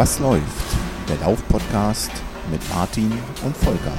Was 0.00 0.18
läuft? 0.18 0.78
Der 1.10 1.18
Lauf-Podcast 1.18 2.10
mit 2.50 2.66
Martin 2.70 3.12
und 3.44 3.54
Volker. 3.54 3.92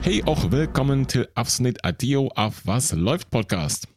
Hey, 0.00 0.22
auch 0.26 0.52
willkommen 0.52 1.08
til 1.08 1.28
afsnit 1.34 1.84
Adio 1.84 2.28
auf 2.36 2.64
Was 2.66 2.92
läuft 2.92 3.30
Podcast. 3.30 3.88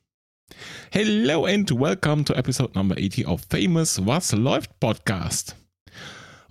Hello 0.89 1.45
and 1.45 1.69
welcome 1.69 2.23
to 2.25 2.33
episode 2.33 2.73
number 2.73 2.97
80 2.97 3.27
of 3.27 3.41
famous 3.47 4.03
Was 4.03 4.31
läuft 4.31 4.79
Podcast. 4.79 5.55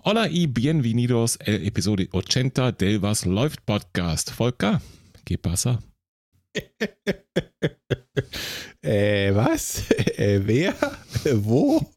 Hola 0.05 0.29
y 0.29 0.47
bienvenidos 0.47 1.37
el 1.43 1.67
episodio 1.67 2.07
80 2.13 2.71
del 2.71 3.01
Was 3.01 3.25
läuft 3.25 3.65
Podcast. 3.65 4.31
Volker, 4.39 4.79
¿qué 5.25 5.37
pasa? 5.37 5.83
äh, 8.81 9.35
was? 9.35 9.83
Äh, 10.17 10.39
wer? 10.45 10.73
Wo? 11.43 11.91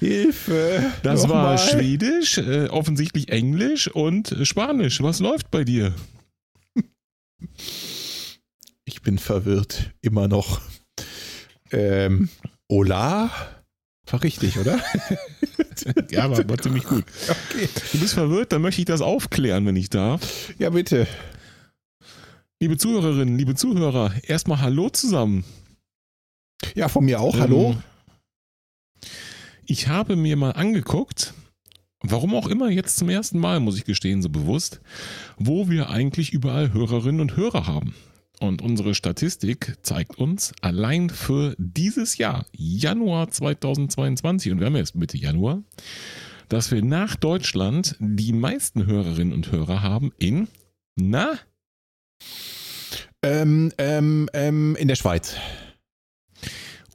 Hilfe! 0.00 0.92
Das 1.02 1.28
war 1.28 1.52
Nochmal. 1.52 1.58
Schwedisch, 1.58 2.38
äh, 2.38 2.68
offensichtlich 2.68 3.28
Englisch 3.28 3.86
und 3.86 4.34
Spanisch. 4.42 5.02
Was 5.02 5.20
läuft 5.20 5.50
bei 5.50 5.62
dir? 5.62 5.94
Ich 8.84 9.02
bin 9.02 9.18
verwirrt, 9.18 9.90
immer 10.00 10.26
noch. 10.26 10.60
Ähm, 11.70 12.30
Ola? 12.66 13.30
War 14.10 14.22
richtig, 14.22 14.58
oder? 14.58 14.80
Ja, 16.10 16.30
war, 16.30 16.46
war 16.46 16.58
ziemlich 16.58 16.84
gut. 16.84 17.04
Okay. 17.26 17.68
Du 17.92 18.00
bist 18.00 18.12
verwirrt, 18.12 18.52
dann 18.52 18.60
möchte 18.60 18.82
ich 18.82 18.84
das 18.84 19.00
aufklären, 19.00 19.64
wenn 19.64 19.76
ich 19.76 19.88
darf. 19.88 20.52
Ja, 20.58 20.68
bitte. 20.68 21.06
Liebe 22.60 22.76
Zuhörerinnen, 22.76 23.38
liebe 23.38 23.54
Zuhörer, 23.54 24.12
erstmal 24.24 24.60
Hallo 24.60 24.90
zusammen. 24.90 25.44
Ja, 26.74 26.88
von 26.88 27.06
mir 27.06 27.20
auch. 27.20 27.38
Hallo. 27.38 27.70
Ähm, 27.70 27.82
Ich 29.70 29.86
habe 29.86 30.16
mir 30.16 30.34
mal 30.34 30.50
angeguckt, 30.50 31.32
warum 32.00 32.34
auch 32.34 32.48
immer 32.48 32.70
jetzt 32.70 32.96
zum 32.96 33.08
ersten 33.08 33.38
Mal, 33.38 33.60
muss 33.60 33.76
ich 33.78 33.84
gestehen, 33.84 34.20
so 34.20 34.28
bewusst, 34.28 34.80
wo 35.38 35.68
wir 35.68 35.90
eigentlich 35.90 36.32
überall 36.32 36.72
Hörerinnen 36.72 37.20
und 37.20 37.36
Hörer 37.36 37.68
haben. 37.68 37.94
Und 38.40 38.62
unsere 38.62 38.96
Statistik 38.96 39.76
zeigt 39.82 40.18
uns 40.18 40.54
allein 40.60 41.08
für 41.08 41.54
dieses 41.56 42.18
Jahr, 42.18 42.46
Januar 42.50 43.30
2022, 43.30 44.50
und 44.50 44.58
wir 44.58 44.66
haben 44.66 44.74
jetzt 44.74 44.96
Mitte 44.96 45.16
Januar, 45.16 45.62
dass 46.48 46.72
wir 46.72 46.82
nach 46.82 47.14
Deutschland 47.14 47.94
die 48.00 48.32
meisten 48.32 48.86
Hörerinnen 48.86 49.32
und 49.32 49.52
Hörer 49.52 49.82
haben 49.82 50.10
in, 50.18 50.48
na, 50.96 51.38
Ähm, 53.22 53.70
ähm, 53.78 54.28
ähm, 54.32 54.74
in 54.74 54.88
der 54.88 54.96
Schweiz. 54.96 55.36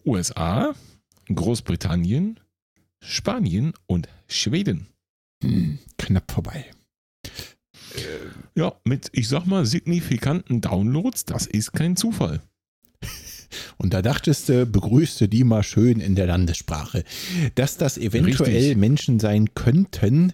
USA, 0.05 0.75
Großbritannien, 1.33 2.41
Spanien 3.05 3.73
und 3.87 4.09
Schweden. 4.27 4.87
Hm, 5.43 5.79
knapp 5.97 6.31
vorbei. 6.31 6.65
Ja, 8.55 8.73
mit, 8.83 9.09
ich 9.13 9.27
sag 9.27 9.45
mal, 9.45 9.65
signifikanten 9.65 10.61
Downloads, 10.61 11.25
das 11.25 11.45
ist 11.45 11.73
kein 11.73 11.95
Zufall. 11.95 12.41
Und 13.77 13.93
da 13.93 14.01
dachtest 14.01 14.49
du, 14.49 14.65
begrüßte 14.65 15.27
die 15.27 15.43
mal 15.43 15.63
schön 15.63 15.99
in 15.99 16.15
der 16.15 16.27
Landessprache. 16.27 17.03
Dass 17.55 17.77
das 17.77 17.97
eventuell 17.97 18.55
Richtig. 18.55 18.77
Menschen 18.77 19.19
sein 19.19 19.53
könnten, 19.53 20.33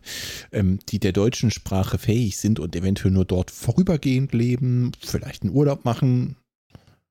ähm, 0.52 0.80
die 0.90 1.00
der 1.00 1.12
deutschen 1.12 1.52
Sprache 1.52 1.98
fähig 1.98 2.38
sind 2.38 2.60
und 2.60 2.76
eventuell 2.76 3.12
nur 3.12 3.26
dort 3.26 3.52
vorübergehend 3.52 4.34
leben, 4.34 4.92
vielleicht 5.00 5.44
einen 5.44 5.54
Urlaub 5.54 5.86
machen, 5.86 6.36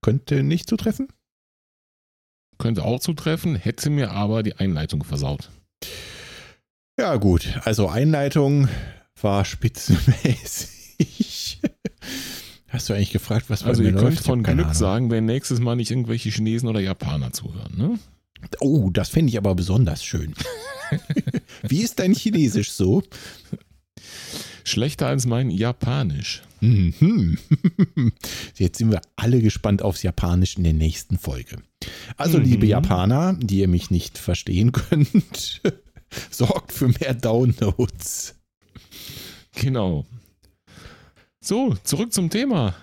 könnte 0.02 0.42
nicht 0.42 0.68
zutreffen? 0.68 1.08
Könnte 2.60 2.84
auch 2.84 3.00
zutreffen, 3.00 3.56
hätte 3.56 3.90
mir 3.90 4.10
aber 4.12 4.42
die 4.42 4.54
Einleitung 4.56 5.02
versaut. 5.02 5.50
Ja, 6.98 7.16
gut. 7.16 7.58
Also 7.64 7.88
Einleitung 7.88 8.68
war 9.20 9.44
spitzenmäßig. 9.46 11.60
Hast 12.68 12.88
du 12.88 12.92
eigentlich 12.92 13.12
gefragt, 13.12 13.46
was 13.48 13.62
bei 13.62 13.70
Also 13.70 13.82
ihr 13.82 13.92
läuft? 13.92 14.04
könnt 14.04 14.20
von 14.20 14.42
Glück 14.42 14.58
Ahnung. 14.60 14.74
sagen, 14.74 15.10
wenn 15.10 15.24
nächstes 15.24 15.58
Mal 15.58 15.74
nicht 15.76 15.90
irgendwelche 15.90 16.28
Chinesen 16.28 16.68
oder 16.68 16.80
Japaner 16.80 17.32
zuhören. 17.32 17.74
Ne? 17.76 17.98
Oh, 18.60 18.90
das 18.90 19.08
fände 19.08 19.30
ich 19.30 19.38
aber 19.38 19.54
besonders 19.54 20.04
schön. 20.04 20.34
Wie 21.62 21.80
ist 21.80 21.98
dein 21.98 22.12
Chinesisch 22.14 22.72
so? 22.72 23.02
Schlechter 24.64 25.06
als 25.08 25.26
mein 25.26 25.50
Japanisch. 25.50 26.42
Mhm. 26.60 27.38
Jetzt 28.56 28.78
sind 28.78 28.90
wir 28.92 29.00
alle 29.16 29.40
gespannt 29.40 29.82
aufs 29.82 30.02
Japanisch 30.02 30.56
in 30.56 30.64
der 30.64 30.72
nächsten 30.72 31.18
Folge. 31.18 31.56
Also, 32.16 32.38
Mhm. 32.38 32.44
liebe 32.44 32.66
Japaner, 32.66 33.34
die 33.34 33.58
ihr 33.60 33.68
mich 33.68 33.90
nicht 33.90 34.18
verstehen 34.18 34.72
könnt, 34.72 35.62
sorgt 36.30 36.72
für 36.72 36.88
mehr 36.88 37.14
Downloads. 37.14 38.34
Genau. 39.54 40.06
So, 41.40 41.74
zurück 41.84 42.12
zum 42.12 42.30
Thema. 42.30 42.74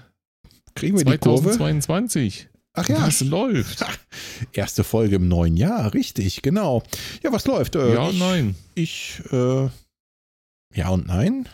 Kriegen 0.76 0.98
wir 0.98 1.06
die 1.06 1.18
Kurve? 1.18 1.52
2022. 1.52 2.50
Ach 2.74 2.88
ja, 2.90 3.02
Was 3.08 3.22
läuft? 3.22 3.84
erste 4.54 4.84
Folge 4.84 5.16
im 5.16 5.28
neuen 5.28 5.58
Jahr, 5.58 5.94
richtig, 5.96 6.44
genau. 6.44 6.84
Ja, 7.24 7.32
was 7.32 7.46
läuft? 7.46 7.76
Äh, 7.76 7.94
Ja 7.94 8.02
und 8.04 8.20
nein. 8.20 8.56
Ich, 8.76 9.20
äh, 9.32 9.70
ja 10.76 10.90
und 10.90 11.08
nein? 11.08 11.50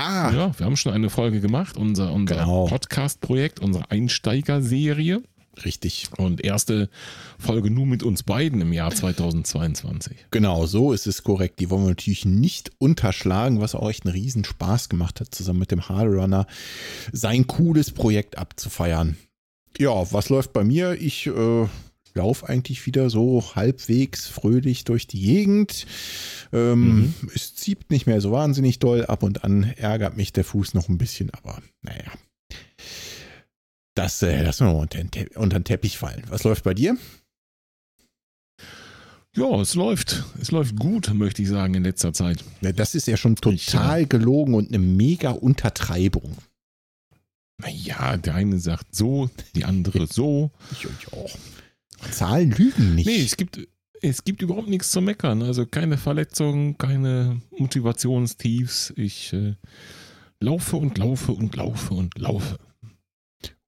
Ah, 0.00 0.32
Ja, 0.32 0.58
wir 0.58 0.64
haben 0.66 0.76
schon 0.78 0.92
eine 0.94 1.10
Folge 1.10 1.40
gemacht, 1.40 1.76
unser, 1.76 2.12
unser 2.12 2.36
Genau. 2.36 2.66
Podcast-Projekt, 2.66 3.60
unsere 3.60 3.90
Einsteiger-Serie. 3.90 5.22
richtig. 5.64 6.08
Und 6.16 6.42
erste 6.42 6.88
Folge 7.38 7.70
nur 7.70 7.84
mit 7.84 8.02
uns 8.02 8.22
beiden 8.22 8.62
im 8.62 8.72
Jahr 8.72 8.92
2022. 8.92 10.16
Genau, 10.30 10.64
so 10.64 10.92
ist 10.94 11.06
es 11.06 11.22
korrekt. 11.22 11.60
Die 11.60 11.68
wollen 11.68 11.82
wir 11.82 11.88
natürlich 11.90 12.24
nicht 12.24 12.70
unterschlagen, 12.78 13.60
was 13.60 13.74
auch 13.74 13.90
echt 13.90 14.06
einen 14.06 14.14
riesen 14.14 14.44
Spaß 14.44 14.88
gemacht 14.88 15.20
hat, 15.20 15.34
zusammen 15.34 15.58
mit 15.58 15.70
dem 15.70 15.86
Hardrunner 15.88 16.46
sein 17.12 17.46
cooles 17.46 17.90
Projekt 17.90 18.38
abzufeiern. 18.38 19.18
Ja, 19.78 20.10
was 20.12 20.30
läuft 20.30 20.54
bei 20.54 20.64
mir? 20.64 20.92
Ich 20.98 21.26
äh, 21.26 21.66
laufe 22.14 22.48
eigentlich 22.48 22.86
wieder 22.86 23.10
so 23.10 23.54
halbwegs 23.54 24.26
fröhlich 24.26 24.84
durch 24.84 25.06
die 25.06 25.20
Gegend. 25.20 25.86
Ähm, 26.52 27.14
Es 27.34 27.54
zieht 27.54 27.90
nicht 27.90 28.06
mehr 28.06 28.20
so 28.20 28.32
wahnsinnig 28.32 28.78
doll. 28.78 29.06
Ab 29.06 29.22
und 29.22 29.44
an 29.44 29.64
ärgert 29.76 30.16
mich 30.16 30.32
der 30.32 30.44
Fuß 30.44 30.74
noch 30.74 30.88
ein 30.88 30.98
bisschen, 30.98 31.30
aber 31.30 31.60
naja. 31.82 32.12
Das 33.94 34.22
äh, 34.22 34.42
lassen 34.42 34.66
wir 34.66 34.72
mal 34.72 34.80
unter 34.80 35.00
unter 35.36 35.58
den 35.58 35.64
Teppich 35.64 35.98
fallen. 35.98 36.22
Was 36.28 36.44
läuft 36.44 36.64
bei 36.64 36.74
dir? 36.74 36.96
Ja, 39.36 39.60
es 39.60 39.74
läuft. 39.74 40.24
Es 40.40 40.50
läuft 40.50 40.76
gut, 40.76 41.12
möchte 41.14 41.42
ich 41.42 41.48
sagen, 41.48 41.74
in 41.74 41.84
letzter 41.84 42.12
Zeit. 42.12 42.44
Ja, 42.62 42.72
das 42.72 42.94
ist 42.94 43.06
ja 43.06 43.16
schon 43.16 43.36
total 43.36 44.06
gelogen 44.06 44.54
und 44.54 44.68
eine 44.68 44.80
mega 44.80 45.30
Untertreibung. 45.30 46.36
Naja, 47.58 48.16
der 48.16 48.34
eine 48.34 48.58
sagt 48.58 48.94
so, 48.94 49.30
die 49.54 49.64
andere 49.64 50.06
so. 50.10 50.50
Ich, 50.72 50.84
ich 50.84 51.12
auch. 51.12 51.30
Zahlen 52.10 52.50
lügen 52.50 52.94
nicht. 52.94 53.06
Nee, 53.06 53.22
es 53.22 53.36
gibt, 53.36 53.60
es 54.02 54.24
gibt 54.24 54.42
überhaupt 54.42 54.68
nichts 54.68 54.90
zu 54.90 55.00
meckern. 55.00 55.42
Also 55.42 55.66
keine 55.66 55.98
Verletzungen, 55.98 56.78
keine 56.78 57.40
Motivationstiefs. 57.50 58.92
Ich 58.96 59.32
äh, 59.32 59.56
laufe 60.40 60.76
und 60.76 60.98
laufe 60.98 61.32
und 61.32 61.54
laufe 61.56 61.94
und 61.94 62.18
laufe. 62.18 62.58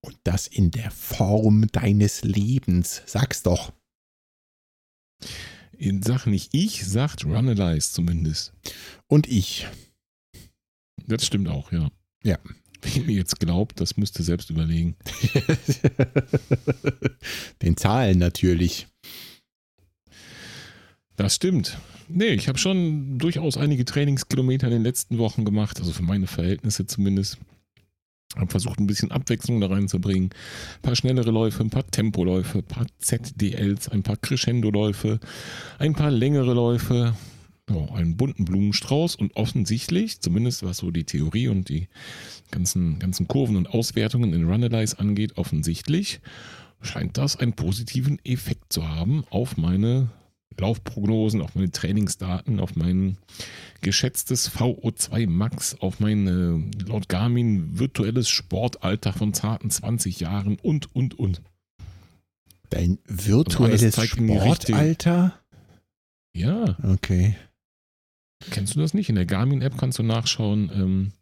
Und 0.00 0.16
das 0.24 0.46
in 0.46 0.70
der 0.70 0.90
Form 0.90 1.68
deines 1.70 2.22
Lebens. 2.22 3.02
Sag's 3.06 3.42
doch. 3.42 3.72
Sag 6.00 6.26
nicht 6.26 6.54
ich, 6.54 6.84
sagt 6.86 7.24
Runalyze 7.24 7.92
zumindest. 7.92 8.52
Und 9.06 9.28
ich. 9.28 9.66
Das 11.06 11.26
stimmt 11.26 11.48
auch, 11.48 11.72
ja. 11.72 11.90
Ja. 12.24 12.38
Wer 12.82 13.04
mir 13.04 13.14
jetzt 13.14 13.38
glaubt, 13.38 13.80
das 13.80 13.96
müsste 13.96 14.22
selbst 14.22 14.50
überlegen. 14.50 14.96
Den 17.62 17.76
Zahlen 17.76 18.18
natürlich. 18.18 18.88
Das 21.16 21.36
stimmt. 21.36 21.78
Nee, 22.08 22.30
ich 22.30 22.48
habe 22.48 22.58
schon 22.58 23.18
durchaus 23.18 23.56
einige 23.56 23.84
Trainingskilometer 23.84 24.66
in 24.66 24.72
den 24.72 24.82
letzten 24.82 25.18
Wochen 25.18 25.44
gemacht, 25.44 25.78
also 25.78 25.92
für 25.92 26.02
meine 26.02 26.26
Verhältnisse 26.26 26.86
zumindest. 26.86 27.38
Habe 28.36 28.50
versucht, 28.50 28.80
ein 28.80 28.86
bisschen 28.86 29.12
Abwechslung 29.12 29.60
da 29.60 29.68
reinzubringen. 29.68 30.30
Ein 30.30 30.82
paar 30.82 30.96
schnellere 30.96 31.30
Läufe, 31.30 31.62
ein 31.62 31.70
paar 31.70 31.86
Tempoläufe, 31.86 32.58
ein 32.58 32.64
paar 32.64 32.86
ZDLs, 32.98 33.90
ein 33.90 34.02
paar 34.02 34.16
Crescendo-Läufe, 34.16 35.20
ein 35.78 35.92
paar 35.92 36.10
längere 36.10 36.54
Läufe, 36.54 37.14
ja, 37.70 37.94
einen 37.94 38.16
bunten 38.16 38.44
Blumenstrauß 38.44 39.16
und 39.16 39.36
offensichtlich, 39.36 40.20
zumindest 40.20 40.62
was 40.62 40.78
so 40.78 40.90
die 40.90 41.04
Theorie 41.04 41.48
und 41.48 41.68
die 41.68 41.88
ganzen, 42.50 42.98
ganzen 42.98 43.28
Kurven 43.28 43.56
und 43.56 43.68
Auswertungen 43.68 44.32
in 44.32 44.44
Runalyze 44.44 44.98
angeht, 44.98 45.36
offensichtlich 45.36 46.20
scheint 46.80 47.16
das 47.16 47.36
einen 47.36 47.52
positiven 47.52 48.18
Effekt 48.24 48.72
zu 48.72 48.88
haben 48.88 49.24
auf 49.30 49.56
meine 49.56 50.10
Laufprognosen, 50.58 51.40
auf 51.40 51.54
meine 51.54 51.70
Trainingsdaten, 51.70 52.60
auf 52.60 52.76
mein 52.76 53.16
geschätztes 53.80 54.50
VO2 54.50 55.26
Max, 55.28 55.76
auf 55.80 56.00
mein 56.00 56.26
äh, 56.26 56.82
laut 56.86 57.08
Garmin 57.08 57.78
virtuelles 57.78 58.28
Sportalter 58.28 59.12
von 59.12 59.32
zarten 59.32 59.70
20 59.70 60.20
Jahren 60.20 60.58
und, 60.62 60.94
und, 60.94 61.18
und. 61.18 61.40
Dein 62.70 62.98
virtuelles. 63.06 63.94
Sportalter? 64.04 65.38
Ja, 66.34 66.76
Okay. 66.82 67.36
Kennst 68.50 68.74
du 68.74 68.80
das 68.80 68.94
nicht? 68.94 69.08
In 69.08 69.14
der 69.14 69.26
Garmin-App 69.26 69.78
kannst 69.78 69.98
du 69.98 70.02
nachschauen, 70.02 70.70
ähm, 70.74 71.12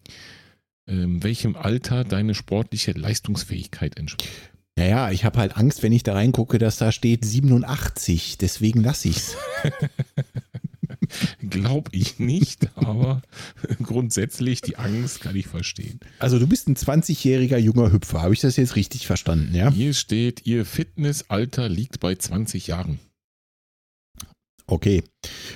ähm, 0.87 1.22
welchem 1.22 1.56
Alter 1.56 2.05
deine 2.05 2.34
sportliche 2.34 2.93
Leistungsfähigkeit 2.93 3.99
entspricht. 3.99 4.50
Naja, 4.76 5.11
ich 5.11 5.25
habe 5.25 5.38
halt 5.38 5.56
Angst, 5.56 5.82
wenn 5.82 5.93
ich 5.93 6.02
da 6.02 6.14
reingucke, 6.14 6.58
dass 6.58 6.78
da 6.78 6.90
steht 6.90 7.25
87. 7.25 8.38
Deswegen 8.38 8.82
lasse 8.82 9.08
ich's. 9.08 9.37
Glaube 11.40 11.90
ich 11.93 12.19
nicht, 12.19 12.69
aber 12.76 13.20
grundsätzlich 13.82 14.62
die 14.62 14.76
Angst 14.76 15.20
kann 15.20 15.37
ich 15.37 15.49
verstehen. 15.49 16.00
Also 16.19 16.38
du 16.38 16.46
bist 16.46 16.69
ein 16.69 16.76
20-jähriger 16.76 17.58
junger 17.58 17.93
Hüpfer. 17.93 18.23
Habe 18.23 18.32
ich 18.32 18.40
das 18.40 18.56
jetzt 18.56 18.76
richtig 18.76 19.06
verstanden, 19.06 19.55
ja? 19.55 19.70
Hier 19.70 19.93
steht, 19.93 20.46
ihr 20.46 20.64
Fitnessalter 20.64 21.69
liegt 21.69 22.00
bei 22.00 22.14
20 22.14 22.69
Jahren. 22.69 23.00
Okay. 24.70 25.02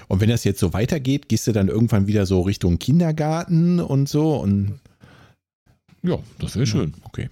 Und 0.08 0.20
wenn 0.20 0.28
das 0.28 0.44
jetzt 0.44 0.60
so 0.60 0.72
weitergeht, 0.72 1.28
gehst 1.28 1.46
du 1.46 1.52
dann 1.52 1.68
irgendwann 1.68 2.06
wieder 2.06 2.26
so 2.26 2.42
Richtung 2.42 2.78
Kindergarten 2.78 3.80
und 3.80 4.08
so 4.08 4.36
und 4.36 4.80
Ja, 6.02 6.18
das 6.38 6.56
wäre 6.56 6.66
schön. 6.66 6.94
Okay. 7.04 7.30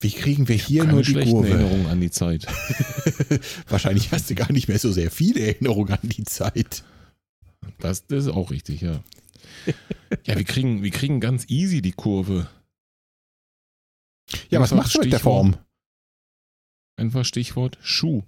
Wie 0.00 0.10
kriegen 0.10 0.48
wir 0.48 0.56
hier 0.56 0.84
nur 0.84 1.02
die 1.02 1.14
Kurve? 1.14 1.48
Erinnerungen 1.48 1.86
an 1.86 2.00
die 2.00 2.10
Zeit. 2.10 2.46
Wahrscheinlich 3.68 4.12
hast 4.12 4.30
du 4.30 4.34
gar 4.34 4.52
nicht 4.52 4.68
mehr 4.68 4.78
so 4.78 4.92
sehr 4.92 5.10
viele 5.10 5.40
Erinnerungen 5.40 5.94
an 5.94 6.08
die 6.08 6.24
Zeit. 6.24 6.84
Das, 7.78 8.06
das 8.06 8.26
ist 8.26 8.30
auch 8.30 8.50
richtig, 8.50 8.82
ja. 8.82 9.02
Ja, 10.26 10.36
wir 10.36 10.44
kriegen, 10.44 10.82
wir 10.82 10.90
kriegen 10.90 11.20
ganz 11.20 11.46
easy 11.48 11.80
die 11.80 11.92
Kurve. 11.92 12.48
Ja, 14.50 14.60
was 14.60 14.72
machst 14.72 14.94
du 14.94 15.00
mit 15.00 15.12
der. 15.12 15.20
Form? 15.20 15.56
Einfach 16.96 17.24
Stichwort 17.24 17.78
Schuh. 17.82 18.22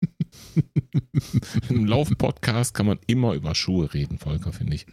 Im 1.68 1.86
Lauf-Podcast 1.86 2.74
kann 2.74 2.86
man 2.86 2.98
immer 3.06 3.34
über 3.34 3.54
Schuhe 3.54 3.92
reden, 3.94 4.18
Volker, 4.18 4.52
finde 4.52 4.74
ich. 4.74 4.86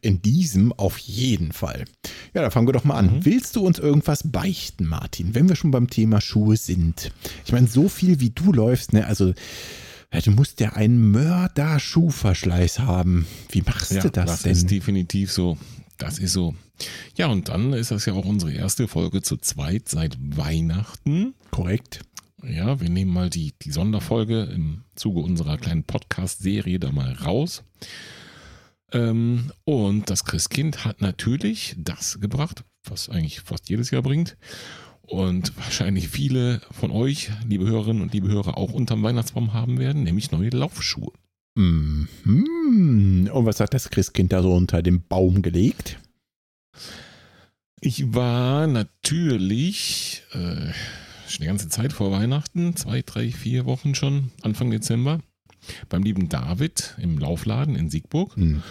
In 0.00 0.22
diesem 0.22 0.72
auf 0.72 0.98
jeden 0.98 1.52
Fall. 1.52 1.84
Ja, 2.34 2.42
dann 2.42 2.50
fangen 2.50 2.66
wir 2.68 2.72
doch 2.72 2.84
mal 2.84 2.96
an. 2.96 3.16
Mhm. 3.16 3.24
Willst 3.24 3.56
du 3.56 3.64
uns 3.66 3.78
irgendwas 3.78 4.22
beichten, 4.30 4.86
Martin, 4.86 5.34
wenn 5.34 5.48
wir 5.48 5.56
schon 5.56 5.70
beim 5.70 5.88
Thema 5.90 6.20
Schuhe 6.20 6.56
sind? 6.56 7.12
Ich 7.44 7.52
meine, 7.52 7.66
so 7.68 7.88
viel 7.88 8.20
wie 8.20 8.30
du 8.30 8.52
läufst, 8.52 8.92
ne, 8.92 9.06
also 9.06 9.32
du 10.24 10.30
musst 10.30 10.60
ja 10.60 10.72
einen 10.72 11.10
Mörder-Schuhverschleiß 11.12 12.80
haben. 12.80 13.26
Wie 13.50 13.62
machst 13.62 13.92
Ja, 13.92 14.02
du 14.02 14.10
das, 14.10 14.26
das 14.26 14.42
denn? 14.42 14.52
ist 14.52 14.70
definitiv 14.70 15.32
so. 15.32 15.56
Das 15.98 16.18
ist 16.18 16.32
so. 16.32 16.54
Ja, 17.16 17.28
und 17.28 17.48
dann 17.48 17.72
ist 17.72 17.90
das 17.90 18.04
ja 18.06 18.12
auch 18.12 18.24
unsere 18.26 18.52
erste 18.52 18.86
Folge 18.86 19.22
zu 19.22 19.36
zweit 19.38 19.88
seit 19.88 20.16
Weihnachten. 20.20 21.34
Korrekt. 21.50 22.00
Ja, 22.48 22.80
wir 22.80 22.88
nehmen 22.88 23.12
mal 23.12 23.28
die, 23.28 23.54
die 23.60 23.72
Sonderfolge 23.72 24.44
im 24.44 24.84
Zuge 24.94 25.20
unserer 25.20 25.58
kleinen 25.58 25.82
Podcast-Serie 25.82 26.78
da 26.78 26.92
mal 26.92 27.12
raus. 27.12 27.64
Ähm, 28.92 29.50
und 29.64 30.10
das 30.10 30.24
Christkind 30.24 30.84
hat 30.84 31.00
natürlich 31.00 31.74
das 31.76 32.20
gebracht, 32.20 32.64
was 32.84 33.08
eigentlich 33.08 33.40
fast 33.40 33.68
jedes 33.68 33.90
Jahr 33.90 34.02
bringt. 34.02 34.36
Und 35.02 35.56
wahrscheinlich 35.56 36.08
viele 36.08 36.60
von 36.70 36.90
euch, 36.92 37.30
liebe 37.48 37.66
Hörerinnen 37.66 38.02
und 38.02 38.12
liebe 38.12 38.28
Hörer, 38.28 38.56
auch 38.56 38.72
unterm 38.72 39.02
Weihnachtsbaum 39.02 39.52
haben 39.52 39.78
werden, 39.78 40.04
nämlich 40.04 40.30
neue 40.30 40.50
Laufschuhe. 40.50 41.12
Mhm. 41.56 43.28
Und 43.32 43.46
was 43.46 43.58
hat 43.58 43.74
das 43.74 43.90
Christkind 43.90 44.32
da 44.32 44.42
so 44.42 44.52
unter 44.52 44.82
dem 44.82 45.02
Baum 45.02 45.42
gelegt? 45.42 45.98
Ich 47.80 48.14
war 48.14 48.66
natürlich 48.66 50.22
äh, 50.32 50.72
schon 51.28 51.42
die 51.42 51.46
ganze 51.48 51.68
Zeit 51.68 51.92
vor 51.92 52.10
Weihnachten, 52.10 52.76
zwei, 52.76 53.02
drei, 53.02 53.30
vier 53.30 53.64
Wochen 53.64 53.94
schon, 53.94 54.30
Anfang 54.42 54.70
Dezember, 54.70 55.20
beim 55.88 56.02
lieben 56.02 56.28
David 56.28 56.94
im 57.00 57.18
Laufladen 57.18 57.76
in 57.76 57.90
Siegburg 57.90 58.36
Mhm. 58.36 58.62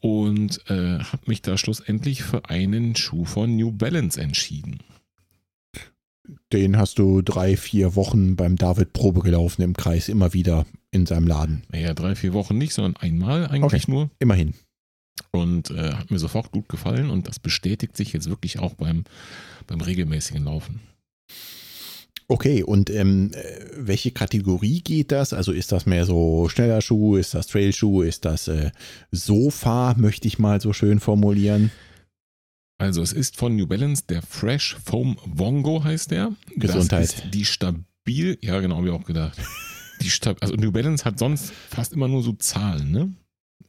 und 0.00 0.60
äh, 0.70 0.98
habe 1.00 1.22
mich 1.26 1.42
da 1.42 1.56
schlussendlich 1.56 2.22
für 2.22 2.48
einen 2.48 2.96
Schuh 2.96 3.24
von 3.24 3.54
New 3.56 3.72
Balance 3.72 4.20
entschieden. 4.20 4.78
Den 6.52 6.76
hast 6.76 6.98
du 6.98 7.22
drei, 7.22 7.56
vier 7.56 7.96
Wochen 7.96 8.36
beim 8.36 8.56
David 8.56 8.92
Probe 8.92 9.20
gelaufen 9.20 9.62
im 9.62 9.74
Kreis, 9.74 10.08
immer 10.08 10.32
wieder 10.32 10.64
in 10.92 11.06
seinem 11.06 11.26
Laden. 11.26 11.62
Naja, 11.72 11.94
drei, 11.94 12.14
vier 12.14 12.32
Wochen 12.34 12.56
nicht, 12.58 12.72
sondern 12.72 12.96
einmal 12.96 13.46
eigentlich 13.48 13.88
nur. 13.88 14.10
Immerhin. 14.18 14.54
Und 15.32 15.70
äh, 15.70 15.92
hat 15.94 16.10
mir 16.10 16.18
sofort 16.18 16.50
gut 16.50 16.68
gefallen 16.68 17.10
und 17.10 17.28
das 17.28 17.38
bestätigt 17.38 17.96
sich 17.96 18.12
jetzt 18.12 18.28
wirklich 18.28 18.58
auch 18.58 18.74
beim, 18.74 19.04
beim 19.66 19.80
regelmäßigen 19.80 20.44
Laufen. 20.44 20.80
Okay, 22.30 22.62
und 22.62 22.90
ähm, 22.90 23.32
äh, 23.34 23.66
welche 23.76 24.12
Kategorie 24.12 24.82
geht 24.82 25.10
das? 25.10 25.32
Also 25.32 25.50
ist 25.50 25.72
das 25.72 25.84
mehr 25.84 26.04
so 26.04 26.48
schneller 26.48 26.80
Schuh, 26.80 27.16
ist 27.16 27.34
das 27.34 27.48
Trailschuh, 27.48 28.02
ist 28.02 28.24
das 28.24 28.46
äh, 28.46 28.70
Sofa, 29.10 29.94
möchte 29.98 30.28
ich 30.28 30.38
mal 30.38 30.60
so 30.60 30.72
schön 30.72 31.00
formulieren? 31.00 31.72
Also 32.78 33.02
es 33.02 33.12
ist 33.12 33.36
von 33.36 33.56
New 33.56 33.66
Balance 33.66 34.04
der 34.08 34.22
Fresh 34.22 34.76
Foam 34.84 35.18
Vongo 35.26 35.82
heißt 35.82 36.12
der. 36.12 36.32
Gesundheit. 36.54 37.02
Das 37.02 37.14
ist 37.14 37.34
die 37.34 37.44
stabil, 37.44 38.38
ja 38.40 38.60
genau, 38.60 38.76
habe 38.76 38.86
ich 38.86 38.92
auch 38.92 39.04
gedacht. 39.04 39.36
Die 40.00 40.08
Stab 40.08 40.40
also 40.40 40.54
New 40.54 40.70
Balance 40.70 41.04
hat 41.04 41.18
sonst 41.18 41.50
fast 41.68 41.92
immer 41.92 42.06
nur 42.06 42.22
so 42.22 42.32
Zahlen, 42.34 42.92
ne? 42.92 43.12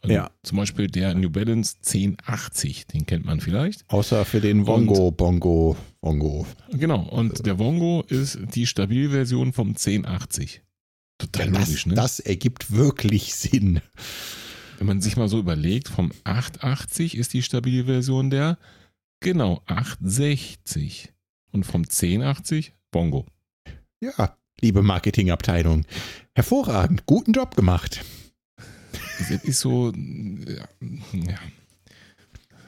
Also 0.02 0.16
Ja. 0.16 0.32
Zum 0.44 0.58
Beispiel 0.58 0.88
der 0.88 1.14
New 1.14 1.30
Balance 1.30 1.76
1080, 1.86 2.88
den 2.88 3.06
kennt 3.06 3.26
man 3.26 3.40
vielleicht. 3.40 3.88
Außer 3.90 4.26
für 4.26 4.42
den 4.42 4.66
Wongo, 4.66 5.12
Bongo, 5.12 5.78
Wongo. 6.02 6.48
Genau, 6.72 7.04
und 7.04 7.46
der 7.46 7.60
Vongo 7.60 8.04
ist 8.08 8.40
die 8.56 8.66
Stabilversion 8.66 9.54
vom 9.54 9.70
1080. 9.70 10.62
Total 11.20 11.52
das, 11.52 11.68
logisch, 11.68 11.86
ne? 11.86 11.94
das 11.94 12.20
ergibt 12.20 12.72
wirklich 12.72 13.36
Sinn. 13.36 13.82
Wenn 14.80 14.88
man 14.88 15.02
sich 15.02 15.16
mal 15.18 15.30
so 15.30 15.38
überlegt, 15.38 15.88
vom 15.90 16.12
880 16.24 17.16
ist 17.16 17.34
die 17.34 17.44
Stabilversion 17.44 18.32
der, 18.32 18.58
genau, 19.20 19.62
860. 19.68 21.14
Und 21.52 21.66
vom 21.66 21.84
1080 21.84 22.74
Bongo. 22.90 23.28
Ja, 24.00 24.36
liebe 24.62 24.82
Marketingabteilung, 24.82 25.86
hervorragend, 26.34 27.06
guten 27.06 27.34
Job 27.34 27.56
gemacht. 27.56 28.04
Das 29.20 29.30
ist 29.44 29.60
so, 29.60 29.92
ja, 29.92 30.68
ja. 31.14 31.40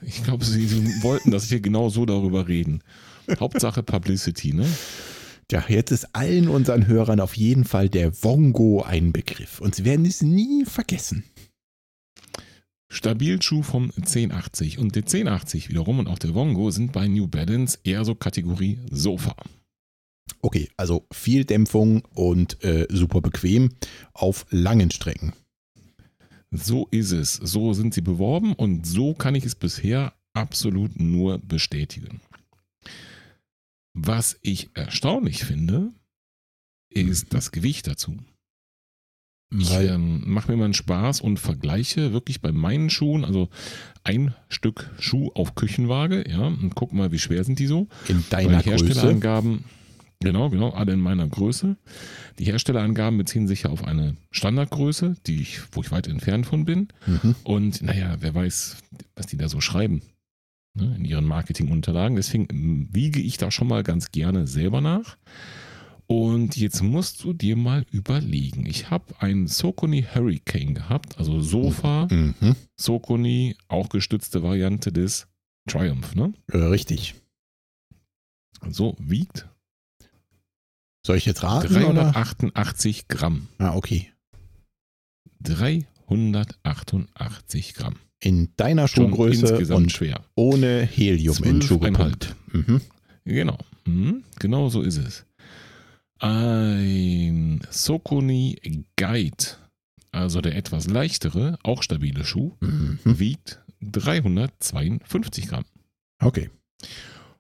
Ich 0.05 0.23
glaube, 0.23 0.43
sie, 0.43 0.67
sie 0.67 1.01
wollten, 1.01 1.31
dass 1.31 1.49
wir 1.49 1.61
genau 1.61 1.89
so 1.89 2.05
darüber 2.05 2.47
reden. 2.47 2.83
Hauptsache 3.39 3.83
Publicity, 3.83 4.53
ne? 4.53 4.67
Ja, 5.51 5.63
jetzt 5.67 5.91
ist 5.91 6.15
allen 6.15 6.47
unseren 6.47 6.87
Hörern 6.87 7.19
auf 7.19 7.37
jeden 7.37 7.63
Fall 7.63 7.87
der 7.87 8.23
Wongo 8.23 8.81
ein 8.81 9.13
Begriff 9.13 9.61
und 9.61 9.75
sie 9.75 9.85
werden 9.85 10.05
es 10.05 10.21
nie 10.21 10.65
vergessen. 10.65 11.23
Stabilschuh 12.93 13.63
vom 13.63 13.91
1080 13.95 14.77
und 14.77 14.95
der 14.95 15.03
1080 15.03 15.69
wiederum 15.69 15.99
und 15.99 16.07
auch 16.07 16.19
der 16.19 16.35
Vongo 16.35 16.69
sind 16.69 16.91
bei 16.91 17.07
New 17.07 17.27
Balance 17.27 17.79
eher 17.83 18.05
so 18.05 18.13
Kategorie 18.13 18.79
Sofa. 18.91 19.35
Okay, 20.41 20.69
also 20.77 21.05
viel 21.11 21.43
Dämpfung 21.43 22.03
und 22.13 22.63
äh, 22.63 22.87
super 22.89 23.21
bequem 23.21 23.69
auf 24.13 24.45
langen 24.51 24.91
Strecken. 24.91 25.33
So 26.53 26.87
ist 26.91 27.11
es. 27.11 27.33
So 27.33 27.73
sind 27.73 27.93
sie 27.93 28.01
beworben 28.01 28.53
und 28.53 28.85
so 28.85 29.13
kann 29.13 29.35
ich 29.35 29.45
es 29.45 29.55
bisher 29.55 30.13
absolut 30.33 30.99
nur 30.99 31.39
bestätigen. 31.39 32.21
Was 33.93 34.37
ich 34.41 34.69
erstaunlich 34.75 35.43
finde, 35.43 35.91
ist 36.89 37.33
das 37.33 37.51
Gewicht 37.51 37.87
dazu. 37.87 38.17
Ich 39.55 39.71
ähm, 39.71 40.23
mache 40.25 40.51
mir 40.51 40.57
mal 40.57 40.65
einen 40.65 40.73
Spaß 40.73 41.21
und 41.21 41.39
vergleiche 41.39 42.11
wirklich 42.11 42.41
bei 42.41 42.51
meinen 42.51 42.89
Schuhen, 42.89 43.23
also 43.23 43.49
ein 44.03 44.33
Stück 44.49 44.89
Schuh 44.99 45.29
auf 45.35 45.53
Küchenwaage, 45.53 46.27
ja, 46.27 46.47
und 46.47 46.73
guck 46.73 46.91
mal, 46.91 47.11
wie 47.11 47.19
schwer 47.19 47.43
sind 47.43 47.59
die 47.59 47.67
so. 47.67 47.87
In 48.07 48.23
deiner 48.31 48.63
die 48.63 48.69
Größe. 48.87 49.19
Genau, 50.23 50.49
genau, 50.49 50.69
alle 50.69 50.93
in 50.93 51.01
meiner 51.01 51.27
Größe. 51.27 51.75
Die 52.39 52.45
Herstellerangaben 52.45 53.17
beziehen 53.17 53.47
sich 53.47 53.63
ja 53.63 53.69
auf 53.69 53.83
eine 53.83 54.15
Standardgröße, 54.31 55.15
die 55.27 55.41
ich, 55.41 55.59
wo 55.73 55.81
ich 55.81 55.91
weit 55.91 56.07
entfernt 56.07 56.45
von 56.45 56.63
bin. 56.63 56.87
Mhm. 57.05 57.35
Und 57.43 57.81
naja, 57.81 58.15
wer 58.21 58.33
weiß, 58.33 58.77
was 59.15 59.27
die 59.27 59.35
da 59.37 59.49
so 59.49 59.59
schreiben 59.59 60.01
ne, 60.75 60.95
in 60.97 61.05
ihren 61.05 61.25
Marketingunterlagen. 61.25 62.15
Deswegen 62.15 62.47
ähm, 62.49 62.87
wiege 62.91 63.19
ich 63.19 63.37
da 63.37 63.51
schon 63.51 63.67
mal 63.67 63.83
ganz 63.83 64.11
gerne 64.11 64.47
selber 64.47 64.79
nach. 64.81 65.17
Und 66.07 66.57
jetzt 66.57 66.81
musst 66.81 67.23
du 67.23 67.33
dir 67.33 67.55
mal 67.55 67.85
überlegen. 67.91 68.65
Ich 68.65 68.89
habe 68.89 69.05
einen 69.19 69.47
Socony 69.47 70.03
Hurricane 70.03 70.73
gehabt, 70.73 71.17
also 71.17 71.41
Sofa, 71.41 72.07
Mhm. 72.09 72.55
Socony, 72.77 73.55
auch 73.67 73.89
gestützte 73.89 74.43
Variante 74.43 74.91
des 74.91 75.27
Triumph. 75.67 76.15
Ne? 76.15 76.33
Äh, 76.51 76.57
richtig. 76.57 77.15
So 78.69 78.95
wiegt 78.99 79.47
Soll 81.05 81.17
ich 81.17 81.25
jetzt 81.25 81.43
raten? 81.43 81.75
Oder? 81.83 82.11
388 82.11 83.07
Gramm. 83.09 83.49
Ah, 83.57 83.75
okay. 83.75 84.09
388 85.41 87.73
Gramm. 87.73 87.95
In 88.19 88.49
deiner 88.55 88.87
Schuhgröße 88.87 89.47
insgesamt 89.47 89.77
und 89.83 89.91
schwer. 89.91 90.21
ohne 90.35 90.83
Helium 90.85 91.35
in 91.43 91.59
Zwölfeinhalb. 91.61 92.23
Schuhgepumpt. 92.23 92.35
Mhm. 92.69 92.79
Genau. 93.25 93.57
Mhm, 93.85 94.23
genau 94.39 94.69
so 94.69 94.81
ist 94.81 94.95
es. 94.97 95.25
Ein 96.19 97.59
Sokoni 97.69 98.85
Guide, 98.97 99.43
also 100.13 100.39
der 100.39 100.55
etwas 100.55 100.87
leichtere, 100.87 101.57
auch 101.63 101.83
stabile 101.83 102.23
Schuh, 102.23 102.53
Mhm. 102.61 102.99
wiegt 103.03 103.59
352 103.81 105.47
Gramm. 105.47 105.65
Okay. 106.21 106.49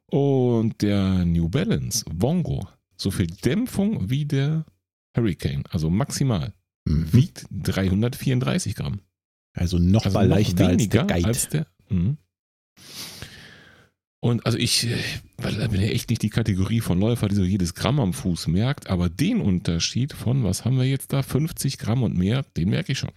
Und 0.07 0.81
der 0.81 1.23
New 1.23 1.47
Balance 1.47 2.03
Vongo, 2.13 2.67
so 2.97 3.11
viel 3.11 3.27
Dämpfung 3.27 4.09
wie 4.09 4.25
der 4.25 4.65
Hurricane, 5.15 5.63
also 5.69 5.89
maximal, 5.89 6.53
Mhm. 6.85 7.13
wiegt 7.13 7.45
334 7.51 8.75
Gramm. 8.75 8.99
Also 9.55 9.77
noch 9.77 10.05
Also 10.05 10.17
mal 10.17 10.27
noch 10.27 10.35
leichter 10.35 10.67
als 10.67 10.89
der 10.89 11.03
Guide. 11.05 11.25
Als 11.27 11.49
der, 11.49 11.67
Mhm. 11.89 12.17
Und 14.21 14.45
also 14.45 14.57
ich 14.57 14.85
äh, 14.87 14.97
bin 15.67 15.81
ja 15.81 15.87
echt 15.89 16.09
nicht 16.09 16.21
die 16.21 16.29
Kategorie 16.29 16.79
von 16.79 16.97
Läufer, 16.99 17.27
die 17.27 17.35
so 17.35 17.43
jedes 17.43 17.75
Gramm 17.75 17.99
am 17.99 18.13
Fuß 18.13 18.47
merkt, 18.47 18.87
aber 18.87 19.09
den 19.09 19.41
Unterschied 19.41 20.13
von, 20.13 20.43
was 20.45 20.63
haben 20.65 20.77
wir 20.77 20.85
jetzt 20.85 21.11
da, 21.11 21.21
50 21.23 21.77
Gramm 21.77 22.03
und 22.03 22.17
mehr, 22.17 22.43
den 22.55 22.69
merke 22.69 22.93
ich 22.93 22.99
schon. 22.99 23.11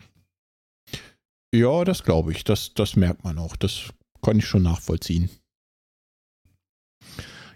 ja, 1.54 1.84
das 1.84 2.02
glaube 2.02 2.32
ich. 2.32 2.42
Das, 2.44 2.74
das 2.74 2.96
merkt 2.96 3.22
man 3.24 3.38
auch. 3.38 3.56
Das 3.56 3.90
kann 4.20 4.38
ich 4.38 4.46
schon 4.46 4.64
nachvollziehen. 4.64 5.30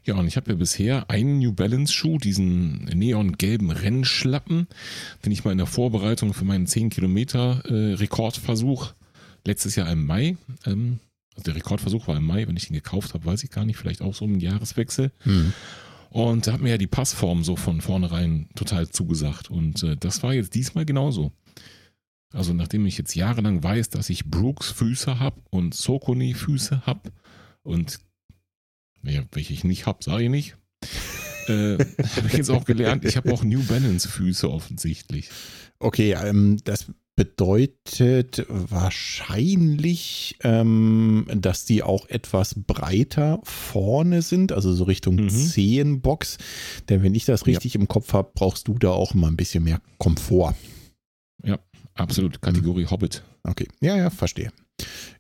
Ja, 0.05 0.15
und 0.15 0.27
ich 0.27 0.37
habe 0.37 0.51
ja 0.51 0.57
bisher 0.57 1.11
einen 1.11 1.39
New 1.39 1.53
Balance 1.53 1.93
Schuh, 1.93 2.19
diesen 2.19 2.85
neongelben 2.85 3.71
Rennschlappen, 3.71 4.67
den 5.25 5.33
ich 5.33 5.45
mal 5.45 5.53
in 5.53 5.59
der 5.59 5.67
Vorbereitung 5.67 6.33
für 6.33 6.45
meinen 6.45 6.67
10 6.67 6.91
Kilometer 6.91 7.63
äh, 7.67 7.95
Rekordversuch 7.95 8.95
letztes 9.47 9.77
Jahr 9.77 9.91
im 9.91 10.07
Mai, 10.07 10.37
ähm, 10.67 11.01
also 11.35 11.45
der 11.45 11.57
Rekordversuch 11.57 12.09
war 12.09 12.17
im 12.17 12.27
Mai, 12.27 12.47
wenn 12.47 12.57
ich 12.57 12.71
ihn 12.71 12.75
gekauft 12.75 13.15
habe, 13.15 13.25
weiß 13.25 13.45
ich 13.45 13.51
gar 13.51 13.65
nicht, 13.65 13.77
vielleicht 13.77 14.03
auch 14.03 14.15
so 14.15 14.25
im 14.25 14.41
Jahreswechsel. 14.41 15.13
Mhm. 15.25 15.53
Und 16.11 16.47
da 16.47 16.53
hat 16.53 16.61
mir 16.61 16.71
ja 16.71 16.79
die 16.79 16.89
Passform 16.89 17.45
so 17.45 17.55
von 17.55 17.81
vornherein 17.81 18.49
total 18.57 18.89
zugesagt. 18.89 19.49
Und 19.49 19.83
äh, 19.83 19.97
das 19.97 20.23
war 20.23 20.35
jetzt 20.35 20.55
diesmal 20.55 20.85
genauso. 20.85 21.33
Also 22.33 22.53
nachdem 22.53 22.87
ich 22.87 22.99
jetzt 22.99 23.15
jahrelang 23.15 23.63
weiß, 23.63 23.91
dass 23.91 24.11
ich 24.11 24.27
Brooks 24.27 24.71
Füße 24.71 25.19
habe 25.19 25.41
und 25.51 25.75
Sokoni 25.75 26.35
Füße 26.35 26.87
habe 26.87 27.13
und 27.63 28.01
welche 29.03 29.53
ich 29.53 29.65
nicht 29.65 29.87
habe, 29.87 30.03
sage 30.05 30.25
ich 30.25 30.31
nicht, 30.31 30.57
äh, 31.49 31.79
habe 32.17 32.27
ich 32.27 32.33
jetzt 32.35 32.51
auch 32.51 32.65
gelernt, 32.65 33.05
ich 33.05 33.17
habe 33.17 33.33
auch 33.33 33.43
New 33.45 33.63
Balance 33.65 34.09
Füße 34.09 34.51
offensichtlich. 34.51 35.31
Okay, 35.79 36.13
ähm, 36.23 36.59
das 36.65 36.87
bedeutet 37.17 38.47
wahrscheinlich, 38.49 40.37
ähm, 40.43 41.27
dass 41.35 41.65
die 41.67 41.83
auch 41.83 42.07
etwas 42.09 42.55
breiter 42.55 43.41
vorne 43.45 44.23
sind, 44.23 44.53
also 44.53 44.73
so 44.73 44.85
Richtung 44.85 45.17
Mhm. 45.17 45.29
Zehenbox. 45.29 46.39
Denn 46.89 47.03
wenn 47.03 47.15
ich 47.15 47.25
das 47.27 47.41
Ja. 47.41 47.47
richtig 47.47 47.75
im 47.75 47.89
Kopf 47.89 48.13
habe, 48.15 48.31
brauchst 48.35 48.69
du 48.69 48.79
da 48.79 48.91
auch 48.91 49.13
mal 49.15 49.29
ein 49.29 49.37
bisschen 49.37 49.65
mehr 49.65 49.81
Komfort. 49.99 50.55
Absolut, 51.95 52.41
Kategorie 52.41 52.87
Hobbit. 52.87 53.23
Okay, 53.43 53.67
ja, 53.83 53.95
ja, 53.97 54.09
verstehe. 54.09 54.51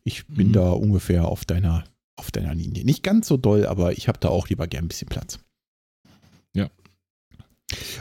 Ich 0.05 0.27
bin 0.29 0.49
Mhm. 0.49 0.53
da 0.53 0.71
ungefähr 0.71 1.27
auf 1.29 1.45
deiner, 1.45 1.85
auf 2.21 2.31
deiner 2.31 2.55
Linie. 2.55 2.85
Nicht 2.85 3.03
ganz 3.03 3.27
so 3.27 3.37
doll, 3.37 3.67
aber 3.67 3.93
ich 3.93 4.07
habe 4.09 4.19
da 4.21 4.29
auch 4.29 4.49
lieber 4.49 4.67
gern 4.67 4.85
ein 4.85 4.89
bisschen 4.89 5.09
Platz. 5.09 5.39
Ja. 6.55 6.71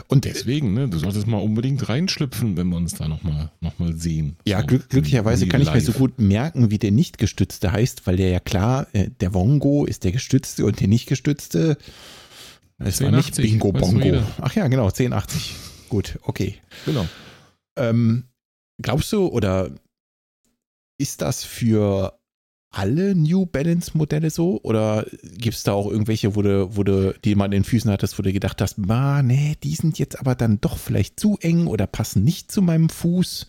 Und 0.08 0.26
äh, 0.26 0.32
Deswegen, 0.32 0.74
ne, 0.74 0.88
du 0.88 0.98
solltest 0.98 1.26
mal 1.26 1.38
unbedingt 1.38 1.88
reinschlüpfen, 1.88 2.56
wenn 2.56 2.68
wir 2.68 2.76
uns 2.76 2.94
da 2.94 3.08
nochmal 3.08 3.50
noch 3.60 3.78
mal 3.78 3.94
sehen. 3.94 4.36
Ja, 4.46 4.60
So, 4.60 4.66
glück, 4.66 4.88
glücklicherweise 4.90 5.46
kann 5.48 5.62
ich 5.62 5.72
mir 5.72 5.80
so 5.80 5.92
gut 5.92 6.18
merken, 6.18 6.70
wie 6.70 6.78
der 6.78 6.90
nicht 6.90 7.18
gestützte 7.18 7.72
heißt, 7.72 8.06
weil 8.06 8.16
der 8.16 8.30
ja 8.30 8.40
klar, 8.40 8.86
äh, 8.92 9.10
der 9.20 9.32
Wongo 9.32 9.84
ist 9.86 10.04
der 10.04 10.12
gestützte 10.12 10.66
und 10.66 10.80
der 10.80 10.88
nicht 10.88 11.06
gestützte. 11.06 11.78
Es 12.78 13.00
war 13.00 13.10
nicht 13.10 13.38
1080, 13.38 13.44
Bingo 13.50 13.72
Bongo. 13.72 14.22
Ach 14.40 14.54
ja, 14.54 14.68
genau, 14.68 14.84
1080. 14.84 15.54
Gut, 15.88 16.18
okay. 16.22 16.56
Genau. 16.86 17.06
Ähm, 17.76 18.24
glaubst 18.82 19.12
du 19.12 19.26
oder 19.26 19.70
ist 20.98 21.22
das 21.22 21.44
für 21.44 22.19
alle 22.70 23.14
New 23.14 23.46
Balance 23.46 23.96
Modelle 23.96 24.30
so? 24.30 24.60
Oder 24.62 25.06
gibt 25.38 25.56
es 25.56 25.62
da 25.64 25.72
auch 25.72 25.90
irgendwelche, 25.90 26.36
wo 26.36 26.42
du, 26.42 26.76
wo 26.76 26.84
du, 26.84 27.14
die 27.24 27.34
man 27.34 27.46
in 27.46 27.62
den 27.62 27.64
Füßen 27.64 27.90
hattest, 27.90 28.18
wo 28.18 28.22
du 28.22 28.32
gedacht 28.32 28.60
hast, 28.60 28.78
ma, 28.78 29.22
nee, 29.22 29.56
die 29.62 29.74
sind 29.74 29.98
jetzt 29.98 30.18
aber 30.20 30.34
dann 30.34 30.60
doch 30.60 30.78
vielleicht 30.78 31.18
zu 31.18 31.36
eng 31.40 31.66
oder 31.66 31.86
passen 31.86 32.22
nicht 32.24 32.52
zu 32.52 32.62
meinem 32.62 32.88
Fuß? 32.88 33.48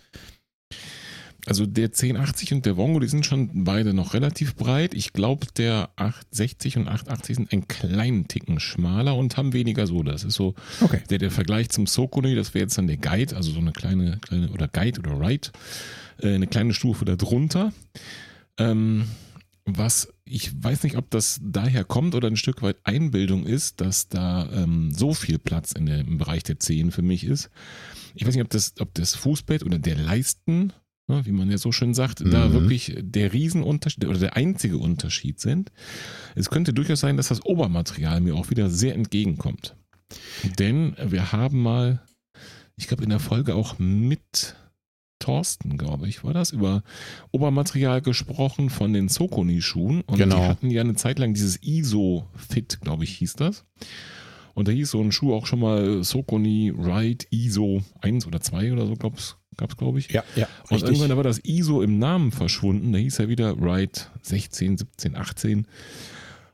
Also 1.47 1.65
der 1.65 1.85
1080 1.85 2.53
und 2.53 2.65
der 2.67 2.77
Wongo, 2.77 2.99
die 2.99 3.07
sind 3.07 3.25
schon 3.25 3.63
beide 3.63 3.95
noch 3.95 4.13
relativ 4.13 4.55
breit. 4.55 4.93
Ich 4.93 5.11
glaube, 5.11 5.47
der 5.57 5.89
860 5.95 6.77
und 6.77 6.87
880 6.87 7.35
sind 7.35 7.51
einen 7.51 7.67
kleinen 7.67 8.27
Ticken 8.27 8.59
schmaler 8.59 9.15
und 9.15 9.37
haben 9.37 9.51
weniger 9.51 9.87
Sohle. 9.87 10.11
Das 10.11 10.23
ist 10.23 10.35
so 10.35 10.53
Okay. 10.81 11.01
der, 11.09 11.17
der 11.17 11.31
Vergleich 11.31 11.69
zum 11.69 11.87
Sokoni, 11.87 12.35
das 12.35 12.53
wäre 12.53 12.65
jetzt 12.65 12.77
dann 12.77 12.85
der 12.85 12.97
Guide, 12.97 13.35
also 13.35 13.51
so 13.51 13.59
eine 13.59 13.71
kleine, 13.71 14.19
kleine 14.21 14.51
oder 14.51 14.67
Guide 14.67 14.99
oder 14.99 15.19
Ride, 15.19 15.49
äh, 16.21 16.35
eine 16.35 16.45
kleine 16.45 16.75
Stufe 16.75 17.05
darunter. 17.05 17.73
Ähm, 18.57 19.05
was 19.65 20.11
ich 20.25 20.51
weiß 20.63 20.83
nicht, 20.83 20.97
ob 20.97 21.09
das 21.11 21.39
daher 21.43 21.83
kommt 21.83 22.15
oder 22.15 22.27
ein 22.27 22.37
Stück 22.37 22.61
weit 22.61 22.77
Einbildung 22.83 23.45
ist, 23.45 23.81
dass 23.81 24.07
da 24.07 24.49
ähm, 24.51 24.91
so 24.91 25.13
viel 25.13 25.39
Platz 25.39 25.73
in 25.73 25.85
der, 25.85 25.99
im 25.99 26.17
Bereich 26.17 26.43
der 26.43 26.59
Zehen 26.59 26.91
für 26.91 27.01
mich 27.01 27.25
ist. 27.25 27.49
Ich 28.15 28.25
weiß 28.25 28.33
nicht, 28.33 28.43
ob 28.43 28.49
das, 28.49 28.73
ob 28.79 28.93
das 28.93 29.13
Fußbett 29.15 29.63
oder 29.63 29.77
der 29.77 29.95
Leisten, 29.97 30.73
ne, 31.07 31.25
wie 31.25 31.31
man 31.31 31.51
ja 31.51 31.57
so 31.57 31.71
schön 31.71 31.93
sagt, 31.93 32.21
da 32.25 32.47
Mhm. 32.47 32.53
wirklich 32.53 32.95
der 32.99 33.33
Riesenunterschied 33.33 34.05
oder 34.05 34.19
der 34.19 34.35
einzige 34.37 34.77
Unterschied 34.77 35.39
sind. 35.39 35.71
Es 36.35 36.49
könnte 36.49 36.73
durchaus 36.73 37.01
sein, 37.01 37.17
dass 37.17 37.27
das 37.27 37.45
Obermaterial 37.45 38.21
mir 38.21 38.35
auch 38.35 38.49
wieder 38.49 38.69
sehr 38.69 38.95
entgegenkommt. 38.95 39.75
Denn 40.59 40.95
wir 41.03 41.31
haben 41.33 41.61
mal, 41.61 42.01
ich 42.77 42.87
glaube 42.87 43.03
in 43.03 43.09
der 43.09 43.19
Folge 43.19 43.55
auch 43.55 43.79
mit 43.79 44.55
Thorsten, 45.21 45.77
glaube 45.77 46.09
ich, 46.09 46.23
war 46.25 46.33
das, 46.33 46.51
über 46.51 46.83
Obermaterial 47.31 48.01
gesprochen 48.01 48.69
von 48.69 48.91
den 48.91 49.07
Sokoni-Schuhen. 49.07 50.01
Und 50.01 50.17
Genau. 50.17 50.35
die 50.35 50.41
hatten 50.41 50.69
ja 50.71 50.81
eine 50.81 50.95
Zeit 50.95 51.17
lang 51.19 51.33
dieses 51.33 51.57
ISO-Fit, 51.63 52.79
glaube 52.81 53.05
ich, 53.05 53.11
hieß 53.17 53.35
das. 53.35 53.63
Und 54.53 54.67
da 54.67 54.73
hieß 54.73 54.91
so 54.91 54.99
ein 55.01 55.13
Schuh 55.13 55.33
auch 55.33 55.45
schon 55.45 55.61
mal 55.61 56.03
Sokoni 56.03 56.73
Ride 56.77 57.25
ISO 57.29 57.81
1 58.01 58.27
oder 58.27 58.41
2 58.41 58.73
oder 58.73 58.85
so, 58.85 58.95
gab 58.95 59.17
es, 59.17 59.37
glaube 59.77 59.99
ich. 59.99 60.11
Ja, 60.11 60.23
ja, 60.35 60.47
Und 60.63 60.71
richtig. 60.73 60.89
irgendwann 60.99 61.15
war 61.15 61.23
das 61.23 61.39
ISO 61.45 61.81
im 61.81 61.99
Namen 61.99 62.31
verschwunden. 62.33 62.91
Da 62.91 62.99
hieß 62.99 63.19
er 63.19 63.29
wieder 63.29 63.55
Ride 63.61 63.99
16, 64.23 64.77
17, 64.77 65.15
18. 65.15 65.67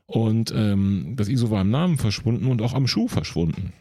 Und 0.06 0.52
ähm, 0.56 1.14
das 1.16 1.28
ISO 1.28 1.50
war 1.50 1.62
im 1.62 1.70
Namen 1.70 1.98
verschwunden 1.98 2.46
und 2.46 2.62
auch 2.62 2.72
am 2.72 2.86
Schuh 2.86 3.08
verschwunden. 3.08 3.72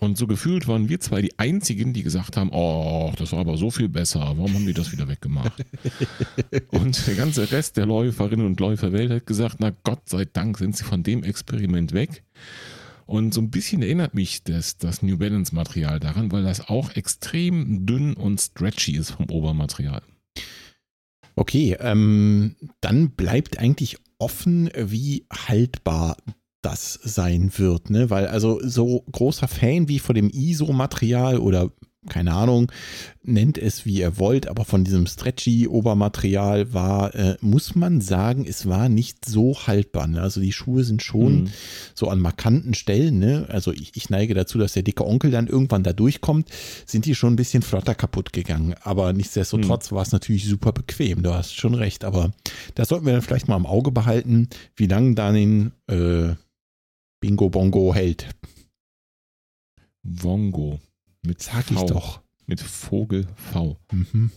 Und 0.00 0.18
so 0.18 0.26
gefühlt 0.26 0.66
waren 0.66 0.88
wir 0.88 1.00
zwei 1.00 1.22
die 1.22 1.38
einzigen, 1.38 1.92
die 1.92 2.02
gesagt 2.02 2.36
haben, 2.36 2.50
oh, 2.52 3.12
das 3.16 3.32
war 3.32 3.40
aber 3.40 3.56
so 3.56 3.70
viel 3.70 3.88
besser. 3.88 4.20
Warum 4.20 4.54
haben 4.54 4.66
die 4.66 4.74
das 4.74 4.92
wieder 4.92 5.08
weggemacht? 5.08 5.64
und 6.70 7.06
der 7.06 7.14
ganze 7.14 7.50
Rest 7.50 7.76
der 7.76 7.86
Läuferinnen 7.86 8.46
und 8.46 8.60
Läuferwelt 8.60 9.10
hat 9.10 9.26
gesagt, 9.26 9.56
na 9.60 9.72
Gott 9.84 10.08
sei 10.08 10.24
Dank 10.24 10.58
sind 10.58 10.76
sie 10.76 10.84
von 10.84 11.02
dem 11.02 11.22
Experiment 11.22 11.92
weg. 11.92 12.24
Und 13.06 13.34
so 13.34 13.40
ein 13.40 13.50
bisschen 13.50 13.82
erinnert 13.82 14.14
mich 14.14 14.44
das, 14.44 14.78
das 14.78 15.02
New 15.02 15.18
Balance 15.18 15.54
Material 15.54 16.00
daran, 16.00 16.32
weil 16.32 16.42
das 16.42 16.68
auch 16.68 16.90
extrem 16.96 17.86
dünn 17.86 18.14
und 18.14 18.40
stretchy 18.40 18.96
ist 18.96 19.10
vom 19.10 19.28
Obermaterial. 19.30 20.02
Okay, 21.36 21.76
ähm, 21.80 22.56
dann 22.80 23.10
bleibt 23.10 23.58
eigentlich 23.58 23.98
offen, 24.18 24.70
wie 24.76 25.26
haltbar 25.30 26.16
das 26.64 26.98
sein 27.02 27.50
wird, 27.56 27.90
ne? 27.90 28.10
Weil 28.10 28.26
also 28.26 28.60
so 28.62 29.04
großer 29.12 29.48
Fan 29.48 29.88
wie 29.88 29.98
von 29.98 30.14
dem 30.14 30.30
ISO-Material 30.30 31.38
oder 31.38 31.70
keine 32.06 32.34
Ahnung, 32.34 32.70
nennt 33.22 33.56
es 33.56 33.86
wie 33.86 34.00
ihr 34.00 34.18
wollt, 34.18 34.46
aber 34.46 34.66
von 34.66 34.84
diesem 34.84 35.06
stretchy 35.06 35.66
Obermaterial 35.66 36.74
war, 36.74 37.14
äh, 37.14 37.38
muss 37.40 37.74
man 37.74 38.02
sagen, 38.02 38.44
es 38.46 38.68
war 38.68 38.90
nicht 38.90 39.24
so 39.24 39.56
haltbar. 39.66 40.06
Ne? 40.06 40.20
Also 40.20 40.42
die 40.42 40.52
Schuhe 40.52 40.84
sind 40.84 41.02
schon 41.02 41.44
Mhm. 41.44 41.48
so 41.94 42.10
an 42.10 42.20
markanten 42.20 42.74
Stellen, 42.74 43.18
ne? 43.18 43.46
Also 43.48 43.72
ich, 43.72 43.92
ich 43.96 44.10
neige 44.10 44.34
dazu, 44.34 44.58
dass 44.58 44.74
der 44.74 44.82
dicke 44.82 45.06
Onkel 45.06 45.30
dann 45.30 45.46
irgendwann 45.46 45.82
da 45.82 45.94
durchkommt, 45.94 46.50
sind 46.84 47.06
die 47.06 47.14
schon 47.14 47.32
ein 47.32 47.36
bisschen 47.36 47.62
flotter 47.62 47.94
kaputt 47.94 48.34
gegangen. 48.34 48.74
Aber 48.82 49.14
nichtsdestotrotz 49.14 49.90
war 49.90 50.02
es 50.02 50.12
natürlich 50.12 50.44
super 50.44 50.72
bequem. 50.72 51.22
Du 51.22 51.32
hast 51.32 51.54
schon 51.54 51.72
recht. 51.74 52.04
Aber 52.04 52.32
das 52.74 52.88
sollten 52.90 53.06
wir 53.06 53.14
dann 53.14 53.22
vielleicht 53.22 53.48
mal 53.48 53.56
im 53.56 53.64
Auge 53.64 53.92
behalten, 53.92 54.50
wie 54.76 54.88
lange 54.88 55.14
dann 55.14 55.34
den 55.34 55.72
äh, 55.88 56.34
Bingo 57.24 57.48
Bongo 57.48 57.94
hält. 57.94 58.28
Wongo. 60.02 60.78
Mit 61.22 61.40
Sag 61.40 61.70
ich 61.70 61.78
V. 61.78 61.86
doch. 61.86 62.20
Mit 62.44 62.60
Vogel 62.60 63.26
V. 63.34 63.78
Mhm. 63.90 64.30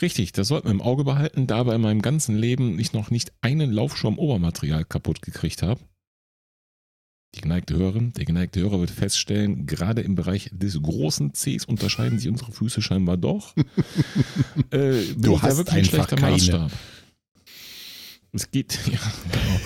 Richtig, 0.00 0.32
das 0.32 0.48
sollten 0.48 0.66
wir 0.66 0.72
im 0.72 0.82
Auge 0.82 1.04
behalten, 1.04 1.46
da 1.46 1.62
bei 1.62 1.78
meinem 1.78 2.02
ganzen 2.02 2.36
Leben 2.36 2.80
ich 2.80 2.92
noch 2.92 3.12
nicht 3.12 3.32
einen 3.42 3.70
Laufschuh 3.70 4.08
am 4.08 4.18
Obermaterial 4.18 4.84
kaputt 4.84 5.22
gekriegt 5.22 5.62
habe. 5.62 5.80
Die 7.36 7.42
geneigte 7.42 7.76
Hörerin, 7.76 8.12
der 8.14 8.24
geneigte 8.24 8.58
Hörer 8.58 8.80
wird 8.80 8.90
feststellen, 8.90 9.64
gerade 9.66 10.00
im 10.00 10.16
Bereich 10.16 10.50
des 10.52 10.82
großen 10.82 11.34
Cs 11.34 11.64
unterscheiden 11.66 12.18
sich 12.18 12.28
unsere 12.28 12.50
Füße 12.50 12.82
scheinbar 12.82 13.18
doch. 13.18 13.54
äh, 14.70 15.04
Du 15.14 15.34
ich 15.34 15.40
da 15.40 15.42
hast 15.42 15.58
wirklich 15.58 15.76
ein 15.76 15.78
einfach 15.78 15.88
schlechter 15.90 16.16
keine. 16.16 16.32
Maßstab. 16.32 16.72
Es 18.32 18.50
geht, 18.50 18.80
ja, 18.92 18.98
genau. 19.30 19.60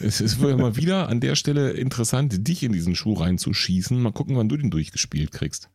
Es 0.00 0.20
ist 0.20 0.40
wohl 0.40 0.50
immer 0.50 0.76
wieder 0.76 1.08
an 1.08 1.20
der 1.20 1.36
Stelle 1.36 1.70
interessant, 1.72 2.46
dich 2.48 2.62
in 2.62 2.72
diesen 2.72 2.94
Schuh 2.94 3.14
reinzuschießen. 3.14 4.00
Mal 4.00 4.12
gucken, 4.12 4.36
wann 4.36 4.48
du 4.48 4.56
den 4.56 4.70
durchgespielt 4.70 5.32
kriegst. 5.32 5.70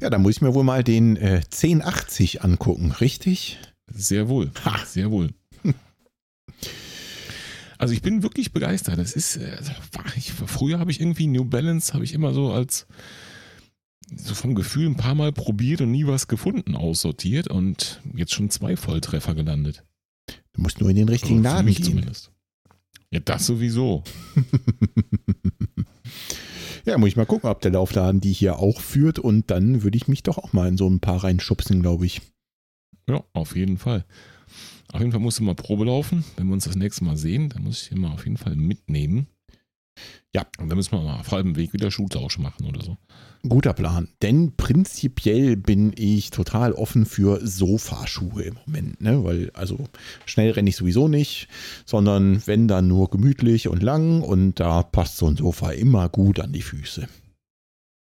Ja, 0.00 0.10
da 0.10 0.18
muss 0.18 0.36
ich 0.36 0.42
mir 0.42 0.54
wohl 0.54 0.64
mal 0.64 0.84
den 0.84 1.16
äh, 1.16 1.42
1080 1.44 2.42
angucken, 2.42 2.92
richtig? 2.92 3.58
Sehr 3.92 4.28
wohl. 4.28 4.50
Ha. 4.64 4.78
Sehr 4.84 5.10
wohl. 5.10 5.30
Also 7.78 7.94
ich 7.94 8.02
bin 8.02 8.22
wirklich 8.24 8.52
begeistert. 8.52 8.98
Das 8.98 9.12
ist, 9.12 9.36
äh, 9.36 9.56
ich, 10.16 10.32
früher 10.32 10.80
habe 10.80 10.90
ich 10.90 11.00
irgendwie 11.00 11.28
New 11.28 11.44
Balance, 11.44 11.94
habe 11.94 12.04
ich 12.04 12.12
immer 12.12 12.34
so 12.34 12.52
als 12.52 12.86
so 14.16 14.34
vom 14.34 14.54
Gefühl 14.54 14.86
ein 14.86 14.96
paar 14.96 15.14
Mal 15.14 15.32
probiert 15.32 15.80
und 15.82 15.90
nie 15.90 16.06
was 16.06 16.26
gefunden 16.28 16.74
aussortiert 16.74 17.48
und 17.48 18.00
jetzt 18.14 18.32
schon 18.32 18.50
zwei 18.50 18.74
Volltreffer 18.76 19.34
gelandet. 19.34 19.84
Du 20.54 20.62
musst 20.62 20.80
nur 20.80 20.90
in 20.90 20.96
den 20.96 21.08
richtigen 21.08 21.46
Also 21.46 21.56
Laden 21.56 21.74
gehen. 21.74 21.84
zumindest. 21.84 22.32
Ja, 23.10 23.20
das 23.20 23.46
sowieso. 23.46 24.04
Ja, 26.88 26.96
muss 26.96 27.08
ich 27.08 27.16
mal 27.16 27.26
gucken, 27.26 27.50
ob 27.50 27.60
der 27.60 27.72
Laufladen 27.72 28.22
die 28.22 28.32
hier 28.32 28.60
auch 28.60 28.80
führt 28.80 29.18
und 29.18 29.50
dann 29.50 29.82
würde 29.82 29.98
ich 29.98 30.08
mich 30.08 30.22
doch 30.22 30.38
auch 30.38 30.54
mal 30.54 30.68
in 30.68 30.78
so 30.78 30.88
ein 30.88 31.00
paar 31.00 31.22
reinschubsen, 31.22 31.82
glaube 31.82 32.06
ich. 32.06 32.22
Ja, 33.06 33.22
auf 33.34 33.56
jeden 33.56 33.76
Fall. 33.76 34.06
Auf 34.90 35.00
jeden 35.00 35.12
Fall 35.12 35.20
musst 35.20 35.38
du 35.38 35.42
mal 35.42 35.54
Probe 35.54 35.84
laufen. 35.84 36.24
Wenn 36.36 36.46
wir 36.46 36.54
uns 36.54 36.64
das 36.64 36.76
nächste 36.76 37.04
Mal 37.04 37.18
sehen, 37.18 37.50
dann 37.50 37.64
muss 37.64 37.82
ich 37.82 37.94
mal 37.94 38.12
auf 38.12 38.24
jeden 38.24 38.38
Fall 38.38 38.56
mitnehmen. 38.56 39.26
Ja. 40.34 40.46
Und 40.58 40.68
dann 40.68 40.76
müssen 40.76 40.92
wir 40.92 41.00
mal 41.00 41.20
auf 41.20 41.30
halbem 41.30 41.56
Weg 41.56 41.72
wieder 41.72 41.90
Schuhtausch 41.90 42.38
machen 42.38 42.66
oder 42.66 42.82
so. 42.82 42.96
Guter 43.48 43.72
Plan. 43.72 44.08
Denn 44.20 44.56
prinzipiell 44.56 45.56
bin 45.56 45.92
ich 45.96 46.30
total 46.30 46.72
offen 46.72 47.06
für 47.06 47.46
Sofaschuhe 47.46 48.42
im 48.42 48.54
Moment, 48.66 49.00
ne? 49.00 49.24
Weil, 49.24 49.50
also 49.54 49.88
schnell 50.26 50.50
renne 50.50 50.68
ich 50.68 50.76
sowieso 50.76 51.08
nicht, 51.08 51.48
sondern 51.86 52.46
wenn 52.46 52.68
dann 52.68 52.88
nur 52.88 53.10
gemütlich 53.10 53.68
und 53.68 53.82
lang 53.82 54.22
und 54.22 54.60
da 54.60 54.82
passt 54.82 55.16
so 55.16 55.28
ein 55.28 55.36
Sofa 55.36 55.70
immer 55.70 56.08
gut 56.08 56.40
an 56.40 56.52
die 56.52 56.62
Füße. 56.62 57.08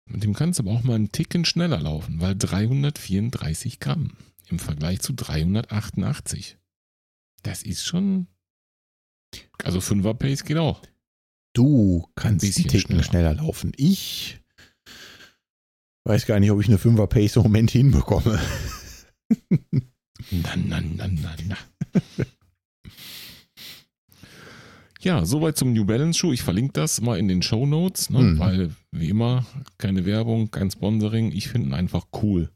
Mit 0.09 0.23
dem 0.23 0.33
kannst 0.33 0.59
du 0.59 0.63
aber 0.63 0.77
auch 0.77 0.83
mal 0.83 0.95
einen 0.95 1.11
Ticken 1.11 1.45
schneller 1.45 1.79
laufen, 1.79 2.19
weil 2.19 2.35
334 2.35 3.79
Gramm 3.79 4.17
im 4.49 4.59
Vergleich 4.59 4.99
zu 4.99 5.13
388. 5.13 6.57
Das 7.41 7.63
ist 7.63 7.85
schon. 7.85 8.27
Also 9.63 9.79
5er 9.79 10.13
Pace 10.13 10.43
geht 10.43 10.57
auch. 10.57 10.81
Du 11.53 12.07
kannst 12.15 12.43
einen 12.43 12.53
Ticken 12.67 12.79
schneller. 12.79 13.03
schneller 13.03 13.33
laufen. 13.35 13.71
Ich 13.77 14.39
weiß 16.05 16.25
gar 16.25 16.39
nicht, 16.39 16.51
ob 16.51 16.59
ich 16.61 16.67
eine 16.67 16.77
5er 16.77 17.07
Pace 17.07 17.35
im 17.37 17.43
Moment 17.43 17.71
hinbekomme. 17.71 18.39
Na, 20.31 20.55
na, 20.55 20.81
na, 20.81 21.07
na, 21.07 21.35
na. 21.47 21.57
Ja, 25.03 25.25
soweit 25.25 25.57
zum 25.57 25.73
New 25.73 25.83
Balance 25.83 26.17
Schuh. 26.17 26.31
Ich 26.31 26.43
verlinke 26.43 26.71
das 26.73 27.01
mal 27.01 27.19
in 27.19 27.27
den 27.27 27.41
Show 27.41 27.65
Notes, 27.65 28.09
ne? 28.09 28.19
Mhm. 28.19 28.39
weil 28.39 28.71
wie 28.91 29.09
immer 29.09 29.45
keine 29.77 30.05
Werbung, 30.05 30.49
kein 30.49 30.71
Sponsoring. 30.71 31.33
Ich 31.33 31.49
finde 31.49 31.67
ihn 31.69 31.73
einfach 31.73 32.07
cool. 32.21 32.49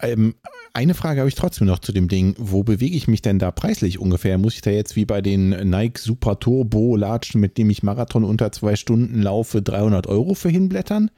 Ähm, 0.00 0.34
eine 0.74 0.94
Frage 0.94 1.20
habe 1.20 1.28
ich 1.28 1.34
trotzdem 1.34 1.66
noch 1.66 1.78
zu 1.80 1.92
dem 1.92 2.08
Ding. 2.08 2.34
Wo 2.38 2.62
bewege 2.62 2.96
ich 2.96 3.08
mich 3.08 3.22
denn 3.22 3.38
da 3.38 3.50
preislich 3.50 3.98
ungefähr? 3.98 4.38
Muss 4.38 4.54
ich 4.54 4.60
da 4.60 4.70
jetzt 4.70 4.96
wie 4.96 5.04
bei 5.04 5.20
den 5.20 5.50
Nike 5.70 5.98
Super 5.98 6.38
Turbo 6.38 6.96
Latschen, 6.96 7.40
mit 7.40 7.58
dem 7.58 7.70
ich 7.70 7.82
Marathon 7.82 8.24
unter 8.24 8.52
zwei 8.52 8.76
Stunden 8.76 9.22
laufe, 9.22 9.62
300 9.62 10.06
Euro 10.06 10.34
für 10.34 10.48
hinblättern? 10.50 11.10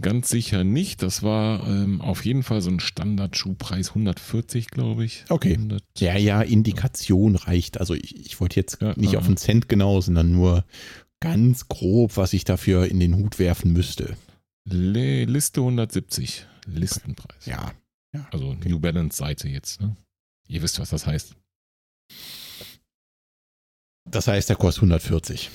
Ganz 0.00 0.30
sicher 0.30 0.64
nicht. 0.64 1.02
Das 1.02 1.22
war 1.22 1.68
ähm, 1.68 2.00
auf 2.00 2.24
jeden 2.24 2.42
Fall 2.42 2.62
so 2.62 2.70
ein 2.70 2.80
Standardschuhpreis 2.80 3.90
140, 3.90 4.68
glaube 4.68 5.04
ich. 5.04 5.24
Okay. 5.28 5.54
100, 5.54 5.82
Ja, 5.98 6.16
ja, 6.16 6.40
Indikation 6.40 7.36
reicht. 7.36 7.78
Also 7.78 7.94
ich, 7.94 8.24
ich 8.24 8.40
wollte 8.40 8.58
jetzt 8.58 8.80
Ja, 8.80 8.94
nicht 8.96 9.12
ja, 9.12 9.18
auf 9.18 9.26
einen 9.26 9.36
Cent 9.36 9.68
genau, 9.68 10.00
sondern 10.00 10.32
nur 10.32 10.64
ganz 11.20 11.68
grob, 11.68 12.16
was 12.16 12.32
ich 12.32 12.44
dafür 12.44 12.86
in 12.86 13.00
den 13.00 13.16
Hut 13.16 13.38
werfen 13.38 13.72
müsste. 13.74 14.16
Le 14.64 15.24
Liste 15.24 15.60
170. 15.60 16.46
Listenpreis. 16.66 17.44
Ja. 17.44 17.72
Also 18.30 18.54
New 18.54 18.78
Balance 18.78 19.16
Seite 19.16 19.48
jetzt. 19.48 19.80
Ne? 19.80 19.96
Ihr 20.48 20.62
wisst, 20.62 20.78
was 20.78 20.90
das 20.90 21.06
heißt. 21.06 21.34
Das 24.04 24.28
heißt, 24.28 24.48
der 24.48 24.56
kostet 24.56 24.82
140. 24.82 25.50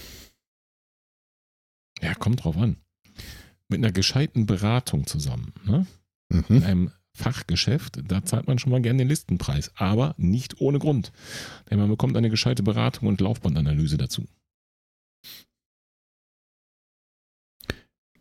Ja, 2.01 2.15
kommt 2.15 2.43
drauf 2.43 2.57
an. 2.57 2.77
Mit 3.69 3.79
einer 3.79 3.91
gescheiten 3.91 4.45
Beratung 4.45 5.05
zusammen. 5.05 5.53
Ne? 5.65 5.85
In 6.29 6.45
Mhm. 6.47 6.63
einem 6.63 6.91
Fachgeschäft, 7.15 7.99
da 8.05 8.23
zahlt 8.23 8.47
man 8.47 8.59
schon 8.59 8.71
mal 8.71 8.81
gerne 8.81 8.99
den 8.99 9.07
Listenpreis, 9.07 9.71
aber 9.75 10.13
nicht 10.17 10.61
ohne 10.61 10.77
Grund. 10.77 11.11
Denn 11.69 11.79
man 11.79 11.89
bekommt 11.89 12.15
eine 12.15 12.29
gescheite 12.29 12.63
Beratung 12.63 13.07
und 13.07 13.21
Laufbandanalyse 13.21 13.97
dazu. 13.97 14.27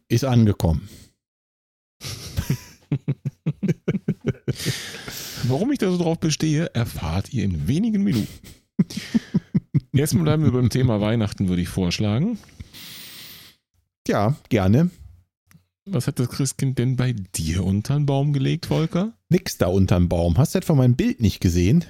Ist 0.08 0.24
angekommen. 0.24 0.88
Warum 5.44 5.72
ich 5.72 5.78
da 5.78 5.90
so 5.90 5.98
drauf 5.98 6.18
bestehe, 6.18 6.66
erfahrt 6.74 7.32
ihr 7.32 7.44
in 7.44 7.68
wenigen 7.68 8.02
Minuten. 8.02 8.28
Jetzt 9.92 10.18
bleiben 10.18 10.44
wir 10.44 10.52
beim 10.52 10.70
Thema 10.70 11.00
Weihnachten, 11.00 11.48
würde 11.48 11.62
ich 11.62 11.68
vorschlagen. 11.68 12.38
Ja, 14.08 14.36
gerne. 14.48 14.90
Was 15.84 16.06
hat 16.06 16.18
das 16.18 16.28
Christkind 16.30 16.78
denn 16.78 16.96
bei 16.96 17.12
dir 17.12 17.64
unter 17.64 17.94
den 17.94 18.06
Baum 18.06 18.32
gelegt, 18.32 18.66
Volker? 18.66 19.12
Nix 19.28 19.56
da 19.56 19.66
unterm 19.66 20.08
Baum. 20.08 20.36
Hast 20.36 20.54
du 20.54 20.58
etwa 20.58 20.74
mein 20.74 20.96
Bild 20.96 21.20
nicht 21.20 21.40
gesehen? 21.40 21.84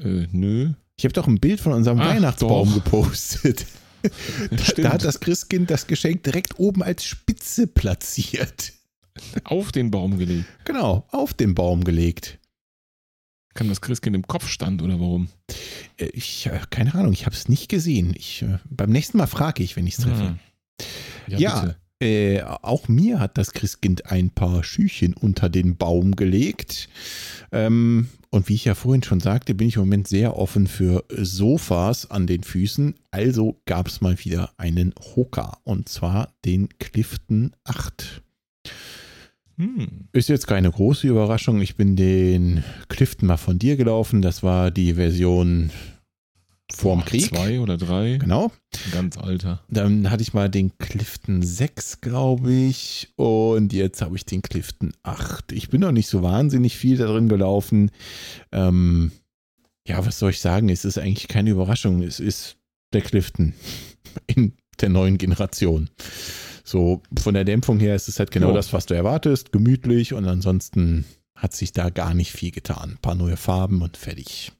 Äh, 0.00 0.26
nö. 0.32 0.72
Ich 0.96 1.04
habe 1.04 1.12
doch 1.12 1.26
ein 1.26 1.40
Bild 1.40 1.60
von 1.60 1.72
unserem 1.72 2.00
Ach, 2.00 2.06
Weihnachtsbaum 2.06 2.68
doch. 2.68 2.84
gepostet. 2.84 3.66
Da, 4.50 4.82
da 4.82 4.92
hat 4.92 5.02
das 5.02 5.18
Christkind 5.18 5.70
das 5.70 5.86
Geschenk 5.86 6.24
direkt 6.24 6.58
oben 6.58 6.82
als 6.82 7.06
Spitze 7.06 7.66
platziert. 7.66 8.74
Auf 9.44 9.72
den 9.72 9.90
Baum 9.90 10.18
gelegt. 10.18 10.46
Genau, 10.64 11.06
auf 11.10 11.34
den 11.34 11.54
Baum 11.54 11.84
gelegt. 11.84 12.38
Kann 13.54 13.68
das 13.68 13.80
Christkind 13.80 14.16
im 14.16 14.26
Kopf 14.26 14.48
stand 14.48 14.82
oder 14.82 14.98
warum? 14.98 15.28
Äh, 15.96 16.06
Ich, 16.06 16.46
äh, 16.46 16.60
keine 16.70 16.94
Ahnung, 16.94 17.12
ich 17.12 17.26
habe 17.26 17.36
es 17.36 17.48
nicht 17.48 17.68
gesehen. 17.68 18.12
Ich, 18.16 18.42
äh, 18.42 18.58
beim 18.68 18.90
nächsten 18.90 19.18
Mal 19.18 19.28
frage 19.28 19.62
ich, 19.62 19.76
wenn 19.76 19.86
ich 19.86 19.96
es 19.96 20.04
treffe. 20.04 20.36
Ah. 20.36 20.84
Ja, 21.28 21.38
Ja. 21.38 21.74
Äh, 22.02 22.42
auch 22.42 22.88
mir 22.88 23.20
hat 23.20 23.38
das 23.38 23.52
Christkind 23.52 24.10
ein 24.10 24.30
paar 24.30 24.64
Schüchen 24.64 25.14
unter 25.14 25.48
den 25.48 25.76
Baum 25.76 26.16
gelegt. 26.16 26.88
Ähm, 27.52 28.08
und 28.30 28.48
wie 28.48 28.54
ich 28.54 28.64
ja 28.64 28.74
vorhin 28.74 29.04
schon 29.04 29.20
sagte, 29.20 29.54
bin 29.54 29.68
ich 29.68 29.76
im 29.76 29.82
Moment 29.82 30.08
sehr 30.08 30.36
offen 30.36 30.66
für 30.66 31.04
Sofas 31.08 32.10
an 32.10 32.26
den 32.26 32.42
Füßen. 32.42 32.96
Also 33.12 33.60
gab 33.64 33.86
es 33.86 34.00
mal 34.00 34.18
wieder 34.18 34.52
einen 34.58 34.92
Hoka 35.14 35.58
und 35.62 35.88
zwar 35.88 36.34
den 36.44 36.68
Clifton 36.80 37.54
8. 37.62 38.23
Hm. 39.56 40.08
Ist 40.12 40.28
jetzt 40.28 40.46
keine 40.46 40.70
große 40.70 41.06
Überraschung. 41.06 41.60
Ich 41.60 41.76
bin 41.76 41.96
den 41.96 42.64
Clifton 42.88 43.28
mal 43.28 43.36
von 43.36 43.58
dir 43.58 43.76
gelaufen. 43.76 44.22
Das 44.22 44.42
war 44.42 44.70
die 44.70 44.94
Version 44.94 45.70
vorm 46.72 47.00
Boah, 47.00 47.06
Krieg. 47.06 47.26
Zwei 47.28 47.60
oder 47.60 47.76
drei. 47.76 48.16
Genau. 48.18 48.50
Ganz 48.92 49.16
alter. 49.16 49.62
Dann 49.68 50.10
hatte 50.10 50.22
ich 50.22 50.34
mal 50.34 50.48
den 50.48 50.76
Clifton 50.78 51.42
6, 51.42 52.00
glaube 52.00 52.52
ich. 52.52 53.12
Und 53.16 53.72
jetzt 53.72 54.02
habe 54.02 54.16
ich 54.16 54.24
den 54.24 54.42
Clifton 54.42 54.92
8. 55.02 55.52
Ich 55.52 55.68
bin 55.68 55.80
noch 55.80 55.92
nicht 55.92 56.08
so 56.08 56.22
wahnsinnig 56.22 56.76
viel 56.76 56.96
da 56.96 57.06
drin 57.06 57.28
gelaufen. 57.28 57.90
Ähm, 58.52 59.12
ja, 59.86 60.04
was 60.04 60.18
soll 60.18 60.30
ich 60.30 60.40
sagen? 60.40 60.68
Es 60.68 60.84
ist 60.84 60.98
eigentlich 60.98 61.28
keine 61.28 61.50
Überraschung. 61.50 62.02
Es 62.02 62.18
ist 62.18 62.56
der 62.92 63.02
Clifton 63.02 63.54
in 64.26 64.54
der 64.80 64.88
neuen 64.88 65.18
Generation. 65.18 65.90
So, 66.64 67.02
von 67.18 67.34
der 67.34 67.44
Dämpfung 67.44 67.78
her 67.78 67.94
ist 67.94 68.08
es 68.08 68.18
halt 68.18 68.30
genau 68.30 68.48
Ja. 68.48 68.54
das, 68.54 68.72
was 68.72 68.86
du 68.86 68.94
erwartest. 68.94 69.52
Gemütlich 69.52 70.14
und 70.14 70.26
ansonsten 70.26 71.04
hat 71.36 71.52
sich 71.52 71.72
da 71.72 71.90
gar 71.90 72.14
nicht 72.14 72.32
viel 72.32 72.50
getan. 72.50 72.92
Ein 72.92 72.98
paar 73.02 73.14
neue 73.14 73.36
Farben 73.36 73.82
und 73.82 73.96
fertig. 73.96 74.52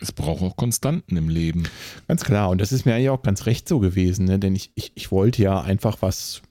Es 0.00 0.12
braucht 0.12 0.42
auch 0.42 0.56
Konstanten 0.56 1.16
im 1.16 1.28
Leben. 1.28 1.64
Ganz 2.08 2.24
klar, 2.24 2.50
und 2.50 2.60
das 2.60 2.72
ist 2.72 2.86
mir 2.86 2.94
eigentlich 2.94 3.10
auch 3.10 3.22
ganz 3.22 3.46
recht 3.46 3.68
so 3.68 3.78
gewesen, 3.78 4.26
ne? 4.26 4.38
denn 4.38 4.54
ich, 4.54 4.72
ich, 4.74 4.92
ich 4.94 5.12
wollte 5.12 5.42
ja 5.42 5.60
einfach 5.60 5.98
was 6.02 6.42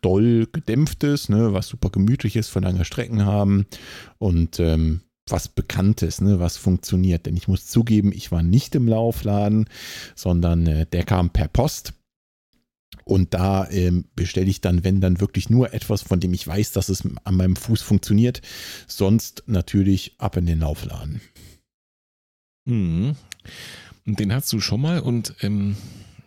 doll 0.00 0.48
gedämpftes, 0.52 1.28
ne? 1.28 1.52
was 1.52 1.68
super 1.68 1.90
gemütliches 1.90 2.48
von 2.48 2.62
lange 2.64 2.84
Strecken 2.84 3.24
haben 3.24 3.66
und 4.18 4.58
ähm, 4.58 5.02
was 5.28 5.48
Bekanntes, 5.48 6.20
ne? 6.20 6.40
was 6.40 6.56
funktioniert. 6.56 7.26
Denn 7.26 7.36
ich 7.36 7.46
muss 7.46 7.66
zugeben, 7.68 8.12
ich 8.12 8.32
war 8.32 8.42
nicht 8.42 8.74
im 8.74 8.88
Laufladen, 8.88 9.68
sondern 10.16 10.66
äh, 10.66 10.86
der 10.86 11.04
kam 11.04 11.30
per 11.30 11.48
Post. 11.48 11.94
Und 13.04 13.34
da 13.34 13.68
ähm, 13.70 14.04
bestelle 14.14 14.48
ich 14.48 14.60
dann, 14.60 14.84
wenn 14.84 15.00
dann 15.00 15.20
wirklich 15.20 15.50
nur 15.50 15.74
etwas, 15.74 16.02
von 16.02 16.20
dem 16.20 16.34
ich 16.34 16.46
weiß, 16.46 16.72
dass 16.72 16.88
es 16.88 17.02
an 17.24 17.34
meinem 17.34 17.56
Fuß 17.56 17.82
funktioniert. 17.82 18.42
Sonst 18.86 19.42
natürlich 19.46 20.14
ab 20.18 20.36
in 20.36 20.46
den 20.46 20.60
Laufladen. 20.60 21.20
Mhm. 22.64 23.16
Und 24.06 24.20
den 24.20 24.32
hast 24.32 24.52
du 24.52 24.60
schon 24.60 24.80
mal 24.80 25.00
und 25.00 25.34
ähm, 25.40 25.76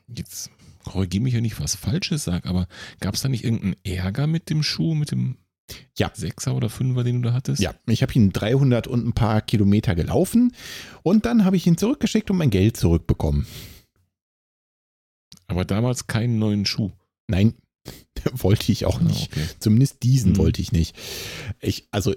jetzt 0.08 0.49
korrigiere 0.84 1.23
mich, 1.23 1.34
wenn 1.34 1.45
ich 1.45 1.60
was 1.60 1.75
Falsches 1.75 2.23
sage, 2.23 2.47
aber 2.47 2.67
gab 2.99 3.15
es 3.15 3.21
da 3.21 3.30
nicht 3.30 3.43
irgendeinen 3.43 3.75
Ärger 3.84 4.28
mit 4.28 4.49
dem 4.49 4.63
Schuh, 4.63 4.93
mit 4.93 5.12
dem 5.12 5.38
Ja. 5.97 6.12
Sechser 6.13 6.56
oder 6.56 6.69
Fünfer, 6.69 7.04
den 7.04 7.21
du 7.21 7.30
da 7.30 7.34
hattest? 7.34 7.62
Ja, 7.62 7.73
ich 7.88 8.01
habe 8.01 8.13
ihn 8.13 8.32
300 8.32 8.88
und 8.88 9.06
ein 9.06 9.13
paar 9.13 9.41
Kilometer 9.41 9.95
gelaufen 9.95 10.54
und 11.04 11.25
dann 11.25 11.43
habe 11.43 11.56
ich 11.56 11.65
ihn 11.67 11.78
zurückgeschickt 11.78 12.30
und 12.30 12.38
mein 12.38 12.49
Geld 12.49 12.78
zurückbekommen. 12.78 13.47
Aber 15.47 15.65
damals 15.65 16.08
keinen 16.08 16.39
neuen 16.39 16.65
Schuh. 16.65 16.91
Nein, 17.27 17.53
wollte 18.34 18.71
ich 18.71 18.86
auch 18.86 18.99
Ah, 18.99 19.03
nicht. 19.03 19.31
okay. 19.31 19.45
Zumindest 19.60 20.03
diesen 20.03 20.34
Mhm. 20.34 20.38
wollte 20.38 20.62
ich 20.62 20.71
nicht. 20.71 20.95
Ich, 21.62 21.88
also, 21.91 22.13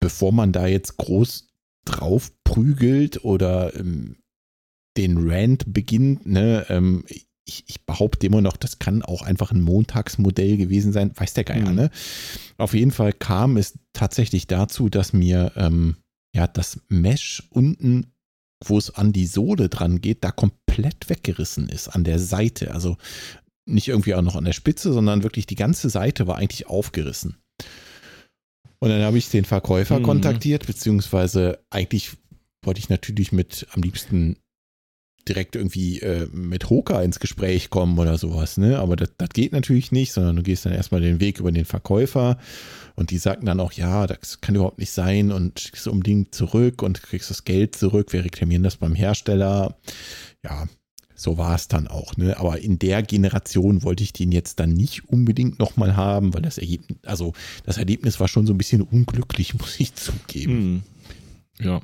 bevor 0.00 0.32
man 0.32 0.52
da 0.52 0.66
jetzt 0.66 0.96
groß 0.96 1.48
drauf 1.84 2.32
prügelt 2.44 3.24
oder 3.24 3.74
ähm, 3.76 4.16
den 4.96 5.28
Rant 5.30 5.72
beginnt, 5.72 6.26
ne, 6.26 6.66
ähm, 6.68 7.04
ich, 7.46 7.64
ich 7.66 7.84
behaupte 7.84 8.26
immer 8.26 8.40
noch, 8.40 8.56
das 8.56 8.78
kann 8.78 9.02
auch 9.02 9.20
einfach 9.22 9.50
ein 9.52 9.60
Montagsmodell 9.60 10.56
gewesen 10.56 10.92
sein, 10.92 11.10
weiß 11.14 11.34
der 11.34 11.44
Geier, 11.44 11.68
Mhm. 11.68 11.74
ne? 11.74 11.90
Auf 12.56 12.72
jeden 12.74 12.90
Fall 12.90 13.12
kam 13.12 13.56
es 13.56 13.78
tatsächlich 13.92 14.46
dazu, 14.46 14.88
dass 14.88 15.12
mir 15.12 15.52
ähm, 15.56 15.96
ja 16.34 16.46
das 16.46 16.80
Mesh 16.88 17.42
unten, 17.50 18.06
wo 18.68 18.78
es 18.78 18.90
an 18.90 19.12
die 19.12 19.26
Sohle 19.26 19.68
dran 19.68 20.00
geht, 20.00 20.24
da 20.24 20.30
komplett 20.30 21.08
weggerissen 21.08 21.68
ist 21.68 21.88
an 21.88 22.04
der 22.04 22.18
Seite. 22.18 22.72
Also 22.72 22.96
nicht 23.66 23.88
irgendwie 23.88 24.14
auch 24.14 24.22
noch 24.22 24.36
an 24.36 24.44
der 24.44 24.52
Spitze, 24.52 24.92
sondern 24.92 25.22
wirklich 25.22 25.46
die 25.46 25.54
ganze 25.54 25.88
Seite 25.90 26.26
war 26.26 26.36
eigentlich 26.36 26.66
aufgerissen. 26.68 27.36
Und 28.78 28.90
dann 28.90 29.02
habe 29.02 29.16
ich 29.18 29.30
den 29.30 29.44
Verkäufer 29.44 30.00
Mhm. 30.00 30.04
kontaktiert, 30.04 30.66
beziehungsweise 30.66 31.64
eigentlich 31.70 32.10
wollte 32.62 32.80
ich 32.80 32.88
natürlich 32.88 33.32
mit 33.32 33.66
am 33.72 33.82
liebsten 33.82 34.36
direkt 35.28 35.56
irgendwie 35.56 36.00
äh, 36.00 36.28
mit 36.32 36.70
Hoka 36.70 37.02
ins 37.02 37.20
Gespräch 37.20 37.70
kommen 37.70 37.98
oder 37.98 38.18
sowas, 38.18 38.56
ne? 38.56 38.78
Aber 38.78 38.96
das, 38.96 39.10
das 39.16 39.30
geht 39.30 39.52
natürlich 39.52 39.92
nicht, 39.92 40.12
sondern 40.12 40.36
du 40.36 40.42
gehst 40.42 40.66
dann 40.66 40.72
erstmal 40.72 41.00
den 41.00 41.20
Weg 41.20 41.40
über 41.40 41.52
den 41.52 41.64
Verkäufer 41.64 42.38
und 42.94 43.10
die 43.10 43.18
sagten 43.18 43.46
dann 43.46 43.60
auch, 43.60 43.72
ja, 43.72 44.06
das 44.06 44.40
kann 44.40 44.54
überhaupt 44.54 44.78
nicht 44.78 44.92
sein 44.92 45.32
und 45.32 45.60
schickst 45.60 45.86
du 45.86 45.90
unbedingt 45.90 46.34
zurück 46.34 46.82
und 46.82 47.02
kriegst 47.02 47.30
das 47.30 47.44
Geld 47.44 47.74
zurück, 47.74 48.12
wir 48.12 48.24
reklamieren 48.24 48.62
das 48.62 48.76
beim 48.76 48.94
Hersteller. 48.94 49.76
Ja, 50.42 50.66
so 51.14 51.38
war 51.38 51.54
es 51.54 51.68
dann 51.68 51.86
auch, 51.88 52.16
ne? 52.16 52.38
Aber 52.38 52.60
in 52.60 52.78
der 52.78 53.02
Generation 53.02 53.82
wollte 53.82 54.02
ich 54.02 54.12
den 54.12 54.32
jetzt 54.32 54.60
dann 54.60 54.72
nicht 54.72 55.08
unbedingt 55.08 55.58
nochmal 55.58 55.96
haben, 55.96 56.34
weil 56.34 56.42
das 56.42 56.58
Ergebnis, 56.58 56.98
also 57.04 57.32
das 57.64 57.78
Erlebnis 57.78 58.20
war 58.20 58.28
schon 58.28 58.46
so 58.46 58.52
ein 58.52 58.58
bisschen 58.58 58.82
unglücklich, 58.82 59.54
muss 59.58 59.80
ich 59.80 59.94
zugeben. 59.94 60.82
Mhm. 61.58 61.64
Ja. 61.64 61.80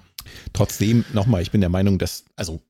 Trotzdem, 0.52 1.04
nochmal, 1.12 1.42
ich 1.42 1.50
bin 1.50 1.60
der 1.60 1.70
Meinung, 1.70 1.98
dass, 1.98 2.24
also, 2.36 2.60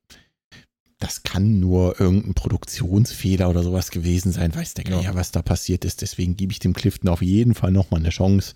das 1.01 1.23
kann 1.25 1.59
nur 1.59 2.01
irgendein 2.01 2.35
Produktionsfehler 2.35 3.49
oder 3.51 3.63
sowas 3.63 3.91
gewesen 3.91 4.33
sein. 4.33 4.55
Weiß 4.55 4.75
der 4.75 4.85
Geier, 4.85 5.03
Ja. 5.03 5.15
was 5.15 5.33
da 5.33 5.43
passiert 5.43 5.85
ist. 5.85 6.03
Deswegen 6.03 6.37
gebe 6.37 6.53
ich 6.53 6.59
dem 6.61 6.75
Clifton 6.75 7.09
auf 7.09 7.23
jeden 7.23 7.55
Fall 7.55 7.73
nochmal 7.73 8.01
eine 8.01 8.11
Chance. 8.11 8.55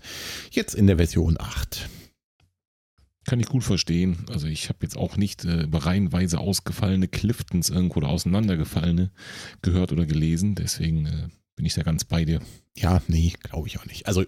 Jetzt 0.51 0.75
in 0.75 0.87
der 0.87 0.97
Version 0.97 1.37
8. 1.39 1.89
Kann 3.25 3.39
ich 3.39 3.47
gut 3.47 3.63
verstehen. 3.63 4.17
Also 4.29 4.45
ich 4.47 4.69
habe 4.69 4.79
jetzt 4.83 4.97
auch 4.97 5.17
nicht 5.17 5.45
äh, 5.45 5.65
reihenweise 5.73 6.39
ausgefallene 6.39 7.07
Cliftons 7.07 7.69
irgendwo 7.71 7.97
oder 7.97 8.09
auseinandergefallene 8.09 9.09
gehört 9.63 9.91
oder 9.91 10.05
gelesen. 10.05 10.53
Deswegen 10.53 11.07
äh, 11.07 11.27
bin 11.55 11.65
ich 11.65 11.73
da 11.73 11.81
ganz 11.81 12.03
bei 12.05 12.23
dir. 12.25 12.39
Ja, 12.77 13.01
nee, 13.07 13.33
glaube 13.41 13.67
ich 13.67 13.79
auch 13.79 13.85
nicht. 13.87 14.07
Also, 14.07 14.23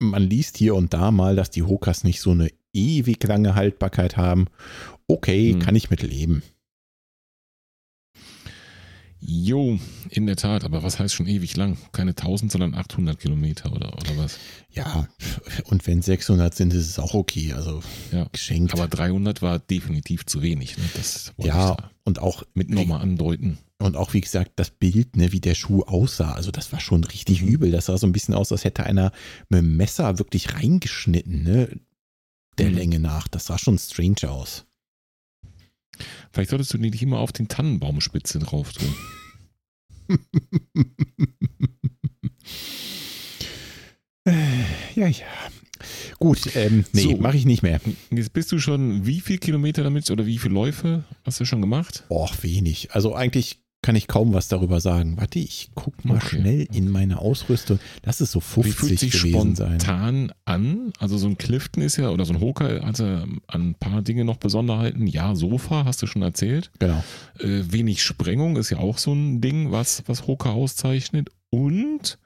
man 0.00 0.22
liest 0.24 0.58
hier 0.58 0.74
und 0.74 0.92
da 0.92 1.10
mal, 1.10 1.36
dass 1.36 1.48
die 1.50 1.62
Hokas 1.62 2.04
nicht 2.04 2.20
so 2.20 2.32
eine 2.32 2.50
ewig 2.74 3.22
lange 3.24 3.54
Haltbarkeit 3.54 4.16
haben. 4.18 4.48
Okay, 5.06 5.52
Hm. 5.52 5.60
kann 5.60 5.76
ich 5.76 5.88
mit 5.88 6.02
leben. 6.02 6.42
Jo, 9.24 9.78
in 10.10 10.26
der 10.26 10.34
Tat. 10.34 10.64
Aber 10.64 10.82
was 10.82 10.98
heißt 10.98 11.14
schon 11.14 11.28
ewig 11.28 11.56
lang? 11.56 11.76
Keine 11.92 12.10
1000, 12.10 12.50
sondern 12.50 12.74
800 12.74 13.18
Kilometer 13.20 13.72
oder, 13.72 13.92
oder 13.96 14.16
was? 14.16 14.38
Ja, 14.70 15.06
und 15.66 15.86
wenn 15.86 16.02
600 16.02 16.52
sind, 16.54 16.74
ist 16.74 16.88
es 16.88 16.98
auch 16.98 17.14
okay. 17.14 17.52
Also, 17.52 17.82
Ja. 18.10 18.26
geschenkt. 18.32 18.72
Aber 18.72 18.88
300 18.88 19.40
war 19.40 19.60
definitiv 19.60 20.26
zu 20.26 20.42
wenig. 20.42 20.76
Ne? 20.76 20.84
Das 20.94 21.32
wollte 21.36 21.48
ja, 21.48 21.70
ich 21.70 21.76
da 21.76 21.90
und 22.04 22.18
auch 22.18 22.42
mit 22.54 22.68
nochmal 22.68 23.00
andeuten. 23.00 23.58
Und 23.78 23.96
auch, 23.96 24.12
wie 24.12 24.20
gesagt, 24.20 24.52
das 24.56 24.70
Bild, 24.70 25.16
ne, 25.16 25.30
wie 25.32 25.40
der 25.40 25.54
Schuh 25.54 25.82
aussah, 25.82 26.32
also 26.32 26.50
das 26.50 26.72
war 26.72 26.80
schon 26.80 27.04
richtig 27.04 27.42
Mhm. 27.42 27.48
übel. 27.48 27.70
Das 27.70 27.86
sah 27.86 27.98
so 27.98 28.06
ein 28.08 28.12
bisschen 28.12 28.34
aus, 28.34 28.50
als 28.50 28.64
hätte 28.64 28.84
einer 28.84 29.12
mit 29.48 29.60
dem 29.60 29.76
Messer 29.76 30.18
wirklich 30.18 30.54
reingeschnitten, 30.54 31.44
ne? 31.44 31.68
Der 32.58 32.70
Mhm. 32.70 32.74
Länge 32.76 32.98
nach. 33.00 33.28
Das 33.28 33.46
sah 33.46 33.56
schon 33.58 33.78
strange 33.78 34.28
aus. 34.28 34.66
Vielleicht 36.32 36.50
solltest 36.50 36.72
du 36.72 36.78
die 36.78 36.90
nicht 36.90 37.02
immer 37.02 37.18
auf 37.18 37.32
den 37.32 37.48
Tannenbaumspitze 37.48 38.38
drauf 38.38 38.72
tun. 38.72 38.94
ja, 44.94 45.06
ja. 45.06 45.26
Gut, 46.18 46.54
ähm, 46.54 46.84
nee, 46.92 47.02
So. 47.02 47.16
mache 47.16 47.36
ich 47.36 47.44
nicht 47.44 47.62
mehr. 47.62 47.80
Jetzt 48.10 48.32
bist 48.32 48.52
du 48.52 48.58
schon 48.60 49.04
wie 49.04 49.20
viel 49.20 49.38
Kilometer 49.38 49.82
damit 49.82 50.08
oder 50.10 50.26
wie 50.26 50.38
viele 50.38 50.54
Läufe 50.54 51.04
hast 51.24 51.40
du 51.40 51.44
schon 51.44 51.60
gemacht? 51.60 52.04
Och, 52.08 52.42
wenig. 52.42 52.92
Also 52.92 53.14
eigentlich 53.14 53.61
kann 53.82 53.96
ich 53.96 54.06
kaum 54.06 54.32
was 54.32 54.46
darüber 54.48 54.80
sagen. 54.80 55.16
Warte, 55.16 55.40
ich 55.40 55.70
guck 55.74 56.04
mal 56.04 56.16
Okay. 56.18 56.36
schnell 56.38 56.68
in 56.72 56.88
meine 56.88 57.18
Ausrüstung. 57.18 57.80
Lass 58.04 58.20
es 58.20 58.30
so 58.30 58.40
Wie 58.40 58.70
50 58.70 58.74
fühlt 58.76 58.98
sich 59.00 59.12
gewesen 59.12 59.56
sein. 59.56 59.80
spontan 59.80 60.32
an? 60.44 60.92
Also 61.00 61.18
so 61.18 61.26
ein 61.26 61.36
Clifton 61.36 61.82
ist 61.82 61.96
ja, 61.96 62.10
oder 62.10 62.24
so 62.24 62.32
ein 62.32 62.40
Hoka 62.40 62.84
hatte 62.86 63.26
an 63.48 63.70
ein 63.70 63.74
paar 63.74 64.02
Dinge 64.02 64.24
noch 64.24 64.36
Besonderheiten. 64.36 65.06
Ja, 65.08 65.34
Sofa, 65.34 65.84
hast 65.84 66.00
du 66.00 66.06
schon 66.06 66.22
erzählt. 66.22 66.70
Genau. 66.78 67.02
Äh, 67.40 67.64
wenig 67.72 68.02
Sprengung 68.02 68.56
ist 68.56 68.70
ja 68.70 68.78
auch 68.78 68.98
so 68.98 69.12
ein 69.12 69.40
Ding, 69.40 69.72
was, 69.72 70.04
was 70.06 70.26
Hoka 70.28 70.50
auszeichnet. 70.50 71.30
Und 71.50 72.18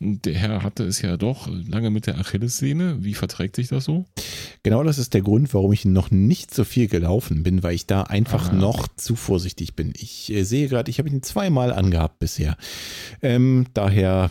der 0.00 0.34
Herr 0.34 0.62
hatte 0.62 0.84
es 0.84 1.02
ja 1.02 1.16
doch 1.16 1.48
lange 1.48 1.90
mit 1.90 2.06
der 2.06 2.18
Achillessehne. 2.18 2.98
Wie 3.04 3.14
verträgt 3.14 3.56
sich 3.56 3.68
das 3.68 3.84
so? 3.84 4.06
Genau 4.62 4.82
das 4.82 4.98
ist 4.98 5.14
der 5.14 5.22
Grund, 5.22 5.52
warum 5.54 5.72
ich 5.72 5.84
noch 5.84 6.10
nicht 6.10 6.54
so 6.54 6.64
viel 6.64 6.88
gelaufen 6.88 7.42
bin, 7.42 7.62
weil 7.62 7.74
ich 7.74 7.86
da 7.86 8.02
einfach 8.02 8.50
Ah. 8.50 8.54
noch 8.54 8.88
zu 8.96 9.16
vorsichtig 9.16 9.74
bin. 9.74 9.92
Ich 9.96 10.32
äh, 10.32 10.44
sehe 10.44 10.68
gerade, 10.68 10.90
ich 10.90 10.98
habe 10.98 11.08
ihn 11.08 11.22
zweimal 11.22 11.72
angehabt 11.72 12.18
bisher. 12.18 12.56
Ähm, 13.22 13.66
daher 13.74 14.30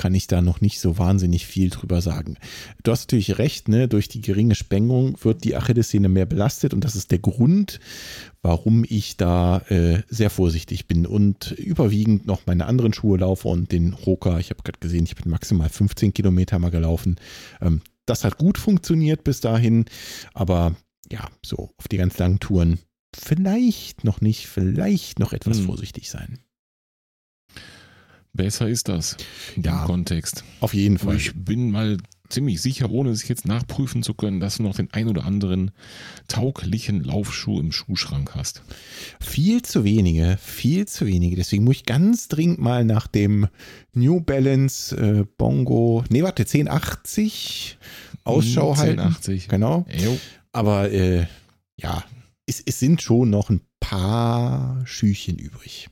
kann 0.00 0.14
ich 0.14 0.26
da 0.28 0.40
noch 0.40 0.62
nicht 0.62 0.80
so 0.80 0.96
wahnsinnig 0.96 1.46
viel 1.46 1.68
drüber 1.68 2.00
sagen. 2.00 2.38
Du 2.82 2.90
hast 2.90 3.02
natürlich 3.02 3.36
recht, 3.36 3.68
ne? 3.68 3.86
durch 3.86 4.08
die 4.08 4.22
geringe 4.22 4.54
Spengung 4.54 5.14
wird 5.22 5.44
die 5.44 5.54
Achillessehne 5.54 6.08
mehr 6.08 6.24
belastet 6.24 6.72
und 6.72 6.84
das 6.84 6.96
ist 6.96 7.10
der 7.10 7.18
Grund, 7.18 7.80
warum 8.40 8.86
ich 8.88 9.18
da 9.18 9.58
äh, 9.68 10.02
sehr 10.08 10.30
vorsichtig 10.30 10.86
bin 10.86 11.04
und 11.06 11.50
überwiegend 11.50 12.24
noch 12.26 12.46
meine 12.46 12.64
anderen 12.64 12.94
Schuhe 12.94 13.18
laufe 13.18 13.48
und 13.48 13.72
den 13.72 13.92
Roka. 13.92 14.38
Ich 14.38 14.48
habe 14.48 14.62
gerade 14.62 14.78
gesehen, 14.78 15.04
ich 15.04 15.16
bin 15.16 15.30
maximal 15.30 15.68
15 15.68 16.14
Kilometer 16.14 16.58
mal 16.58 16.70
gelaufen. 16.70 17.16
Ähm, 17.60 17.82
das 18.06 18.24
hat 18.24 18.38
gut 18.38 18.56
funktioniert 18.56 19.22
bis 19.22 19.42
dahin, 19.42 19.84
aber 20.32 20.76
ja, 21.12 21.28
so 21.44 21.74
auf 21.76 21.88
die 21.88 21.98
ganz 21.98 22.16
langen 22.16 22.40
Touren 22.40 22.78
vielleicht 23.14 24.04
noch 24.04 24.22
nicht, 24.22 24.46
vielleicht 24.46 25.18
noch 25.18 25.34
etwas 25.34 25.58
Hm. 25.58 25.66
vorsichtig 25.66 26.08
sein. 26.08 26.38
Besser 28.32 28.68
ist 28.68 28.88
das 28.88 29.16
Ja. 29.56 29.80
dem 29.82 29.86
Kontext. 29.86 30.44
Auf 30.60 30.72
jeden 30.74 30.98
Fall. 30.98 31.16
ich 31.16 31.32
bin 31.34 31.70
mal 31.70 31.96
ziemlich 32.28 32.62
sicher, 32.62 32.88
ohne 32.90 33.10
es 33.10 33.26
jetzt 33.26 33.44
nachprüfen 33.44 34.04
zu 34.04 34.14
können, 34.14 34.38
dass 34.38 34.58
du 34.58 34.62
noch 34.62 34.76
den 34.76 34.88
ein 34.92 35.08
oder 35.08 35.24
anderen 35.24 35.72
tauglichen 36.28 37.02
Laufschuh 37.02 37.58
im 37.58 37.72
Schuhschrank 37.72 38.36
hast. 38.36 38.62
Viel 39.20 39.62
zu 39.62 39.82
wenige, 39.82 40.38
viel 40.40 40.86
zu 40.86 41.06
wenige. 41.08 41.34
Deswegen 41.34 41.64
muss 41.64 41.76
ich 41.78 41.86
ganz 41.86 42.28
dringend 42.28 42.60
mal 42.60 42.84
nach 42.84 43.08
dem 43.08 43.48
New 43.94 44.20
Balance 44.20 44.96
äh, 44.96 45.24
Bongo, 45.38 46.04
nee, 46.08 46.22
warte, 46.22 46.42
1080 46.44 47.78
Ausschau 48.22 48.74
Hm, 48.74 48.78
halten. 48.78 49.00
1080. 49.00 49.48
Genau. 49.48 49.84
Jo. 49.98 50.16
Aber 50.52 50.90
äh, 50.92 51.26
ja, 51.76 52.04
es, 52.46 52.62
es 52.64 52.78
sind 52.78 53.02
schon 53.02 53.30
noch 53.30 53.50
ein 53.50 53.60
paar 53.80 54.82
Schüchen 54.84 55.36
übrig. 55.36 55.88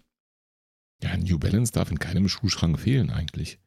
Ja, 1.02 1.16
New 1.16 1.38
Balance 1.38 1.72
darf 1.72 1.90
in 1.90 1.98
keinem 1.98 2.28
Schuhschrank 2.28 2.78
fehlen 2.78 3.10
eigentlich. 3.10 3.58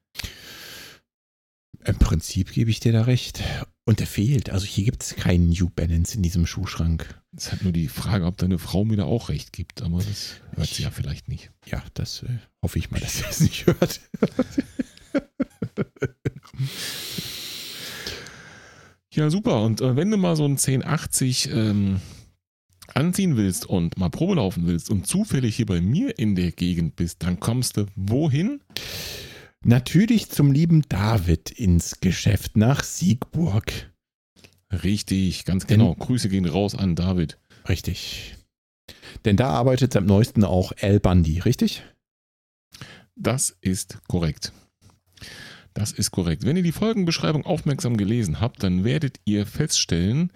Im 1.83 1.97
Prinzip 1.97 2.51
gebe 2.51 2.69
ich 2.69 2.79
dir 2.79 2.91
da 2.91 3.03
recht. 3.03 3.41
Und 3.85 3.99
der 3.99 4.07
fehlt. 4.07 4.49
Also 4.51 4.65
hier 4.65 4.85
gibt 4.85 5.03
es 5.03 5.15
keinen 5.15 5.49
New 5.49 5.69
Balance 5.69 6.15
in 6.15 6.21
diesem 6.21 6.45
Schuhschrank. 6.45 7.21
Es 7.35 7.45
ist 7.45 7.51
halt 7.51 7.63
nur 7.63 7.71
die 7.73 7.87
Frage, 7.87 8.25
ob 8.25 8.37
deine 8.37 8.59
Frau 8.59 8.85
mir 8.85 8.97
da 8.97 9.05
auch 9.05 9.29
recht 9.29 9.53
gibt, 9.53 9.81
aber 9.81 9.97
das 9.97 10.35
hört 10.55 10.67
sie 10.69 10.83
ja 10.83 10.91
vielleicht 10.91 11.27
nicht. 11.27 11.51
Ja, 11.65 11.83
das 11.93 12.23
äh, 12.23 12.37
hoffe 12.61 12.77
ich 12.77 12.91
mal, 12.91 12.99
dass 12.99 13.17
sie 13.17 13.25
es 13.29 13.39
nicht 13.39 13.65
hört. 13.65 14.01
Ja, 19.13 19.29
super. 19.29 19.61
Und 19.63 19.81
äh, 19.81 19.95
wenn 19.95 20.09
du 20.09 20.17
mal 20.17 20.35
so 20.35 20.45
ein 20.45 20.51
1080 20.51 21.49
ähm, 21.51 21.99
anziehen 22.95 23.37
willst 23.37 23.65
und 23.65 23.97
mal 23.97 24.09
Probe 24.09 24.35
laufen 24.35 24.67
willst 24.67 24.89
und 24.89 25.07
zufällig 25.07 25.55
hier 25.55 25.65
bei 25.65 25.81
mir 25.81 26.17
in 26.19 26.35
der 26.35 26.51
Gegend 26.51 26.95
bist, 26.95 27.23
dann 27.23 27.39
kommst 27.39 27.77
du 27.77 27.85
wohin? 27.95 28.61
Natürlich 29.63 30.29
zum 30.29 30.51
lieben 30.51 30.81
David 30.89 31.51
ins 31.51 31.99
Geschäft 31.99 32.57
nach 32.57 32.83
Siegburg. 32.83 33.91
Richtig, 34.71 35.45
ganz 35.45 35.65
Denn- 35.67 35.79
genau. 35.79 35.95
Grüße 35.95 36.29
gehen 36.29 36.45
raus 36.45 36.75
an 36.75 36.95
David. 36.95 37.37
Richtig. 37.69 38.35
Denn 39.25 39.37
da 39.37 39.49
arbeitet 39.49 39.95
am 39.95 40.05
neuesten 40.05 40.43
auch 40.43 40.71
Al 40.81 40.99
Bundy, 40.99 41.39
richtig? 41.39 41.83
Das 43.15 43.55
ist 43.61 43.99
korrekt. 44.07 44.51
Das 45.73 45.91
ist 45.91 46.11
korrekt. 46.11 46.43
Wenn 46.43 46.57
ihr 46.57 46.63
die 46.63 46.71
Folgenbeschreibung 46.71 47.45
aufmerksam 47.45 47.95
gelesen 47.97 48.41
habt, 48.41 48.63
dann 48.63 48.83
werdet 48.83 49.19
ihr 49.25 49.45
feststellen, 49.45 50.31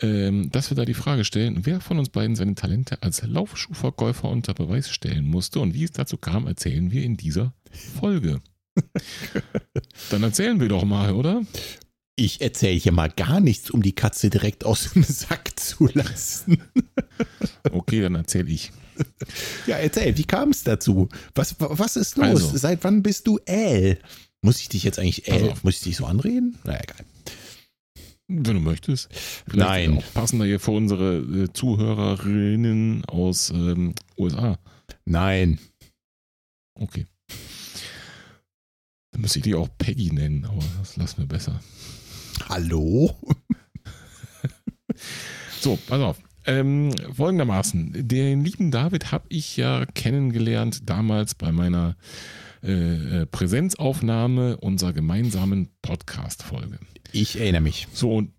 ähm, 0.00 0.50
dass 0.50 0.70
wir 0.70 0.76
da 0.76 0.84
die 0.84 0.94
Frage 0.94 1.24
stellen, 1.24 1.60
wer 1.64 1.80
von 1.80 1.98
uns 1.98 2.08
beiden 2.08 2.36
seine 2.36 2.54
Talente 2.54 3.02
als 3.02 3.22
Laufschuhverkäufer 3.22 4.28
unter 4.28 4.54
Beweis 4.54 4.90
stellen 4.90 5.24
musste 5.26 5.60
und 5.60 5.74
wie 5.74 5.84
es 5.84 5.92
dazu 5.92 6.16
kam, 6.16 6.46
erzählen 6.46 6.90
wir 6.90 7.02
in 7.02 7.16
dieser 7.16 7.54
Folge. 8.00 8.40
Dann 10.10 10.22
erzählen 10.22 10.60
wir 10.60 10.68
doch 10.68 10.84
mal, 10.84 11.12
oder? 11.12 11.42
Ich 12.16 12.40
erzähle 12.40 12.78
hier 12.78 12.92
mal 12.92 13.10
gar 13.10 13.40
nichts, 13.40 13.70
um 13.70 13.82
die 13.82 13.94
Katze 13.94 14.30
direkt 14.30 14.64
aus 14.64 14.92
dem 14.92 15.02
Sack 15.08 15.58
zu 15.58 15.88
lassen. 15.92 16.58
Okay, 17.72 18.02
dann 18.02 18.14
erzähle 18.14 18.50
ich. 18.50 18.72
Ja, 19.66 19.76
erzähl, 19.76 20.16
wie 20.16 20.24
kam 20.24 20.50
es 20.50 20.64
dazu? 20.64 21.08
Was, 21.34 21.56
was 21.58 21.96
ist 21.96 22.16
los? 22.16 22.44
Also. 22.44 22.56
Seit 22.56 22.84
wann 22.84 23.02
bist 23.02 23.26
du 23.26 23.38
L? 23.46 23.98
Muss 24.42 24.60
ich 24.60 24.68
dich 24.68 24.84
jetzt 24.84 24.98
eigentlich 24.98 25.28
L? 25.28 25.54
Muss 25.62 25.76
ich 25.76 25.82
dich 25.82 25.96
so 25.96 26.04
anreden? 26.04 26.58
Na 26.64 26.78
egal. 26.80 27.04
Wenn 28.36 28.54
du 28.54 28.60
möchtest. 28.60 29.08
Nein. 29.52 29.98
Auch 29.98 30.14
passender 30.14 30.44
hier 30.44 30.60
für 30.60 30.72
unsere 30.72 31.18
äh, 31.18 31.52
Zuhörerinnen 31.52 33.04
aus 33.06 33.50
ähm, 33.50 33.94
USA. 34.18 34.58
Nein. 35.04 35.58
Okay. 36.74 37.06
Dann 39.12 39.20
müsste 39.20 39.38
ich 39.38 39.44
die 39.44 39.54
auch 39.54 39.68
Peggy 39.78 40.12
nennen, 40.12 40.44
aber 40.44 40.62
das 40.78 40.96
lassen 40.96 41.18
wir 41.18 41.26
besser. 41.26 41.60
Hallo? 42.48 43.16
So, 45.60 45.78
pass 45.86 46.00
auf. 46.00 46.18
Ähm, 46.46 46.90
folgendermaßen, 47.14 48.06
den 48.06 48.44
lieben 48.44 48.70
David 48.70 49.12
habe 49.12 49.24
ich 49.30 49.56
ja 49.56 49.86
kennengelernt 49.86 50.90
damals 50.90 51.34
bei 51.34 51.52
meiner 51.52 51.96
äh, 52.64 53.22
äh, 53.22 53.26
Präsenzaufnahme 53.26 54.56
unserer 54.56 54.92
gemeinsamen 54.92 55.68
Podcast-Folge. 55.82 56.78
Ich 57.12 57.38
erinnere 57.38 57.60
mich. 57.60 57.88
So, 57.92 58.14
und 58.14 58.32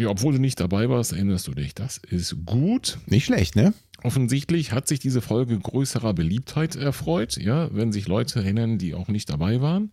ja, 0.00 0.08
obwohl 0.08 0.32
du 0.32 0.40
nicht 0.40 0.58
dabei 0.58 0.88
warst, 0.88 1.12
erinnerst 1.12 1.46
du 1.46 1.52
dich. 1.52 1.74
Das 1.74 1.98
ist 1.98 2.44
gut. 2.46 2.98
Nicht 3.06 3.26
schlecht, 3.26 3.54
ne? 3.56 3.74
Offensichtlich 4.02 4.72
hat 4.72 4.88
sich 4.88 4.98
diese 4.98 5.20
Folge 5.20 5.58
größerer 5.58 6.14
Beliebtheit 6.14 6.76
erfreut, 6.76 7.36
ja, 7.36 7.68
wenn 7.72 7.92
sich 7.92 8.08
Leute 8.08 8.40
erinnern, 8.40 8.78
die 8.78 8.94
auch 8.94 9.08
nicht 9.08 9.30
dabei 9.30 9.60
waren. 9.60 9.92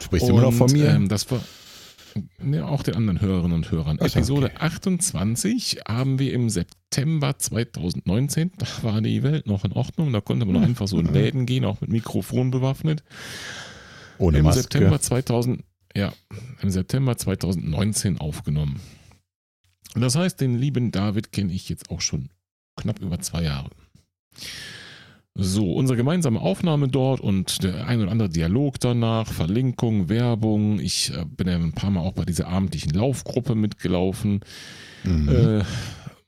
Sprichst 0.00 0.28
du 0.28 0.32
immer 0.32 0.42
noch 0.42 0.52
von 0.52 0.70
mir? 0.70 0.90
Ähm, 0.90 1.08
das 1.08 1.30
war 1.30 1.42
auch 2.62 2.82
den 2.82 2.94
anderen 2.94 3.20
Hörerinnen 3.20 3.56
und 3.56 3.70
Hörern. 3.70 3.98
Ach 4.00 4.08
so, 4.08 4.18
Episode 4.18 4.46
okay. 4.46 4.56
28 4.58 5.80
haben 5.86 6.18
wir 6.18 6.32
im 6.32 6.48
September 6.48 7.38
2019. 7.38 8.52
Da 8.58 8.66
war 8.82 9.00
die 9.00 9.22
Welt 9.22 9.46
noch 9.46 9.64
in 9.64 9.72
Ordnung. 9.72 10.12
Da 10.12 10.20
konnte 10.20 10.46
man 10.46 10.54
noch 10.54 10.68
einfach 10.68 10.88
so 10.88 10.98
in 10.98 11.12
Läden 11.12 11.46
gehen, 11.46 11.64
auch 11.64 11.80
mit 11.80 11.90
Mikrofon 11.90 12.50
bewaffnet. 12.50 13.02
Ohne 14.18 14.38
Im 14.38 14.44
Maske. 14.44 14.62
September 14.62 15.00
2000, 15.00 15.62
ja, 15.94 16.12
im 16.62 16.70
September 16.70 17.16
2019 17.16 18.18
aufgenommen. 18.18 18.80
Das 19.94 20.16
heißt, 20.16 20.40
den 20.40 20.58
lieben 20.58 20.90
David 20.90 21.32
kenne 21.32 21.52
ich 21.52 21.68
jetzt 21.68 21.90
auch 21.90 22.00
schon 22.00 22.30
knapp 22.76 23.00
über 23.00 23.18
zwei 23.20 23.42
Jahre. 23.42 23.70
So, 25.38 25.72
unsere 25.72 25.96
gemeinsame 25.98 26.40
Aufnahme 26.40 26.88
dort 26.88 27.20
und 27.20 27.62
der 27.62 27.86
ein 27.86 28.00
oder 28.00 28.10
andere 28.10 28.30
Dialog 28.30 28.80
danach, 28.80 29.30
Verlinkung, 29.30 30.08
Werbung. 30.08 30.80
Ich 30.80 31.12
äh, 31.12 31.24
bin 31.24 31.46
ja 31.46 31.56
ein 31.56 31.72
paar 31.72 31.90
Mal 31.90 32.00
auch 32.00 32.12
bei 32.12 32.24
dieser 32.24 32.48
abendlichen 32.48 32.92
Laufgruppe 32.92 33.54
mitgelaufen. 33.54 34.40
Mhm. 35.04 35.28
Äh, 35.28 35.64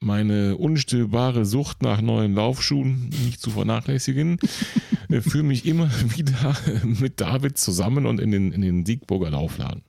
meine 0.01 0.57
unstillbare 0.57 1.44
Sucht 1.44 1.83
nach 1.83 2.01
neuen 2.01 2.35
Laufschuhen 2.35 3.09
nicht 3.25 3.40
zu 3.40 3.51
vernachlässigen, 3.51 4.38
äh, 5.09 5.21
führe 5.21 5.44
mich 5.44 5.66
immer 5.66 5.90
wieder 6.16 6.57
mit 6.85 7.21
David 7.21 7.57
zusammen 7.57 8.07
und 8.07 8.21
in 8.21 8.31
den, 8.31 8.53
in 8.53 8.61
den 8.61 8.85
Siegburger 8.85 9.31
Laufladen. 9.31 9.83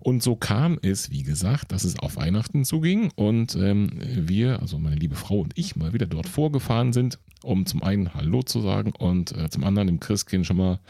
Und 0.00 0.22
so 0.22 0.36
kam 0.36 0.78
es, 0.82 1.10
wie 1.10 1.22
gesagt, 1.22 1.72
dass 1.72 1.84
es 1.84 1.98
auf 1.98 2.16
Weihnachten 2.16 2.64
zuging 2.64 3.10
und 3.16 3.56
ähm, 3.56 3.90
wir, 4.00 4.60
also 4.60 4.78
meine 4.78 4.96
liebe 4.96 5.16
Frau 5.16 5.40
und 5.40 5.52
ich, 5.56 5.76
mal 5.76 5.92
wieder 5.92 6.06
dort 6.06 6.28
vorgefahren 6.28 6.92
sind, 6.92 7.18
um 7.42 7.66
zum 7.66 7.82
einen 7.82 8.14
Hallo 8.14 8.42
zu 8.42 8.60
sagen 8.60 8.92
und 8.98 9.36
äh, 9.36 9.50
zum 9.50 9.64
anderen 9.64 9.88
dem 9.88 10.00
Christkind 10.00 10.46
schon 10.46 10.56
mal 10.56 10.80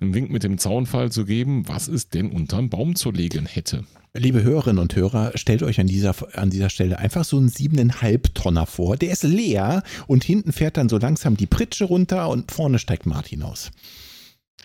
einen 0.00 0.14
Wink 0.14 0.30
mit 0.30 0.42
dem 0.42 0.58
Zaunfall 0.58 1.10
zu 1.12 1.24
geben, 1.24 1.68
was 1.68 1.88
es 1.88 2.08
denn 2.08 2.30
unterm 2.30 2.68
Baum 2.70 2.94
zu 2.94 3.10
legen 3.10 3.46
hätte. 3.46 3.84
Liebe 4.14 4.42
Hörerinnen 4.42 4.78
und 4.78 4.94
Hörer, 4.94 5.32
stellt 5.36 5.62
euch 5.62 5.80
an 5.80 5.86
dieser, 5.86 6.14
an 6.36 6.50
dieser 6.50 6.68
Stelle 6.68 6.98
einfach 6.98 7.24
so 7.24 7.38
einen 7.38 7.48
siebeneinhalb 7.48 8.34
Tonner 8.34 8.66
vor. 8.66 8.98
Der 8.98 9.10
ist 9.10 9.22
leer 9.22 9.82
und 10.06 10.22
hinten 10.22 10.52
fährt 10.52 10.76
dann 10.76 10.90
so 10.90 10.98
langsam 10.98 11.36
die 11.36 11.46
Pritsche 11.46 11.86
runter 11.86 12.28
und 12.28 12.52
vorne 12.52 12.78
steigt 12.78 13.06
Martin 13.06 13.42
aus. 13.42 13.70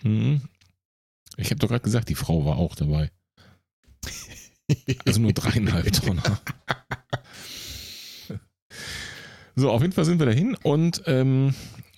Hm. 0.02 0.42
Ich 1.38 1.50
habe 1.50 1.60
doch 1.60 1.68
gerade 1.68 1.82
gesagt, 1.82 2.10
die 2.10 2.14
Frau 2.14 2.44
war 2.44 2.58
auch 2.58 2.74
dabei. 2.74 3.10
Also 5.06 5.20
nur 5.20 5.32
dreieinhalb 5.32 5.92
Tonner. 5.92 6.40
So, 9.58 9.70
auf 9.70 9.82
jeden 9.82 9.92
Fall 9.92 10.04
sind 10.04 10.20
wir 10.20 10.26
dahin 10.26 10.56
und 10.62 11.02
ähm, 11.06 11.52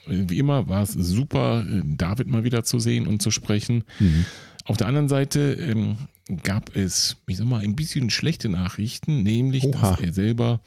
wie 0.06 0.38
immer 0.38 0.68
war 0.68 0.82
es 0.82 0.92
super, 0.92 1.62
David 1.84 2.26
mal 2.26 2.42
wieder 2.42 2.64
zu 2.64 2.78
sehen 2.78 3.06
und 3.06 3.20
zu 3.20 3.30
sprechen. 3.30 3.84
Mhm. 3.98 4.24
Auf 4.64 4.78
der 4.78 4.86
anderen 4.86 5.08
Seite 5.08 5.54
ähm, 5.54 5.96
gab 6.42 6.74
es, 6.74 7.16
ich 7.26 7.36
sag 7.36 7.46
mal, 7.46 7.62
ein 7.62 7.76
bisschen 7.76 8.08
schlechte 8.08 8.48
Nachrichten, 8.48 9.22
nämlich, 9.22 9.64
Oha. 9.64 9.90
dass 9.90 10.00
er 10.00 10.12
selber 10.12 10.60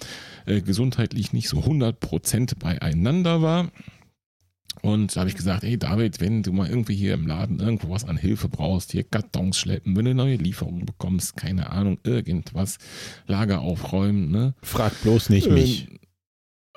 äh, 0.46 0.62
gesundheitlich 0.62 1.34
nicht 1.34 1.50
so 1.50 1.62
100% 1.62 2.60
beieinander 2.60 3.42
war. 3.42 3.72
Und 4.84 5.16
da 5.16 5.22
habe 5.22 5.30
ich 5.30 5.38
gesagt, 5.38 5.64
hey 5.64 5.78
David, 5.78 6.20
wenn 6.20 6.44
du 6.44 6.52
mal 6.52 6.70
irgendwie 6.70 6.94
hier 6.94 7.14
im 7.14 7.26
Laden 7.26 7.62
irgendwo 7.62 7.90
was 7.90 8.04
an 8.04 8.18
Hilfe 8.18 8.50
brauchst, 8.50 8.92
hier 8.92 9.06
Kartons 9.06 9.58
schleppen, 9.58 9.96
wenn 9.96 10.04
du 10.04 10.14
neue 10.14 10.36
Lieferungen 10.36 10.86
bekommst, 10.86 11.38
keine 11.38 11.70
Ahnung, 11.70 12.00
irgendwas, 12.04 12.80
Lager 13.26 13.62
aufräumen, 13.62 14.30
ne? 14.30 14.56
Frag 14.62 15.02
bloß 15.02 15.30
nicht 15.30 15.50
mich. 15.50 15.88
Ähm, 15.90 16.00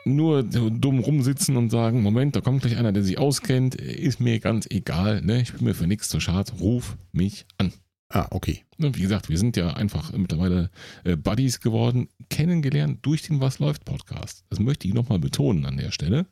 nur 0.04 0.44
dumm 0.44 1.00
rumsitzen 1.00 1.56
und 1.56 1.70
sagen, 1.70 2.00
Moment, 2.00 2.36
da 2.36 2.40
kommt 2.40 2.62
gleich 2.62 2.76
einer, 2.76 2.92
der 2.92 3.02
sich 3.02 3.18
auskennt, 3.18 3.74
ist 3.74 4.20
mir 4.20 4.38
ganz 4.38 4.68
egal, 4.70 5.20
ne? 5.22 5.42
Ich 5.42 5.52
bin 5.52 5.64
mir 5.64 5.74
für 5.74 5.88
nichts 5.88 6.08
zu 6.08 6.20
schade, 6.20 6.52
ruf 6.60 6.96
mich 7.10 7.44
an. 7.58 7.72
Ah, 8.08 8.28
okay. 8.30 8.62
Ne, 8.78 8.94
Wie 8.94 9.02
gesagt, 9.02 9.28
wir 9.28 9.36
sind 9.36 9.56
ja 9.56 9.74
einfach 9.74 10.12
mittlerweile 10.12 10.70
äh, 11.02 11.16
Buddies 11.16 11.58
geworden, 11.58 12.08
kennengelernt 12.28 13.00
durch 13.02 13.22
den 13.22 13.40
Was 13.40 13.58
läuft 13.58 13.84
Podcast. 13.84 14.44
Das 14.48 14.60
möchte 14.60 14.86
ich 14.86 14.94
nochmal 14.94 15.18
betonen 15.18 15.66
an 15.66 15.76
der 15.76 15.90
Stelle. 15.90 16.26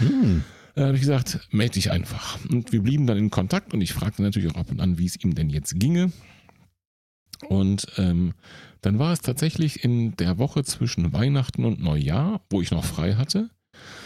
Mhm. 0.00 0.42
Da 0.78 0.86
habe 0.86 0.94
ich 0.94 1.00
gesagt, 1.00 1.40
melde 1.50 1.74
dich 1.74 1.90
einfach. 1.90 2.38
Und 2.48 2.70
wir 2.70 2.82
blieben 2.82 3.06
dann 3.08 3.18
in 3.18 3.30
Kontakt 3.30 3.74
und 3.74 3.80
ich 3.80 3.92
fragte 3.92 4.22
natürlich 4.22 4.48
auch 4.52 4.54
ab 4.56 4.70
und 4.70 4.80
an, 4.80 4.96
wie 4.96 5.06
es 5.06 5.16
ihm 5.22 5.34
denn 5.34 5.50
jetzt 5.50 5.78
ginge. 5.80 6.12
Und 7.48 7.86
ähm, 7.96 8.34
dann 8.80 8.98
war 9.00 9.12
es 9.12 9.20
tatsächlich 9.20 9.82
in 9.82 10.14
der 10.16 10.38
Woche 10.38 10.62
zwischen 10.62 11.12
Weihnachten 11.12 11.64
und 11.64 11.80
Neujahr, 11.80 12.42
wo 12.50 12.62
ich 12.62 12.70
noch 12.70 12.84
frei 12.84 13.14
hatte, 13.14 13.50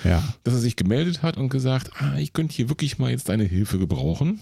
Ja. 0.03 0.23
dass 0.45 0.55
er 0.55 0.61
sich 0.61 0.77
gemeldet 0.77 1.23
hat 1.23 1.37
und 1.37 1.51
gesagt, 1.51 1.91
ah, 2.01 2.17
ich 2.19 2.33
könnte 2.33 2.55
hier 2.55 2.71
wirklich 2.71 2.99
mal 2.99 3.11
jetzt 3.11 3.29
deine 3.29 3.45
Hilfe 3.45 3.79
gebrauchen, 3.79 4.41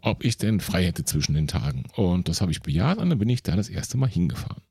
ob 0.00 0.24
ich 0.24 0.38
denn 0.38 0.60
frei 0.60 0.84
hätte 0.86 1.04
zwischen 1.04 1.34
den 1.34 1.46
Tagen. 1.46 1.84
Und 1.94 2.28
das 2.28 2.40
habe 2.40 2.52
ich 2.52 2.62
bejaht 2.62 2.96
und 2.96 3.10
dann 3.10 3.18
bin 3.18 3.28
ich 3.28 3.42
da 3.42 3.54
das 3.54 3.68
erste 3.68 3.98
Mal 3.98 4.08
hingefahren. 4.08 4.62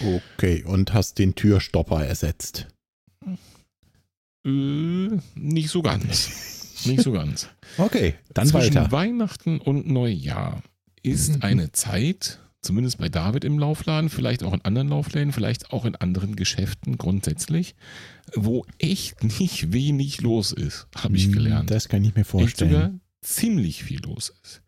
Okay, 0.00 0.64
und 0.64 0.92
hast 0.92 1.18
den 1.20 1.36
Türstopper 1.36 2.04
ersetzt. 2.04 2.66
Äh, 4.44 5.18
nicht 5.34 5.68
so 5.70 5.82
ganz. 5.82 6.46
Nicht 6.86 7.02
so 7.02 7.12
ganz. 7.12 7.46
Okay, 7.76 8.14
dann 8.32 8.46
Zwischen 8.46 8.74
weiter. 8.74 8.90
Weihnachten 8.90 9.58
und 9.58 9.86
Neujahr 9.86 10.62
ist 11.02 11.36
Mhm. 11.36 11.42
eine 11.42 11.72
Zeit, 11.72 12.38
zumindest 12.62 12.96
bei 12.96 13.10
David 13.10 13.44
im 13.44 13.58
Laufladen, 13.58 14.08
vielleicht 14.08 14.42
auch 14.42 14.54
in 14.54 14.62
anderen 14.62 14.88
Laufläden, 14.88 15.32
vielleicht 15.34 15.72
auch 15.74 15.84
in 15.84 15.94
anderen 15.96 16.36
Geschäften 16.36 16.96
grundsätzlich, 16.96 17.74
wo 18.34 18.64
echt 18.78 19.22
nicht 19.24 19.74
wenig 19.74 20.22
los 20.22 20.52
ist, 20.52 20.86
habe 20.96 21.16
ich 21.16 21.30
gelernt. 21.30 21.68
Hm, 21.68 21.74
Das 21.74 21.88
kann 21.90 22.02
ich 22.02 22.14
mir 22.14 22.22
echt 22.22 22.30
sogar 22.30 22.40
vorstellen. 22.48 23.00
ziemlich 23.20 23.84
viel 23.84 24.00
los 24.00 24.32
ist. 24.42 24.62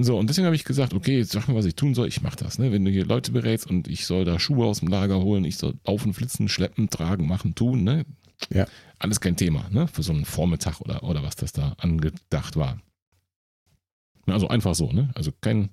So, 0.00 0.16
und 0.16 0.28
deswegen 0.28 0.46
habe 0.46 0.54
ich 0.54 0.62
gesagt, 0.64 0.94
okay, 0.94 1.18
jetzt 1.18 1.32
sag 1.32 1.48
mir, 1.48 1.56
was 1.56 1.64
ich 1.66 1.74
tun 1.74 1.94
soll, 1.96 2.06
ich 2.06 2.22
mache 2.22 2.36
das. 2.36 2.60
Ne? 2.60 2.70
Wenn 2.70 2.84
du 2.84 2.92
hier 2.92 3.04
Leute 3.06 3.32
berätst 3.32 3.66
und 3.66 3.88
ich 3.88 4.06
soll 4.06 4.24
da 4.24 4.38
Schuhe 4.38 4.66
aus 4.66 4.78
dem 4.78 4.88
Lager 4.88 5.18
holen, 5.20 5.44
ich 5.44 5.56
soll 5.56 5.74
laufen, 5.84 6.14
flitzen, 6.14 6.48
schleppen, 6.48 6.90
tragen, 6.90 7.26
machen, 7.26 7.56
tun, 7.56 7.82
ne? 7.82 8.04
Ja. 8.52 8.66
Alles 8.98 9.20
kein 9.20 9.36
Thema, 9.36 9.68
ne? 9.70 9.88
Für 9.88 10.02
so 10.02 10.12
einen 10.12 10.24
Vormittag 10.24 10.80
oder, 10.80 11.02
oder 11.02 11.22
was 11.22 11.36
das 11.36 11.52
da 11.52 11.74
angedacht 11.78 12.56
war. 12.56 12.80
Also 14.26 14.48
einfach 14.48 14.74
so, 14.74 14.92
ne? 14.92 15.10
Also 15.14 15.32
kein, 15.40 15.70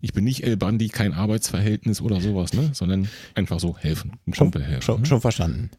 ich 0.00 0.12
bin 0.12 0.24
nicht 0.24 0.42
El 0.44 0.56
Bandi, 0.56 0.88
kein 0.88 1.12
Arbeitsverhältnis 1.12 2.00
oder 2.00 2.20
sowas, 2.20 2.52
ne? 2.52 2.70
Sondern 2.74 3.08
einfach 3.34 3.60
so 3.60 3.76
helfen, 3.76 4.12
ein 4.26 4.34
Schon, 4.34 4.52
helfen. 4.52 4.82
schon, 4.82 5.00
ne? 5.00 5.06
schon 5.06 5.20
verstanden. 5.20 5.70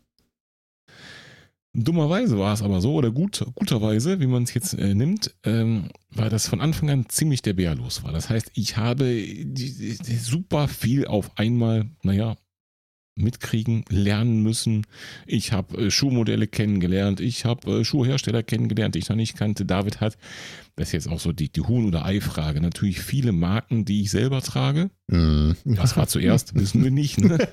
Dummerweise 1.79 2.39
war 2.39 2.53
es 2.53 2.63
aber 2.63 2.81
so, 2.81 2.95
oder 2.95 3.11
gut, 3.11 3.45
guterweise, 3.53 4.19
wie 4.19 4.25
man 4.25 4.43
es 4.43 4.53
jetzt 4.55 4.73
äh, 4.73 4.95
nimmt, 4.95 5.35
ähm, 5.43 5.89
war 6.09 6.29
das 6.29 6.47
von 6.47 6.59
Anfang 6.59 6.89
an 6.89 7.07
ziemlich 7.07 7.43
der 7.43 7.53
Bär 7.53 7.75
los 7.75 8.03
war. 8.03 8.11
Das 8.11 8.31
heißt, 8.31 8.49
ich 8.55 8.77
habe 8.77 9.03
die, 9.05 9.95
die, 9.97 10.15
super 10.15 10.67
viel 10.67 11.05
auf 11.05 11.37
einmal, 11.37 11.91
naja, 12.01 12.35
mitkriegen, 13.17 13.83
lernen 13.89 14.43
müssen. 14.43 14.85
Ich 15.25 15.51
habe 15.51 15.77
äh, 15.77 15.91
Schuhmodelle 15.91 16.47
kennengelernt, 16.47 17.19
ich 17.19 17.45
habe 17.45 17.79
äh, 17.79 17.83
Schuhhersteller 17.83 18.43
kennengelernt, 18.43 18.95
die 18.95 18.99
ich 18.99 19.09
noch 19.09 19.15
nicht 19.15 19.37
kannte. 19.37 19.65
David 19.65 20.01
hat, 20.01 20.17
das 20.75 20.89
ist 20.89 20.93
jetzt 20.93 21.09
auch 21.09 21.19
so 21.19 21.31
die, 21.31 21.49
die 21.49 21.61
Huhn- 21.61 21.85
oder 21.85 22.05
Ei-Frage, 22.05 22.61
natürlich 22.61 23.01
viele 23.01 23.31
Marken, 23.31 23.85
die 23.85 24.01
ich 24.01 24.11
selber 24.11 24.41
trage. 24.41 24.89
Mm. 25.07 25.51
Was 25.65 25.97
war 25.97 26.07
zuerst, 26.07 26.55
wissen 26.55 26.83
wir 26.83 26.91
nicht. 26.91 27.19
Ne? 27.19 27.37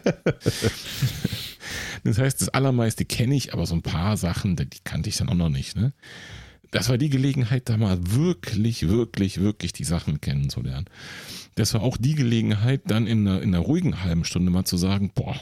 Das 2.05 2.19
heißt, 2.19 2.41
das 2.41 2.51
Allermeiste 2.51 3.07
kenne 3.07 3.35
ich, 3.35 3.55
aber 3.55 3.65
so 3.67 3.75
ein 3.75 3.83
paar 3.83 4.17
Sachen, 4.19 4.57
die 4.57 4.67
kannte 4.85 5.09
ich 5.09 5.17
dann 5.17 5.29
auch 5.31 5.35
noch 5.35 5.49
nicht. 5.49 5.75
Ne? 5.75 5.95
Das 6.71 6.89
war 6.89 6.99
die 6.99 7.09
Gelegenheit, 7.09 7.69
da 7.69 7.77
mal 7.77 7.99
wirklich, 8.01 8.89
wirklich, 8.89 9.41
wirklich 9.41 9.73
die 9.73 9.85
Sachen 9.85 10.21
kennenzulernen. 10.21 10.87
Das 11.55 11.73
war 11.73 11.83
auch 11.83 11.97
die 11.97 12.15
Gelegenheit, 12.15 12.83
dann 12.87 13.07
in 13.07 13.27
einer, 13.27 13.43
in 13.43 13.55
einer 13.55 13.65
ruhigen 13.65 14.03
halben 14.03 14.25
Stunde 14.25 14.51
mal 14.51 14.65
zu 14.65 14.77
sagen, 14.77 15.13
boah, 15.15 15.41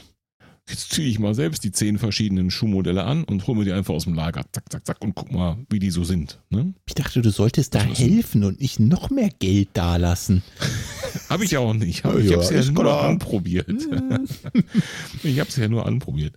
jetzt 0.69 0.91
ziehe 0.91 1.07
ich 1.07 1.19
mal 1.19 1.33
selbst 1.35 1.63
die 1.63 1.71
zehn 1.71 1.97
verschiedenen 1.97 2.49
Schuhmodelle 2.51 3.03
an 3.03 3.23
und 3.25 3.45
hole 3.47 3.59
mir 3.59 3.65
die 3.65 3.73
einfach 3.73 3.93
aus 3.93 4.05
dem 4.05 4.13
Lager, 4.13 4.43
zack, 4.51 4.71
zack, 4.71 4.85
zack, 4.85 5.01
und 5.03 5.13
guck 5.15 5.31
mal, 5.31 5.57
wie 5.69 5.79
die 5.79 5.91
so 5.91 6.03
sind. 6.03 6.39
Ne? 6.49 6.73
Ich 6.85 6.93
dachte, 6.93 7.21
du 7.21 7.29
solltest 7.31 7.75
da 7.75 7.83
helfen 7.83 8.43
und 8.43 8.61
nicht 8.61 8.79
noch 8.79 9.09
mehr 9.09 9.29
Geld 9.39 9.69
dalassen. 9.73 10.41
Habe 11.29 11.45
ich 11.45 11.57
auch 11.57 11.73
nicht. 11.73 11.99
Ich 11.99 12.03
Ja, 12.03 12.11
habe 12.11 12.19
es 12.21 12.49
ja 12.49 12.59
ist 12.59 12.71
nur 12.71 12.83
klar. 12.83 13.03
anprobiert. 13.03 13.69
ich 15.23 15.39
habe 15.39 15.49
es 15.49 15.55
ja 15.55 15.67
nur 15.67 15.85
anprobiert. 15.85 16.35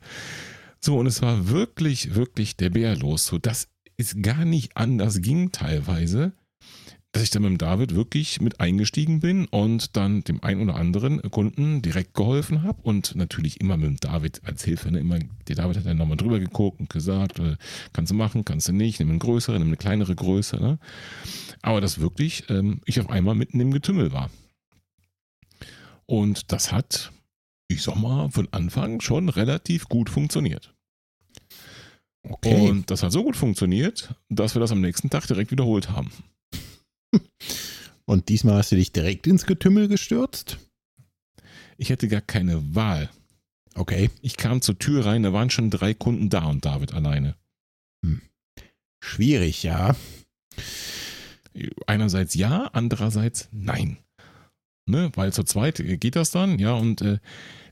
So, 0.81 0.99
und 0.99 1.07
es 1.07 1.23
war 1.23 1.49
wirklich, 1.49 2.15
wirklich 2.15 2.57
der 2.57 2.71
Bär 2.71 2.97
los. 2.97 3.27
So, 3.27 3.39
dass 3.39 3.69
es 3.97 4.17
gar 4.21 4.45
nicht 4.45 4.77
anders 4.77 5.21
ging 5.23 5.53
teilweise, 5.53 6.33
dass 7.17 7.23
ich 7.23 7.31
dann 7.31 7.41
mit 7.41 7.51
dem 7.51 7.57
David 7.57 7.95
wirklich 7.95 8.43
mit 8.43 8.61
eingestiegen 8.61 9.21
bin 9.21 9.47
und 9.47 9.97
dann 9.97 10.23
dem 10.25 10.45
einen 10.45 10.61
oder 10.61 10.75
anderen 10.75 11.23
Kunden 11.31 11.81
direkt 11.81 12.13
geholfen 12.13 12.63
habe 12.63 12.83
und 12.83 13.15
natürlich 13.15 13.59
immer 13.59 13.79
mit 13.79 13.87
dem 13.87 13.97
David 13.97 14.43
als 14.45 14.65
Hilfe. 14.65 14.93
Ne? 14.93 14.99
Immer, 14.99 15.21
der 15.49 15.57
David 15.57 15.79
hat 15.79 15.87
dann 15.87 15.97
nochmal 15.97 16.19
drüber 16.19 16.39
geguckt 16.39 16.79
und 16.79 16.91
gesagt, 16.91 17.39
äh, 17.39 17.57
kannst 17.95 18.11
du 18.11 18.15
machen, 18.15 18.45
kannst 18.45 18.69
du 18.69 18.75
nicht, 18.75 18.99
nimm 18.99 19.09
eine 19.09 19.19
größere, 19.19 19.59
nimm 19.59 19.69
eine 19.69 19.79
kleinere 19.79 20.15
Größe. 20.15 20.57
Ne? 20.57 20.79
Aber 21.63 21.81
dass 21.81 22.01
wirklich 22.01 22.51
ähm, 22.51 22.83
ich 22.85 23.01
auf 23.01 23.09
einmal 23.09 23.35
mitten 23.35 23.61
im 23.61 23.71
Getümmel 23.71 24.13
war. 24.13 24.29
Und 26.05 26.53
das 26.53 26.71
hat, 26.71 27.13
ich 27.67 27.83
sag 27.83 27.97
mal, 27.97 28.29
von 28.31 28.47
Anfang 28.51 29.01
schon 29.01 29.31
relativ 29.31 29.89
gut 29.89 30.11
funktioniert. 30.11 30.75
Okay. 32.29 32.69
Und 32.69 32.91
das 32.91 33.03
hat 33.03 33.13
so 33.13 33.25
gut 33.25 33.37
funktioniert, 33.37 34.15
dass 34.29 34.55
wir 34.55 34.61
das 34.61 34.71
am 34.71 34.83
nächsten 34.83 35.09
Tag 35.09 35.27
direkt 35.27 35.51
wiederholt 35.51 35.89
haben. 35.89 36.11
Und 38.05 38.29
diesmal 38.29 38.59
hast 38.59 38.73
du 38.73 38.77
dich 38.77 38.93
direkt 38.93 39.27
ins 39.27 39.47
Getümmel 39.47 39.89
gestürzt? 39.89 40.59
Ich 41.77 41.91
hätte 41.91 42.09
gar 42.09 42.21
keine 42.21 42.75
Wahl. 42.75 43.11
Okay. 43.75 44.11
Ich 44.23 44.37
kam 44.37 44.63
zur 44.63 44.79
Tür 44.79 45.05
rein, 45.05 45.23
da 45.23 45.33
waren 45.33 45.51
schon 45.51 45.71
drei 45.71 45.93
Kunden 45.93 46.31
da 46.31 46.45
und 46.47 46.65
David 46.65 46.95
alleine. 46.95 47.37
Schwierig, 49.01 49.63
ja. 49.63 49.95
Einerseits 51.87 52.35
ja, 52.35 52.71
andererseits 52.73 53.49
nein. 53.53 53.99
Ne? 54.89 55.11
Weil 55.15 55.33
zu 55.33 55.43
zweit 55.43 55.83
geht 55.85 56.15
das 56.15 56.31
dann, 56.31 56.61
ja, 56.61 56.73
und 56.75 57.03
äh, 57.03 57.19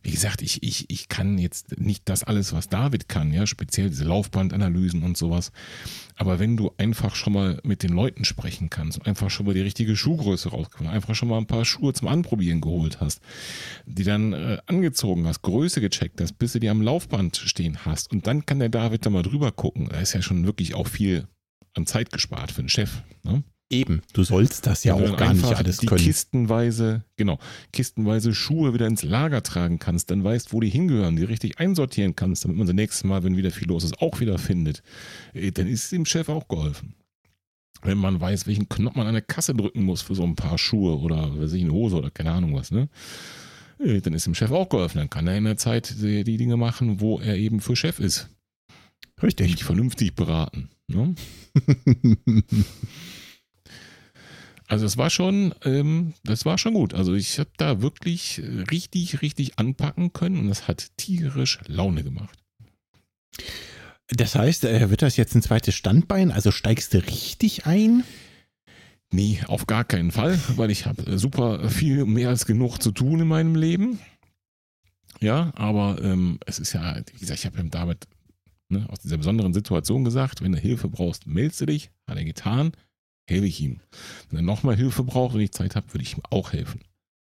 wie 0.03 0.11
gesagt, 0.11 0.43
ich, 0.43 0.63
ich, 0.63 0.91
ich 0.91 1.09
kann 1.09 1.39
jetzt 1.39 1.79
nicht 1.79 2.09
das 2.09 2.25
alles, 2.25 2.53
was 2.53 2.69
David 2.69 3.09
kann, 3.09 3.33
ja, 3.33 3.47
speziell 3.47 3.89
diese 3.89 4.05
Laufbandanalysen 4.05 5.03
und 5.03 5.17
sowas. 5.17 5.53
Aber 6.17 6.41
wenn 6.41 6.57
du 6.57 6.73
einfach 6.77 7.15
schon 7.15 7.33
mal 7.33 7.61
mit 7.63 7.85
den 7.85 7.93
Leuten 7.93 8.25
sprechen 8.25 8.69
kannst, 8.69 9.07
einfach 9.07 9.31
schon 9.31 9.47
mal 9.47 9.55
die 9.55 9.61
richtige 9.61 9.95
Schuhgröße 9.95 10.51
rausgefunden, 10.51 10.95
einfach 10.95 11.15
schon 11.15 11.29
mal 11.29 11.39
ein 11.39 11.47
paar 11.47 11.65
Schuhe 11.65 11.93
zum 11.93 12.09
Anprobieren 12.09 12.61
geholt 12.61 13.01
hast, 13.01 13.23
die 13.87 14.05
dann 14.05 14.33
äh, 14.33 14.59
angezogen 14.67 15.27
hast, 15.27 15.41
Größe 15.43 15.81
gecheckt 15.81 16.21
hast, 16.21 16.35
bis 16.35 16.53
du 16.53 16.59
die 16.59 16.69
am 16.69 16.83
Laufband 16.83 17.37
stehen 17.37 17.87
hast 17.87 18.13
und 18.13 18.27
dann 18.27 18.45
kann 18.45 18.59
der 18.59 18.69
David 18.69 19.07
da 19.07 19.11
mal 19.11 19.23
drüber 19.23 19.53
gucken. 19.53 19.89
Da 19.89 20.01
ist 20.01 20.15
ja 20.15 20.21
schon 20.21 20.45
wirklich 20.45 20.75
auch 20.75 20.89
viel 20.89 21.29
an 21.75 21.87
Zeit 21.87 22.13
gespart 22.13 22.53
für 22.53 22.63
den 22.63 22.69
Chef. 22.69 23.03
Ne? 23.23 23.43
Eben. 23.71 24.03
Du 24.13 24.23
sollst 24.25 24.67
das 24.67 24.85
ja 24.85 24.95
auch 24.95 25.17
gar 25.17 25.33
nicht 25.33 25.45
alles 25.45 25.79
die 25.79 25.87
können. 25.87 26.01
kistenweise, 26.01 27.05
genau, 27.17 27.39
kistenweise 27.73 28.35
Schuhe 28.35 28.75
wieder 28.75 28.87
ins 28.87 29.03
Lager 29.03 29.43
tragen 29.43 29.79
kannst, 29.79 30.11
dann 30.11 30.23
weißt, 30.23 30.53
wo 30.53 30.61
die 30.61 30.69
hingehören, 30.69 31.17
die 31.17 31.25
richtig 31.25 31.59
einsortieren 31.59 32.15
kannst, 32.15 32.45
damit 32.45 32.59
man 32.59 32.67
das 32.67 32.77
nächste 32.77 33.07
Mal, 33.07 33.25
wenn 33.25 33.37
wieder 33.37 33.51
viel 33.51 33.69
los 33.69 33.85
ist, 33.85 34.01
auch 34.01 34.21
wieder 34.21 34.39
findet, 34.39 34.83
äh, 35.33 35.51
dann 35.51 35.67
ist 35.67 35.91
dem 35.93 36.05
Chef 36.05 36.29
auch 36.29 36.47
geholfen. 36.47 36.95
Wenn 37.83 37.99
man 37.99 38.21
weiß, 38.21 38.47
welchen 38.47 38.69
Knopf 38.69 38.97
man 38.97 39.07
an 39.07 39.15
der 39.15 39.23
Kasse 39.23 39.55
drücken 39.55 39.83
muss 39.83 40.03
für 40.03 40.15
so 40.15 40.25
ein 40.25 40.37
paar 40.37 40.57
Schuhe 40.59 40.99
oder 40.99 41.39
weiß 41.39 41.53
ich, 41.55 41.63
eine 41.63 41.73
Hose 41.73 41.97
oder 41.97 42.11
keine 42.11 42.33
Ahnung 42.33 42.55
was, 42.55 42.71
ne? 42.71 42.89
Äh, 43.79 44.01
Dann 44.01 44.15
ist 44.15 44.27
dem 44.27 44.35
Chef 44.35 44.51
auch 44.53 44.69
geholfen. 44.69 44.99
Dann 44.99 45.11
kann 45.11 45.27
er 45.27 45.37
in 45.37 45.45
der 45.45 45.57
Zeit 45.57 45.97
die, 46.01 46.25
die 46.25 46.37
Dinge 46.37 46.57
machen, 46.57 47.01
wo 47.01 47.19
er 47.19 47.37
eben 47.37 47.61
für 47.61 47.77
Chef 47.77 47.99
ist. 47.99 48.29
Richtig. 49.23 49.53
Dich 49.53 49.65
vernünftig 49.65 50.15
beraten. 50.15 50.71
Ne? 50.87 51.15
Also 54.67 54.87
es 54.87 54.97
war 54.97 55.11
schon, 55.11 55.55
ähm, 55.65 56.15
das 56.25 56.45
war 56.47 56.57
schon 56.59 56.75
gut. 56.75 56.95
Also 56.95 57.15
ich 57.15 57.39
habe 57.39 57.51
da 57.57 57.83
wirklich 57.83 58.41
richtig, 58.71 59.21
richtig 59.21 59.59
anpacken 59.59 60.13
können 60.13 60.39
und 60.39 60.49
das 60.49 60.69
hat 60.69 60.89
tierisch 60.97 61.59
Laune 61.67 62.03
gemacht. 62.03 62.39
Das 64.09 64.35
heißt, 64.35 64.65
äh, 64.65 64.91
wird 64.91 65.03
das 65.03 65.17
jetzt 65.17 65.35
ein 65.35 65.43
zweites 65.43 65.75
Standbein? 65.75 66.31
Also 66.31 66.51
steigst 66.51 66.95
du 66.95 66.99
richtig 66.99 67.67
ein? 67.67 68.05
Nee, 69.13 69.41
auf 69.47 69.67
gar 69.67 69.85
keinen 69.85 70.11
Fall, 70.11 70.39
weil 70.57 70.71
ich 70.71 70.87
habe 70.87 71.07
äh, 71.07 71.19
super 71.19 71.69
viel 71.69 72.05
mehr 72.05 72.31
als 72.31 72.47
genug 72.47 72.79
zu 72.79 72.91
tun 72.91 73.21
in 73.21 73.29
meinem 73.29 73.55
Leben. 73.55 73.99
Ja, 75.21 75.53
aber 75.55 76.03
ähm, 76.03 76.39
es 76.47 76.59
ist 76.59 76.73
ja, 76.73 76.97
wie 77.13 77.19
gesagt, 77.19 77.39
ich 77.39 77.47
habe 77.47 77.61
ihm 77.61 77.71
damit 77.71 78.09
ne, 78.69 78.87
aus 78.91 79.01
dieser 79.01 79.17
besonderen 79.17 79.55
Situation 79.55 80.05
gesagt, 80.05 80.43
wenn 80.43 80.53
du 80.53 80.59
Hilfe 80.59 80.89
brauchst, 80.89 81.27
meldest 81.27 81.61
du 81.61 81.67
dich, 81.67 81.91
hat 82.09 82.19
er 82.19 82.25
getan, 82.25 82.73
helfe 83.27 83.47
ich 83.47 83.61
ihm. 83.61 83.81
Wenn 84.31 84.39
er 84.41 84.43
nochmal 84.43 84.77
Hilfe 84.77 85.03
braucht 85.05 85.35
und 85.35 85.41
ich 85.41 85.53
Zeit 85.53 85.77
habe, 85.77 85.93
würde 85.93 86.03
ich 86.03 86.17
ihm 86.17 86.23
auch 86.31 86.53
helfen. 86.53 86.81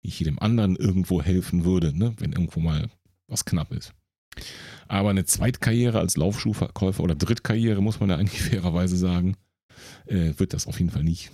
Wie 0.02 0.10
ich 0.10 0.19
jedem 0.19 0.39
anderen 0.39 0.76
irgendwo 0.76 1.21
helfen 1.21 1.65
würde, 1.65 1.97
ne, 1.97 2.13
wenn 2.19 2.34
irgendwo 2.34 2.60
mal 2.60 2.89
was 3.28 3.45
knapp 3.45 3.71
ist. 3.71 3.93
Aber 4.88 5.10
eine 5.10 5.26
Zweitkarriere 5.26 6.00
als 6.00 6.15
Laufschuhverkäufer 6.17 7.04
oder 7.04 7.15
Drittkarriere, 7.15 7.82
muss 7.82 8.00
man 8.00 8.10
ja 8.10 8.15
eigentlich 8.17 8.41
fairerweise 8.50 8.97
sagen, 8.97 9.36
äh, 10.06 10.34
wird 10.38 10.54
das 10.54 10.67
auf 10.67 10.80
jeden 10.80 10.91
Fall 10.91 11.04
nicht. 11.04 11.32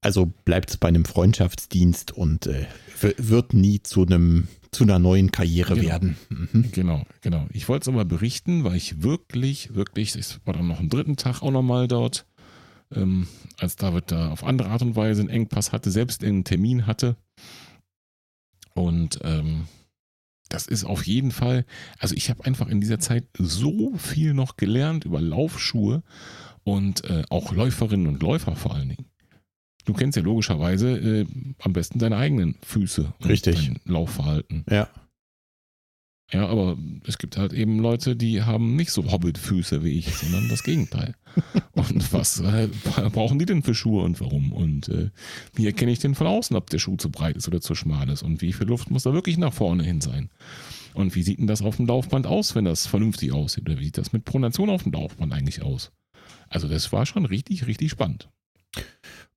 Also 0.00 0.26
bleibt 0.44 0.70
es 0.70 0.76
bei 0.76 0.88
einem 0.88 1.04
Freundschaftsdienst 1.04 2.12
und 2.12 2.46
äh, 2.46 2.66
wird 3.18 3.54
nie 3.54 3.82
zu 3.82 4.02
einem 4.06 4.46
zu 4.72 4.84
einer 4.84 4.98
neuen 4.98 5.32
Karriere 5.32 5.74
Genau. 5.74 5.88
werden. 5.88 6.16
Mhm. 6.28 6.70
Genau, 6.72 7.06
genau. 7.22 7.46
Ich 7.50 7.66
wollte 7.68 7.88
es 7.88 7.94
aber 7.94 8.04
berichten, 8.04 8.62
weil 8.64 8.76
ich 8.76 9.02
wirklich, 9.02 9.74
wirklich, 9.74 10.14
es 10.14 10.40
war 10.44 10.52
dann 10.54 10.66
noch 10.68 10.80
am 10.80 10.90
dritten 10.90 11.16
Tag 11.16 11.40
auch 11.42 11.50
nochmal 11.50 11.88
dort, 11.88 12.26
ähm, 12.94 13.26
als 13.58 13.76
David 13.76 14.10
da 14.12 14.30
auf 14.30 14.44
andere 14.44 14.68
Art 14.68 14.82
und 14.82 14.96
Weise 14.96 15.20
einen 15.20 15.30
Engpass 15.30 15.72
hatte, 15.72 15.90
selbst 15.90 16.22
einen 16.22 16.44
Termin 16.44 16.86
hatte. 16.86 17.16
Und 18.74 19.20
ähm, 19.22 19.66
das 20.48 20.66
ist 20.66 20.84
auf 20.84 21.06
jeden 21.06 21.32
Fall, 21.32 21.64
also 21.98 22.14
ich 22.14 22.30
habe 22.30 22.44
einfach 22.44 22.68
in 22.68 22.80
dieser 22.80 23.00
Zeit 23.00 23.24
so 23.38 23.94
viel 23.96 24.34
noch 24.34 24.56
gelernt 24.56 25.04
über 25.04 25.20
Laufschuhe 25.20 26.02
und 26.62 27.04
äh, 27.04 27.22
auch 27.30 27.52
Läuferinnen 27.52 28.06
und 28.06 28.22
Läufer 28.22 28.54
vor 28.54 28.74
allen 28.74 28.90
Dingen. 28.90 29.06
Du 29.84 29.92
kennst 29.92 30.16
ja 30.16 30.22
logischerweise 30.22 30.96
äh, 30.96 31.26
am 31.60 31.72
besten 31.72 31.98
deine 31.98 32.16
eigenen 32.16 32.56
Füße 32.62 33.12
und 33.18 33.26
Richtig. 33.26 33.54
dein 33.66 33.80
Laufverhalten. 33.84 34.64
Ja. 34.68 34.88
Ja, 36.32 36.48
aber 36.48 36.76
es 37.06 37.18
gibt 37.18 37.36
halt 37.36 37.52
eben 37.52 37.78
Leute, 37.78 38.16
die 38.16 38.42
haben 38.42 38.74
nicht 38.74 38.90
so 38.90 39.12
Hobbitfüße 39.12 39.84
wie 39.84 39.90
ich, 39.90 40.12
sondern 40.12 40.48
das 40.48 40.64
Gegenteil. 40.64 41.14
Und 41.74 42.12
was 42.12 42.40
äh, 42.40 42.68
brauchen 43.12 43.38
die 43.38 43.46
denn 43.46 43.62
für 43.62 43.74
Schuhe 43.74 44.02
und 44.02 44.20
warum? 44.20 44.52
Und 44.52 44.88
äh, 44.88 45.10
wie 45.54 45.66
erkenne 45.66 45.92
ich 45.92 45.98
denn 45.98 46.14
von 46.14 46.26
außen, 46.26 46.56
ob 46.56 46.70
der 46.70 46.78
Schuh 46.78 46.96
zu 46.96 47.10
breit 47.10 47.36
ist 47.36 47.46
oder 47.46 47.60
zu 47.60 47.74
schmal 47.74 48.08
ist? 48.08 48.22
Und 48.22 48.40
wie 48.40 48.54
viel 48.54 48.66
Luft 48.66 48.90
muss 48.90 49.02
da 49.02 49.12
wirklich 49.12 49.36
nach 49.36 49.52
vorne 49.52 49.84
hin 49.84 50.00
sein? 50.00 50.30
Und 50.94 51.14
wie 51.14 51.22
sieht 51.22 51.38
denn 51.38 51.46
das 51.46 51.60
auf 51.60 51.76
dem 51.76 51.86
Laufband 51.86 52.26
aus, 52.26 52.54
wenn 52.54 52.64
das 52.64 52.86
vernünftig 52.86 53.32
aussieht? 53.32 53.68
Oder 53.68 53.78
wie 53.78 53.84
sieht 53.84 53.98
das 53.98 54.14
mit 54.14 54.24
Pronation 54.24 54.70
auf 54.70 54.84
dem 54.84 54.92
Laufband 54.92 55.32
eigentlich 55.34 55.62
aus? 55.62 55.92
Also 56.48 56.68
das 56.68 56.90
war 56.90 57.04
schon 57.04 57.26
richtig, 57.26 57.66
richtig 57.66 57.90
spannend. 57.90 58.30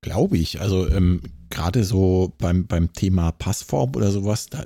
Glaube 0.00 0.38
ich. 0.38 0.60
Also 0.60 0.88
ähm, 0.88 1.20
gerade 1.50 1.84
so 1.84 2.34
beim, 2.38 2.66
beim 2.66 2.94
Thema 2.94 3.30
Passform 3.32 3.94
oder 3.94 4.10
sowas, 4.10 4.46
da, 4.46 4.64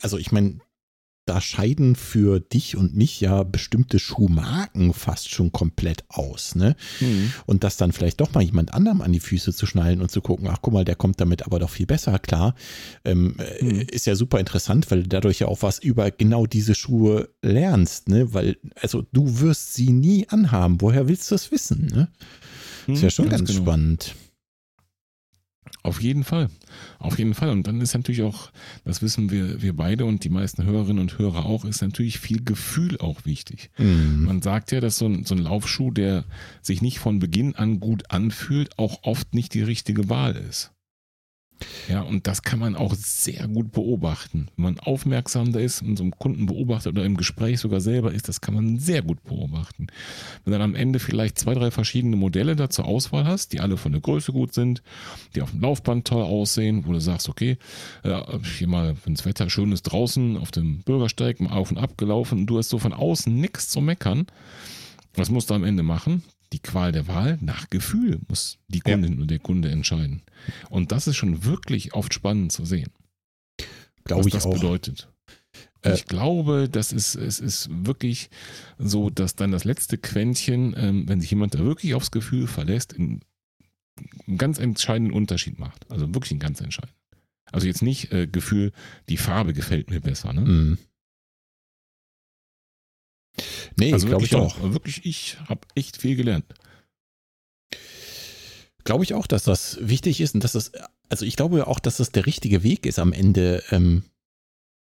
also 0.00 0.18
ich 0.18 0.30
meine, 0.30 0.60
da 1.26 1.40
scheiden 1.40 1.96
für 1.96 2.38
dich 2.40 2.76
und 2.76 2.96
mich 2.96 3.20
ja 3.20 3.42
bestimmte 3.42 3.98
Schuhmarken 3.98 4.92
fast 4.94 5.28
schon 5.30 5.50
komplett 5.52 6.04
aus, 6.08 6.54
ne? 6.54 6.76
Und 7.46 7.64
das 7.64 7.76
dann 7.76 7.92
vielleicht 7.92 8.20
doch 8.20 8.32
mal 8.32 8.42
jemand 8.42 8.72
anderem 8.72 9.02
an 9.02 9.12
die 9.12 9.20
Füße 9.20 9.52
zu 9.52 9.66
schnallen 9.66 10.00
und 10.00 10.10
zu 10.10 10.20
gucken, 10.20 10.46
ach 10.48 10.58
guck 10.62 10.72
mal, 10.72 10.84
der 10.84 10.94
kommt 10.96 11.20
damit 11.20 11.44
aber 11.44 11.58
doch 11.58 11.70
viel 11.70 11.86
besser 11.86 12.18
klar, 12.20 12.54
ähm, 13.04 13.34
äh, 13.38 13.64
Mhm. 13.64 13.80
ist 13.90 14.06
ja 14.06 14.14
super 14.14 14.38
interessant, 14.40 14.90
weil 14.90 15.02
du 15.02 15.08
dadurch 15.08 15.40
ja 15.40 15.48
auch 15.48 15.62
was 15.62 15.78
über 15.80 16.10
genau 16.10 16.46
diese 16.46 16.74
Schuhe 16.74 17.28
lernst, 17.42 18.08
ne? 18.08 18.32
Weil, 18.32 18.56
also 18.80 19.04
du 19.12 19.40
wirst 19.40 19.74
sie 19.74 19.90
nie 19.90 20.28
anhaben. 20.28 20.80
Woher 20.80 21.08
willst 21.08 21.30
du 21.30 21.34
es 21.34 21.50
wissen, 21.50 21.86
ne? 21.86 22.08
Ist 22.86 23.02
ja 23.02 23.10
schon 23.10 23.24
Hm, 23.26 23.30
Ganz 23.32 23.40
ganz, 23.40 23.50
genau. 23.50 23.62
spannend. 23.62 24.14
Auf 25.82 26.00
jeden 26.02 26.24
Fall. 26.24 26.48
Auf 26.98 27.18
jeden 27.18 27.34
Fall. 27.34 27.50
Und 27.50 27.66
dann 27.66 27.80
ist 27.80 27.94
natürlich 27.94 28.22
auch, 28.22 28.50
das 28.84 29.02
wissen 29.02 29.30
wir, 29.30 29.62
wir 29.62 29.76
beide 29.76 30.04
und 30.04 30.24
die 30.24 30.30
meisten 30.30 30.64
Hörerinnen 30.64 31.00
und 31.00 31.18
Hörer 31.18 31.46
auch, 31.46 31.64
ist 31.64 31.82
natürlich 31.82 32.18
viel 32.18 32.44
Gefühl 32.44 32.98
auch 32.98 33.24
wichtig. 33.24 33.70
Mhm. 33.78 34.24
Man 34.24 34.42
sagt 34.42 34.72
ja, 34.72 34.80
dass 34.80 34.98
so 34.98 35.06
ein, 35.06 35.24
so 35.24 35.34
ein 35.34 35.42
Laufschuh, 35.42 35.90
der 35.90 36.24
sich 36.62 36.82
nicht 36.82 36.98
von 36.98 37.18
Beginn 37.18 37.54
an 37.54 37.80
gut 37.80 38.10
anfühlt, 38.10 38.78
auch 38.78 39.02
oft 39.02 39.34
nicht 39.34 39.54
die 39.54 39.62
richtige 39.62 40.08
Wahl 40.08 40.36
ist. 40.36 40.72
Ja, 41.88 42.02
und 42.02 42.26
das 42.26 42.42
kann 42.42 42.58
man 42.58 42.76
auch 42.76 42.94
sehr 42.94 43.48
gut 43.48 43.72
beobachten. 43.72 44.48
Wenn 44.56 44.64
man 44.64 44.80
aufmerksam 44.80 45.52
da 45.52 45.60
ist 45.60 45.82
und 45.82 45.96
so 45.96 46.02
einen 46.02 46.12
Kunden 46.12 46.46
beobachtet 46.46 46.92
oder 46.92 47.04
im 47.04 47.16
Gespräch 47.16 47.60
sogar 47.60 47.80
selber 47.80 48.12
ist, 48.12 48.28
das 48.28 48.40
kann 48.40 48.54
man 48.54 48.78
sehr 48.78 49.02
gut 49.02 49.22
beobachten. 49.24 49.86
Wenn 50.44 50.52
dann 50.52 50.62
am 50.62 50.74
Ende 50.74 50.98
vielleicht 50.98 51.38
zwei, 51.38 51.54
drei 51.54 51.70
verschiedene 51.70 52.16
Modelle 52.16 52.56
da 52.56 52.68
zur 52.68 52.84
Auswahl 52.84 53.24
hast, 53.24 53.52
die 53.52 53.60
alle 53.60 53.76
von 53.76 53.92
der 53.92 54.00
Größe 54.00 54.32
gut 54.32 54.52
sind, 54.52 54.82
die 55.34 55.42
auf 55.42 55.50
dem 55.50 55.60
Laufband 55.60 56.06
toll 56.06 56.22
aussehen, 56.22 56.86
wo 56.86 56.92
du 56.92 57.00
sagst, 57.00 57.28
okay, 57.28 57.56
äh, 58.02 58.20
hier 58.58 58.68
mal, 58.68 58.96
wenn 59.04 59.14
das 59.14 59.24
Wetter 59.24 59.48
schön 59.48 59.72
ist 59.72 59.82
draußen, 59.82 60.36
auf 60.36 60.50
dem 60.50 60.82
Bürgersteig 60.82 61.40
mal 61.40 61.52
auf 61.52 61.70
und 61.70 61.78
ab 61.78 61.96
gelaufen 61.96 62.40
und 62.40 62.46
du 62.46 62.58
hast 62.58 62.68
so 62.68 62.78
von 62.78 62.92
außen 62.92 63.34
nichts 63.34 63.68
zu 63.68 63.80
meckern, 63.80 64.26
was 65.14 65.30
musst 65.30 65.50
du 65.50 65.54
am 65.54 65.64
Ende 65.64 65.82
machen? 65.82 66.22
Die 66.52 66.60
Qual 66.60 66.92
der 66.92 67.08
Wahl 67.08 67.38
nach 67.40 67.70
Gefühl 67.70 68.20
muss 68.28 68.58
die 68.68 68.80
Kundin 68.80 69.12
ja. 69.12 69.18
oder 69.18 69.26
der 69.26 69.38
Kunde 69.38 69.68
entscheiden. 69.70 70.22
Und 70.70 70.92
das 70.92 71.06
ist 71.06 71.16
schon 71.16 71.44
wirklich 71.44 71.94
oft 71.94 72.14
spannend 72.14 72.52
zu 72.52 72.64
sehen. 72.64 72.90
Glaube 74.04 74.28
ich 74.28 74.34
das 74.34 74.46
auch. 74.46 74.54
bedeutet. 74.54 75.08
Äh, 75.82 75.94
ich 75.94 76.06
glaube, 76.06 76.68
das 76.70 76.92
ist, 76.92 77.14
es 77.14 77.40
ist 77.40 77.68
wirklich 77.70 78.30
so, 78.78 79.10
dass 79.10 79.34
dann 79.34 79.52
das 79.52 79.64
letzte 79.64 79.98
Quäntchen, 79.98 80.74
ähm, 80.76 81.08
wenn 81.08 81.20
sich 81.20 81.30
jemand 81.30 81.54
da 81.54 81.58
wirklich 81.60 81.94
aufs 81.94 82.10
Gefühl 82.10 82.46
verlässt, 82.46 82.94
einen, 82.94 83.20
einen 84.26 84.38
ganz 84.38 84.58
entscheidenden 84.58 85.12
Unterschied 85.12 85.58
macht. 85.58 85.90
Also 85.90 86.14
wirklich 86.14 86.32
einen 86.32 86.40
ganz 86.40 86.60
entscheidenden. 86.60 86.96
Also 87.52 87.66
jetzt 87.66 87.82
nicht 87.82 88.12
äh, 88.12 88.26
Gefühl, 88.26 88.72
die 89.08 89.16
Farbe 89.16 89.52
gefällt 89.52 89.90
mir 89.90 90.00
besser. 90.00 90.32
Ne? 90.32 90.40
Mhm. 90.40 90.78
Nee, 93.76 93.92
also 93.92 94.06
glaube 94.06 94.24
ich 94.24 94.34
auch. 94.34 94.56
Wirklich, 94.72 95.04
ich 95.04 95.36
habe 95.48 95.60
echt 95.74 95.96
viel 95.96 96.16
gelernt. 96.16 96.46
Glaube 98.84 99.02
ich 99.04 99.14
auch, 99.14 99.26
dass 99.26 99.42
das 99.42 99.78
wichtig 99.80 100.20
ist 100.20 100.34
und 100.34 100.44
dass 100.44 100.52
das, 100.52 100.70
also 101.08 101.24
ich 101.24 101.34
glaube 101.36 101.66
auch, 101.66 101.80
dass 101.80 101.96
das 101.96 102.12
der 102.12 102.24
richtige 102.26 102.62
Weg 102.62 102.86
ist 102.86 102.98
am 103.00 103.12
Ende. 103.12 103.62
Ähm, 103.70 104.04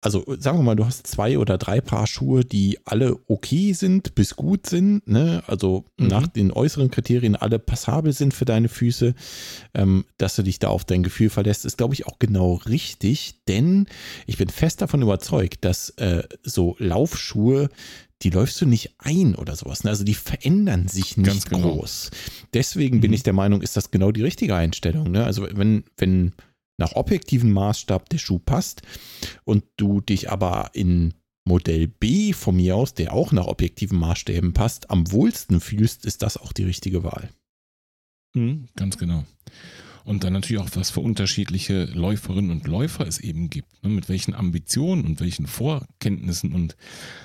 also 0.01 0.23
sagen 0.37 0.59
wir 0.59 0.63
mal, 0.63 0.75
du 0.75 0.85
hast 0.85 1.07
zwei 1.07 1.39
oder 1.39 1.57
drei 1.57 1.81
Paar 1.81 2.05
Schuhe, 2.05 2.45
die 2.45 2.77
alle 2.85 3.17
okay 3.27 3.73
sind 3.73 4.13
bis 4.13 4.35
gut 4.35 4.67
sind, 4.67 5.07
ne? 5.07 5.41
Also 5.47 5.85
Mhm. 5.97 6.07
nach 6.07 6.27
den 6.27 6.51
äußeren 6.51 6.91
Kriterien 6.91 7.35
alle 7.35 7.57
passabel 7.57 8.13
sind 8.13 8.31
für 8.35 8.45
deine 8.45 8.69
Füße, 8.69 9.15
ähm, 9.73 10.05
dass 10.19 10.35
du 10.35 10.43
dich 10.43 10.59
da 10.59 10.67
auf 10.67 10.85
dein 10.85 11.01
Gefühl 11.01 11.31
verlässt, 11.31 11.65
ist, 11.65 11.79
glaube 11.79 11.95
ich, 11.95 12.05
auch 12.05 12.19
genau 12.19 12.55
richtig, 12.67 13.43
denn 13.47 13.87
ich 14.27 14.37
bin 14.37 14.49
fest 14.49 14.83
davon 14.83 15.01
überzeugt, 15.01 15.65
dass 15.65 15.89
äh, 15.97 16.21
so 16.43 16.75
Laufschuhe 16.77 17.69
die 18.21 18.29
läufst 18.29 18.59
du 18.61 18.65
nicht 18.65 18.95
ein 18.97 19.35
oder 19.35 19.55
sowas. 19.55 19.83
Ne? 19.83 19.89
Also 19.89 20.03
die 20.03 20.13
verändern 20.13 20.87
sich 20.87 21.17
nicht 21.17 21.27
Ganz 21.27 21.45
genau. 21.45 21.73
groß. 21.75 22.11
Deswegen 22.53 23.01
bin 23.01 23.11
Mhm. 23.11 23.15
ich 23.15 23.23
der 23.23 23.33
Meinung, 23.33 23.61
ist 23.61 23.75
das 23.77 23.91
genau 23.91 24.11
die 24.11 24.23
richtige 24.23 24.55
Einstellung. 24.55 25.11
Ne? 25.11 25.25
Also 25.25 25.47
wenn, 25.51 25.83
wenn 25.97 26.33
nach 26.77 26.93
objektivem 26.93 27.51
Maßstab 27.51 28.09
der 28.09 28.17
Schuh 28.17 28.39
passt 28.39 28.81
und 29.43 29.63
du 29.77 30.01
dich 30.01 30.29
aber 30.31 30.71
in 30.73 31.13
Modell 31.47 31.87
B 31.87 32.33
von 32.33 32.55
mir 32.55 32.75
aus, 32.75 32.93
der 32.95 33.13
auch 33.13 33.31
nach 33.31 33.45
objektiven 33.47 33.99
Maßstäben 33.99 34.53
passt, 34.53 34.89
am 34.89 35.11
wohlsten 35.11 35.59
fühlst, 35.59 36.05
ist 36.05 36.21
das 36.23 36.37
auch 36.37 36.53
die 36.53 36.63
richtige 36.63 37.03
Wahl. 37.03 37.29
Mhm, 38.33 38.67
ganz 38.75 38.97
genau. 38.97 39.25
Und 40.05 40.23
dann 40.23 40.33
natürlich 40.33 40.61
auch, 40.61 40.69
was 40.75 40.91
für 40.91 40.99
unterschiedliche 40.99 41.85
Läuferinnen 41.85 42.51
und 42.51 42.67
Läufer 42.67 43.07
es 43.07 43.19
eben 43.19 43.49
gibt. 43.49 43.83
Ne? 43.83 43.89
Mit 43.89 44.07
welchen 44.07 44.35
Ambitionen 44.35 45.03
und 45.03 45.19
welchen 45.19 45.47
Vorkenntnissen 45.47 46.53
und 46.53 46.77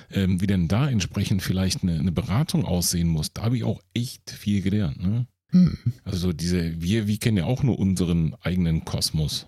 ähm, 0.09 0.41
wie 0.41 0.47
denn 0.47 0.67
da 0.67 0.89
entsprechend 0.89 1.43
vielleicht 1.43 1.83
eine, 1.83 1.99
eine 1.99 2.11
Beratung 2.11 2.65
aussehen 2.65 3.07
muss. 3.07 3.33
Da 3.33 3.43
habe 3.43 3.55
ich 3.55 3.63
auch 3.63 3.81
echt 3.93 4.31
viel 4.31 4.63
gelernt. 4.63 4.99
Ne? 4.99 5.27
Hm. 5.51 5.77
Also 6.03 6.17
so 6.17 6.33
diese, 6.33 6.81
wir, 6.81 7.07
wir 7.07 7.17
kennen 7.19 7.37
ja 7.37 7.45
auch 7.45 7.61
nur 7.61 7.77
unseren 7.77 8.33
eigenen 8.41 8.83
Kosmos. 8.83 9.47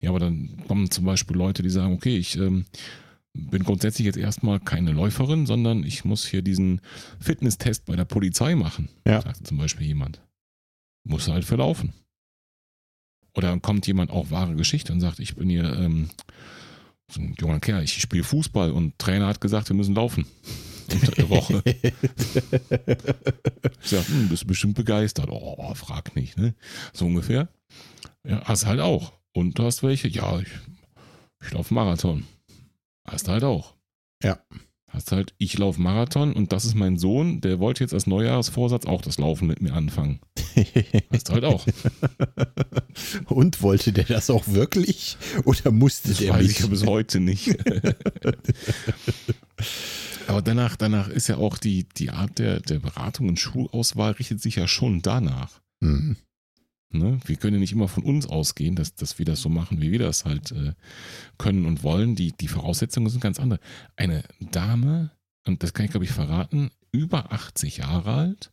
Ja, 0.00 0.08
aber 0.08 0.18
dann 0.18 0.64
kommen 0.66 0.90
zum 0.90 1.04
Beispiel 1.04 1.36
Leute, 1.36 1.62
die 1.62 1.70
sagen, 1.70 1.92
okay, 1.92 2.16
ich 2.16 2.36
ähm, 2.38 2.64
bin 3.34 3.62
grundsätzlich 3.62 4.06
jetzt 4.06 4.16
erstmal 4.16 4.58
keine 4.58 4.92
Läuferin, 4.92 5.44
sondern 5.44 5.84
ich 5.84 6.06
muss 6.06 6.26
hier 6.26 6.40
diesen 6.40 6.80
Fitnesstest 7.20 7.84
bei 7.84 7.94
der 7.94 8.06
Polizei 8.06 8.54
machen. 8.54 8.88
Ja. 9.06 9.20
Sagt 9.20 9.46
zum 9.46 9.58
Beispiel 9.58 9.86
jemand. 9.86 10.22
Muss 11.04 11.28
halt 11.28 11.44
verlaufen. 11.44 11.92
Oder 13.34 13.58
kommt 13.60 13.86
jemand 13.86 14.10
auch 14.10 14.30
wahre 14.30 14.54
Geschichte 14.54 14.92
und 14.92 15.00
sagt, 15.00 15.18
ich 15.18 15.36
bin 15.36 15.48
hier 15.48 15.64
ähm, 15.64 16.10
so 17.10 17.20
ein 17.20 17.34
junger 17.38 17.60
Kerl, 17.60 17.82
ich 17.82 18.00
spiele 18.00 18.24
Fußball 18.24 18.70
und 18.70 18.98
Trainer 18.98 19.26
hat 19.26 19.40
gesagt, 19.40 19.68
wir 19.68 19.76
müssen 19.76 19.94
laufen. 19.94 20.26
Unter 20.92 21.12
der 21.12 21.30
Woche. 21.30 21.62
Ich 23.82 23.90
sag, 23.90 24.06
hm, 24.08 24.28
bist 24.28 24.46
bestimmt 24.46 24.74
begeistert. 24.74 25.28
Oh, 25.30 25.74
frag 25.74 26.14
nicht, 26.16 26.36
ne? 26.36 26.54
So 26.92 27.06
ungefähr. 27.06 27.48
Ja, 28.26 28.42
hast 28.44 28.66
halt 28.66 28.80
auch. 28.80 29.12
Und 29.32 29.58
du 29.58 29.64
hast 29.64 29.82
welche? 29.82 30.08
Ja, 30.08 30.38
ich, 30.40 30.48
ich 31.42 31.52
laufe 31.52 31.72
Marathon. 31.72 32.26
Hast 33.08 33.28
halt 33.28 33.44
auch. 33.44 33.74
Ja. 34.22 34.38
Hast 34.92 35.10
halt, 35.10 35.32
ich 35.38 35.56
laufe 35.56 35.80
Marathon 35.80 36.34
und 36.34 36.52
das 36.52 36.66
ist 36.66 36.74
mein 36.74 36.98
Sohn, 36.98 37.40
der 37.40 37.58
wollte 37.60 37.82
jetzt 37.82 37.94
als 37.94 38.06
Neujahrsvorsatz 38.06 38.84
auch 38.84 39.00
das 39.00 39.16
Laufen 39.16 39.48
mit 39.48 39.62
mir 39.62 39.72
anfangen. 39.72 40.20
Hast 41.10 41.30
halt 41.30 41.46
auch. 41.46 41.64
Und 43.26 43.62
wollte 43.62 43.92
der 43.92 44.04
das 44.04 44.28
auch 44.28 44.46
wirklich? 44.48 45.16
Oder 45.44 45.70
musste 45.70 46.10
Das 46.10 46.18
der 46.18 46.34
weiß 46.34 46.42
mich? 46.42 46.50
ich 46.50 46.60
ja 46.60 46.66
bis 46.66 46.84
heute 46.84 47.20
nicht. 47.20 47.56
Aber 50.26 50.42
danach, 50.42 50.76
danach 50.76 51.08
ist 51.08 51.28
ja 51.28 51.38
auch 51.38 51.56
die, 51.56 51.86
die 51.96 52.10
Art 52.10 52.38
der, 52.38 52.60
der 52.60 52.78
Beratung 52.78 53.30
und 53.30 53.40
Schulauswahl 53.40 54.12
richtet 54.12 54.42
sich 54.42 54.56
ja 54.56 54.68
schon 54.68 55.00
danach. 55.00 55.62
Hm. 55.82 56.16
Ne? 56.92 57.20
Wir 57.24 57.36
können 57.36 57.54
ja 57.54 57.60
nicht 57.60 57.72
immer 57.72 57.88
von 57.88 58.02
uns 58.04 58.26
ausgehen, 58.26 58.74
dass, 58.76 58.94
dass 58.94 59.18
wir 59.18 59.26
das 59.26 59.40
so 59.40 59.48
machen, 59.48 59.80
wie 59.80 59.90
wir 59.92 59.98
das 59.98 60.24
halt 60.24 60.52
äh, 60.52 60.72
können 61.38 61.64
und 61.66 61.82
wollen. 61.82 62.14
Die, 62.16 62.32
die 62.32 62.48
Voraussetzungen 62.48 63.08
sind 63.08 63.20
ganz 63.20 63.38
andere. 63.40 63.60
Eine 63.96 64.24
Dame, 64.40 65.10
und 65.46 65.62
das 65.62 65.72
kann 65.74 65.84
ich 65.86 65.90
glaube 65.90 66.04
ich 66.04 66.12
verraten, 66.12 66.70
über 66.92 67.32
80 67.32 67.78
Jahre 67.78 68.12
alt, 68.14 68.52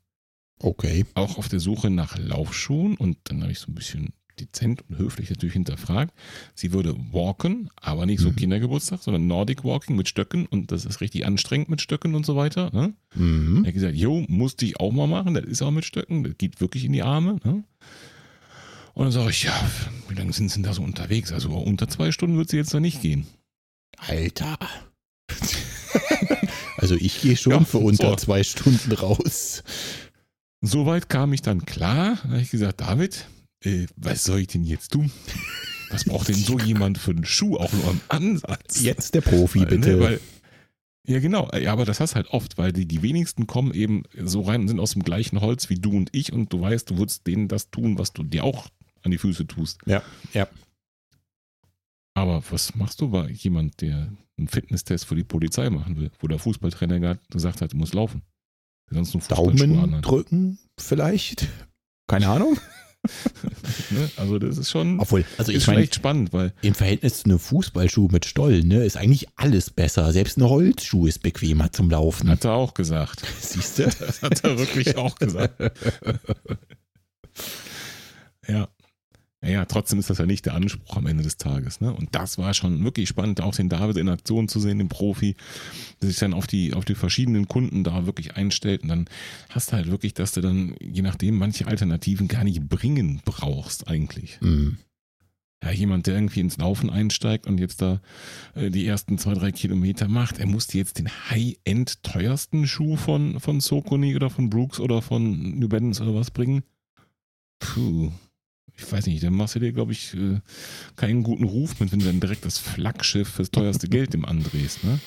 Okay. 0.61 1.05
auch 1.13 1.37
auf 1.37 1.47
der 1.47 1.59
Suche 1.61 1.89
nach 1.89 2.17
Laufschuhen 2.17 2.95
und 2.97 3.17
dann 3.25 3.41
habe 3.41 3.51
ich 3.51 3.59
so 3.59 3.71
ein 3.71 3.75
bisschen 3.75 4.09
dezent 4.41 4.83
und 4.89 4.97
höflich 4.97 5.29
natürlich 5.29 5.53
hinterfragt. 5.53 6.13
Sie 6.55 6.71
würde 6.71 6.95
walken, 7.11 7.69
aber 7.75 8.05
nicht 8.05 8.19
so 8.21 8.29
Mhm. 8.29 8.35
Kindergeburtstag, 8.37 9.01
sondern 9.01 9.27
Nordic 9.27 9.63
Walking 9.65 9.95
mit 9.97 10.07
Stöcken 10.09 10.45
und 10.45 10.71
das 10.71 10.85
ist 10.85 11.01
richtig 11.01 11.25
anstrengend 11.25 11.69
mit 11.69 11.81
Stöcken 11.81 12.15
und 12.15 12.25
so 12.25 12.35
weiter. 12.37 12.71
Ne? 12.73 12.93
Mhm. 13.15 13.63
Er 13.63 13.67
hat 13.67 13.73
gesagt, 13.73 13.95
jo, 13.95 14.25
musste 14.29 14.65
ich 14.65 14.79
auch 14.79 14.91
mal 14.93 15.07
machen, 15.07 15.33
das 15.33 15.43
ist 15.45 15.61
auch 15.61 15.71
mit 15.71 15.83
Stöcken, 15.85 16.23
das 16.23 16.37
geht 16.37 16.61
wirklich 16.61 16.85
in 16.85 16.93
die 16.93 17.03
Arme. 17.03 17.37
Ne? 17.43 17.63
Und 18.93 19.05
dann 19.05 19.11
sage 19.11 19.29
ich, 19.29 19.43
ja, 19.43 19.69
wie 20.07 20.15
lange 20.15 20.33
sind 20.33 20.49
sie 20.49 20.55
denn 20.55 20.63
da 20.63 20.73
so 20.73 20.81
unterwegs? 20.83 21.31
Also 21.31 21.51
unter 21.51 21.87
zwei 21.87 22.11
Stunden 22.11 22.37
wird 22.37 22.49
sie 22.49 22.57
jetzt 22.57 22.73
da 22.73 22.79
nicht 22.79 23.01
gehen. 23.01 23.27
Alter. 23.97 24.57
also 26.77 26.95
ich 26.95 27.21
gehe 27.21 27.37
schon 27.37 27.53
Ja, 27.53 27.59
für 27.63 27.77
unter 27.79 28.09
so. 28.11 28.15
zwei 28.15 28.43
Stunden 28.43 28.91
raus. 28.93 29.63
Soweit 30.61 31.09
kam 31.09 31.33
ich 31.33 31.41
dann 31.41 31.65
klar. 31.65 32.17
Da 32.23 32.29
habe 32.29 32.41
ich 32.41 32.49
gesagt, 32.51 32.81
David, 32.81 33.25
äh, 33.63 33.85
was 33.95 34.23
soll 34.23 34.39
ich 34.39 34.47
denn 34.47 34.63
jetzt 34.63 34.91
tun? 34.91 35.11
Was 35.91 36.03
braucht 36.05 36.27
denn 36.27 36.35
so 36.35 36.59
jemand 36.59 36.97
für 36.97 37.11
einen 37.11 37.25
Schuh 37.25 37.57
auch 37.57 37.71
nur 37.73 37.87
am 37.89 38.01
Ansatz? 38.09 38.81
Jetzt 38.81 39.15
der 39.15 39.21
Profi, 39.21 39.59
Weil, 39.61 39.65
bitte. 39.67 39.89
Ne, 39.89 39.99
weil, 39.99 40.19
ja, 41.07 41.19
genau. 41.19 41.49
Ja, 41.57 41.71
aber 41.73 41.85
das 41.85 41.99
hast 41.99 42.15
halt 42.15 42.27
oft, 42.27 42.57
weil 42.57 42.71
die, 42.73 42.85
die 42.85 43.01
wenigsten 43.01 43.47
kommen 43.47 43.73
eben 43.73 44.03
so 44.21 44.41
rein 44.41 44.61
und 44.61 44.67
sind 44.67 44.79
aus 44.79 44.91
dem 44.91 45.03
gleichen 45.03 45.41
Holz 45.41 45.69
wie 45.69 45.79
du 45.79 45.95
und 45.95 46.09
ich 46.11 46.31
und 46.33 46.53
du 46.53 46.61
weißt, 46.61 46.89
du 46.89 46.97
würdest 46.97 47.25
denen 47.25 47.47
das 47.47 47.71
tun, 47.71 47.97
was 47.97 48.13
du 48.13 48.23
dir 48.23 48.43
auch 48.43 48.67
an 49.03 49.11
die 49.11 49.17
Füße 49.17 49.47
tust. 49.47 49.79
ja, 49.85 50.01
ja. 50.33 50.47
Aber 52.15 52.43
was 52.49 52.75
machst 52.75 52.99
du 52.99 53.09
bei 53.09 53.29
jemand, 53.29 53.79
der 53.79 54.11
einen 54.37 54.47
Fitnesstest 54.49 55.05
für 55.05 55.15
die 55.15 55.23
Polizei 55.23 55.69
machen 55.69 55.95
will, 55.95 56.11
wo 56.19 56.27
der 56.27 56.39
Fußballtrainer 56.39 57.17
gesagt 57.29 57.61
hat, 57.61 57.71
du 57.73 57.77
musst 57.77 57.93
laufen? 57.93 58.23
Sonst 58.91 59.13
nur 59.13 59.23
Daumen 59.23 60.01
drücken 60.01 60.59
vielleicht? 60.77 61.47
Keine 62.07 62.27
Ahnung. 62.27 62.57
Ne? 63.91 64.11
Also 64.17 64.39
das 64.39 64.57
ist 64.57 64.69
schon, 64.69 64.99
Obwohl, 64.99 65.23
also 65.37 65.53
ich 65.53 65.65
meine, 65.65 65.81
echt 65.81 65.95
spannend, 65.95 66.33
weil 66.33 66.53
im 66.61 66.75
Verhältnis 66.75 67.19
zu 67.19 67.25
einem 67.25 67.39
Fußballschuh 67.39 68.09
mit 68.11 68.25
Stollen, 68.25 68.67
ne, 68.67 68.83
ist 68.83 68.97
eigentlich 68.97 69.29
alles 69.37 69.69
besser. 69.69 70.11
Selbst 70.11 70.37
ein 70.37 70.43
Holzschuh 70.43 71.07
ist 71.07 71.19
bequemer 71.19 71.71
zum 71.71 71.89
Laufen. 71.89 72.29
hat 72.29 72.43
er 72.43 72.53
auch 72.53 72.73
gesagt. 72.73 73.23
Siehst 73.39 73.79
du? 73.79 73.83
Das 73.83 74.21
hat 74.21 74.43
er 74.43 74.59
wirklich 74.59 74.97
auch 74.97 75.15
gesagt. 75.15 75.59
ja. 78.47 78.67
Naja, 79.41 79.63
trotzdem 79.65 79.99
ist 79.99 80.09
das 80.09 80.17
ja 80.17 80.25
nicht 80.25 80.45
der 80.45 80.53
Anspruch 80.53 80.97
am 80.97 81.05
Ende 81.05 81.23
des 81.23 81.37
Tages. 81.37 81.79
Ne? 81.79 81.93
Und 81.93 82.13
das 82.13 82.37
war 82.37 82.53
schon 82.53 82.83
wirklich 82.83 83.07
spannend, 83.07 83.39
auch 83.39 83.55
den 83.55 83.69
David 83.69 83.95
in 83.95 84.09
Aktion 84.09 84.49
zu 84.49 84.59
sehen, 84.59 84.79
den 84.79 84.89
Profi, 84.89 85.35
der 86.01 86.09
sich 86.09 86.19
dann 86.19 86.33
auf 86.33 86.45
die, 86.45 86.73
auf 86.73 86.83
die 86.83 86.95
verschiedenen 86.95 87.47
Kunden 87.47 87.85
da 87.85 88.05
wirklich 88.05 88.35
einstellt. 88.35 88.83
Und 88.83 88.89
dann 88.89 89.05
hast 89.49 89.71
du 89.71 89.77
halt 89.77 89.89
wirklich, 89.89 90.13
dass 90.13 90.33
du 90.33 90.41
dann, 90.41 90.75
je 90.81 91.01
nachdem, 91.01 91.37
manche 91.37 91.67
Alternativen 91.67 92.27
gar 92.27 92.43
nicht 92.43 92.67
bringen 92.67 93.21
brauchst 93.23 93.87
eigentlich. 93.87 94.39
Mhm. 94.41 94.77
Ja, 95.63 95.71
jemand, 95.71 96.07
der 96.07 96.15
irgendwie 96.15 96.39
ins 96.41 96.57
Laufen 96.57 96.89
einsteigt 96.89 97.45
und 97.45 97.59
jetzt 97.59 97.81
da 97.81 98.01
äh, 98.55 98.69
die 98.69 98.85
ersten 98.85 99.17
zwei, 99.17 99.33
drei 99.33 99.51
Kilometer 99.51 100.07
macht, 100.09 100.39
er 100.39 100.47
musste 100.47 100.77
jetzt 100.77 100.99
den 100.99 101.09
High-End 101.09 102.03
teuersten 102.03 102.67
Schuh 102.67 102.97
von, 102.97 103.39
von 103.39 103.59
Sokoni 103.61 104.15
oder 104.15 104.29
von 104.29 104.49
Brooks 104.49 104.79
oder 104.79 105.01
von 105.01 105.59
New 105.59 105.69
Balance 105.69 106.01
oder 106.01 106.15
was 106.15 106.31
bringen. 106.31 106.63
Puh. 107.59 108.11
Ich 108.81 108.91
weiß 108.91 109.05
nicht, 109.07 109.23
dann 109.23 109.33
machst 109.33 109.55
du 109.55 109.59
dir, 109.59 109.71
glaube 109.73 109.91
ich, 109.91 110.13
äh, 110.15 110.39
keinen 110.95 111.23
guten 111.23 111.43
Ruf 111.43 111.79
mit, 111.79 111.91
wenn 111.91 111.99
du 111.99 112.05
dann 112.05 112.19
direkt 112.19 112.45
das 112.45 112.57
Flaggschiff 112.57 113.27
fürs 113.29 113.51
teuerste 113.51 113.87
Geld 113.89 114.13
im 114.13 114.25
andrehst, 114.25 114.83
ne? 114.83 114.99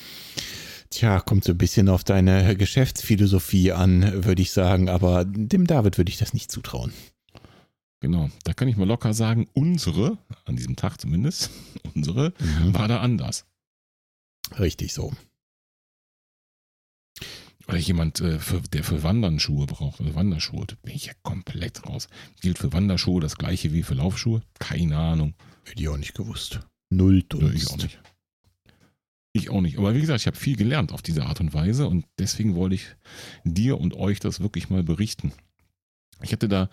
Tja, 0.89 1.19
kommt 1.21 1.43
so 1.43 1.53
ein 1.53 1.57
bisschen 1.57 1.89
auf 1.89 2.03
deine 2.03 2.55
Geschäftsphilosophie 2.55 3.71
an, 3.71 4.23
würde 4.25 4.43
ich 4.43 4.51
sagen, 4.51 4.89
aber 4.89 5.25
dem 5.25 5.65
David 5.65 5.97
würde 5.97 6.09
ich 6.11 6.17
das 6.17 6.33
nicht 6.33 6.51
zutrauen. 6.51 6.93
Genau, 7.99 8.29
da 8.43 8.53
kann 8.53 8.67
ich 8.67 8.77
mal 8.77 8.85
locker 8.87 9.13
sagen, 9.13 9.47
unsere, 9.53 10.17
an 10.45 10.55
diesem 10.55 10.75
Tag 10.75 10.99
zumindest, 11.01 11.49
unsere, 11.95 12.33
Mhm. 12.39 12.73
war 12.75 12.87
da 12.87 12.99
anders. 12.99 13.45
Richtig 14.59 14.93
so. 14.93 15.13
Oder 17.67 17.77
jemand, 17.77 18.19
äh, 18.19 18.39
für, 18.39 18.61
der 18.61 18.83
für 18.83 19.03
Wandern 19.03 19.37
braucht, 19.37 20.01
also 20.01 20.15
Wanderschuhe, 20.15 20.65
da 20.67 20.75
bin 20.83 20.95
ich 20.95 21.05
ja 21.05 21.13
komplett 21.23 21.85
raus. 21.87 22.09
Gilt 22.41 22.59
für 22.59 22.73
Wanderschuhe 22.73 23.21
das 23.21 23.37
gleiche 23.37 23.71
wie 23.71 23.83
für 23.83 23.93
Laufschuhe? 23.93 24.41
Keine 24.59 24.97
Ahnung. 24.97 25.33
Hätte 25.65 25.81
ich 25.81 25.87
auch 25.87 25.97
nicht 25.97 26.13
gewusst. 26.13 26.59
Null 26.89 27.23
Dunst. 27.23 27.55
ich 27.55 27.69
auch 27.69 27.77
nicht. 27.77 27.99
Ich 29.35 29.49
auch 29.49 29.61
nicht. 29.61 29.77
Aber 29.79 29.95
wie 29.95 30.01
gesagt, 30.01 30.19
ich 30.19 30.27
habe 30.27 30.37
viel 30.37 30.57
gelernt 30.57 30.91
auf 30.91 31.01
diese 31.01 31.25
Art 31.25 31.39
und 31.39 31.53
Weise 31.53 31.87
und 31.87 32.05
deswegen 32.19 32.53
wollte 32.55 32.75
ich 32.75 32.85
dir 33.43 33.79
und 33.79 33.95
euch 33.95 34.19
das 34.19 34.41
wirklich 34.41 34.69
mal 34.69 34.83
berichten. 34.83 35.31
Ich 36.21 36.31
hatte 36.31 36.47
da, 36.47 36.69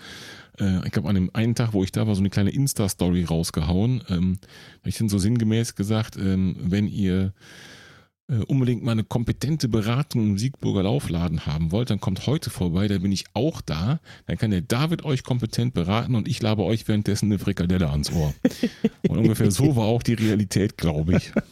äh, 0.58 0.84
ich 0.84 0.92
glaube, 0.92 1.08
an 1.08 1.14
dem 1.14 1.30
einen 1.34 1.54
Tag, 1.54 1.72
wo 1.72 1.82
ich 1.82 1.92
da 1.92 2.06
war, 2.06 2.14
so 2.14 2.20
eine 2.20 2.30
kleine 2.30 2.50
Insta-Story 2.50 3.24
rausgehauen. 3.24 4.04
Ähm, 4.08 4.38
da 4.40 4.48
hab 4.80 4.86
ich 4.86 4.98
dann 4.98 5.08
so 5.08 5.18
sinngemäß 5.18 5.74
gesagt, 5.74 6.16
ähm, 6.16 6.56
wenn 6.60 6.86
ihr 6.86 7.32
unbedingt 8.46 8.82
mal 8.82 8.92
eine 8.92 9.04
kompetente 9.04 9.68
Beratung 9.68 10.22
im 10.22 10.38
Siegburger 10.38 10.84
Laufladen 10.84 11.46
haben 11.46 11.72
wollt, 11.72 11.90
dann 11.90 12.00
kommt 12.00 12.26
heute 12.26 12.50
vorbei, 12.50 12.88
da 12.88 12.98
bin 12.98 13.12
ich 13.12 13.24
auch 13.34 13.60
da. 13.60 14.00
Dann 14.26 14.38
kann 14.38 14.50
der 14.50 14.60
David 14.60 15.04
euch 15.04 15.24
kompetent 15.24 15.74
beraten 15.74 16.14
und 16.14 16.28
ich 16.28 16.40
labe 16.40 16.62
euch 16.62 16.86
währenddessen 16.88 17.26
eine 17.26 17.38
Frikadelle 17.38 17.90
ans 17.90 18.12
Ohr. 18.12 18.32
Und 19.08 19.18
ungefähr 19.18 19.50
so 19.50 19.76
war 19.76 19.86
auch 19.86 20.02
die 20.02 20.14
Realität, 20.14 20.76
glaube 20.76 21.16
ich. 21.16 21.32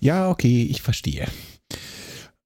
Ja, 0.00 0.28
okay, 0.28 0.66
ich 0.70 0.82
verstehe. 0.82 1.26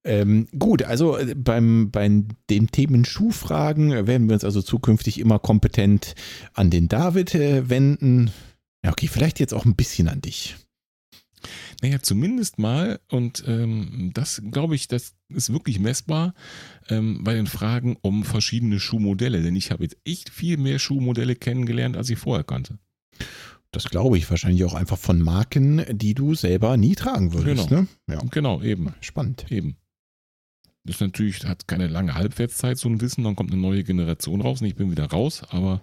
Ähm, 0.04 0.46
gut, 0.58 0.84
also 0.84 1.18
äh, 1.18 1.34
beim, 1.34 1.90
bei 1.90 2.08
den 2.50 2.68
Themen 2.68 3.04
Schuhfragen 3.04 4.06
werden 4.06 4.28
wir 4.28 4.34
uns 4.34 4.44
also 4.44 4.62
zukünftig 4.62 5.18
immer 5.18 5.38
kompetent 5.38 6.14
an 6.54 6.70
den 6.70 6.88
David 6.88 7.34
äh, 7.34 7.68
wenden. 7.68 8.30
Ja, 8.84 8.92
okay, 8.92 9.08
vielleicht 9.08 9.40
jetzt 9.40 9.54
auch 9.54 9.64
ein 9.64 9.76
bisschen 9.76 10.08
an 10.08 10.20
dich. 10.20 10.56
Naja, 11.82 12.00
zumindest 12.02 12.58
mal, 12.58 12.98
und 13.10 13.44
ähm, 13.46 14.10
das 14.14 14.42
glaube 14.50 14.74
ich, 14.74 14.88
das 14.88 15.14
ist 15.28 15.52
wirklich 15.52 15.78
messbar 15.78 16.34
ähm, 16.88 17.22
bei 17.22 17.34
den 17.34 17.46
Fragen 17.46 17.96
um 18.00 18.24
verschiedene 18.24 18.80
Schuhmodelle, 18.80 19.42
denn 19.42 19.54
ich 19.54 19.70
habe 19.70 19.84
jetzt 19.84 19.96
echt 20.04 20.30
viel 20.30 20.56
mehr 20.56 20.78
Schuhmodelle 20.78 21.36
kennengelernt, 21.36 21.96
als 21.96 22.10
ich 22.10 22.18
vorher 22.18 22.44
kannte. 22.44 22.78
Das 23.70 23.84
glaube 23.84 24.18
ich 24.18 24.28
wahrscheinlich 24.30 24.64
auch 24.64 24.74
einfach 24.74 24.98
von 24.98 25.20
Marken, 25.20 25.84
die 25.90 26.14
du 26.14 26.34
selber 26.34 26.76
nie 26.76 26.94
tragen 26.94 27.32
würdest. 27.32 27.68
Genau. 27.68 27.82
Ne? 27.82 27.88
Ja, 28.10 28.20
Genau, 28.30 28.62
eben, 28.62 28.94
spannend. 29.00 29.46
eben. 29.50 29.76
Das 30.84 30.96
ist 30.96 31.00
natürlich, 31.02 31.44
hat 31.44 31.68
keine 31.68 31.86
lange 31.86 32.14
Halbwertszeit, 32.14 32.78
so 32.78 32.88
ein 32.88 33.00
Wissen, 33.00 33.22
dann 33.24 33.36
kommt 33.36 33.52
eine 33.52 33.60
neue 33.60 33.84
Generation 33.84 34.40
raus 34.40 34.62
und 34.62 34.66
ich 34.68 34.74
bin 34.74 34.90
wieder 34.90 35.04
raus, 35.04 35.42
aber 35.50 35.82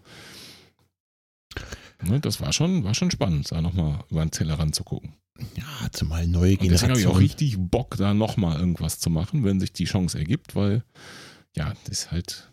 ne, 2.03 2.19
das 2.19 2.41
war 2.41 2.53
schon, 2.53 2.83
war 2.83 2.93
schon 2.93 3.11
spannend, 3.11 3.51
da 3.51 3.61
nochmal 3.61 4.03
über 4.09 4.23
den 4.25 4.31
Tellerrand 4.31 4.75
zu 4.75 4.83
gucken. 4.83 5.13
Ja, 5.57 5.89
zumal 5.91 6.27
neue 6.27 6.57
Und 6.57 6.69
deswegen 6.69 6.91
habe 6.91 6.99
ich 6.99 7.07
auch 7.07 7.17
Generation. 7.17 7.17
richtig 7.17 7.57
Bock, 7.59 7.97
da 7.97 8.13
nochmal 8.13 8.57
irgendwas 8.59 8.99
zu 8.99 9.09
machen, 9.09 9.43
wenn 9.43 9.59
sich 9.59 9.73
die 9.73 9.83
Chance 9.85 10.17
ergibt, 10.17 10.55
weil, 10.55 10.83
ja, 11.55 11.73
das 11.83 11.99
ist 11.99 12.11
halt, 12.11 12.51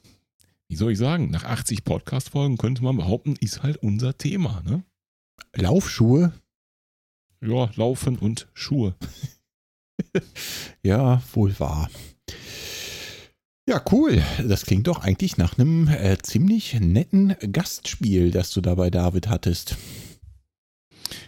wie 0.68 0.76
soll 0.76 0.92
ich 0.92 0.98
sagen, 0.98 1.30
nach 1.30 1.44
80 1.44 1.84
Podcast-Folgen 1.84 2.58
könnte 2.58 2.82
man 2.82 2.96
behaupten, 2.96 3.36
ist 3.40 3.62
halt 3.62 3.76
unser 3.76 4.18
Thema, 4.18 4.62
ne? 4.64 4.82
Laufschuhe, 5.54 6.32
Ja, 7.40 7.70
Laufen 7.76 8.18
und 8.18 8.48
Schuhe. 8.54 8.94
ja, 10.82 11.22
wohl 11.34 11.58
wahr. 11.60 11.88
Ja, 13.68 13.80
cool. 13.92 14.22
Das 14.46 14.66
klingt 14.66 14.88
doch 14.88 15.04
eigentlich 15.04 15.36
nach 15.36 15.56
einem 15.56 15.86
äh, 15.86 16.18
ziemlich 16.18 16.78
netten 16.80 17.36
Gastspiel, 17.52 18.32
das 18.32 18.50
du 18.50 18.60
da 18.60 18.74
bei 18.74 18.90
David 18.90 19.28
hattest. 19.28 19.76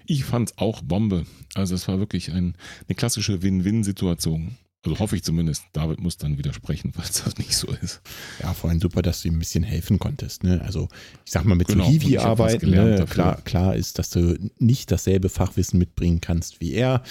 Ich 0.07 0.25
fand's 0.25 0.59
auch 0.59 0.83
Bombe. 0.83 1.27
Also 1.55 1.77
es 1.77 1.87
war 1.87 2.01
wirklich 2.01 2.33
ein, 2.33 2.57
eine 2.89 2.97
klassische 2.97 3.43
Win-Win-Situation. 3.43 4.57
Also 4.85 4.99
hoffe 4.99 5.17
ich 5.17 5.23
zumindest. 5.25 5.65
David 5.73 6.01
muss 6.01 6.19
dann 6.19 6.37
widersprechen, 6.37 6.93
falls 6.95 7.25
das 7.25 7.39
nicht 7.39 7.57
so 7.57 7.69
ist. 7.69 8.03
Ja, 8.43 8.53
vor 8.53 8.69
allem 8.71 8.81
super, 8.81 9.01
dass 9.03 9.23
du 9.23 9.29
ihm 9.29 9.37
ein 9.37 9.39
bisschen 9.39 9.65
helfen 9.65 9.99
konntest. 9.99 10.45
Ne? 10.45 10.61
Also 10.63 10.89
ich 11.25 11.33
sag 11.33 11.45
mal, 11.47 11.55
mit 11.55 11.69
Genau, 11.69 11.85
so 11.85 11.91
Hiwi 11.91 12.19
arbeiten, 12.19 12.71
ne? 12.71 13.07
klar, 13.09 13.41
klar 13.43 13.75
ist, 13.75 13.99
dass 13.99 14.11
du 14.11 14.39
nicht 14.59 14.91
dasselbe 14.91 15.31
Fachwissen 15.31 15.79
mitbringen 15.79 16.21
kannst 16.21 16.61
wie 16.61 16.73
er. 16.73 17.03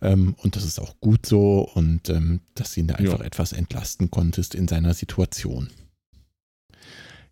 Ähm, 0.00 0.34
und 0.42 0.54
das 0.56 0.64
ist 0.64 0.78
auch 0.78 1.00
gut 1.00 1.26
so. 1.26 1.68
Und 1.74 2.08
ähm, 2.10 2.40
dass 2.54 2.74
du 2.74 2.80
ihn 2.80 2.86
da 2.86 2.94
einfach 2.94 3.18
Ja. 3.20 3.24
etwas 3.24 3.52
entlasten 3.52 4.10
konntest 4.10 4.54
in 4.54 4.68
seiner 4.68 4.94
Situation. 4.94 5.68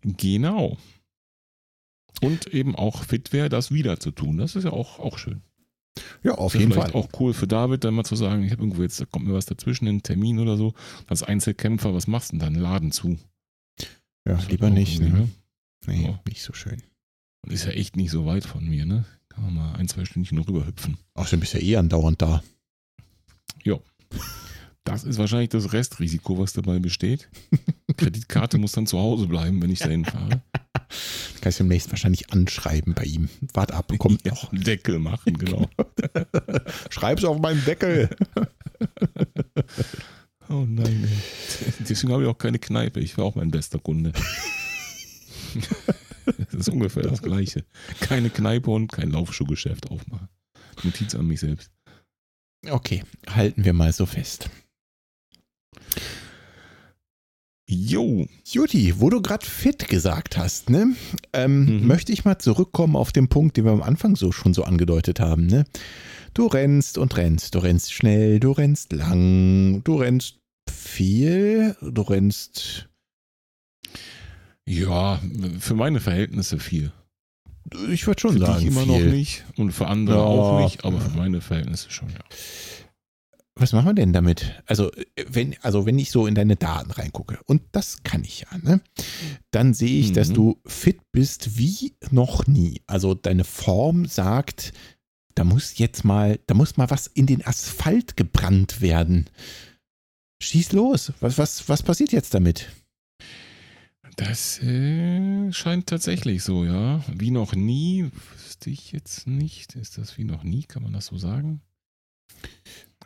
Genau. 0.01 0.77
Und 2.21 2.47
eben 2.47 2.75
auch 2.75 3.03
fit 3.03 3.33
wäre, 3.33 3.49
das 3.49 3.71
wieder 3.71 3.99
zu 3.99 4.11
tun. 4.11 4.37
Das 4.37 4.55
ist 4.55 4.63
ja 4.65 4.71
auch, 4.71 4.99
auch 4.99 5.17
schön. 5.17 5.41
Ja, 6.23 6.33
auf 6.33 6.53
ja 6.55 6.59
jeden 6.61 6.73
Fall. 6.73 6.91
auch 6.93 7.07
cool 7.19 7.33
für 7.33 7.47
David, 7.47 7.83
dann 7.83 7.93
mal 7.93 8.03
zu 8.03 8.15
sagen, 8.15 8.43
ich 8.43 8.51
habe 8.51 8.61
irgendwo 8.63 8.81
jetzt, 8.81 8.99
da 8.99 9.05
kommt 9.05 9.25
mir 9.27 9.33
was 9.33 9.45
dazwischen, 9.45 9.87
ein 9.87 10.03
Termin 10.03 10.39
oder 10.39 10.57
so. 10.57 10.73
Als 11.07 11.23
Einzelkämpfer, 11.23 11.93
was 11.93 12.07
machst 12.07 12.31
du 12.33 12.37
denn 12.37 12.53
dann? 12.53 12.61
Laden 12.61 12.91
zu. 12.91 13.17
Ja, 14.27 14.35
Das 14.35 14.49
lieber 14.49 14.69
nicht. 14.69 14.99
irgendwie, 14.99 15.19
Ne? 15.21 15.29
Nee, 15.87 16.05
Ja. 16.05 16.19
nicht 16.27 16.41
so 16.41 16.53
schön. 16.53 16.81
Und 17.45 17.53
ist 17.53 17.65
ja 17.65 17.71
echt 17.71 17.95
nicht 17.95 18.09
so 18.11 18.25
weit 18.25 18.43
von 18.43 18.67
mir, 18.67 18.85
ne? 18.85 19.05
Kann 19.29 19.43
man 19.43 19.53
mal 19.53 19.73
ein, 19.75 19.87
zwei 19.87 20.03
Stündchen 20.05 20.39
rüberhüpfen. 20.39 20.97
Ach, 21.13 21.29
du 21.29 21.37
bist 21.37 21.53
ja 21.53 21.59
eh 21.59 21.75
andauernd 21.77 22.21
da. 22.21 22.41
Das 24.87 25.03
ist 25.03 25.17
wahrscheinlich 25.17 25.49
das 25.49 25.73
Restrisiko, 25.73 26.37
was 26.37 26.53
dabei 26.53 26.77
besteht. 26.77 27.27
Kreditkarte 27.97 28.59
muss 28.59 28.73
dann 28.73 28.85
zu 28.85 28.99
Hause 28.99 29.25
bleiben, 29.27 29.59
wenn 29.61 29.71
ich 29.71 29.79
dahin 29.79 30.05
fahre. 30.05 30.43
Kannst 31.41 31.59
du 31.59 31.63
demnächst 31.63 31.89
wahrscheinlich 31.91 32.31
anschreiben 32.31 32.93
bei 32.93 33.03
ihm. 33.03 33.29
Wart 33.53 33.71
ab, 33.71 33.91
kommt 33.97 34.25
Ja, 34.25 34.33
noch. 34.33 34.49
Deckel 34.51 34.99
machen, 34.99 35.37
genau. 35.37 35.69
Schreib's 36.89 37.23
auf 37.23 37.39
meinem 37.39 37.63
Deckel. 37.65 38.09
Oh 40.47 40.63
nein. 40.67 41.09
Deswegen 41.79 42.13
habe 42.13 42.21
ich 42.21 42.29
auch 42.29 42.37
keine 42.37 42.59
Kneipe. 42.59 42.99
Ich 42.99 43.17
war 43.17 43.25
auch 43.25 43.33
mein 43.33 43.49
bester 43.49 43.79
Kunde. 43.79 44.13
Das 46.25 46.53
ist 46.53 46.69
ungefähr 46.69 47.03
das 47.03 47.21
Gleiche. 47.21 47.65
Keine 47.99 48.29
Kneipe 48.31 48.71
und 48.71 48.91
kein 48.91 49.11
Laufschuhgeschäft 49.11 49.91
aufmachen. 49.91 50.27
Notiz 50.83 51.13
an 51.15 51.27
mich 51.27 51.39
selbst. 51.39 51.71
Okay, 52.67 53.03
halten 53.27 53.63
wir 53.63 53.73
mal 53.73 53.93
so 53.93 54.05
fest. 54.07 54.49
Jo, 57.67 58.27
Juti, 58.45 58.99
wo 58.99 59.09
du 59.09 59.21
gerade 59.23 59.45
fit 59.45 59.87
gesagt 59.87 60.37
hast, 60.37 60.69
ne, 60.69 60.95
ähm, 61.33 61.79
Mhm. 61.81 61.87
möchte 61.87 62.11
ich 62.11 62.23
mal 62.23 62.37
zurückkommen 62.37 62.95
auf 62.95 63.11
den 63.11 63.27
Punkt, 63.27 63.57
den 63.57 63.65
wir 63.65 63.71
am 63.71 63.81
Anfang 63.81 64.15
so 64.15 64.31
schon 64.31 64.53
so 64.53 64.63
angedeutet 64.63 65.19
haben. 65.19 65.47
Ne? 65.47 65.65
Du 66.35 66.45
rennst 66.45 66.97
und 66.99 67.17
rennst, 67.17 67.55
du 67.55 67.59
rennst 67.59 67.91
schnell, 67.91 68.39
du 68.39 68.51
rennst 68.51 68.93
lang, 68.93 69.81
du 69.83 69.95
rennst 69.95 70.37
viel, 70.69 71.75
du 71.81 72.01
rennst. 72.03 72.87
ja, 74.67 75.19
für 75.59 75.75
meine 75.75 75.99
Verhältnisse 75.99 76.59
viel. 76.59 76.91
Ich 77.89 78.05
würde 78.05 78.19
schon 78.21 78.33
für 78.33 78.39
sagen, 78.45 78.59
dich 78.59 78.67
immer 78.67 78.83
viel. 78.83 79.05
noch 79.05 79.11
nicht 79.11 79.43
und 79.57 79.71
für 79.71 79.87
andere 79.87 80.17
Ja. 80.17 80.23
auch 80.23 80.61
nicht, 80.61 80.85
aber 80.85 80.99
für 81.01 81.17
meine 81.17 81.41
Verhältnisse 81.41 81.89
schon, 81.89 82.09
ja. 82.09 82.19
Was 83.57 83.71
machen 83.71 83.85
wir 83.87 83.93
denn 83.93 84.11
damit? 84.11 84.61
Also, 84.65 84.91
wenn, 85.27 85.55
also 85.61 85.85
wenn 85.85 85.97
ich 85.97 86.11
so 86.11 86.27
in 86.27 86.35
deine 86.35 86.57
Daten 86.57 86.91
reingucke, 86.91 87.39
und 87.45 87.61
das 87.71 88.03
kann 88.03 88.23
ich 88.25 88.41
ja, 88.41 88.57
ne? 88.57 88.81
Dann 89.51 89.73
sehe 89.73 89.99
ich, 90.01 90.11
dass 90.11 90.29
Mhm. 90.29 90.33
du 90.33 90.61
fit 90.65 90.99
bist 91.13 91.57
wie 91.57 91.93
noch 92.11 92.47
nie. 92.47 92.81
Also 92.85 93.13
deine 93.13 93.45
Form 93.45 94.07
sagt, 94.07 94.73
da 95.35 95.45
muss 95.45 95.77
jetzt 95.77 96.03
mal, 96.03 96.37
da 96.47 96.53
muss 96.53 96.75
mal 96.75 96.89
was 96.89 97.07
in 97.07 97.27
den 97.27 97.45
Asphalt 97.45 98.17
gebrannt 98.17 98.81
werden. 98.81 99.25
Schieß 100.41 100.73
los. 100.73 101.13
Was, 101.21 101.37
was, 101.37 101.69
was 101.69 101.81
passiert 101.81 102.11
jetzt 102.11 102.33
damit? 102.33 102.69
Das 104.17 104.61
äh, 104.63 105.51
scheint 105.53 105.87
tatsächlich 105.87 106.43
so, 106.43 106.65
ja. 106.65 107.03
Wie 107.13 107.31
noch 107.31 107.53
nie, 107.55 108.09
wüsste 108.33 108.69
ich 108.69 108.91
jetzt 108.91 109.27
nicht. 109.27 109.75
Ist 109.75 109.97
das 109.97 110.17
wie 110.17 110.23
noch 110.25 110.43
nie? 110.43 110.63
Kann 110.63 110.83
man 110.83 110.93
das 110.93 111.05
so 111.07 111.17
sagen? 111.17 111.61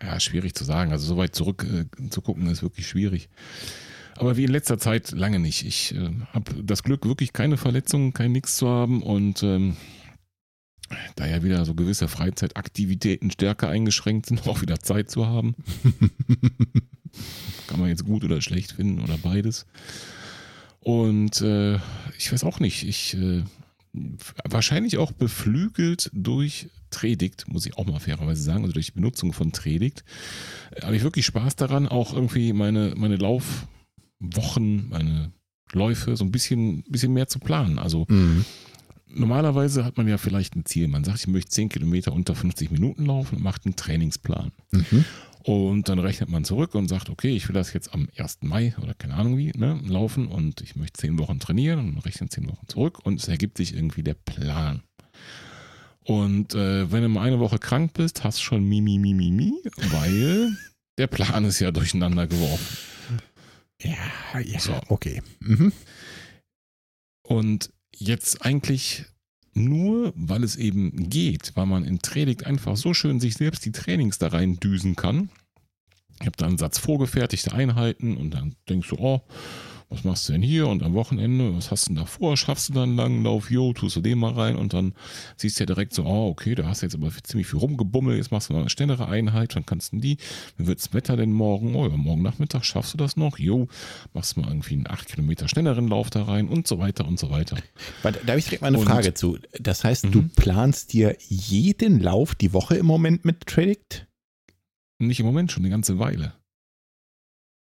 Ja, 0.02 0.20
schwierig 0.20 0.56
zu 0.56 0.64
sagen. 0.64 0.92
Also 0.92 1.06
so 1.06 1.18
weit 1.18 1.36
zurück 1.36 1.66
äh, 1.66 2.10
zu 2.10 2.22
gucken 2.22 2.48
ist 2.48 2.64
wirklich 2.64 2.88
schwierig. 2.88 3.30
Aber 4.16 4.38
wie 4.38 4.44
in 4.44 4.52
letzter 4.52 4.78
Zeit 4.78 5.12
lange 5.12 5.40
nicht. 5.40 5.66
Ich 5.66 5.96
äh, 5.96 6.12
habe 6.34 6.64
das 6.64 6.84
Glück, 6.84 7.06
wirklich 7.06 7.34
keine 7.34 7.58
Verletzungen, 7.58 8.14
kein 8.14 8.32
Nix 8.32 8.58
zu 8.58 8.68
haben 8.68 9.02
und 9.02 9.44
ähm, 9.44 9.78
da 11.16 11.28
ja 11.28 11.44
wieder 11.44 11.64
so 11.66 11.76
gewisse 11.76 12.08
Freizeitaktivitäten 12.08 13.32
stärker 13.32 13.70
eingeschränkt 13.70 14.28
sind, 14.28 14.48
auch 14.48 14.62
wieder 14.62 14.80
Zeit 14.80 15.10
zu 15.10 15.26
haben. 15.26 15.56
Kann 17.68 17.80
man 17.80 17.90
jetzt 17.90 18.06
gut 18.06 18.24
oder 18.24 18.42
schlecht 18.42 18.74
finden 18.74 19.02
oder 19.02 19.18
beides. 19.18 19.66
Und 20.80 21.42
äh, 21.42 21.76
ich 22.18 22.32
weiß 22.32 22.44
auch 22.44 22.60
nicht, 22.60 22.88
ich 22.88 23.16
äh, 23.16 23.44
wahrscheinlich 24.44 24.98
auch 24.98 25.12
beflügelt 25.12 26.10
durch 26.14 26.70
Tredikt, 26.90 27.48
muss 27.48 27.66
ich 27.66 27.78
auch 27.78 27.86
mal 27.86 28.00
fairerweise 28.00 28.42
sagen, 28.42 28.62
also 28.64 28.74
durch 28.74 28.88
die 28.88 28.92
Benutzung 28.94 29.34
von 29.34 29.52
Tredikt, 29.52 30.04
äh, 30.76 30.82
habe 30.84 30.96
ich 30.96 31.04
wirklich 31.04 31.26
Spaß 31.26 31.56
daran, 31.56 31.88
auch 31.88 32.14
irgendwie 32.14 32.54
meine, 32.54 32.94
meine 32.98 33.18
Laufwochen, 34.22 34.90
meine 34.90 35.32
Läufe 35.72 36.16
so 36.16 36.24
ein 36.26 36.32
bisschen, 36.32 36.84
bisschen 36.90 37.14
mehr 37.14 37.28
zu 37.28 37.40
planen. 37.40 37.78
Also 37.80 38.06
Mhm. 38.10 38.46
normalerweise 39.08 39.86
hat 39.86 39.98
man 39.98 40.08
ja 40.08 40.18
vielleicht 40.18 40.56
ein 40.56 40.66
Ziel. 40.66 40.88
Man 40.88 41.04
sagt, 41.04 41.20
ich 41.20 41.28
möchte 41.28 41.52
10 41.52 41.70
Kilometer 41.70 42.14
unter 42.14 42.36
50 42.36 42.72
Minuten 42.72 43.06
laufen 43.06 43.36
und 43.38 43.44
macht 43.44 43.66
einen 43.66 43.76
Trainingsplan. 43.76 44.52
Mhm. 44.72 45.06
Und 45.44 45.88
dann 45.88 46.00
rechnet 46.00 46.30
man 46.30 46.44
zurück 46.44 46.76
und 46.76 46.90
sagt, 46.90 47.10
okay, 47.10 47.30
ich 47.30 47.48
will 47.48 47.54
das 47.54 47.72
jetzt 47.72 47.94
am 47.94 48.10
1. 48.18 48.40
Mai 48.42 48.76
oder 48.84 48.94
keine 48.94 49.14
Ahnung 49.14 49.38
wie, 49.38 49.52
ne, 49.56 49.80
laufen 49.88 50.28
und 50.28 50.60
ich 50.62 50.76
möchte 50.76 51.00
10 51.00 51.18
Wochen 51.18 51.40
trainieren 51.40 51.80
und 51.94 52.00
rechnet 52.00 52.32
10 52.32 52.48
Wochen 52.50 52.68
zurück 52.68 53.00
und 53.06 53.22
es 53.22 53.28
ergibt 53.30 53.58
sich 53.58 53.74
irgendwie 53.74 54.04
der 54.04 54.16
Plan. 54.16 54.82
Und 56.10 56.56
äh, 56.56 56.92
wenn 56.92 57.04
du 57.04 57.10
mal 57.10 57.28
eine 57.28 57.40
Woche 57.40 57.60
krank 57.60 57.94
bist, 57.94 58.24
hast 58.24 58.40
du 58.40 58.42
schon 58.42 58.64
mi, 58.64 58.82
mi, 58.82 58.98
mi, 58.98 59.14
mi, 59.14 59.30
mi, 59.30 59.54
weil 59.92 60.58
der 60.98 61.06
Plan 61.06 61.46
ist 61.46 61.60
ja 61.60 61.70
durcheinander 61.70 62.26
geworfen. 62.26 62.78
Ja, 63.80 64.40
ja, 64.44 64.60
So. 64.60 64.74
okay. 64.88 65.22
Mhm. 65.40 65.72
Und 67.22 67.70
jetzt 67.96 68.44
eigentlich 68.44 69.06
nur, 69.54 70.12
weil 70.16 70.44
es 70.44 70.56
eben 70.56 71.12
geht, 71.12 71.52
weil 71.54 71.68
man 71.68 71.86
in 71.86 72.00
Training 72.00 72.42
einfach 72.42 72.76
so 72.76 72.96
schön 72.96 73.20
sich 73.20 73.36
selbst 73.36 73.64
die 73.66 73.72
Trainings 73.72 74.18
da 74.18 74.30
rein 74.30 74.60
düsen 74.60 74.96
kann. 74.96 75.30
Ich 76.22 76.26
habe 76.26 76.38
da 76.38 76.48
einen 76.48 76.58
Satz 76.58 76.80
vorgefertigte 76.80 77.54
Einheiten 77.54 78.18
und 78.18 78.32
dann 78.32 78.56
denkst 78.68 78.90
du, 78.90 78.96
oh, 78.98 79.22
was 79.92 80.04
machst 80.04 80.30
du 80.30 80.34
denn 80.34 80.44
hier 80.44 80.68
und 80.68 80.84
am 80.84 80.94
Wochenende, 80.94 81.56
was 81.56 81.72
hast 81.72 81.86
du 81.88 81.94
denn 81.94 81.96
da 82.04 82.06
vor? 82.06 82.38
Schaffst 82.38 82.70
du 82.70 82.74
dann 82.74 82.90
einen 82.90 82.96
langen 82.98 83.24
Lauf? 83.24 83.50
Jo, 83.50 83.74
tust 83.74 83.96
du 83.96 84.02
den 84.02 84.20
mal 84.20 84.34
rein 84.34 84.56
und 84.56 84.74
dann 84.74 84.94
siehst 85.36 85.58
du 85.60 85.64
ja 85.64 85.66
direkt 85.66 85.96
so, 85.96 86.04
oh, 86.06 86.30
okay, 86.30 86.54
da 86.54 86.68
hast 86.68 86.82
du 86.82 86.86
jetzt 86.86 86.94
aber 86.94 87.10
ziemlich 87.24 87.48
viel 87.48 87.58
rumgebummelt, 87.60 88.18
jetzt 88.18 88.32
machst 88.32 88.50
du 88.50 88.54
noch 88.54 88.60
eine 88.62 88.70
schnellere 88.70 89.08
Einheit, 89.08 89.56
dann 89.56 89.66
kannst 89.66 89.92
du 89.94 89.98
die. 89.98 90.18
Wie 90.58 90.68
wird 90.68 90.80
das 90.80 90.94
Wetter 90.94 91.18
denn 91.18 91.32
morgen? 91.32 91.76
Oh 91.76 91.88
ja, 91.88 91.98
morgen 91.98 92.22
Nachmittag 92.22 92.66
schaffst 92.66 92.94
du 92.94 92.98
das 92.98 93.18
noch? 93.18 93.40
Jo, 93.40 93.68
machst 94.14 94.38
mal 94.38 94.48
irgendwie 94.48 94.76
einen 94.76 94.88
8 94.88 95.08
Kilometer 95.08 95.48
schnelleren 95.48 95.88
Lauf 95.88 96.12
da 96.12 96.24
rein 96.24 96.48
und 96.50 96.68
so 96.68 96.78
weiter 96.78 97.08
und 97.08 97.18
so 97.20 97.32
weiter. 97.32 97.58
Da 98.04 98.12
habe 98.28 98.38
ich 98.38 98.46
direkt 98.46 98.62
mal 98.62 98.68
eine 98.68 98.78
Und- 98.78 98.86
Frage 98.86 99.16
zu. 99.16 99.40
Das 99.60 99.84
heißt, 99.84 100.06
du 100.12 100.22
Mhm. 100.22 100.30
planst 100.36 100.94
dir 100.94 101.18
jeden 101.30 102.00
Lauf 102.00 102.36
die 102.36 102.54
Woche 102.54 102.76
im 102.76 102.86
Moment 102.86 103.26
mit 103.26 103.48
Tredict? 103.48 104.06
Nicht 105.00 105.20
im 105.20 105.26
Moment, 105.26 105.52
schon 105.52 105.64
eine 105.64 105.72
ganze 105.72 105.98
Weile. 105.98 106.34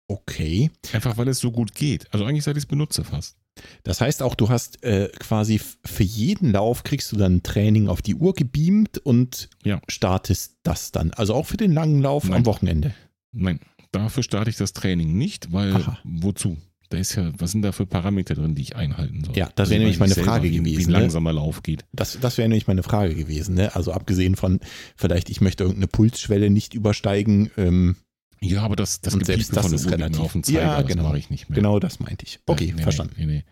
Okay. 0.10 0.72
Einfach 0.92 1.18
weil 1.18 1.28
es 1.28 1.40
so 1.40 1.52
gut 1.52 1.76
geht. 1.76 2.12
Also 2.12 2.26
eigentlich 2.26 2.44
seit 2.44 2.58
ich 2.58 2.64
es 2.64 2.68
benutze 2.68 3.04
fast. 3.04 3.38
Das 3.84 4.02
heißt 4.02 4.24
auch, 4.24 4.36
du 4.36 4.50
hast 4.50 4.84
äh, 4.84 5.10
quasi 5.20 5.60
für 5.86 6.04
jeden 6.04 6.52
Lauf 6.52 6.84
kriegst 6.84 7.12
du 7.12 7.18
dann 7.18 7.36
ein 7.38 7.44
Training 7.44 7.88
auf 7.90 8.02
die 8.02 8.16
Uhr 8.16 8.34
gebeamt 8.34 8.98
und 8.98 9.50
Ja. 9.64 9.82
startest 9.88 10.56
das 10.64 10.92
dann. 10.92 11.12
Also 11.12 11.34
auch 11.36 11.46
für 11.46 11.58
den 11.58 11.72
langen 11.74 12.02
Lauf 12.02 12.24
Nein. 12.26 12.38
am 12.38 12.46
Wochenende. 12.46 12.94
Nein, 13.32 13.60
dafür 13.92 14.24
starte 14.24 14.50
ich 14.50 14.56
das 14.58 14.74
Training 14.74 15.16
nicht, 15.18 15.52
weil 15.52 15.76
Aha. 15.76 16.00
wozu? 16.04 16.58
Da 16.90 16.98
ist 16.98 17.14
ja, 17.16 17.32
was 17.38 17.52
sind 17.52 17.62
da 17.62 17.72
für 17.72 17.86
Parameter 17.86 18.34
drin, 18.34 18.56
die 18.56 18.64
ich 18.64 18.76
einhalten 18.76 19.24
soll? 19.24 19.38
Ja, 19.38 19.46
das 19.54 19.66
Also 19.66 19.72
wäre 19.72 19.80
nämlich 19.82 19.98
ich 19.98 20.00
meine 20.00 20.14
selber, 20.16 20.32
Frage 20.32 20.50
gewesen, 20.50 20.80
Wie 20.80 20.84
ein 20.86 20.92
ne? 20.92 21.00
langsamer 21.02 21.34
Lauf 21.34 21.62
geht. 21.62 21.86
Das, 21.94 22.18
das 22.20 22.40
wäre 22.40 22.50
nämlich 22.50 22.66
meine 22.66 22.82
Frage 22.82 23.14
gewesen. 23.14 23.54
Ne? 23.54 23.76
Also 23.76 23.92
abgesehen 23.92 24.36
von 24.36 24.60
vielleicht, 24.96 25.30
ich 25.30 25.40
möchte 25.42 25.66
irgendeine 25.66 25.88
Pulsschwelle 25.88 26.50
nicht 26.50 26.74
übersteigen. 26.74 27.52
Ähm, 27.58 27.98
Ja, 28.42 28.62
aber 28.64 28.76
das, 28.76 29.02
das 29.02 29.14
Und 29.14 29.26
selbst 29.26 29.56
das 29.56 29.72
ist 29.72 29.92
relativ. 29.92 30.20
auf 30.22 30.32
den 30.32 30.44
Zeiger, 30.44 30.62
Ja, 30.62 30.78
das 30.82 30.88
genau. 30.88 31.04
mache 31.04 31.18
ich 31.20 31.30
nicht 31.30 31.50
mehr. 31.50 31.56
genau 31.56 31.80
das 31.80 32.00
meinte 32.00 32.26
ich. 32.26 32.40
Okay, 32.46 32.68
Nee, 32.68 32.74
nee, 32.74 32.84
verstanden. 32.84 33.16
Nee. 33.26 33.44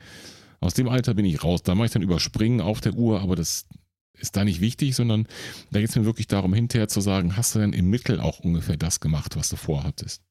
Aus 0.59 0.73
dem 0.73 0.87
Alter 0.87 1.13
bin 1.13 1.25
ich 1.25 1.43
raus. 1.43 1.61
Da 1.63 1.75
mache 1.75 1.87
ich 1.87 1.91
dann 1.91 2.01
überspringen 2.01 2.61
auf 2.61 2.79
der 2.81 2.93
Uhr, 2.93 3.21
aber 3.21 3.35
das 3.35 3.67
ist 4.13 4.35
da 4.35 4.43
nicht 4.43 4.61
wichtig, 4.61 4.95
sondern 4.95 5.27
da 5.71 5.79
geht 5.79 5.89
es 5.89 5.95
mir 5.95 6.05
wirklich 6.05 6.27
darum, 6.27 6.53
hinterher 6.53 6.87
zu 6.87 7.01
sagen, 7.01 7.35
hast 7.37 7.53
du 7.53 7.59
denn 7.59 7.73
im 7.73 7.89
Mittel 7.89 8.19
auch 8.19 8.39
ungefähr 8.39 8.77
das 8.77 8.99
gemacht, 8.99 9.35
was 9.35 9.49
du 9.49 9.55
vorhattest? 9.57 10.23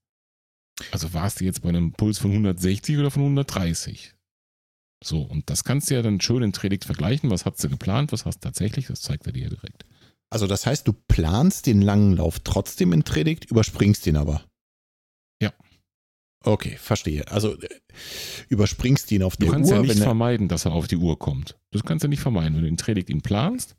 Also 0.90 1.12
warst 1.14 1.40
du 1.40 1.44
jetzt 1.44 1.62
bei 1.62 1.68
einem 1.68 1.92
Puls 1.92 2.18
von 2.18 2.30
160 2.32 2.98
oder 2.98 3.10
von 3.10 3.22
130? 3.22 4.14
So, 5.04 5.20
und 5.22 5.48
das 5.50 5.62
kannst 5.64 5.90
du 5.90 5.94
ja 5.94 6.02
dann 6.02 6.20
schön 6.20 6.42
in 6.42 6.52
Tredict 6.52 6.84
vergleichen. 6.86 7.30
Was 7.30 7.44
hast 7.44 7.62
du 7.62 7.68
geplant, 7.68 8.12
was 8.12 8.24
hast 8.24 8.38
du 8.38 8.48
tatsächlich? 8.48 8.86
Das 8.86 9.02
zeigt 9.02 9.26
er 9.26 9.32
dir 9.32 9.44
ja 9.44 9.48
direkt. 9.50 9.84
Also 10.30 10.46
das 10.46 10.66
heißt, 10.66 10.86
du 10.88 10.92
planst 10.92 11.66
den 11.66 11.80
langen 11.82 12.16
Lauf 12.16 12.40
trotzdem 12.40 12.92
in 12.92 13.04
Tredict, 13.04 13.50
überspringst 13.50 14.06
den 14.06 14.16
aber. 14.16 14.44
Ja. 15.40 15.52
Okay, 16.44 16.76
verstehe. 16.78 17.26
Also 17.28 17.60
äh, 17.60 17.68
überspringst 18.48 19.10
ihn 19.12 19.22
auf 19.22 19.36
Du 19.36 19.46
der 19.46 19.52
kannst 19.52 19.70
Uhr, 19.70 19.76
ja 19.76 19.82
nicht 19.82 19.98
er, 19.98 20.02
vermeiden, 20.02 20.48
dass 20.48 20.64
er 20.64 20.72
auf 20.72 20.88
die 20.88 20.96
Uhr 20.96 21.18
kommt. 21.18 21.58
Das 21.70 21.84
kannst 21.84 22.04
du 22.04 22.08
nicht 22.08 22.20
vermeiden. 22.20 22.54
Wenn 22.56 22.62
du 22.62 22.68
in 22.68 22.76
Tredict 22.76 23.10
ihn 23.10 23.22
planst, 23.22 23.76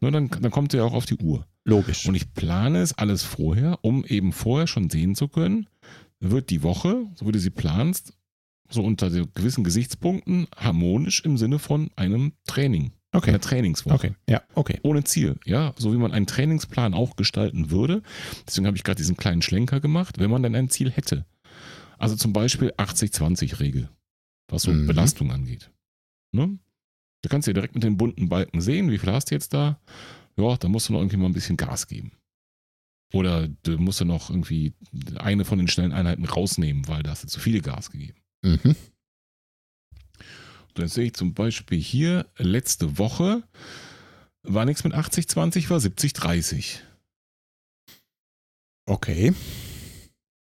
nur 0.00 0.10
dann, 0.10 0.28
dann 0.28 0.50
kommt 0.50 0.74
er 0.74 0.80
ja 0.80 0.86
auch 0.86 0.92
auf 0.92 1.06
die 1.06 1.16
Uhr. 1.16 1.46
logisch. 1.64 2.06
Und 2.06 2.14
ich 2.14 2.32
plane 2.34 2.80
es 2.80 2.96
alles 2.96 3.22
vorher, 3.22 3.78
um 3.82 4.04
eben 4.04 4.32
vorher 4.32 4.66
schon 4.66 4.90
sehen 4.90 5.14
zu 5.14 5.28
können, 5.28 5.68
wird 6.20 6.50
die 6.50 6.62
Woche, 6.62 7.06
so 7.14 7.26
wie 7.26 7.32
du 7.32 7.38
sie 7.38 7.50
planst, 7.50 8.12
so 8.68 8.82
unter 8.82 9.10
gewissen 9.10 9.64
Gesichtspunkten 9.64 10.48
harmonisch 10.56 11.20
im 11.24 11.36
Sinne 11.36 11.58
von 11.58 11.90
einem 11.96 12.32
Training, 12.46 12.92
Okay. 13.18 13.30
einer 13.30 13.40
Trainingswoche. 13.40 13.94
Okay, 13.94 14.14
ja, 14.28 14.42
okay. 14.54 14.78
Ohne 14.82 15.04
Ziel, 15.04 15.38
ja, 15.44 15.72
so 15.76 15.92
wie 15.92 15.96
man 15.96 16.12
einen 16.12 16.26
Trainingsplan 16.26 16.94
auch 16.94 17.16
gestalten 17.16 17.70
würde. 17.70 18.02
Deswegen 18.46 18.66
habe 18.66 18.76
ich 18.76 18.84
gerade 18.84 18.98
diesen 18.98 19.16
kleinen 19.16 19.42
Schlenker 19.42 19.80
gemacht, 19.80 20.18
wenn 20.18 20.30
man 20.30 20.42
denn 20.42 20.54
ein 20.54 20.68
Ziel 20.68 20.90
hätte. 20.90 21.24
Also 21.98 22.14
zum 22.16 22.32
Beispiel 22.32 22.72
80-20-Regel, 22.76 23.88
was 24.48 24.62
so 24.62 24.72
Mhm. 24.72 24.86
Belastung 24.86 25.30
angeht. 25.32 25.70
Ne? 26.32 26.58
Da 27.22 27.28
kannst 27.30 27.46
du 27.46 27.50
ja 27.50 27.54
direkt 27.54 27.74
mit 27.74 27.84
den 27.84 27.96
bunten 27.96 28.28
Balken 28.28 28.60
sehen, 28.60 28.90
wie 28.90 28.98
viel 28.98 29.10
hast 29.12 29.30
du 29.30 29.34
jetzt 29.34 29.54
da? 29.54 29.80
Ja, 30.36 30.56
da 30.56 30.68
musst 30.68 30.88
du 30.88 30.92
noch 30.92 31.00
irgendwie 31.00 31.16
mal 31.16 31.26
ein 31.26 31.32
bisschen 31.32 31.56
Gas 31.56 31.86
geben. 31.88 32.12
Oder 33.14 33.48
du 33.48 33.78
musst 33.78 34.00
ja 34.00 34.06
noch 34.06 34.30
irgendwie 34.30 34.74
eine 35.16 35.44
von 35.44 35.58
den 35.58 35.68
schnellen 35.68 35.92
Einheiten 35.92 36.24
rausnehmen, 36.24 36.86
weil 36.88 37.02
da 37.02 37.10
hast 37.10 37.24
du 37.24 37.28
zu 37.28 37.40
viel 37.40 37.62
Gas 37.62 37.90
gegeben. 37.90 38.18
Mhm. 38.42 38.76
Dann 40.76 40.88
sehe 40.88 41.06
ich 41.06 41.14
zum 41.14 41.32
Beispiel 41.32 41.80
hier, 41.80 42.26
letzte 42.36 42.98
Woche 42.98 43.42
war 44.42 44.64
nichts 44.66 44.84
mit 44.84 44.94
80-20, 44.94 45.70
war 45.70 45.78
70-30. 45.78 46.80
Okay. 48.86 49.32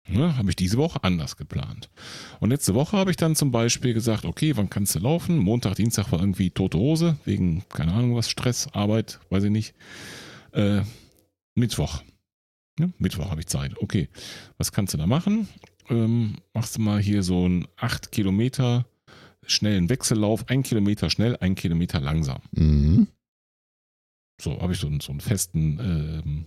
Ne, 0.08 0.36
habe 0.36 0.50
ich 0.50 0.56
diese 0.56 0.78
Woche 0.78 1.04
anders 1.04 1.36
geplant. 1.36 1.90
Und 2.40 2.50
letzte 2.50 2.74
Woche 2.74 2.96
habe 2.96 3.10
ich 3.10 3.16
dann 3.16 3.36
zum 3.36 3.52
Beispiel 3.52 3.94
gesagt, 3.94 4.24
okay, 4.24 4.56
wann 4.56 4.68
kannst 4.68 4.94
du 4.94 4.98
laufen? 4.98 5.38
Montag, 5.38 5.76
Dienstag 5.76 6.10
war 6.10 6.20
irgendwie 6.20 6.50
tote 6.50 6.78
Hose, 6.78 7.16
wegen, 7.24 7.62
keine 7.68 7.92
Ahnung 7.92 8.16
was, 8.16 8.28
Stress, 8.28 8.68
Arbeit, 8.72 9.20
weiß 9.30 9.44
ich 9.44 9.50
nicht. 9.50 9.74
Äh, 10.52 10.82
Mittwoch. 11.54 12.02
Ne? 12.78 12.92
Mittwoch 12.98 13.30
habe 13.30 13.40
ich 13.40 13.46
Zeit. 13.46 13.78
Okay, 13.78 14.08
was 14.58 14.72
kannst 14.72 14.94
du 14.94 14.98
da 14.98 15.06
machen? 15.06 15.46
Ähm, 15.88 16.38
machst 16.52 16.76
du 16.76 16.80
mal 16.80 17.00
hier 17.00 17.22
so 17.22 17.44
einen 17.44 17.68
8 17.76 18.10
Kilometer 18.10 18.86
schnellen 19.46 19.88
Wechsellauf, 19.88 20.48
ein 20.48 20.62
Kilometer 20.62 21.10
schnell, 21.10 21.36
ein 21.38 21.54
Kilometer 21.54 22.00
langsam. 22.00 22.40
Mhm. 22.52 23.08
So 24.40 24.60
habe 24.60 24.72
ich 24.72 24.78
so, 24.80 24.86
einen- 24.86 25.00
so 25.00 25.10
einen 25.12 25.20
festen, 25.20 25.78
ähm, 25.80 26.46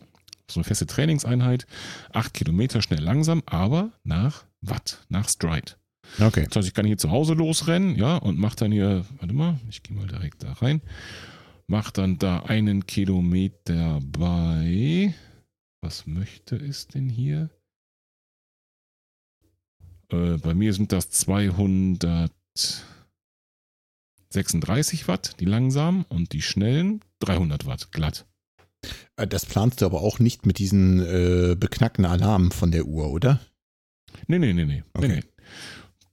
so 0.49 0.59
eine 0.59 0.63
feste 0.65 0.85
Trainingseinheit. 0.85 1.65
Acht 2.11 2.33
Kilometer 2.33 2.81
schnell 2.81 3.01
langsam, 3.01 3.41
aber 3.45 3.91
nach 4.03 4.45
Watt, 4.61 5.05
nach 5.09 5.29
Stride. 5.29 5.73
Okay. 6.19 6.45
Das 6.47 6.57
heißt, 6.57 6.67
ich 6.67 6.73
kann 6.73 6.85
hier 6.85 6.97
zu 6.97 7.09
Hause 7.11 7.33
losrennen, 7.33 7.95
ja, 7.95 8.17
und 8.17 8.37
mach 8.37 8.55
dann 8.55 8.71
hier, 8.71 9.05
warte 9.19 9.33
mal, 9.33 9.59
ich 9.69 9.81
gehe 9.81 9.95
mal 9.95 10.07
direkt 10.07 10.43
da 10.43 10.53
rein, 10.53 10.81
mach 11.67 11.89
dann 11.91 12.19
da 12.19 12.41
einen 12.41 12.85
Kilometer 12.85 13.99
bei, 14.01 15.15
was 15.81 16.05
möchte 16.05 16.57
es 16.57 16.87
denn 16.87 17.09
hier? 17.09 17.49
Äh, 20.09 20.37
bei 20.37 20.53
mir 20.53 20.73
sind 20.73 20.91
das 20.91 21.09
236 24.29 25.07
Watt, 25.07 25.39
die 25.39 25.45
langsamen, 25.45 26.03
und 26.09 26.33
die 26.33 26.41
schnellen 26.41 27.01
300 27.19 27.65
Watt, 27.65 27.91
glatt. 27.91 28.25
Äh, 29.17 29.27
Das 29.27 29.45
planst 29.45 29.81
du 29.81 29.85
aber 29.85 30.01
auch 30.01 30.19
nicht 30.19 30.45
mit 30.45 30.59
diesen 30.59 30.99
äh, 30.99 31.55
beknackten 31.57 32.05
Alarmen 32.05 32.51
von 32.51 32.71
der 32.71 32.85
Uhr, 32.85 33.11
oder? 33.11 33.39
Nee, 34.27 34.39
nee, 34.39 34.53
nee, 34.53 34.65
nee. 34.65 34.83
Okay. 34.93 35.07
nee, 35.07 35.15
nee. 35.15 35.23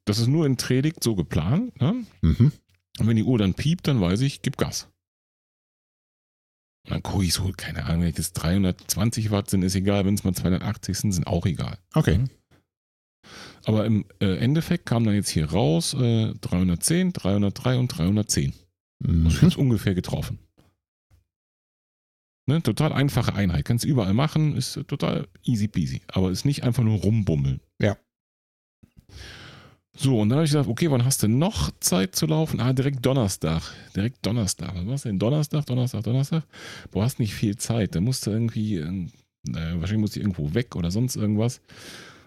Das 0.05 0.19
ist 0.19 0.27
nur 0.27 0.47
in 0.47 0.57
Predigt 0.57 1.03
so 1.03 1.15
geplant. 1.15 1.81
Ne? 1.81 2.05
Mhm. 2.23 2.53
Und 2.99 3.07
wenn 3.07 3.17
die 3.17 3.23
Uhr 3.23 3.39
dann 3.39 3.55
piept, 3.55 3.87
dann 3.87 4.01
weiß 4.01 4.21
ich, 4.23 4.43
gib 4.43 4.57
Gas. 4.57 4.89
Und 6.85 6.91
dann 6.91 7.03
gucke 7.03 7.25
ich 7.25 7.33
so, 7.33 7.53
keine 7.57 7.85
Ahnung, 7.85 8.03
wenn 8.03 8.13
das 8.15 8.33
320 8.33 9.31
Watt 9.31 9.49
sind, 9.51 9.63
ist 9.63 9.77
egal. 9.77 10.05
Wenn 10.05 10.15
es 10.15 10.25
mal 10.25 10.35
280 10.35 10.99
sind, 10.99 11.13
sind 11.13 11.27
auch 11.29 11.47
egal. 11.47 11.79
Okay. 11.95 12.25
Aber 13.65 13.85
im 13.87 14.05
äh, 14.21 14.37
Endeffekt 14.39 14.87
kam 14.87 15.05
dann 15.05 15.15
jetzt 15.15 15.29
hier 15.31 15.51
raus 15.51 15.95
äh, 15.95 16.33
310, 16.41 17.13
303 17.13 17.79
und 17.79 17.89
310. 17.89 18.53
Das 18.99 19.11
Mhm. 19.43 19.49
ist 19.49 19.57
ungefähr 19.57 19.95
getroffen. 19.95 20.39
Ne, 22.47 22.63
total 22.63 22.93
einfache 22.93 23.35
Einheit. 23.35 23.65
Kannst 23.65 23.85
du 23.85 23.89
überall 23.89 24.15
machen, 24.15 24.57
ist 24.57 24.75
total 24.89 25.29
easy 25.45 25.69
peasy. 25.69 26.03
Aber 26.09 26.31
ist 26.31 26.45
nicht 26.45 26.65
einfach 26.65 26.83
nur 26.83 26.99
rumbummeln. 26.99 27.61
Ja. 27.81 27.97
So, 29.95 30.19
und 30.21 30.29
dann 30.31 30.39
habe 30.39 30.47
ich 30.47 30.51
gesagt, 30.53 30.69
okay, 30.69 30.91
wann 30.91 31.05
hast 31.05 31.23
du 31.23 31.29
noch 31.29 31.71
Zeit 31.81 32.17
zu 32.17 32.27
laufen? 32.27 32.61
Ah, 32.61 32.73
direkt 32.73 33.05
Donnerstag. 33.05 33.63
Direkt 33.95 34.25
Donnerstag. 34.27 34.75
Was 34.75 34.87
war's 34.87 35.03
denn? 35.03 35.19
Donnerstag, 35.19 35.67
Donnerstag, 35.67 36.03
Donnerstag? 36.03 36.45
Du 36.91 37.03
hast 37.03 37.19
nicht 37.21 37.35
viel 37.35 37.57
Zeit. 37.57 37.95
Da 37.95 38.01
musst 38.01 38.27
du 38.27 38.31
irgendwie, 38.31 38.77
äh, 38.77 39.09
wahrscheinlich 39.45 39.99
musst 39.99 40.17
du 40.17 40.21
irgendwo 40.21 40.55
weg 40.55 40.75
oder 40.77 40.91
sonst 40.91 41.15
irgendwas. 41.17 41.61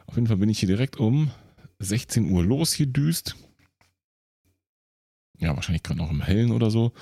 Auf 0.07 0.15
jeden 0.15 0.27
Fall 0.27 0.37
bin 0.37 0.49
ich 0.49 0.59
hier 0.59 0.67
direkt 0.67 0.97
um 0.97 1.31
16 1.79 2.29
Uhr 2.31 2.43
losgedüst. 2.43 3.35
Ja, 5.37 5.55
wahrscheinlich 5.55 5.83
gerade 5.83 5.99
noch 5.99 6.11
im 6.11 6.21
Hellen 6.21 6.51
oder 6.51 6.69
so. 6.69 6.93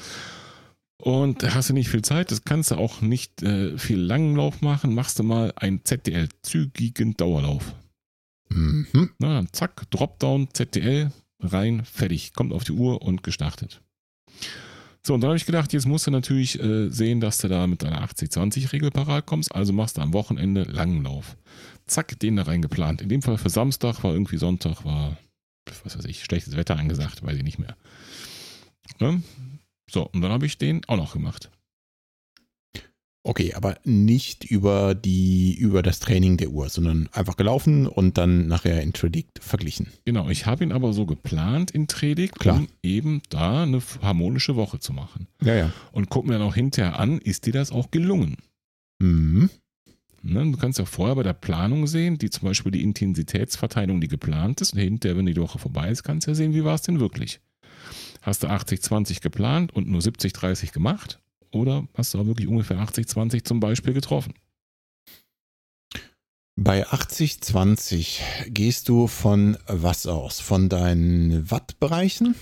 Und 0.97 1.43
hast 1.43 1.69
du 1.69 1.73
nicht 1.73 1.89
viel 1.89 2.01
Zeit, 2.01 2.31
das 2.31 2.45
kannst 2.45 2.71
du 2.71 2.75
auch 2.75 3.01
nicht 3.01 3.43
äh, 3.43 3.77
viel 3.77 3.99
langen 3.99 4.35
Lauf 4.35 4.61
machen. 4.61 4.95
Machst 4.95 5.19
du 5.19 5.23
mal 5.23 5.51
einen 5.55 5.83
ZDL, 5.83 6.29
zügigen 6.41 7.15
Dauerlauf. 7.17 7.75
Mhm. 8.49 9.11
Na, 9.19 9.33
dann 9.33 9.51
zack, 9.51 9.89
Dropdown, 9.91 10.49
ZDL, 10.53 11.11
rein, 11.39 11.83
fertig. 11.85 12.33
Kommt 12.33 12.53
auf 12.53 12.63
die 12.63 12.71
Uhr 12.71 13.01
und 13.01 13.23
gestartet. 13.23 13.81
So, 15.05 15.13
und 15.13 15.21
dann 15.21 15.29
habe 15.29 15.37
ich 15.37 15.45
gedacht, 15.45 15.73
jetzt 15.73 15.85
musst 15.85 16.07
du 16.07 16.11
natürlich 16.11 16.57
äh, 16.61 16.89
sehen, 16.89 17.19
dass 17.19 17.37
du 17.39 17.49
da 17.49 17.67
mit 17.67 17.83
deiner 17.83 18.05
80-20-Regel 18.07 18.89
parat 18.89 19.25
kommst. 19.25 19.53
Also 19.53 19.73
machst 19.73 19.97
du 19.97 20.01
am 20.01 20.13
Wochenende 20.13 20.63
langen 20.63 21.03
Lauf. 21.03 21.35
Zack, 21.85 22.17
den 22.19 22.37
da 22.37 22.43
rein 22.43 22.61
geplant. 22.61 23.01
In 23.01 23.09
dem 23.09 23.21
Fall 23.21 23.37
für 23.37 23.49
Samstag 23.49 24.01
war 24.03 24.13
irgendwie 24.13 24.37
Sonntag, 24.37 24.85
war, 24.85 25.17
was 25.83 25.97
weiß 25.97 26.05
ich, 26.05 26.23
schlechtes 26.23 26.55
Wetter 26.55 26.77
angesagt, 26.77 27.21
weiß 27.21 27.35
ich 27.35 27.43
nicht 27.43 27.59
mehr. 27.59 27.75
Ne? 28.99 29.21
So, 29.91 30.07
und 30.07 30.21
dann 30.21 30.31
habe 30.31 30.45
ich 30.45 30.57
den 30.57 30.81
auch 30.87 30.97
noch 30.97 31.13
gemacht. 31.13 31.51
Okay, 33.25 33.53
aber 33.53 33.77
nicht 33.85 34.43
über 34.43 34.95
die, 34.95 35.55
über 35.55 35.81
das 35.81 35.99
Training 35.99 36.35
der 36.35 36.49
Uhr, 36.49 36.67
sondern 36.67 37.07
einfach 37.13 37.37
gelaufen 37.37 37.87
und 37.87 38.17
dann 38.17 38.47
nachher 38.47 38.81
in 38.81 38.91
Predict 38.91 39.39
verglichen. 39.39 39.87
Genau, 40.03 40.27
ich 40.29 40.45
habe 40.45 40.65
ihn 40.65 40.73
aber 40.73 40.91
so 40.91 41.05
geplant 41.05 41.71
in 41.71 41.87
Predigt, 41.87 42.37
Klar. 42.37 42.57
um 42.57 42.67
eben 42.83 43.21
da 43.29 43.63
eine 43.63 43.81
harmonische 44.01 44.57
Woche 44.57 44.79
zu 44.79 44.91
machen. 44.91 45.27
Ja, 45.41 45.55
ja. 45.55 45.73
Und 45.93 46.09
guck 46.09 46.25
mir 46.25 46.33
dann 46.33 46.41
auch 46.41 46.55
hinterher 46.55 46.99
an, 46.99 47.17
ist 47.19 47.45
dir 47.45 47.53
das 47.53 47.71
auch 47.71 47.91
gelungen? 47.91 48.35
Mhm. 48.99 49.49
Ne, 50.21 50.51
du 50.51 50.57
kannst 50.57 50.79
ja 50.79 50.85
vorher 50.85 51.15
bei 51.15 51.23
der 51.23 51.33
Planung 51.33 51.87
sehen, 51.87 52.17
die 52.17 52.29
zum 52.29 52.47
Beispiel 52.47 52.71
die 52.71 52.83
Intensitätsverteilung, 52.83 54.01
die 54.01 54.07
geplant 54.07 54.59
ist, 54.61 54.73
und 54.73 54.79
hinterher, 54.79 55.17
wenn 55.17 55.25
die 55.25 55.35
Woche 55.35 55.59
vorbei 55.59 55.89
ist, 55.89 56.03
kannst 56.03 56.27
du 56.27 56.31
ja 56.31 56.35
sehen, 56.35 56.53
wie 56.53 56.63
war 56.63 56.75
es 56.75 56.81
denn 56.81 56.99
wirklich. 56.99 57.39
Hast 58.21 58.43
du 58.43 58.47
80-20 58.47 59.21
geplant 59.21 59.73
und 59.73 59.89
nur 59.89 59.99
70-30 59.99 60.71
gemacht? 60.71 61.19
Oder 61.53 61.87
hast 61.93 62.13
du 62.13 62.19
auch 62.19 62.25
wirklich 62.25 62.47
ungefähr 62.47 62.79
80-20 62.79 63.43
zum 63.45 63.59
Beispiel 63.59 63.93
getroffen? 63.93 64.33
Bei 66.55 66.87
80-20 66.87 68.49
gehst 68.49 68.89
du 68.89 69.07
von 69.07 69.57
was 69.67 70.05
aus? 70.05 70.39
Von 70.39 70.69
deinen 70.69 71.49
Wattbereichen? 71.49 72.35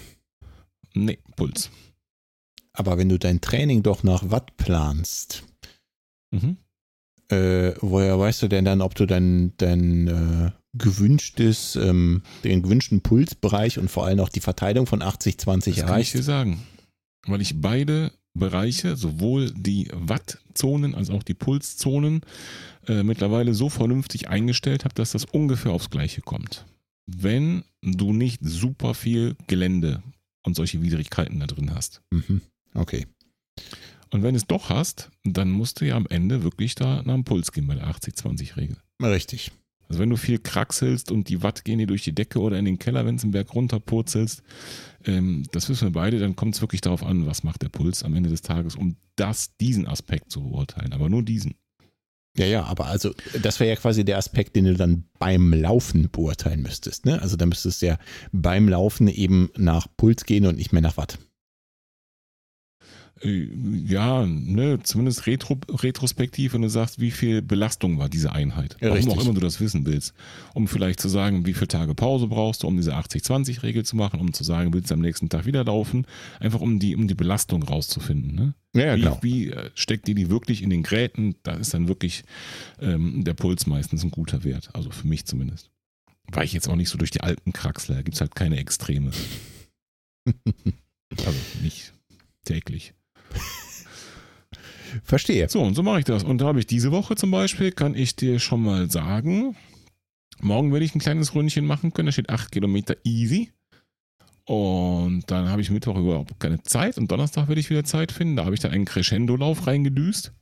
Nee, 0.94 1.20
Puls. 1.36 1.70
Aber 2.74 2.98
wenn 2.98 3.10
du 3.10 3.18
dein 3.18 3.42
Training 3.42 3.84
doch 3.84 4.04
nach 4.04 4.30
Watt 4.32 4.58
planst, 4.58 5.44
Mhm. 6.34 6.58
äh, 7.30 7.74
woher 7.82 8.18
weißt 8.20 8.42
du 8.42 8.48
denn 8.48 8.64
dann, 8.66 8.82
ob 8.82 8.96
du 8.96 9.06
dein, 9.06 9.54
dein 9.58 10.08
äh, 10.08 10.52
gewünschtes, 10.74 11.76
ähm, 11.76 12.24
den 12.46 12.62
gewünschten 12.64 13.02
Pulsbereich 13.02 13.78
und 13.80 13.90
vor 13.92 14.06
allem 14.06 14.22
auch 14.22 14.30
die 14.30 14.40
Verteilung 14.40 14.86
von 14.88 15.02
80-20 15.02 15.76
Das 15.76 15.86
kann 15.86 16.00
ich 16.00 16.12
dir 16.14 16.24
sagen. 16.24 16.66
Weil 17.28 17.42
ich 17.42 17.60
beide 17.62 18.12
Bereiche, 18.34 18.96
sowohl 18.96 19.52
die 19.52 19.88
Wattzonen 19.94 20.96
als 20.96 21.10
auch 21.10 21.24
die 21.24 21.34
Pulszonen, 21.34 22.22
äh, 22.88 23.04
mittlerweile 23.04 23.54
so 23.54 23.70
vernünftig 23.70 24.30
eingestellt 24.30 24.86
habe, 24.86 24.96
dass 24.96 25.12
das 25.12 25.26
ungefähr 25.26 25.72
aufs 25.72 25.90
Gleiche 25.90 26.22
kommt. 26.22 26.66
Wenn 27.06 27.64
du 27.82 28.14
nicht 28.14 28.40
super 28.42 28.94
viel 28.94 29.36
Gelände 29.48 30.02
und 30.44 30.56
solche 30.56 30.82
Widrigkeiten 30.82 31.40
da 31.40 31.48
drin 31.48 31.74
hast. 31.74 32.02
Mhm. 32.12 32.42
Okay. 32.74 33.06
Und 34.12 34.24
wenn 34.24 34.36
es 34.36 34.46
doch 34.46 34.70
hast, 34.70 35.10
dann 35.24 35.52
musst 35.52 35.82
du 35.82 35.86
ja 35.86 35.96
am 35.96 36.08
Ende 36.08 36.44
wirklich 36.44 36.76
da 36.76 37.02
nach 37.04 37.14
dem 37.14 37.24
Puls 37.24 37.52
gehen 37.52 37.68
bei 37.68 37.76
der 37.76 37.88
80-20-Regel. 37.88 38.78
Richtig. 39.02 39.52
Also 39.92 40.00
wenn 40.00 40.10
du 40.10 40.16
viel 40.16 40.40
kraxelst 40.40 41.12
und 41.12 41.28
die 41.28 41.44
Watt 41.44 41.66
gehen 41.66 41.78
dir 41.78 41.86
durch 41.86 42.06
die 42.06 42.16
Decke 42.16 42.40
oder 42.40 42.58
in 42.58 42.64
den 42.64 42.80
Keller, 42.80 43.06
wenn 43.06 43.16
es 43.16 43.24
einen 43.24 43.34
Berg 43.34 43.54
runterpurzelst, 43.54 44.42
ähm, 45.04 45.44
das 45.52 45.68
wissen 45.68 45.90
wir 45.90 45.92
beide, 45.92 46.18
dann 46.18 46.38
kommt 46.38 46.56
es 46.56 46.62
wirklich 46.62 46.80
darauf 46.80 47.04
an, 47.04 47.26
was 47.26 47.44
macht 47.44 47.62
der 47.62 47.68
Puls 47.68 48.02
am 48.02 48.16
Ende 48.16 48.30
des 48.30 48.42
Tages, 48.42 48.78
um 48.78 48.96
das, 49.18 49.58
diesen 49.58 49.90
Aspekt 49.90 50.32
zu 50.32 50.44
beurteilen, 50.44 50.94
aber 50.94 51.10
nur 51.10 51.24
diesen. 51.24 51.56
Ja, 52.38 52.46
ja, 52.46 52.64
aber 52.64 52.86
also 52.86 53.14
das 53.42 53.60
wäre 53.60 53.72
ja 53.72 53.76
quasi 53.76 54.06
der 54.06 54.18
Aspekt, 54.18 54.56
den 54.56 54.64
du 54.64 54.76
dann 54.76 55.04
beim 55.20 55.52
Laufen 55.52 56.10
beurteilen 56.10 56.62
müsstest. 56.62 57.06
Ne? 57.06 57.22
Also 57.22 57.36
da 57.36 57.46
müsstest 57.46 57.82
du 57.82 57.88
ja 57.88 57.98
beim 58.32 58.70
Laufen 58.70 59.10
eben 59.10 59.50
nach 59.58 59.88
Puls 59.98 60.24
gehen 60.24 60.46
und 60.46 60.56
nicht 60.56 60.72
mehr 60.72 60.82
nach 60.82 60.96
Watt. 60.96 61.20
Äh, 63.24 63.48
Ja, 63.88 64.26
ne, 64.26 64.80
zumindest 64.84 65.28
retro, 65.28 65.58
retrospektiv, 65.70 66.54
wenn 66.54 66.62
du 66.62 66.70
sagst, 66.70 67.00
wie 67.00 67.12
viel 67.12 67.42
Belastung 67.42 68.00
war 68.00 68.10
diese 68.10 68.32
Einheit. 68.32 68.78
Ja, 68.80 68.90
Warum 68.90 68.96
richtig. 68.98 69.18
auch 69.18 69.24
immer 69.24 69.34
du 69.34 69.42
das 69.42 69.60
wissen 69.60 69.86
willst. 69.86 70.14
Um 70.54 70.68
vielleicht 70.68 71.00
zu 71.00 71.10
sagen, 71.10 71.46
wie 71.46 71.54
viele 71.54 71.68
Tage 71.68 71.96
Pause 71.96 72.28
brauchst 72.28 72.64
du, 72.64 72.68
um 72.68 72.78
diese 72.78 72.96
80-20-Regel 72.96 73.86
zu 73.86 73.96
machen, 73.96 74.20
um 74.20 74.34
zu 74.34 74.44
sagen, 74.44 74.74
willst 74.74 74.92
du 74.92 74.96
am 74.96 75.02
nächsten 75.02 75.30
Tag 75.30 75.46
wieder 75.46 75.64
laufen. 75.64 76.06
Einfach 76.40 76.62
um 76.62 76.80
die, 76.80 76.96
um 76.96 77.08
die 77.08 77.16
Belastung 77.16 77.64
rauszufinden. 77.64 78.36
Ne? 78.36 78.54
Ja, 78.74 78.96
ja 78.96 78.96
wie, 78.96 79.02
genau. 79.02 79.20
wie 79.22 79.50
äh, 79.50 79.70
steckt 79.76 80.08
ihr 80.10 80.16
die 80.16 80.30
wirklich 80.30 80.62
in 80.62 80.70
den 80.70 80.84
Gräten? 80.84 81.36
Da 81.44 81.54
ist 81.54 81.74
dann 81.74 81.88
wirklich 81.88 82.24
ähm, 82.80 83.24
der 83.24 83.34
Puls 83.34 83.68
meistens 83.68 84.04
ein 84.04 84.12
guter 84.12 84.44
Wert. 84.44 84.70
Also 84.74 84.92
für 84.92 85.08
mich 85.08 85.26
zumindest. 85.26 85.70
War 86.32 86.44
ich 86.44 86.54
jetzt 86.54 86.70
auch 86.70 86.76
nicht 86.76 86.90
so 86.90 86.98
durch 86.98 87.12
die 87.12 87.22
alten 87.22 87.52
Kraxler. 87.52 87.96
Da 87.96 88.02
gibt 88.04 88.16
es 88.16 88.22
halt 88.22 88.36
keine 88.36 88.58
Extreme. 88.58 89.12
Also 91.18 91.38
nicht 91.62 91.92
täglich. 92.46 92.94
Verstehe. 95.04 95.50
So, 95.50 95.62
und 95.62 95.76
so 95.76 95.84
mache 95.84 96.00
ich 96.00 96.06
das. 96.06 96.24
Und 96.24 96.40
da 96.40 96.46
habe 96.46 96.60
ich 96.60 96.68
diese 96.68 96.92
Woche 96.92 97.16
zum 97.16 97.32
Beispiel, 97.32 97.72
kann 97.72 97.96
ich 97.96 98.16
dir 98.16 98.40
schon 98.40 98.64
mal 98.64 98.90
sagen, 98.90 99.56
morgen 100.40 100.72
werde 100.72 100.86
ich 100.86 100.96
ein 100.96 101.00
kleines 101.00 101.36
Ründchen 101.36 101.66
machen 101.66 101.94
können. 101.94 102.08
Da 102.08 102.12
steht 102.12 102.30
8 102.30 102.52
Kilometer 102.52 102.96
easy. 103.04 103.52
Und 104.46 105.30
dann 105.30 105.50
habe 105.50 105.62
ich 105.62 105.70
Mittwoch 105.70 105.98
überhaupt 105.98 106.40
keine 106.40 106.62
Zeit 106.64 106.98
und 106.98 107.12
Donnerstag 107.12 107.48
werde 107.48 107.62
ich 107.62 107.70
wieder 107.70 107.84
Zeit 107.84 108.12
finden. 108.12 108.36
Da 108.36 108.46
habe 108.46 108.56
ich 108.56 108.60
dann 108.60 108.72
einen 108.72 108.86
Crescendo-Lauf 108.86 109.68
reingedüst, 109.68 110.34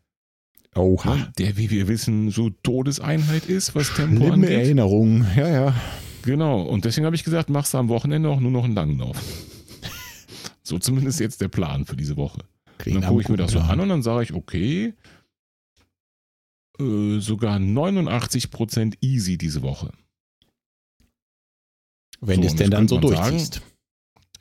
Oha. 0.75 1.27
der, 1.37 1.57
wie 1.57 1.69
wir 1.69 1.87
wissen, 1.87 2.31
so 2.31 2.49
Todeseinheit 2.49 3.45
ist, 3.45 3.75
was 3.75 3.93
Tempo 3.93 4.17
Schlimme 4.17 4.33
angeht. 4.33 4.49
Erinnerungen. 4.51 5.27
Ja, 5.35 5.47
ja. 5.49 5.75
Genau. 6.23 6.61
Und 6.61 6.85
deswegen 6.85 7.05
habe 7.05 7.15
ich 7.15 7.23
gesagt, 7.23 7.49
machst 7.49 7.73
du 7.73 7.77
am 7.77 7.89
Wochenende 7.89 8.29
auch 8.29 8.39
nur 8.39 8.51
noch 8.51 8.63
einen 8.63 8.75
langen 8.75 8.97
Lauf. 8.97 9.17
so 10.63 10.79
zumindest 10.79 11.19
jetzt 11.19 11.41
der 11.41 11.49
Plan 11.49 11.85
für 11.85 11.95
diese 11.95 12.17
Woche. 12.17 12.39
Dann 12.85 13.01
gucke 13.03 13.21
ich 13.21 13.29
mir 13.29 13.37
das 13.37 13.51
so 13.51 13.59
an 13.59 13.79
und 13.79 13.89
dann 13.89 14.01
sage 14.03 14.23
ich, 14.23 14.33
okay, 14.33 14.93
äh, 16.79 17.19
sogar 17.19 17.57
89% 17.57 18.97
easy 19.01 19.37
diese 19.37 19.61
Woche. 19.61 19.91
Wenn 22.21 22.37
So, 22.37 22.41
du 22.41 22.47
es 22.47 22.55
denn 22.55 22.71
dann 22.71 22.87
so 22.87 22.99
durchziehst. 22.99 23.61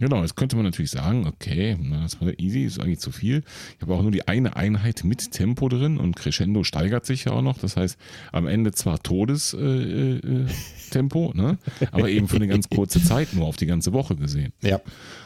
Genau, 0.00 0.22
jetzt 0.22 0.36
könnte 0.36 0.54
man 0.54 0.64
natürlich 0.64 0.92
sagen, 0.92 1.26
okay, 1.26 1.76
na, 1.80 2.02
das 2.02 2.20
war 2.20 2.32
easy, 2.38 2.62
ist 2.62 2.80
eigentlich 2.80 3.00
zu 3.00 3.10
viel. 3.10 3.42
Ich 3.76 3.82
habe 3.82 3.94
auch 3.94 4.02
nur 4.02 4.12
die 4.12 4.28
eine 4.28 4.54
Einheit 4.56 5.02
mit 5.02 5.32
Tempo 5.32 5.68
drin 5.68 5.98
und 5.98 6.14
Crescendo 6.14 6.62
steigert 6.62 7.04
sich 7.04 7.24
ja 7.24 7.32
auch 7.32 7.42
noch. 7.42 7.58
Das 7.58 7.76
heißt, 7.76 7.98
am 8.30 8.46
Ende 8.46 8.70
zwar 8.72 9.02
Todestempo, 9.02 9.66
äh, 9.66 10.18
äh, 10.18 10.46
Tempo, 10.90 11.32
ne? 11.34 11.58
aber 11.90 12.08
eben 12.08 12.28
für 12.28 12.36
eine 12.36 12.46
ganz 12.46 12.68
kurze 12.68 13.02
Zeit, 13.02 13.34
nur 13.34 13.46
auf 13.46 13.56
die 13.56 13.66
ganze 13.66 13.92
Woche 13.92 14.14
gesehen. 14.14 14.52
Ja. 14.62 14.80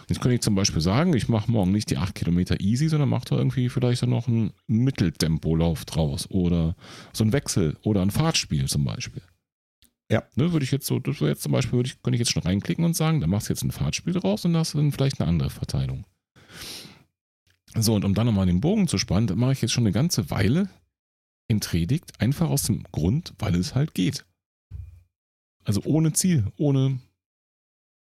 Jetzt 0.09 0.21
könnte 0.21 0.35
ich 0.37 0.41
zum 0.41 0.55
Beispiel 0.55 0.81
sagen, 0.81 1.15
ich 1.15 1.29
mache 1.29 1.51
morgen 1.51 1.71
nicht 1.71 1.91
die 1.91 1.99
8 1.99 2.15
Kilometer 2.15 2.61
easy, 2.61 2.89
sondern 2.89 3.11
mache 3.11 3.27
da 3.31 3.37
irgendwie 3.37 3.69
vielleicht 3.69 4.03
dann 4.03 4.11
noch 4.11 4.27
einen 4.27 4.53
Mitteltempolauf 4.67 5.85
draus 5.85 6.31
oder 6.31 6.77
so 7.13 7.25
ein 7.25 7.33
Wechsel 7.33 7.77
oder 7.83 8.03
ein 8.03 8.11
Fahrtspiel 8.11 8.67
zum 8.67 8.85
Beispiel. 8.85 9.23
Ja. 10.11 10.23
Ne, 10.35 10.53
würde 10.53 10.65
ich 10.65 10.71
jetzt 10.71 10.87
so, 10.87 10.99
das 10.99 11.21
jetzt 11.21 11.43
zum 11.43 11.53
Beispiel, 11.53 11.79
würde 11.79 11.89
ich, 11.89 12.03
könnte 12.03 12.17
ich 12.17 12.21
jetzt 12.21 12.33
schon 12.33 12.43
reinklicken 12.43 12.85
und 12.85 12.95
sagen, 12.95 13.21
da 13.21 13.27
machst 13.27 13.49
du 13.49 13.53
jetzt 13.53 13.63
ein 13.63 13.71
Fahrtspiel 13.71 14.13
draus 14.13 14.45
und 14.45 14.57
hast 14.57 14.75
dann 14.75 14.93
vielleicht 14.93 15.21
eine 15.21 15.29
andere 15.29 15.51
Verteilung. 15.51 16.05
So, 17.75 17.95
und 17.95 18.05
um 18.05 18.15
dann 18.15 18.27
nochmal 18.27 18.47
den 18.47 18.61
Bogen 18.61 18.89
zu 18.89 18.99
spannen, 18.99 19.39
mache 19.39 19.53
ich 19.53 19.63
jetzt 19.63 19.73
schon 19.73 19.85
eine 19.85 19.93
ganze 19.93 20.31
Weile 20.31 20.69
in 21.49 21.61
Predigt, 21.61 22.21
einfach 22.21 22.51
aus 22.51 22.65
dem 22.65 22.83
Grund, 22.93 23.33
weil 23.39 23.55
es 23.55 23.75
halt 23.75 23.95
geht. 23.95 24.27
Also 25.65 25.83
ohne 25.85 26.13
Ziel, 26.13 26.53
ohne 26.57 26.99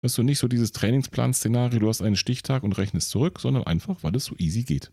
Weißt 0.03 0.17
du, 0.17 0.23
nicht 0.23 0.39
so 0.39 0.49
dieses 0.49 0.73
Trainingsplan-Szenario, 0.73 1.79
du 1.79 1.87
hast 1.87 2.01
einen 2.01 2.17
Stichtag 2.17 2.63
und 2.63 2.77
rechnest 2.77 3.09
zurück, 3.09 3.39
sondern 3.39 3.63
einfach, 3.63 4.03
weil 4.03 4.13
es 4.17 4.25
so 4.25 4.35
easy 4.37 4.63
geht. 4.63 4.91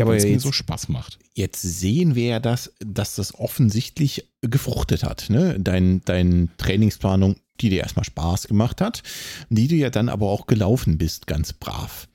Ja, 0.00 0.04
aber 0.04 0.12
Weil 0.12 0.18
es 0.18 0.24
mir 0.24 0.32
jetzt, 0.32 0.42
so 0.42 0.52
Spaß 0.52 0.88
macht. 0.88 1.18
jetzt 1.34 1.62
sehen 1.62 2.14
wir 2.14 2.24
ja, 2.26 2.40
dass, 2.40 2.72
dass 2.80 3.14
das 3.14 3.34
offensichtlich 3.34 4.28
gefruchtet 4.40 5.04
hat. 5.04 5.30
Ne? 5.30 5.58
Dein, 5.60 6.02
dein 6.04 6.50
Trainingsplanung, 6.58 7.36
die 7.60 7.70
dir 7.70 7.80
erstmal 7.82 8.04
Spaß 8.04 8.48
gemacht 8.48 8.80
hat, 8.80 9.02
die 9.50 9.68
du 9.68 9.74
ja 9.76 9.90
dann 9.90 10.08
aber 10.08 10.28
auch 10.28 10.46
gelaufen 10.46 10.98
bist, 10.98 11.26
ganz 11.26 11.52
brav. 11.52 12.08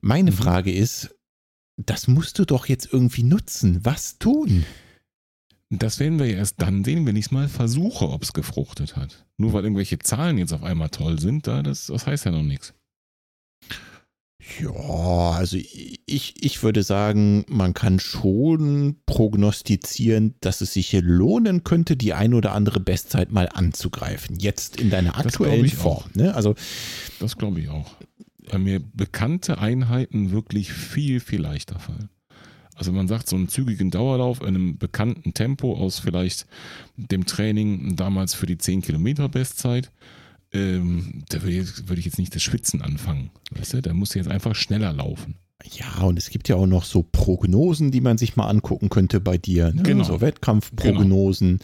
Meine 0.00 0.30
Mhm. 0.30 0.36
Frage 0.36 0.72
ist, 0.72 1.14
das 1.76 2.08
musst 2.08 2.38
du 2.38 2.44
doch 2.44 2.66
jetzt 2.66 2.92
irgendwie 2.92 3.22
nutzen. 3.22 3.84
Was 3.84 4.18
tun? 4.18 4.64
Das 5.70 6.00
werden 6.00 6.18
wir 6.18 6.26
ja 6.26 6.38
erst 6.38 6.62
dann 6.62 6.82
sehen, 6.82 7.04
wenn 7.06 7.14
ich 7.16 7.26
es 7.26 7.30
mal 7.30 7.48
versuche, 7.48 8.08
ob 8.08 8.22
es 8.22 8.32
gefruchtet 8.32 8.96
hat. 8.96 9.26
Nur 9.36 9.52
weil 9.52 9.64
irgendwelche 9.64 9.98
Zahlen 9.98 10.38
jetzt 10.38 10.52
auf 10.54 10.62
einmal 10.62 10.88
toll 10.88 11.18
sind, 11.20 11.46
da, 11.46 11.62
das, 11.62 11.86
das 11.88 12.06
heißt 12.06 12.24
ja 12.24 12.30
noch 12.30 12.42
nichts. 12.42 12.72
Ja, 14.60 15.30
also 15.30 15.56
ich, 15.56 16.34
ich 16.42 16.62
würde 16.62 16.82
sagen, 16.82 17.44
man 17.48 17.74
kann 17.74 18.00
schon 18.00 18.96
prognostizieren, 19.06 20.34
dass 20.40 20.60
es 20.60 20.72
sich 20.72 20.88
hier 20.88 21.02
lohnen 21.02 21.64
könnte, 21.64 21.96
die 21.96 22.14
ein 22.14 22.34
oder 22.34 22.52
andere 22.52 22.80
Bestzeit 22.80 23.30
mal 23.30 23.48
anzugreifen. 23.52 24.36
Jetzt 24.38 24.80
in 24.80 24.90
deiner 24.90 25.18
aktuellen 25.18 25.68
Form. 25.68 26.04
Ne? 26.14 26.34
Also 26.34 26.54
Das 27.20 27.36
glaube 27.36 27.60
ich 27.60 27.68
auch. 27.68 27.90
Weil 28.50 28.60
mir 28.60 28.80
bekannte 28.80 29.58
Einheiten 29.58 30.30
wirklich 30.30 30.72
viel, 30.72 31.20
viel 31.20 31.40
leichter 31.40 31.78
fallen. 31.78 32.08
Also 32.74 32.92
man 32.92 33.08
sagt, 33.08 33.28
so 33.28 33.36
einen 33.36 33.48
zügigen 33.48 33.90
Dauerlauf 33.90 34.40
in 34.40 34.48
einem 34.48 34.78
bekannten 34.78 35.34
Tempo 35.34 35.74
aus 35.76 35.98
vielleicht 35.98 36.46
dem 36.96 37.26
Training 37.26 37.96
damals 37.96 38.34
für 38.34 38.46
die 38.46 38.56
10 38.56 38.82
Kilometer 38.82 39.28
Bestzeit, 39.28 39.90
ähm, 40.52 41.24
da 41.28 41.42
würde 41.42 41.58
ich, 41.58 41.88
würde 41.88 41.98
ich 42.00 42.06
jetzt 42.06 42.18
nicht 42.18 42.34
das 42.34 42.42
Schwitzen 42.42 42.82
anfangen. 42.82 43.30
Weißt 43.50 43.74
du, 43.74 43.82
da 43.82 43.92
muss 43.92 44.14
jetzt 44.14 44.28
einfach 44.28 44.54
schneller 44.54 44.92
laufen. 44.92 45.36
Ja, 45.64 46.02
und 46.04 46.16
es 46.18 46.30
gibt 46.30 46.48
ja 46.48 46.56
auch 46.56 46.66
noch 46.66 46.84
so 46.84 47.02
Prognosen, 47.02 47.90
die 47.90 48.00
man 48.00 48.16
sich 48.16 48.36
mal 48.36 48.48
angucken 48.48 48.88
könnte 48.88 49.20
bei 49.20 49.38
dir. 49.38 49.72
Ne? 49.72 49.82
Genau. 49.82 50.04
So 50.04 50.20
Wettkampfprognosen. 50.20 51.58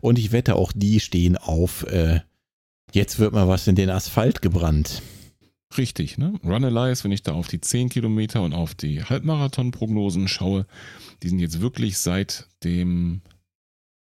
Und 0.00 0.18
ich 0.18 0.32
wette, 0.32 0.56
auch 0.56 0.72
die 0.72 0.98
stehen 0.98 1.36
auf, 1.36 1.84
äh, 1.84 2.20
jetzt 2.92 3.18
wird 3.18 3.32
mal 3.32 3.46
was 3.46 3.66
in 3.66 3.76
den 3.76 3.90
Asphalt 3.90 4.40
gebrannt. 4.40 5.02
Richtig, 5.76 6.18
ne? 6.18 6.38
Runalyze, 6.44 7.04
wenn 7.04 7.12
ich 7.12 7.22
da 7.22 7.32
auf 7.32 7.48
die 7.48 7.60
10 7.60 7.88
Kilometer 7.88 8.42
und 8.42 8.54
auf 8.54 8.74
die 8.74 9.02
Halbmarathon-Prognosen 9.02 10.28
schaue, 10.28 10.66
die 11.22 11.28
sind 11.28 11.40
jetzt 11.40 11.60
wirklich 11.60 11.98
seit 11.98 12.48
dem, 12.62 13.22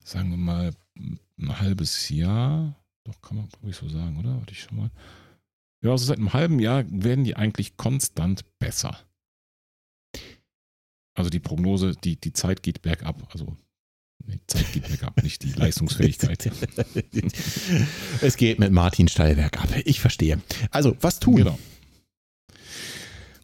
sagen 0.03 0.29
wir 0.31 0.37
mal, 0.37 0.71
ein 1.39 1.59
halbes 1.59 2.09
Jahr, 2.09 2.75
doch 3.07 3.21
kann 3.21 3.37
man 3.37 3.49
glaube 3.49 3.69
ich 3.69 3.75
so 3.75 3.89
sagen, 3.89 4.17
oder? 4.17 4.37
Warte 4.37 4.51
ich 4.51 4.61
schon 4.61 4.77
mal. 4.77 4.91
Ja, 5.81 5.91
also 5.91 6.05
seit 6.05 6.17
einem 6.17 6.33
halben 6.33 6.59
Jahr 6.59 6.83
werden 6.89 7.23
die 7.23 7.35
eigentlich 7.35 7.77
konstant 7.77 8.43
besser. 8.59 8.97
Also 11.13 11.29
die 11.29 11.39
Prognose, 11.39 11.93
die, 11.95 12.19
die 12.19 12.33
Zeit 12.33 12.61
geht 12.61 12.81
bergab, 12.81 13.27
also 13.31 13.55
die 14.25 14.39
Zeit 14.47 14.71
geht 14.73 14.87
bergab, 14.87 15.23
nicht 15.23 15.43
die 15.43 15.51
Leistungsfähigkeit. 15.51 16.51
es 18.21 18.37
geht 18.37 18.59
mit 18.59 18.71
Martin 18.71 19.07
Steilberg 19.07 19.61
ab. 19.61 19.69
Ich 19.85 19.99
verstehe. 19.99 20.41
Also, 20.71 20.95
was 21.01 21.19
tun? 21.19 21.37
Genau. 21.37 21.57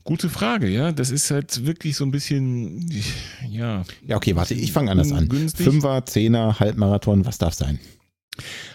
Gute 0.03 0.29
Frage, 0.29 0.67
ja. 0.67 0.91
Das 0.91 1.09
ist 1.09 1.31
halt 1.31 1.65
wirklich 1.65 1.95
so 1.95 2.03
ein 2.03 2.11
bisschen, 2.11 2.91
ja. 3.47 3.85
Ja, 4.05 4.17
okay, 4.17 4.35
warte, 4.35 4.53
ich 4.53 4.73
fange 4.73 4.91
anders 4.91 5.13
an. 5.13 5.29
Fünfer, 5.55 6.05
Zehner, 6.05 6.59
Halbmarathon, 6.59 7.25
was 7.25 7.37
darf 7.37 7.53
sein? 7.53 7.79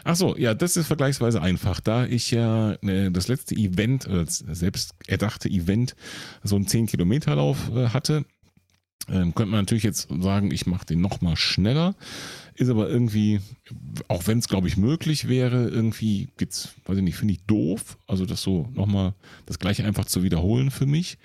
Ach 0.05 0.17
so, 0.17 0.37
ja, 0.37 0.55
das 0.55 0.77
ist 0.77 0.87
vergleichsweise 0.87 1.43
einfach. 1.43 1.81
Da 1.81 2.07
ich 2.07 2.31
ja 2.31 2.73
äh, 2.83 3.11
das 3.11 3.29
letzte 3.29 3.55
Event, 3.55 4.07
äh, 4.07 4.25
das 4.25 4.39
selbst 4.39 4.95
erdachte 5.07 5.49
Event, 5.49 5.97
so 6.43 6.57
einen 6.57 6.67
10-Kilometer-Lauf 6.67 7.71
äh, 7.75 7.89
hatte, 7.89 8.25
ähm, 9.11 9.35
könnte 9.35 9.51
man 9.51 9.61
natürlich 9.61 9.85
jetzt 9.85 10.09
sagen, 10.21 10.51
ich 10.51 10.67
mache 10.67 10.87
den 10.87 11.01
nochmal 11.01 11.37
schneller. 11.37 11.95
Ist 12.55 12.69
aber 12.69 12.89
irgendwie, 12.89 13.41
auch 14.09 14.27
wenn 14.27 14.39
es, 14.39 14.49
glaube 14.49 14.69
ich, 14.69 14.77
möglich 14.77 15.29
wäre, 15.29 15.69
irgendwie 15.69 16.29
geht's, 16.37 16.71
weiß 16.87 16.99
ich 16.99 17.05
nicht, 17.05 17.17
finde 17.17 17.35
ich 17.35 17.41
doof. 17.47 17.99
Also 18.07 18.27
das 18.27 18.43
so 18.43 18.69
nochmal 18.75 19.15
das 19.47 19.59
gleiche 19.59 19.85
einfach 19.85 20.05
zu 20.05 20.23
wiederholen 20.23 20.71
für 20.71 20.87
mich. 20.87 21.19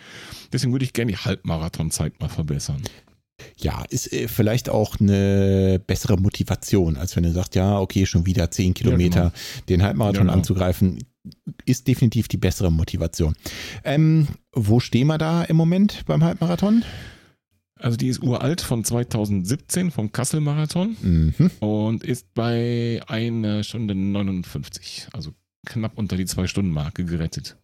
Deswegen 0.52 0.72
würde 0.72 0.86
ich 0.86 0.94
gerne 0.94 1.12
die 1.12 1.18
Halbmarathonzeit 1.18 2.20
mal 2.20 2.30
verbessern. 2.30 2.82
Ja, 3.58 3.84
ist 3.89 4.12
äh, 4.14 4.28
vielleicht 4.28 4.70
auch 4.70 5.00
eine 5.00 5.82
bessere 5.86 6.18
Motivation, 6.18 6.98
als 6.98 7.16
wenn 7.16 7.24
du 7.24 7.32
sagst, 7.32 7.56
ja, 7.56 7.80
okay, 7.80 8.06
schon 8.06 8.26
wieder 8.26 8.50
10 8.52 8.74
Kilometer 8.74 9.32
den 9.70 9.84
Halbmarathon 9.84 10.16
Ja, 10.16 10.22
genau. 10.24 10.34
anzugreifen, 10.34 11.00
ist 11.66 11.88
definitiv 11.88 12.28
die 12.28 12.38
bessere 12.38 12.72
Motivation. 12.72 13.36
Ähm, 13.84 14.28
wo 14.52 14.80
stehen 14.80 15.08
wir 15.08 15.18
da 15.18 15.44
im 15.44 15.56
Moment 15.56 16.04
beim 16.06 16.24
Halbmarathon? 16.24 16.84
Also 17.76 17.98
die 17.98 18.08
ist 18.08 18.22
uralt 18.24 18.62
von 18.62 18.84
2017 18.84 19.91
vom 19.91 20.12
Kassel-Marathon. 20.12 20.96
Mhm. 21.02 21.52
und 21.60 22.04
ist 22.04 22.34
bei 22.34 23.02
einer 23.08 23.64
Stunde 23.64 23.94
59, 23.96 25.08
also 25.12 25.32
knapp 25.66 25.98
unter 25.98 26.16
die 26.16 26.26
Zwei-Stunden-Marke 26.26 27.04
gerettet. 27.06 27.58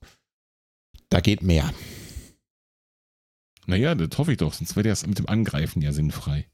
Da 1.10 1.22
geht 1.22 1.42
mehr. 1.42 1.72
Naja, 3.70 3.94
das 3.94 4.18
hoffe 4.18 4.32
ich 4.32 4.38
doch, 4.38 4.54
sonst 4.54 4.76
wäre 4.76 4.90
das 4.90 5.06
mit 5.06 5.20
dem 5.20 5.30
Angreifen 5.30 5.82
ja 5.82 5.92
sinnfrei. 5.94 6.48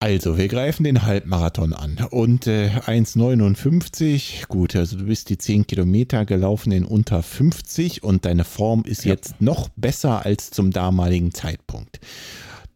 Also, 0.00 0.36
wir 0.36 0.48
greifen 0.48 0.84
den 0.84 1.02
Halbmarathon 1.04 1.72
an 1.72 1.96
und 2.10 2.46
äh, 2.46 2.68
1,59, 2.84 4.48
gut, 4.48 4.76
also 4.76 4.98
du 4.98 5.04
bist 5.06 5.30
die 5.30 5.38
10 5.38 5.66
Kilometer 5.66 6.26
gelaufen 6.26 6.72
in 6.72 6.84
unter 6.84 7.22
50 7.22 8.02
und 8.02 8.24
deine 8.26 8.44
Form 8.44 8.82
ist 8.84 9.04
Ja. 9.04 9.12
jetzt 9.12 9.40
noch 9.40 9.68
besser 9.76 10.26
als 10.26 10.50
zum 10.50 10.72
damaligen 10.72 11.32
Zeitpunkt. 11.32 12.00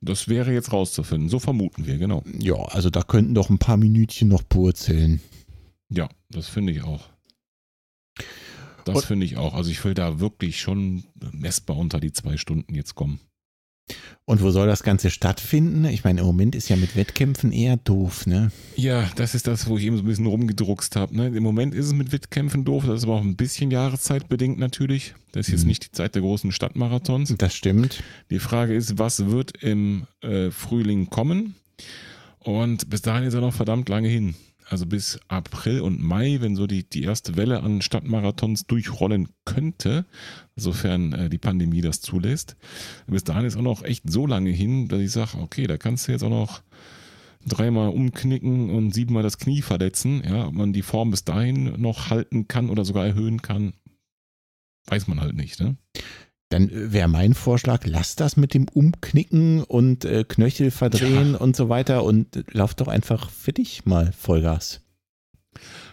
Das 0.01 0.29
wäre 0.29 0.53
jetzt 0.53 0.73
rauszufinden. 0.73 1.29
So 1.29 1.41
vermuten 1.41 1.85
wir, 1.87 1.99
genau. 1.99 2.23
Ja, 2.39 2.55
also 2.55 2.89
da 2.89 3.03
könnten 3.03 3.35
doch 3.35 3.51
ein 3.51 3.59
paar 3.59 3.77
Minütchen 3.77 4.29
noch 4.29 4.49
purzeln. 4.49 5.21
Ja, 5.91 6.09
das 6.31 6.47
finde 6.49 6.73
ich 6.73 6.83
auch. 6.85 7.05
Das 8.95 9.05
finde 9.07 9.27
ich 9.27 9.37
auch. 9.37 9.55
Also 9.55 9.71
ich 9.71 9.85
will 9.85 9.95
da 9.95 10.21
wirklich 10.21 10.61
schon 10.61 11.05
messbar 11.33 11.77
unter 11.77 12.01
die 12.01 12.13
zwei 12.13 12.37
Stunden 12.37 12.75
jetzt 12.75 12.95
kommen. 12.95 13.21
Und 14.27 14.43
wo 14.43 14.51
soll 14.51 14.67
das 14.67 14.83
Ganze 14.83 15.09
stattfinden? 15.09 15.87
Ich 15.87 16.05
meine, 16.05 16.21
im 16.21 16.27
Moment 16.27 16.55
ist 16.55 16.69
ja 16.69 16.77
mit 16.77 16.95
Wettkämpfen 16.95 17.53
eher 17.53 17.79
doof, 17.79 18.27
ne? 18.27 18.53
Ja, 18.77 19.09
das 19.17 19.35
ist 19.35 19.47
das, 19.47 19.67
wo 19.67 19.79
ich 19.79 19.85
eben 19.85 19.97
so 19.97 20.03
ein 20.03 20.07
bisschen 20.07 20.27
rumgedruckst 20.27 20.95
habe. 20.97 21.17
Ne? 21.17 21.29
Im 21.29 21.43
Moment 21.43 21.75
ist 21.75 21.87
es 21.87 21.93
mit 21.95 22.13
Wettkämpfen 22.13 22.67
doof, 22.67 22.85
das 22.87 22.97
ist 22.99 23.05
aber 23.05 23.15
auch 23.15 23.23
ein 23.23 23.37
bisschen 23.37 23.71
jahreszeitbedingt 23.71 24.59
natürlich. 24.59 25.15
Das 25.33 25.47
ist 25.47 25.53
jetzt 25.53 25.63
Mhm. 25.63 25.69
nicht 25.69 25.87
die 25.87 25.93
Zeit 25.93 26.15
der 26.15 26.21
großen 26.21 26.53
Stadtmarathons. 26.53 27.35
Das 27.39 27.55
stimmt. 27.55 28.03
Die 28.29 28.39
Frage 28.41 28.75
ist, 28.75 28.99
was 28.99 29.25
wird 29.27 29.63
im 29.63 30.07
äh, 30.21 30.51
Frühling 30.51 31.09
kommen? 31.09 31.55
Und 32.41 32.91
bis 32.91 33.01
dahin 33.01 33.25
ist 33.25 33.33
er 33.35 33.41
noch 33.41 33.55
verdammt 33.55 33.89
lange 33.89 34.09
hin. 34.09 34.35
Also 34.69 34.87
bis 34.87 35.19
April 35.29 35.81
und 35.81 36.03
Mai, 36.03 36.39
wenn 36.41 36.55
so 36.55 36.67
die, 36.67 36.89
die 36.89 37.03
erste 37.03 37.37
Welle 37.37 37.63
an 37.63 37.81
Stadtmarathons 37.81 38.67
durchrollen 38.67 39.29
könnte, 39.45 40.05
sofern 40.57 41.13
äh, 41.13 41.31
die 41.31 41.39
Pandemie 41.39 41.81
das 41.81 42.01
zulässt. 42.01 42.57
Bis 43.07 43.25
dahin 43.25 43.47
ist 43.47 43.57
auch 43.57 43.63
noch 43.63 43.83
echt 43.83 44.11
so 44.11 44.27
lange 44.27 44.51
hin, 44.51 44.89
dass 44.89 45.01
ich 45.01 45.11
sage, 45.11 45.39
okay, 45.39 45.67
da 45.67 45.79
kannst 45.79 46.07
du 46.07 46.13
jetzt 46.13 46.23
auch 46.23 46.31
noch 46.31 46.63
dreimal 47.47 47.89
umknicken 47.89 48.71
und 48.71 48.93
siebenmal 48.93 49.23
das 49.23 49.39
Knie 49.39 49.63
verletzen. 49.63 50.23
Ja, 50.25 50.49
ob 50.49 50.55
man 50.55 50.73
die 50.73 50.83
Form 50.83 51.11
bis 51.11 51.25
dahin 51.25 51.81
noch 51.81 52.11
halten 52.11 52.49
kann 52.49 52.69
oder 52.69 52.85
sogar 52.85 53.07
erhöhen 53.07 53.41
kann, 53.41 53.73
weiß 54.87 55.07
man 55.09 55.21
halt 55.21 55.35
nicht. 55.35 55.61
Ne? 55.61 55.77
Dann 56.51 56.71
wäre 56.73 57.09
mein 57.09 57.35
Vorschlag, 57.35 57.85
lass 57.85 58.17
das 58.17 58.37
mit 58.37 58.55
dem 58.55 58.69
Umknicken 58.69 59.63
und 59.63 60.05
äh, 60.05 60.25
Knöchel 60.27 60.71
verdrehen 60.71 61.35
und 61.35 61.55
so 61.57 61.69
weiter 61.69 62.05
und 62.05 62.37
äh, 62.37 62.45
lauf 62.53 62.75
doch 62.75 62.89
einfach 62.89 63.31
für 63.31 63.53
dich 63.53 63.85
mal 63.85 64.13
Vollgas. 64.13 64.81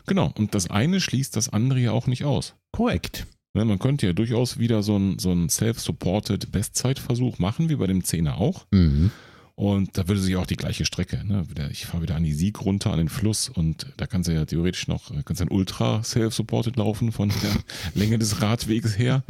Genau, 0.07 0.31
und 0.37 0.55
das 0.55 0.69
eine 0.69 1.01
schließt 1.01 1.35
das 1.35 1.49
andere 1.49 1.79
ja 1.79 1.91
auch 1.91 2.07
nicht 2.07 2.23
aus. 2.23 2.55
Korrekt. 2.71 3.25
Ne, 3.53 3.65
man 3.65 3.79
könnte 3.79 4.05
ja 4.05 4.13
durchaus 4.13 4.59
wieder 4.59 4.83
so 4.83 4.95
einen 4.95 5.17
so 5.17 5.33
self-supported 5.47 6.51
Bestzeitversuch 6.51 7.39
machen, 7.39 7.69
wie 7.69 7.77
bei 7.77 7.87
dem 7.87 8.03
Zehner 8.03 8.37
auch. 8.37 8.65
Mhm. 8.71 9.11
Und 9.57 9.97
da 9.97 10.09
würde 10.09 10.19
sich 10.19 10.35
auch 10.35 10.45
die 10.45 10.57
gleiche 10.57 10.83
Strecke, 10.83 11.23
ne? 11.25 11.45
ich 11.71 11.85
fahre 11.85 12.03
wieder 12.03 12.15
an 12.15 12.25
die 12.25 12.33
Sieg 12.33 12.59
runter, 12.65 12.91
an 12.91 12.97
den 12.97 13.07
Fluss 13.07 13.47
und 13.47 13.87
da 13.95 14.05
kannst 14.05 14.27
du 14.27 14.33
ja 14.33 14.43
theoretisch 14.43 14.89
noch, 14.89 15.11
äh, 15.11 15.23
kannst 15.23 15.39
du 15.39 15.45
ein 15.45 15.51
Ultra 15.51 16.03
self-supported 16.03 16.75
laufen 16.75 17.13
von 17.13 17.29
der 17.29 17.55
Länge 17.93 18.19
des 18.19 18.41
Radweges 18.41 18.99
her. 18.99 19.23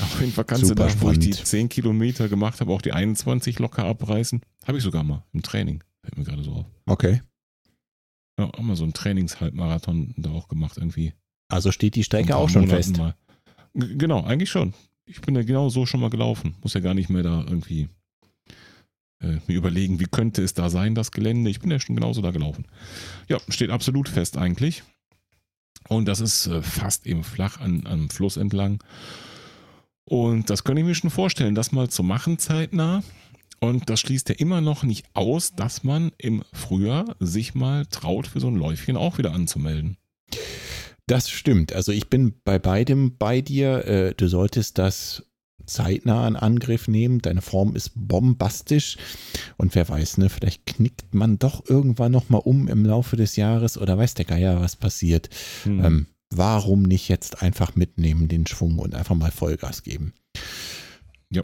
Auf 0.00 0.20
jeden 0.20 0.32
Fall 0.32 0.44
kannst 0.44 0.66
Super 0.66 0.86
du 0.86 0.94
da, 0.94 1.00
wo 1.00 1.10
ich 1.10 1.18
die 1.18 1.32
spannend. 1.32 1.48
10 1.48 1.68
Kilometer 1.68 2.28
gemacht 2.28 2.60
habe, 2.60 2.72
auch 2.72 2.80
die 2.80 2.92
21 2.92 3.58
locker 3.58 3.84
abreißen. 3.84 4.40
Habe 4.68 4.78
ich 4.78 4.84
sogar 4.84 5.02
mal 5.02 5.24
im 5.32 5.42
Training. 5.42 5.82
Fällt 6.02 6.16
mir 6.16 6.24
gerade 6.24 6.44
so 6.44 6.52
auf. 6.52 6.66
Okay. 6.86 7.20
Ja, 8.38 8.46
auch 8.54 8.60
mal 8.60 8.76
so 8.76 8.84
einen 8.84 8.92
Trainingshalbmarathon 8.92 10.14
da 10.16 10.30
auch 10.30 10.46
gemacht 10.46 10.76
irgendwie. 10.76 11.12
Also 11.48 11.72
steht 11.72 11.96
die 11.96 12.00
ein 12.00 12.04
Strecke 12.04 12.36
auch 12.36 12.48
schon 12.48 12.62
Monaten 12.62 12.82
fest. 12.82 12.96
Mal. 12.98 13.16
Genau, 13.74 14.22
eigentlich 14.22 14.50
schon. 14.50 14.74
Ich 15.06 15.20
bin 15.20 15.34
ja 15.34 15.42
genau 15.42 15.70
so 15.70 15.86
schon 15.86 15.98
mal 15.98 16.10
gelaufen. 16.10 16.54
Muss 16.62 16.74
ja 16.74 16.80
gar 16.80 16.94
nicht 16.94 17.10
mehr 17.10 17.24
da 17.24 17.44
irgendwie 17.48 17.88
mir 19.20 19.56
überlegen, 19.56 20.00
wie 20.00 20.06
könnte 20.06 20.42
es 20.42 20.54
da 20.54 20.70
sein, 20.70 20.94
das 20.94 21.10
Gelände. 21.10 21.50
Ich 21.50 21.60
bin 21.60 21.70
ja 21.70 21.78
schon 21.78 21.96
genauso 21.96 22.22
da 22.22 22.30
gelaufen. 22.30 22.66
Ja, 23.28 23.38
steht 23.48 23.70
absolut 23.70 24.08
fest 24.08 24.36
eigentlich. 24.36 24.82
Und 25.88 26.06
das 26.06 26.20
ist 26.20 26.46
äh, 26.46 26.62
fast 26.62 27.06
eben 27.06 27.24
flach 27.24 27.60
an, 27.60 27.86
am 27.86 28.10
Fluss 28.10 28.36
entlang. 28.36 28.82
Und 30.04 30.50
das 30.50 30.64
könnte 30.64 30.80
ich 30.80 30.86
mir 30.86 30.94
schon 30.94 31.10
vorstellen, 31.10 31.54
das 31.54 31.72
mal 31.72 31.88
zu 31.88 32.02
machen 32.02 32.38
zeitnah. 32.38 33.02
Und 33.60 33.90
das 33.90 34.00
schließt 34.00 34.30
ja 34.30 34.34
immer 34.36 34.60
noch 34.60 34.82
nicht 34.82 35.06
aus, 35.14 35.54
dass 35.54 35.84
man 35.84 36.12
im 36.16 36.42
Frühjahr 36.52 37.16
sich 37.20 37.54
mal 37.54 37.86
traut, 37.86 38.26
für 38.26 38.40
so 38.40 38.48
ein 38.48 38.56
Läufchen 38.56 38.96
auch 38.96 39.18
wieder 39.18 39.32
anzumelden. 39.32 39.98
Das 41.06 41.28
stimmt. 41.28 41.72
Also 41.72 41.92
ich 41.92 42.08
bin 42.08 42.34
bei 42.44 42.58
beidem 42.58 43.16
bei 43.18 43.40
dir. 43.40 43.84
Äh, 43.84 44.14
du 44.14 44.28
solltest 44.28 44.78
das 44.78 45.26
zeitnah 45.70 46.26
in 46.26 46.36
Angriff 46.36 46.88
nehmen. 46.88 47.20
Deine 47.20 47.42
Form 47.42 47.76
ist 47.76 47.92
bombastisch. 47.94 48.96
Und 49.56 49.74
wer 49.74 49.88
weiß, 49.88 50.18
ne, 50.18 50.28
vielleicht 50.28 50.66
knickt 50.66 51.14
man 51.14 51.38
doch 51.38 51.68
irgendwann 51.68 52.12
nochmal 52.12 52.42
um 52.44 52.68
im 52.68 52.84
Laufe 52.84 53.16
des 53.16 53.36
Jahres 53.36 53.78
oder 53.78 53.96
weiß 53.96 54.14
der 54.14 54.24
Geier, 54.24 54.60
was 54.60 54.76
passiert. 54.76 55.30
Hm. 55.64 55.84
Ähm, 55.84 56.06
warum 56.30 56.82
nicht 56.82 57.08
jetzt 57.08 57.42
einfach 57.42 57.76
mitnehmen 57.76 58.28
den 58.28 58.46
Schwung 58.46 58.78
und 58.78 58.94
einfach 58.94 59.14
mal 59.14 59.30
Vollgas 59.30 59.82
geben? 59.82 60.12
Ja. 61.30 61.42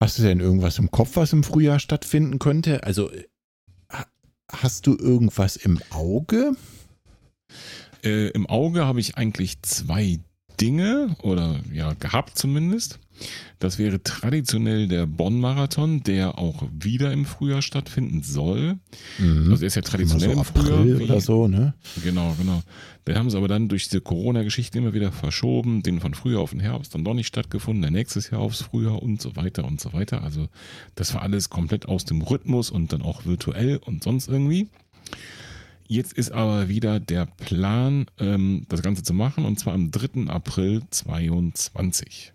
Hast 0.00 0.18
du 0.18 0.22
denn 0.22 0.40
irgendwas 0.40 0.78
im 0.78 0.90
Kopf, 0.90 1.16
was 1.16 1.32
im 1.32 1.44
Frühjahr 1.44 1.78
stattfinden 1.78 2.38
könnte? 2.38 2.82
Also 2.84 3.10
hast 4.50 4.86
du 4.86 4.96
irgendwas 4.96 5.56
im 5.56 5.80
Auge? 5.90 6.56
Äh, 8.04 8.28
Im 8.28 8.46
Auge 8.46 8.84
habe 8.84 9.00
ich 9.00 9.16
eigentlich 9.16 9.62
zwei 9.62 10.20
Dinge 10.60 11.16
oder 11.22 11.60
ja 11.72 11.92
gehabt 11.94 12.38
zumindest. 12.38 12.98
Das 13.58 13.78
wäre 13.78 14.02
traditionell 14.02 14.88
der 14.88 15.06
Bonn-Marathon, 15.06 16.02
der 16.02 16.38
auch 16.38 16.64
wieder 16.70 17.12
im 17.12 17.24
Frühjahr 17.24 17.62
stattfinden 17.62 18.22
soll. 18.22 18.76
Mhm. 19.18 19.50
Also 19.50 19.64
er 19.64 19.68
ist 19.68 19.74
ja 19.76 19.82
traditionell 19.82 20.34
so 20.34 20.38
im 20.38 20.44
Frühjahr. 20.44 20.80
April 20.80 21.02
oder 21.02 21.20
so, 21.20 21.48
ne? 21.48 21.72
Genau, 22.04 22.34
genau. 22.38 22.62
Den 23.06 23.16
haben 23.16 23.30
sie 23.30 23.38
aber 23.38 23.48
dann 23.48 23.68
durch 23.68 23.84
diese 23.84 24.02
Corona-Geschichte 24.02 24.76
immer 24.78 24.92
wieder 24.92 25.12
verschoben, 25.12 25.82
den 25.82 26.00
von 26.00 26.12
Frühjahr 26.12 26.42
auf 26.42 26.50
den 26.50 26.60
Herbst 26.60 26.94
dann 26.94 27.04
doch 27.04 27.14
nicht 27.14 27.28
stattgefunden, 27.28 27.82
der 27.82 27.90
nächstes 27.90 28.30
Jahr 28.30 28.40
aufs 28.40 28.62
Frühjahr 28.62 29.02
und 29.02 29.22
so 29.22 29.36
weiter 29.36 29.64
und 29.64 29.80
so 29.80 29.92
weiter. 29.94 30.22
Also 30.22 30.48
das 30.94 31.14
war 31.14 31.22
alles 31.22 31.48
komplett 31.48 31.88
aus 31.88 32.04
dem 32.04 32.20
Rhythmus 32.20 32.70
und 32.70 32.92
dann 32.92 33.00
auch 33.00 33.24
virtuell 33.24 33.78
und 33.78 34.04
sonst 34.04 34.28
irgendwie. 34.28 34.68
Jetzt 35.88 36.14
ist 36.14 36.32
aber 36.32 36.68
wieder 36.68 37.00
der 37.00 37.26
Plan, 37.26 38.06
ähm, 38.18 38.66
das 38.68 38.82
Ganze 38.82 39.02
zu 39.02 39.14
machen, 39.14 39.44
und 39.44 39.58
zwar 39.58 39.74
am 39.74 39.90
3. 39.90 40.28
April 40.28 40.82
22. 40.90 42.32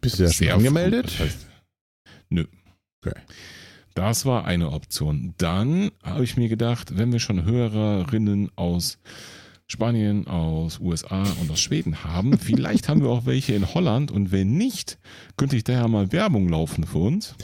Bist 0.00 0.18
du 0.18 0.24
da 0.24 0.32
schon 0.32 0.48
angemeldet? 0.48 1.10
Früh, 1.10 1.24
das 1.24 1.34
heißt, 1.34 1.46
nö. 2.30 2.44
Okay. 3.04 3.20
Das 3.94 4.26
war 4.26 4.44
eine 4.44 4.72
Option. 4.72 5.34
Dann 5.38 5.92
habe 6.02 6.24
ich 6.24 6.36
mir 6.36 6.48
gedacht, 6.48 6.96
wenn 6.98 7.12
wir 7.12 7.20
schon 7.20 7.44
Hörerinnen 7.44 8.50
aus 8.56 8.98
Spanien, 9.66 10.26
aus 10.26 10.80
USA 10.80 11.22
und 11.40 11.50
aus 11.50 11.60
Schweden 11.60 12.02
haben, 12.02 12.36
vielleicht 12.38 12.88
haben 12.88 13.02
wir 13.02 13.10
auch 13.10 13.26
welche 13.26 13.54
in 13.54 13.72
Holland 13.72 14.10
und 14.10 14.32
wenn 14.32 14.56
nicht, 14.56 14.98
könnte 15.36 15.56
ich 15.56 15.64
daher 15.64 15.86
mal 15.88 16.10
Werbung 16.10 16.48
laufen 16.48 16.84
für 16.84 16.98
uns. 16.98 17.36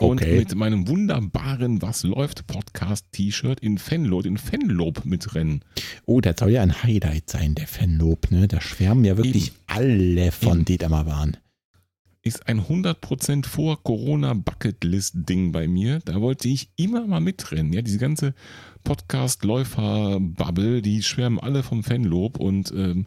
Und 0.00 0.22
Okay. 0.22 0.38
mit 0.38 0.54
meinem 0.54 0.88
wunderbaren 0.88 1.82
Was 1.82 2.02
läuft 2.04 2.46
Podcast-T-Shirt 2.46 3.60
in 3.60 3.76
Fanlob, 3.78 4.24
in 4.24 4.38
Fanlob 4.38 5.04
mitrennen. 5.04 5.62
Oh, 6.06 6.20
das 6.20 6.36
soll 6.38 6.50
ja 6.52 6.62
ein 6.62 6.82
Highlight 6.82 7.28
sein, 7.28 7.54
der 7.54 7.66
Fanlob, 7.66 8.30
ne? 8.30 8.48
Da 8.48 8.60
schwärmen 8.60 9.04
ja 9.04 9.16
wirklich 9.18 9.48
Eben. 9.48 9.56
alle 9.66 10.32
von, 10.32 10.58
Eben. 10.58 10.64
die 10.64 10.78
da 10.78 10.88
mal 10.88 11.06
waren. 11.06 11.36
Ist 12.22 12.46
ein 12.48 12.60
100% 12.60 13.46
vor 13.46 13.82
Corona 13.82 14.34
Bucketlist-Ding 14.34 15.52
bei 15.52 15.66
mir. 15.68 16.00
Da 16.04 16.20
wollte 16.20 16.48
ich 16.48 16.70
immer 16.76 17.06
mal 17.06 17.20
mitrennen. 17.20 17.72
Ja, 17.72 17.80
diese 17.82 17.98
ganze 17.98 18.34
Podcast-Läufer-Bubble, 18.84 20.82
die 20.82 21.02
schwärmen 21.02 21.38
alle 21.38 21.62
vom 21.62 21.82
Fanlob 21.82 22.38
und 22.38 22.72
ähm, 22.76 23.06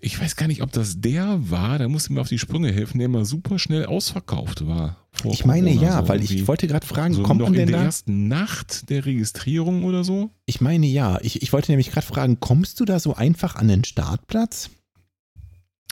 ich 0.00 0.20
weiß 0.20 0.36
gar 0.36 0.46
nicht, 0.46 0.62
ob 0.62 0.72
das 0.72 1.00
der 1.00 1.50
war, 1.50 1.78
da 1.78 1.88
musste 1.88 2.12
mir 2.12 2.20
auf 2.20 2.28
die 2.28 2.38
Sprünge 2.38 2.72
helfen, 2.72 2.98
der 2.98 3.06
immer 3.06 3.24
super 3.24 3.58
schnell 3.58 3.86
ausverkauft 3.86 4.66
war. 4.66 4.96
Ich 5.24 5.44
meine 5.44 5.70
Corona, 5.70 5.82
ja, 5.86 6.00
so 6.02 6.08
weil 6.08 6.22
ich 6.22 6.46
wollte 6.46 6.66
gerade 6.66 6.86
fragen, 6.86 7.14
so 7.14 7.22
kommt 7.22 7.40
man 7.40 7.52
in 7.52 7.58
denn 7.60 7.68
der 7.68 7.78
da? 7.78 7.84
ersten 7.84 8.28
Nacht 8.28 8.88
der 8.88 9.04
Registrierung 9.04 9.84
oder 9.84 10.04
so? 10.04 10.30
Ich 10.46 10.60
meine 10.60 10.86
ja, 10.86 11.18
ich, 11.20 11.42
ich 11.42 11.52
wollte 11.52 11.72
nämlich 11.72 11.90
gerade 11.90 12.06
fragen, 12.06 12.40
kommst 12.40 12.80
du 12.80 12.84
da 12.84 12.98
so 12.98 13.14
einfach 13.14 13.56
an 13.56 13.68
den 13.68 13.84
Startplatz? 13.84 14.70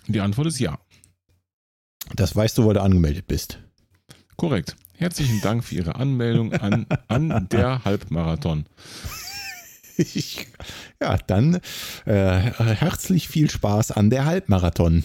Die 0.06 0.20
Antwort 0.20 0.46
ist 0.46 0.59
ja. 0.59 0.78
Das 2.16 2.34
weißt 2.34 2.56
du, 2.56 2.64
wo 2.64 2.72
du 2.72 2.80
angemeldet 2.80 3.26
bist. 3.26 3.59
Korrekt. 4.36 4.76
Herzlichen 4.94 5.40
Dank 5.42 5.64
für 5.64 5.74
Ihre 5.74 5.96
Anmeldung 5.96 6.52
an, 6.54 6.86
an 7.09 7.48
der 7.50 7.82
Halbmarathon. 7.84 8.64
Ich, 9.99 10.46
ja, 11.03 11.16
dann 11.18 11.61
äh, 12.07 12.12
herzlich 12.14 13.28
viel 13.28 13.51
Spaß 13.51 13.90
an 13.90 14.11
der 14.11 14.24
Halbmarathon. 14.26 15.05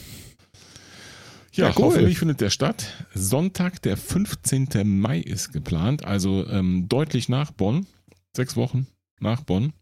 Ja, 1.51 1.67
Ja, 1.69 1.73
cool. 1.77 1.85
hoffentlich 1.85 2.17
findet 2.19 2.41
der 2.41 2.49
statt. 2.51 3.05
Sonntag, 3.13 3.81
der 3.81 3.97
15. 3.97 4.69
Mai 4.85 5.19
ist 5.19 5.51
geplant, 5.51 6.05
also 6.05 6.47
ähm, 6.47 6.87
deutlich 6.89 7.27
nach 7.29 7.51
Bonn. 7.51 7.85
Sechs 8.35 8.55
Wochen 8.55 8.87
nach 9.19 9.41
Bonn. 9.41 9.73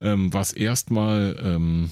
Ähm, 0.00 0.32
was 0.32 0.52
erstmal 0.52 1.36
ähm, 1.42 1.90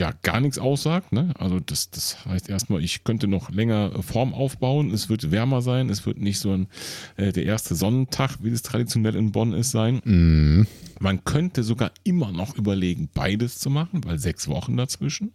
ja 0.00 0.12
gar 0.22 0.40
nichts 0.40 0.58
aussagt. 0.58 1.12
Ne? 1.12 1.32
Also 1.38 1.60
das, 1.60 1.90
das 1.90 2.24
heißt 2.24 2.48
erstmal, 2.48 2.82
ich 2.82 3.04
könnte 3.04 3.28
noch 3.28 3.50
länger 3.50 4.02
Form 4.02 4.34
aufbauen. 4.34 4.90
Es 4.92 5.08
wird 5.08 5.30
wärmer 5.30 5.62
sein. 5.62 5.88
Es 5.90 6.06
wird 6.06 6.18
nicht 6.18 6.38
so 6.38 6.52
ein, 6.52 6.68
äh, 7.16 7.32
der 7.32 7.44
erste 7.44 7.74
Sonnentag, 7.74 8.38
wie 8.42 8.50
es 8.50 8.62
traditionell 8.62 9.16
in 9.16 9.32
Bonn 9.32 9.52
ist, 9.52 9.70
sein. 9.70 10.00
Mhm. 10.04 10.66
Man 10.98 11.24
könnte 11.24 11.62
sogar 11.62 11.92
immer 12.04 12.32
noch 12.32 12.56
überlegen, 12.56 13.08
beides 13.12 13.58
zu 13.58 13.70
machen, 13.70 14.04
weil 14.04 14.18
sechs 14.18 14.48
Wochen 14.48 14.76
dazwischen. 14.76 15.32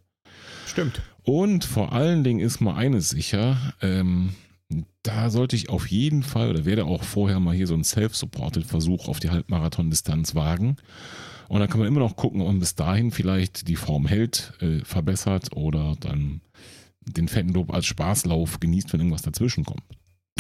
Stimmt. 0.65 1.01
Und 1.23 1.65
vor 1.65 1.91
allen 1.93 2.23
Dingen 2.23 2.39
ist 2.39 2.61
mal 2.61 2.75
eines 2.75 3.09
sicher, 3.09 3.73
ähm, 3.81 4.33
da 5.03 5.29
sollte 5.29 5.55
ich 5.55 5.69
auf 5.69 5.87
jeden 5.87 6.23
Fall 6.23 6.49
oder 6.49 6.65
werde 6.65 6.85
auch 6.85 7.03
vorher 7.03 7.39
mal 7.39 7.55
hier 7.55 7.67
so 7.67 7.73
einen 7.73 7.83
Self-Supported-Versuch 7.83 9.07
auf 9.07 9.19
die 9.19 9.29
Halbmarathon-Distanz 9.29 10.35
wagen. 10.35 10.77
Und 11.51 11.59
dann 11.59 11.67
kann 11.67 11.79
man 11.79 11.87
immer 11.89 11.99
noch 11.99 12.15
gucken, 12.15 12.39
ob 12.39 12.47
man 12.47 12.59
bis 12.59 12.75
dahin 12.75 13.11
vielleicht 13.11 13.67
die 13.67 13.75
Form 13.75 14.07
hält, 14.07 14.53
äh, 14.61 14.79
verbessert 14.85 15.53
oder 15.53 15.97
dann 15.99 16.39
den 17.01 17.27
Fettenlob 17.27 17.73
als 17.73 17.87
Spaßlauf 17.87 18.61
genießt, 18.61 18.93
wenn 18.93 19.01
irgendwas 19.01 19.23
dazwischen 19.23 19.65
kommt. 19.65 19.83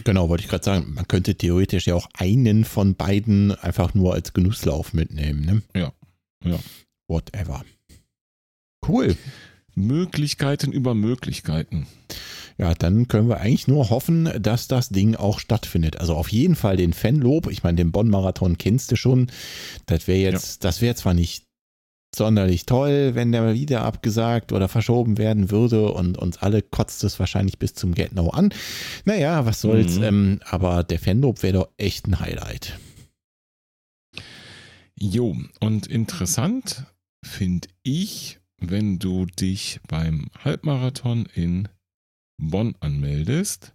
Genau, 0.05 0.29
wollte 0.29 0.45
ich 0.45 0.49
gerade 0.49 0.63
sagen, 0.63 0.93
man 0.93 1.05
könnte 1.09 1.35
theoretisch 1.35 1.85
ja 1.85 1.95
auch 1.95 2.07
einen 2.13 2.63
von 2.63 2.95
beiden 2.95 3.51
einfach 3.51 3.93
nur 3.93 4.13
als 4.13 4.31
Genusslauf 4.31 4.93
mitnehmen. 4.93 5.43
Ne? 5.43 5.61
Ja, 5.75 5.91
ja. 6.45 6.57
Whatever. 7.09 7.65
Cool. 8.87 9.17
Möglichkeiten 9.75 10.71
über 10.71 10.93
Möglichkeiten. 10.93 11.87
Ja, 12.57 12.73
dann 12.73 13.07
können 13.07 13.29
wir 13.29 13.39
eigentlich 13.39 13.67
nur 13.67 13.89
hoffen, 13.89 14.29
dass 14.39 14.67
das 14.67 14.89
Ding 14.89 15.15
auch 15.15 15.39
stattfindet. 15.39 15.99
Also 15.99 16.15
auf 16.15 16.31
jeden 16.31 16.55
Fall 16.55 16.77
den 16.77 16.93
Fanlob. 16.93 17.49
Ich 17.49 17.63
meine, 17.63 17.77
den 17.77 17.91
Bonn-Marathon 17.91 18.57
kennst 18.57 18.91
du 18.91 18.95
schon. 18.95 19.31
Das 19.85 20.07
wäre 20.07 20.19
jetzt, 20.19 20.63
das 20.63 20.81
wäre 20.81 20.95
zwar 20.95 21.13
nicht 21.13 21.45
sonderlich 22.15 22.65
toll, 22.65 23.15
wenn 23.15 23.31
der 23.31 23.53
wieder 23.53 23.83
abgesagt 23.83 24.51
oder 24.51 24.67
verschoben 24.67 25.17
werden 25.17 25.49
würde 25.49 25.91
und 25.91 26.17
uns 26.17 26.37
alle 26.37 26.61
kotzt 26.61 27.03
es 27.03 27.19
wahrscheinlich 27.19 27.57
bis 27.57 27.73
zum 27.73 27.95
Get 27.95 28.13
No 28.13 28.29
an. 28.29 28.53
Naja, 29.05 29.45
was 29.45 29.61
soll's. 29.61 29.97
Mhm. 29.97 30.03
Ähm, 30.03 30.39
aber 30.45 30.83
der 30.83 30.99
Fanlob 30.99 31.41
wäre 31.41 31.53
doch 31.53 31.69
echt 31.77 32.07
ein 32.07 32.19
Highlight. 32.19 32.77
Jo, 34.99 35.35
und 35.61 35.87
interessant 35.87 36.85
finde 37.25 37.69
ich, 37.81 38.40
wenn 38.61 38.99
du 38.99 39.25
dich 39.25 39.79
beim 39.87 40.29
Halbmarathon 40.37 41.25
in 41.33 41.67
Bonn 42.37 42.75
anmeldest, 42.79 43.73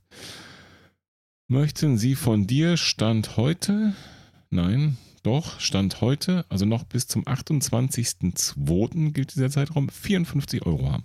möchten 1.49 1.99
sie 1.99 2.15
von 2.15 2.47
dir 2.47 2.77
Stand 2.77 3.37
heute, 3.37 3.95
nein, 4.51 4.97
doch, 5.23 5.61
Stand 5.61 6.01
heute, 6.01 6.45
also 6.49 6.65
noch 6.65 6.85
bis 6.85 7.07
zum 7.09 7.25
28.02. 7.25 9.13
gilt 9.13 9.35
dieser 9.35 9.51
Zeitraum, 9.51 9.89
54 9.89 10.65
Euro 10.65 10.91
haben. 10.93 11.05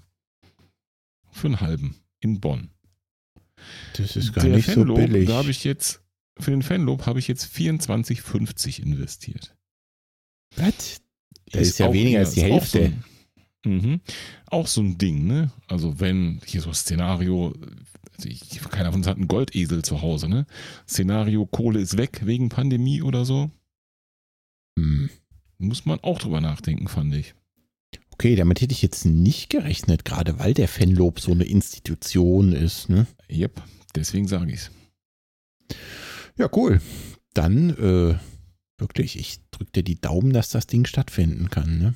Für 1.32 1.48
einen 1.48 1.60
halben 1.62 1.96
in 2.20 2.40
Bonn. 2.40 2.70
Das 3.98 4.16
ist 4.16 4.34
gar 4.34 4.44
Der 4.46 4.56
nicht 4.58 4.68
so 4.68 4.74
Fanlob, 4.82 4.98
billig. 4.98 5.28
Da 5.28 5.36
habe 5.38 5.52
ich 5.52 5.64
jetzt, 5.64 6.02
für 6.40 6.52
den 6.52 6.62
Fanlob 6.64 7.06
habe 7.06 7.20
ich 7.20 7.28
jetzt 7.28 7.46
24,50 7.56 8.80
investiert. 8.82 9.56
Was? 10.56 11.02
Das 11.52 11.62
ist 11.68 11.80
ja 11.80 11.88
auch- 11.88 11.94
weniger 11.94 12.20
als 12.20 12.34
die 12.34 12.42
ist 12.42 12.46
Hälfte. 12.46 12.94
Ein, 13.66 13.72
mhm. 13.72 14.02
Auch 14.48 14.68
so 14.68 14.82
ein 14.82 14.98
Ding, 14.98 15.28
ne? 15.28 15.52
Also 15.68 16.00
wenn 16.00 16.42
hier 16.46 16.62
so 16.62 16.74
Szenario, 16.74 17.54
also 18.18 18.30
ich, 18.30 18.60
keiner 18.70 18.92
von 18.92 19.02
uns 19.02 19.08
hat 19.08 19.18
einen 19.18 19.28
Goldesel 19.28 19.84
zu 19.84 20.02
Hause, 20.02 20.28
ne? 20.30 20.46
Szenario 20.88 21.46
Kohle 21.46 21.80
ist 21.80 21.98
weg 21.98 22.22
wegen 22.26 22.50
Pandemie 22.50 23.02
oder 23.02 23.26
so, 23.26 23.52
Hm. 24.78 25.10
muss 25.58 25.86
man 25.86 26.00
auch 26.00 26.20
drüber 26.20 26.42
nachdenken, 26.42 26.88
fand 26.88 27.14
ich. 27.14 27.36
Okay, 28.12 28.36
damit 28.36 28.62
hätte 28.62 28.74
ich 28.74 28.82
jetzt 28.82 29.06
nicht 29.06 29.50
gerechnet, 29.50 30.06
gerade 30.06 30.40
weil 30.40 30.54
der 30.54 30.68
Fanlob 30.68 31.20
so 31.20 31.32
eine 31.32 31.44
Institution 31.44 32.54
ist. 32.54 32.90
Ne? 32.90 33.08
Yep, 33.30 33.62
deswegen 33.96 34.28
sage 34.28 34.54
ich's. 34.54 34.72
Ja, 36.38 36.50
cool. 36.56 36.82
Dann, 37.34 37.72
äh, 37.72 38.18
wirklich, 38.78 39.18
ich 39.18 39.40
drücke 39.52 39.72
dir 39.72 39.84
die 39.84 40.00
Daumen, 40.00 40.34
dass 40.34 40.50
das 40.50 40.68
Ding 40.68 40.86
stattfinden 40.86 41.50
kann. 41.50 41.80
Ne? 41.80 41.94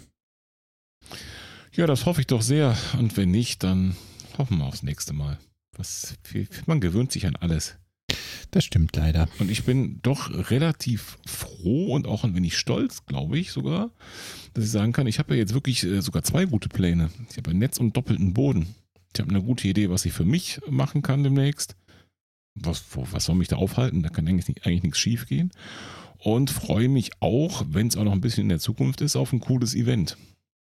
Ja, 1.75 1.87
das 1.87 2.05
hoffe 2.05 2.21
ich 2.21 2.27
doch 2.27 2.41
sehr. 2.41 2.77
Und 2.97 3.17
wenn 3.17 3.31
nicht, 3.31 3.63
dann 3.63 3.97
hoffen 4.37 4.59
wir 4.59 4.65
aufs 4.65 4.81
nächste 4.81 5.11
Mal. 5.11 5.37
Was, 5.75 6.15
man 6.67 6.79
gewöhnt 6.79 7.11
sich 7.11 7.27
an 7.27 7.35
alles. 7.35 7.75
Das 8.51 8.63
stimmt 8.63 8.95
leider. 8.95 9.27
Und 9.39 9.51
ich 9.51 9.65
bin 9.65 9.99
doch 10.01 10.49
relativ 10.49 11.17
froh 11.25 11.93
und 11.93 12.07
auch 12.07 12.23
ein 12.23 12.33
wenig 12.33 12.57
stolz, 12.57 13.05
glaube 13.05 13.37
ich 13.37 13.51
sogar, 13.51 13.91
dass 14.53 14.63
ich 14.63 14.71
sagen 14.71 14.93
kann, 14.93 15.05
ich 15.07 15.19
habe 15.19 15.33
ja 15.33 15.39
jetzt 15.39 15.53
wirklich 15.53 15.83
äh, 15.83 16.01
sogar 16.01 16.23
zwei 16.23 16.45
gute 16.45 16.69
Pläne. 16.69 17.09
Ich 17.29 17.35
habe 17.35 17.51
ein 17.51 17.57
Netz 17.57 17.77
und 17.77 17.97
doppelten 17.97 18.33
Boden. 18.33 18.73
Ich 19.13 19.19
habe 19.19 19.31
eine 19.31 19.43
gute 19.43 19.67
Idee, 19.67 19.89
was 19.89 20.05
ich 20.05 20.13
für 20.13 20.23
mich 20.23 20.61
machen 20.69 21.01
kann 21.01 21.23
demnächst. 21.23 21.75
Was, 22.53 22.85
was 22.93 23.25
soll 23.25 23.35
mich 23.35 23.49
da 23.49 23.57
aufhalten? 23.57 24.01
Da 24.01 24.07
kann 24.07 24.25
eigentlich, 24.29 24.47
nicht, 24.47 24.65
eigentlich 24.65 24.83
nichts 24.83 24.99
schief 24.99 25.27
gehen. 25.27 25.51
Und 26.19 26.51
freue 26.51 26.87
mich 26.87 27.11
auch, 27.19 27.65
wenn 27.67 27.87
es 27.87 27.97
auch 27.97 28.05
noch 28.05 28.13
ein 28.13 28.21
bisschen 28.21 28.43
in 28.43 28.49
der 28.49 28.59
Zukunft 28.59 29.01
ist, 29.01 29.17
auf 29.17 29.33
ein 29.33 29.41
cooles 29.41 29.75
Event. 29.75 30.15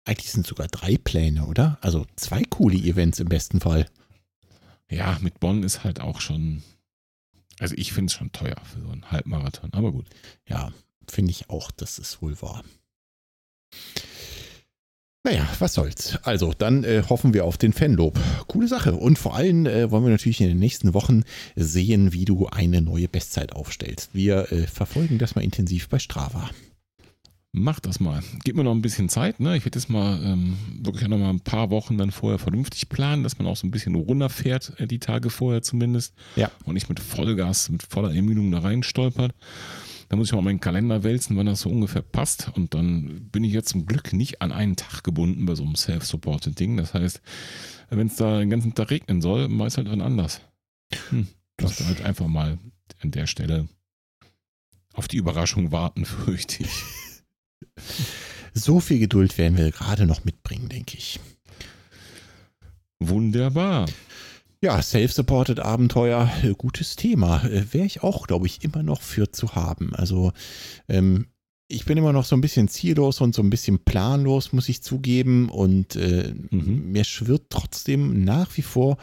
Eigentlich 0.04 0.32
sind 0.32 0.46
sogar 0.46 0.68
drei 0.68 0.96
Pläne, 0.96 1.46
oder? 1.46 1.78
Also 1.80 2.06
zwei 2.16 2.42
coole 2.44 2.76
Events 2.76 3.20
im 3.20 3.28
besten 3.28 3.60
Fall. 3.60 3.86
Ja, 4.90 5.18
mit 5.20 5.38
Bonn 5.38 5.62
ist 5.62 5.84
halt 5.84 6.00
auch 6.00 6.20
schon 6.20 6.62
also 7.58 7.74
ich 7.76 7.92
finde 7.92 8.10
es 8.10 8.14
schon 8.14 8.32
teuer 8.32 8.56
für 8.64 8.80
so 8.80 8.90
einen 8.90 9.10
Halbmarathon, 9.10 9.70
aber 9.72 9.92
gut. 9.92 10.06
Ja, 10.48 10.72
finde 11.08 11.30
ich 11.30 11.50
auch, 11.50 11.70
das 11.70 11.98
ist 11.98 12.22
wohl 12.22 12.40
wahr. 12.40 12.62
Naja, 15.24 15.46
was 15.58 15.74
soll's. 15.74 16.16
Also, 16.22 16.54
dann 16.56 16.84
äh, 16.84 17.02
hoffen 17.08 17.34
wir 17.34 17.44
auf 17.44 17.58
den 17.58 17.72
Fanlob. 17.72 18.18
Coole 18.46 18.68
Sache. 18.68 18.94
Und 18.94 19.18
vor 19.18 19.34
allem 19.34 19.66
äh, 19.66 19.90
wollen 19.90 20.04
wir 20.04 20.10
natürlich 20.10 20.40
in 20.40 20.48
den 20.48 20.60
nächsten 20.60 20.94
Wochen 20.94 21.24
sehen, 21.56 22.12
wie 22.12 22.24
du 22.24 22.46
eine 22.46 22.80
neue 22.80 23.08
Bestzeit 23.08 23.52
aufstellst. 23.52 24.14
Wir 24.14 24.50
äh, 24.52 24.66
verfolgen 24.66 25.18
das 25.18 25.34
mal 25.34 25.44
intensiv 25.44 25.88
bei 25.88 25.98
Strava. 25.98 26.48
Mach 27.52 27.80
das 27.80 27.98
mal. 27.98 28.22
Gib 28.44 28.56
mir 28.56 28.64
noch 28.64 28.74
ein 28.74 28.82
bisschen 28.82 29.08
Zeit. 29.08 29.40
Ne? 29.40 29.56
Ich 29.56 29.64
werde 29.64 29.78
jetzt 29.78 29.88
mal 29.88 30.22
ähm, 30.22 30.56
wirklich 30.82 31.08
noch 31.08 31.18
mal 31.18 31.30
ein 31.30 31.40
paar 31.40 31.70
Wochen 31.70 31.96
dann 31.96 32.10
vorher 32.10 32.38
vernünftig 32.38 32.88
planen, 32.88 33.22
dass 33.22 33.38
man 33.38 33.46
auch 33.46 33.56
so 33.56 33.66
ein 33.66 33.70
bisschen 33.70 33.94
runterfährt, 33.94 34.78
äh, 34.78 34.86
die 34.86 34.98
Tage 34.98 35.30
vorher 35.30 35.62
zumindest. 35.62 36.14
Ja. 36.36 36.50
Und 36.64 36.74
nicht 36.74 36.88
mit 36.88 37.00
Vollgas, 37.00 37.70
mit 37.70 37.82
voller 37.82 38.14
Ermüdung 38.14 38.50
da 38.50 38.58
rein 38.58 38.82
stolpert. 38.82 39.34
Da 40.08 40.16
muss 40.16 40.28
ich 40.28 40.34
mal 40.34 40.42
meinen 40.42 40.60
Kalender 40.60 41.04
wälzen, 41.04 41.36
wann 41.36 41.46
das 41.46 41.60
so 41.60 41.70
ungefähr 41.70 42.02
passt. 42.02 42.50
Und 42.54 42.74
dann 42.74 43.28
bin 43.30 43.44
ich 43.44 43.52
jetzt 43.52 43.70
zum 43.70 43.86
Glück 43.86 44.12
nicht 44.12 44.40
an 44.42 44.52
einen 44.52 44.76
Tag 44.76 45.02
gebunden 45.02 45.46
bei 45.46 45.54
so 45.54 45.64
einem 45.64 45.74
Self-Supported 45.74 46.58
Ding. 46.58 46.76
Das 46.76 46.94
heißt, 46.94 47.20
wenn 47.90 48.06
es 48.06 48.16
da 48.16 48.38
den 48.38 48.50
ganzen 48.50 48.74
Tag 48.74 48.90
regnen 48.90 49.22
soll, 49.22 49.48
meist 49.48 49.78
halt 49.78 49.88
dann 49.88 50.00
anders. 50.00 50.42
Hm. 51.10 51.28
Das 51.56 51.84
halt 51.84 52.04
einfach 52.04 52.28
mal 52.28 52.58
an 53.00 53.10
der 53.10 53.26
Stelle 53.26 53.68
auf 54.94 55.08
die 55.08 55.16
Überraschung 55.16 55.72
warten, 55.72 56.04
fürchte 56.04 56.62
ich. 56.62 56.84
So 58.54 58.80
viel 58.80 58.98
Geduld 58.98 59.38
werden 59.38 59.56
wir 59.56 59.70
gerade 59.70 60.06
noch 60.06 60.24
mitbringen, 60.24 60.68
denke 60.68 60.96
ich. 60.96 61.20
Wunderbar. 62.98 63.86
Ja, 64.60 64.82
Self-Supported 64.82 65.60
Abenteuer, 65.60 66.28
äh, 66.42 66.54
gutes 66.54 66.96
Thema. 66.96 67.44
Äh, 67.44 67.72
Wäre 67.72 67.86
ich 67.86 68.02
auch, 68.02 68.26
glaube 68.26 68.46
ich, 68.46 68.64
immer 68.64 68.82
noch 68.82 69.02
für 69.02 69.30
zu 69.30 69.54
haben. 69.54 69.94
Also, 69.94 70.32
ähm, 70.88 71.26
ich 71.68 71.84
bin 71.84 71.98
immer 71.98 72.12
noch 72.12 72.24
so 72.24 72.34
ein 72.34 72.40
bisschen 72.40 72.66
ziellos 72.66 73.20
und 73.20 73.34
so 73.34 73.42
ein 73.42 73.50
bisschen 73.50 73.78
planlos, 73.78 74.52
muss 74.52 74.68
ich 74.68 74.82
zugeben. 74.82 75.48
Und 75.50 75.94
äh, 75.94 76.34
mhm. 76.50 76.90
mir 76.90 77.04
schwirrt 77.04 77.50
trotzdem 77.50 78.24
nach 78.24 78.56
wie 78.56 78.62
vor 78.62 78.96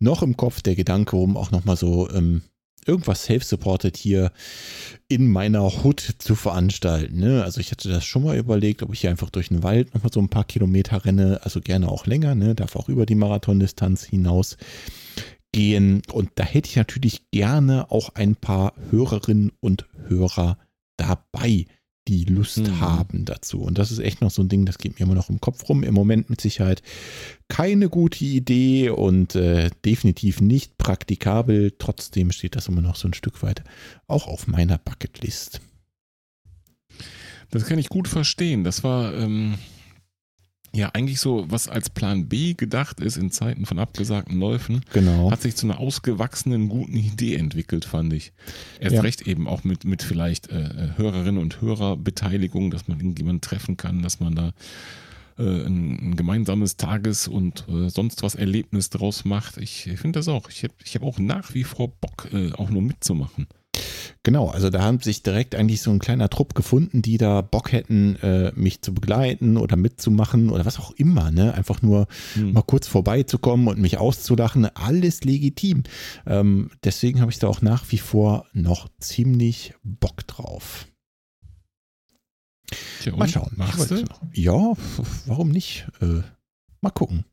noch 0.00 0.22
im 0.22 0.36
Kopf 0.36 0.62
der 0.62 0.74
Gedanke, 0.74 1.16
um 1.16 1.36
auch 1.36 1.52
nochmal 1.52 1.76
so 1.76 2.10
ähm, 2.10 2.42
irgendwas 2.86 3.24
self-supported 3.24 3.96
hier 3.96 4.32
in 5.08 5.28
meiner 5.28 5.82
Hut 5.82 6.00
zu 6.18 6.34
veranstalten. 6.34 7.18
Ne? 7.18 7.44
Also 7.44 7.60
ich 7.60 7.70
hatte 7.70 7.88
das 7.88 8.04
schon 8.04 8.24
mal 8.24 8.36
überlegt, 8.36 8.82
ob 8.82 8.92
ich 8.92 9.00
hier 9.00 9.10
einfach 9.10 9.30
durch 9.30 9.48
den 9.48 9.62
Wald 9.62 9.94
nochmal 9.94 10.12
so 10.12 10.20
ein 10.20 10.28
paar 10.28 10.44
Kilometer 10.44 11.04
renne, 11.04 11.40
also 11.42 11.60
gerne 11.60 11.88
auch 11.88 12.06
länger, 12.06 12.34
ne? 12.34 12.54
darf 12.54 12.76
auch 12.76 12.88
über 12.88 13.06
die 13.06 13.14
Marathondistanz 13.14 14.04
hinaus 14.04 14.56
gehen. 15.52 16.02
Und 16.12 16.30
da 16.36 16.44
hätte 16.44 16.68
ich 16.68 16.76
natürlich 16.76 17.30
gerne 17.30 17.90
auch 17.90 18.14
ein 18.14 18.36
paar 18.36 18.74
Hörerinnen 18.90 19.52
und 19.60 19.86
Hörer 20.08 20.58
dabei 20.96 21.66
die 22.08 22.24
Lust 22.24 22.58
mhm. 22.58 22.80
haben 22.80 23.24
dazu. 23.26 23.60
Und 23.60 23.76
das 23.76 23.90
ist 23.90 23.98
echt 23.98 24.22
noch 24.22 24.30
so 24.30 24.42
ein 24.42 24.48
Ding, 24.48 24.64
das 24.64 24.78
geht 24.78 24.98
mir 24.98 25.04
immer 25.04 25.14
noch 25.14 25.28
im 25.28 25.40
Kopf 25.40 25.68
rum. 25.68 25.82
Im 25.82 25.92
Moment 25.94 26.30
mit 26.30 26.40
Sicherheit 26.40 26.82
keine 27.48 27.90
gute 27.90 28.24
Idee 28.24 28.88
und 28.88 29.34
äh, 29.34 29.70
definitiv 29.84 30.40
nicht 30.40 30.78
praktikabel. 30.78 31.74
Trotzdem 31.78 32.32
steht 32.32 32.56
das 32.56 32.68
immer 32.68 32.80
noch 32.80 32.96
so 32.96 33.08
ein 33.08 33.14
Stück 33.14 33.42
weit 33.42 33.62
auch 34.06 34.26
auf 34.26 34.46
meiner 34.46 34.78
Bucketlist. 34.78 35.60
Das 37.50 37.66
kann 37.66 37.78
ich 37.78 37.90
gut 37.90 38.08
verstehen. 38.08 38.64
Das 38.64 38.84
war 38.84 39.14
ähm, 39.14 39.58
ja 40.74 40.90
eigentlich 40.90 41.20
so, 41.20 41.46
was 41.48 41.68
als 41.68 41.90
Plan 41.90 42.28
B 42.28 42.54
gedacht 42.54 43.00
ist 43.00 43.16
in 43.16 43.30
Zeiten 43.30 43.66
von 43.66 43.78
abgesagten 43.78 44.38
Läufen, 44.38 44.82
genau. 44.92 45.30
hat 45.30 45.42
sich 45.42 45.56
zu 45.56 45.66
einer 45.66 45.78
ausgewachsenen 45.78 46.68
guten 46.68 46.96
Idee 46.96 47.36
entwickelt, 47.36 47.84
fand 47.84 48.12
ich. 48.12 48.32
Erst 48.80 48.96
ja. 48.96 49.00
recht 49.00 49.26
eben 49.26 49.48
auch 49.48 49.64
mit, 49.64 49.84
mit 49.84 50.02
vielleicht 50.02 50.50
äh, 50.50 50.62
äh 50.62 50.88
Hörerinnen 50.96 51.40
und 51.40 51.60
Hörerbeteiligung, 51.60 52.70
dass 52.70 52.88
man 52.88 52.98
irgendjemanden 52.98 53.40
treffen 53.40 53.76
kann, 53.76 54.02
dass 54.02 54.20
man 54.20 54.34
da 54.34 54.52
äh, 55.38 55.42
ein, 55.42 56.10
ein, 56.10 56.16
gemeinsames 56.16 56.76
Tages- 56.76 57.28
und 57.28 57.66
äh, 57.68 57.88
sonst 57.88 58.22
was 58.22 58.34
Erlebnis 58.34 58.90
draus 58.90 59.24
macht. 59.24 59.56
Ich, 59.58 59.86
ich 59.86 59.98
finde 60.00 60.18
das 60.18 60.28
auch. 60.28 60.48
Ich 60.50 60.64
habe 60.64 60.74
ich 60.84 60.94
hab 60.94 61.02
auch 61.02 61.18
nach 61.18 61.54
wie 61.54 61.64
vor 61.64 61.88
Bock, 61.88 62.28
auch 62.56 62.70
nur 62.70 62.82
mitzumachen. 62.82 63.46
Genau, 64.22 64.48
also 64.48 64.70
da 64.70 64.82
haben 64.82 65.00
sich 65.00 65.22
direkt 65.22 65.54
eigentlich 65.54 65.80
so 65.80 65.90
ein 65.90 65.98
kleiner 65.98 66.28
Trupp 66.28 66.54
gefunden, 66.54 67.02
die 67.02 67.18
da 67.18 67.40
Bock 67.40 67.72
hätten, 67.72 68.16
äh, 68.16 68.52
mich 68.54 68.82
zu 68.82 68.92
begleiten 68.92 69.56
oder 69.56 69.76
mitzumachen 69.76 70.50
oder 70.50 70.64
was 70.66 70.78
auch 70.78 70.92
immer, 70.92 71.30
ne? 71.30 71.54
Einfach 71.54 71.82
nur 71.82 72.08
hm. 72.34 72.52
mal 72.52 72.62
kurz 72.62 72.86
vorbeizukommen 72.86 73.68
und 73.68 73.78
mich 73.78 73.98
auszulachen. 73.98 74.66
Alles 74.74 75.24
legitim. 75.24 75.84
Ähm, 76.26 76.70
deswegen 76.84 77.20
habe 77.20 77.30
ich 77.30 77.38
da 77.38 77.48
auch 77.48 77.62
nach 77.62 77.90
wie 77.90 77.98
vor 77.98 78.46
noch 78.52 78.88
ziemlich 78.98 79.74
Bock 79.82 80.26
drauf. 80.26 80.86
Tja, 83.00 83.16
mal 83.16 83.28
schauen. 83.28 83.52
Machst 83.56 83.90
du? 83.90 84.04
Ja, 84.32 84.74
warum 85.26 85.50
nicht? 85.50 85.86
Äh, 86.00 86.22
mal 86.80 86.90
gucken. 86.90 87.24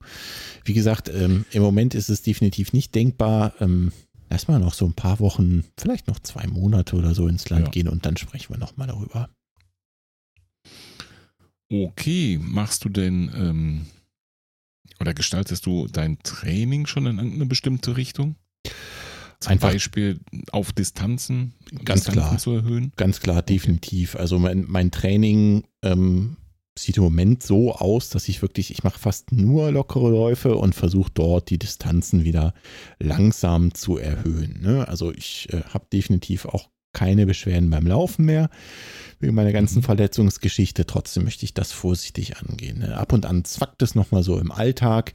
Wie 0.63 0.73
gesagt, 0.73 1.09
ähm, 1.09 1.45
im 1.51 1.61
Moment 1.61 1.93
ist 1.93 2.09
es 2.09 2.21
definitiv 2.21 2.73
nicht 2.73 2.95
denkbar. 2.95 3.53
Ähm, 3.59 3.91
Lass 4.35 4.49
mal 4.49 4.59
noch 4.59 4.73
so 4.73 4.85
ein 4.85 4.93
paar 4.93 5.21
Wochen, 5.21 5.63
vielleicht 5.77 6.09
noch 6.09 6.19
zwei 6.19 6.45
Monate 6.45 6.97
oder 6.97 7.15
so 7.15 7.29
ins 7.29 7.49
Land 7.49 7.67
ja. 7.67 7.71
gehen 7.71 7.87
und 7.87 8.05
dann 8.05 8.17
sprechen 8.17 8.53
wir 8.53 8.57
nochmal 8.57 8.85
darüber. 8.85 9.29
Okay, 11.71 12.37
machst 12.41 12.83
du 12.83 12.89
denn 12.89 13.31
ähm, 13.33 13.85
oder 14.99 15.13
gestaltest 15.13 15.65
du 15.65 15.87
dein 15.87 16.19
Training 16.19 16.85
schon 16.85 17.05
in 17.05 17.17
eine 17.17 17.45
bestimmte 17.45 17.95
Richtung? 17.95 18.35
Zum 19.39 19.53
Einfach 19.53 19.71
Beispiel 19.71 20.19
auf 20.51 20.73
Distanzen, 20.73 21.53
ganz 21.85 22.03
Distanzen 22.03 22.11
klar, 22.11 22.37
zu 22.37 22.51
erhöhen? 22.51 22.91
Ganz 22.97 23.21
klar, 23.21 23.41
definitiv. 23.41 24.17
Also 24.17 24.37
mein, 24.37 24.65
mein 24.67 24.91
Training 24.91 25.63
ähm, 25.81 26.35
sieht 26.77 26.97
im 26.97 27.03
Moment 27.03 27.41
so 27.41 27.73
aus, 27.73 28.09
dass 28.09 28.27
ich 28.27 28.41
wirklich, 28.41 28.71
ich 28.71 28.83
mache 28.83 28.99
fast 28.99 29.31
nur 29.31 29.71
lockere 29.71 30.09
Läufe 30.09 30.55
und 30.55 30.75
versuche 30.75 31.11
dort 31.13 31.49
die 31.49 31.57
Distanzen 31.57 32.23
wieder 32.23 32.53
langsam 32.99 33.73
zu 33.73 33.97
erhöhen. 33.97 34.61
Ne? 34.61 34.87
Also 34.87 35.13
ich 35.13 35.47
äh, 35.53 35.61
habe 35.69 35.85
definitiv 35.91 36.45
auch 36.45 36.69
keine 36.95 37.25
Beschwerden 37.25 37.69
beim 37.69 37.85
Laufen 37.85 38.25
mehr, 38.25 38.49
wegen 39.19 39.35
meiner 39.35 39.51
ganzen 39.51 39.79
mhm. 39.79 39.83
Verletzungsgeschichte. 39.83 40.85
Trotzdem 40.85 41.25
möchte 41.25 41.45
ich 41.45 41.53
das 41.53 41.71
vorsichtig 41.71 42.37
angehen. 42.37 42.79
Ne? 42.79 42.97
Ab 42.97 43.13
und 43.13 43.25
an 43.25 43.45
zwackt 43.45 43.81
es 43.81 43.95
nochmal 43.95 44.23
so 44.23 44.39
im 44.39 44.51
Alltag. 44.51 45.13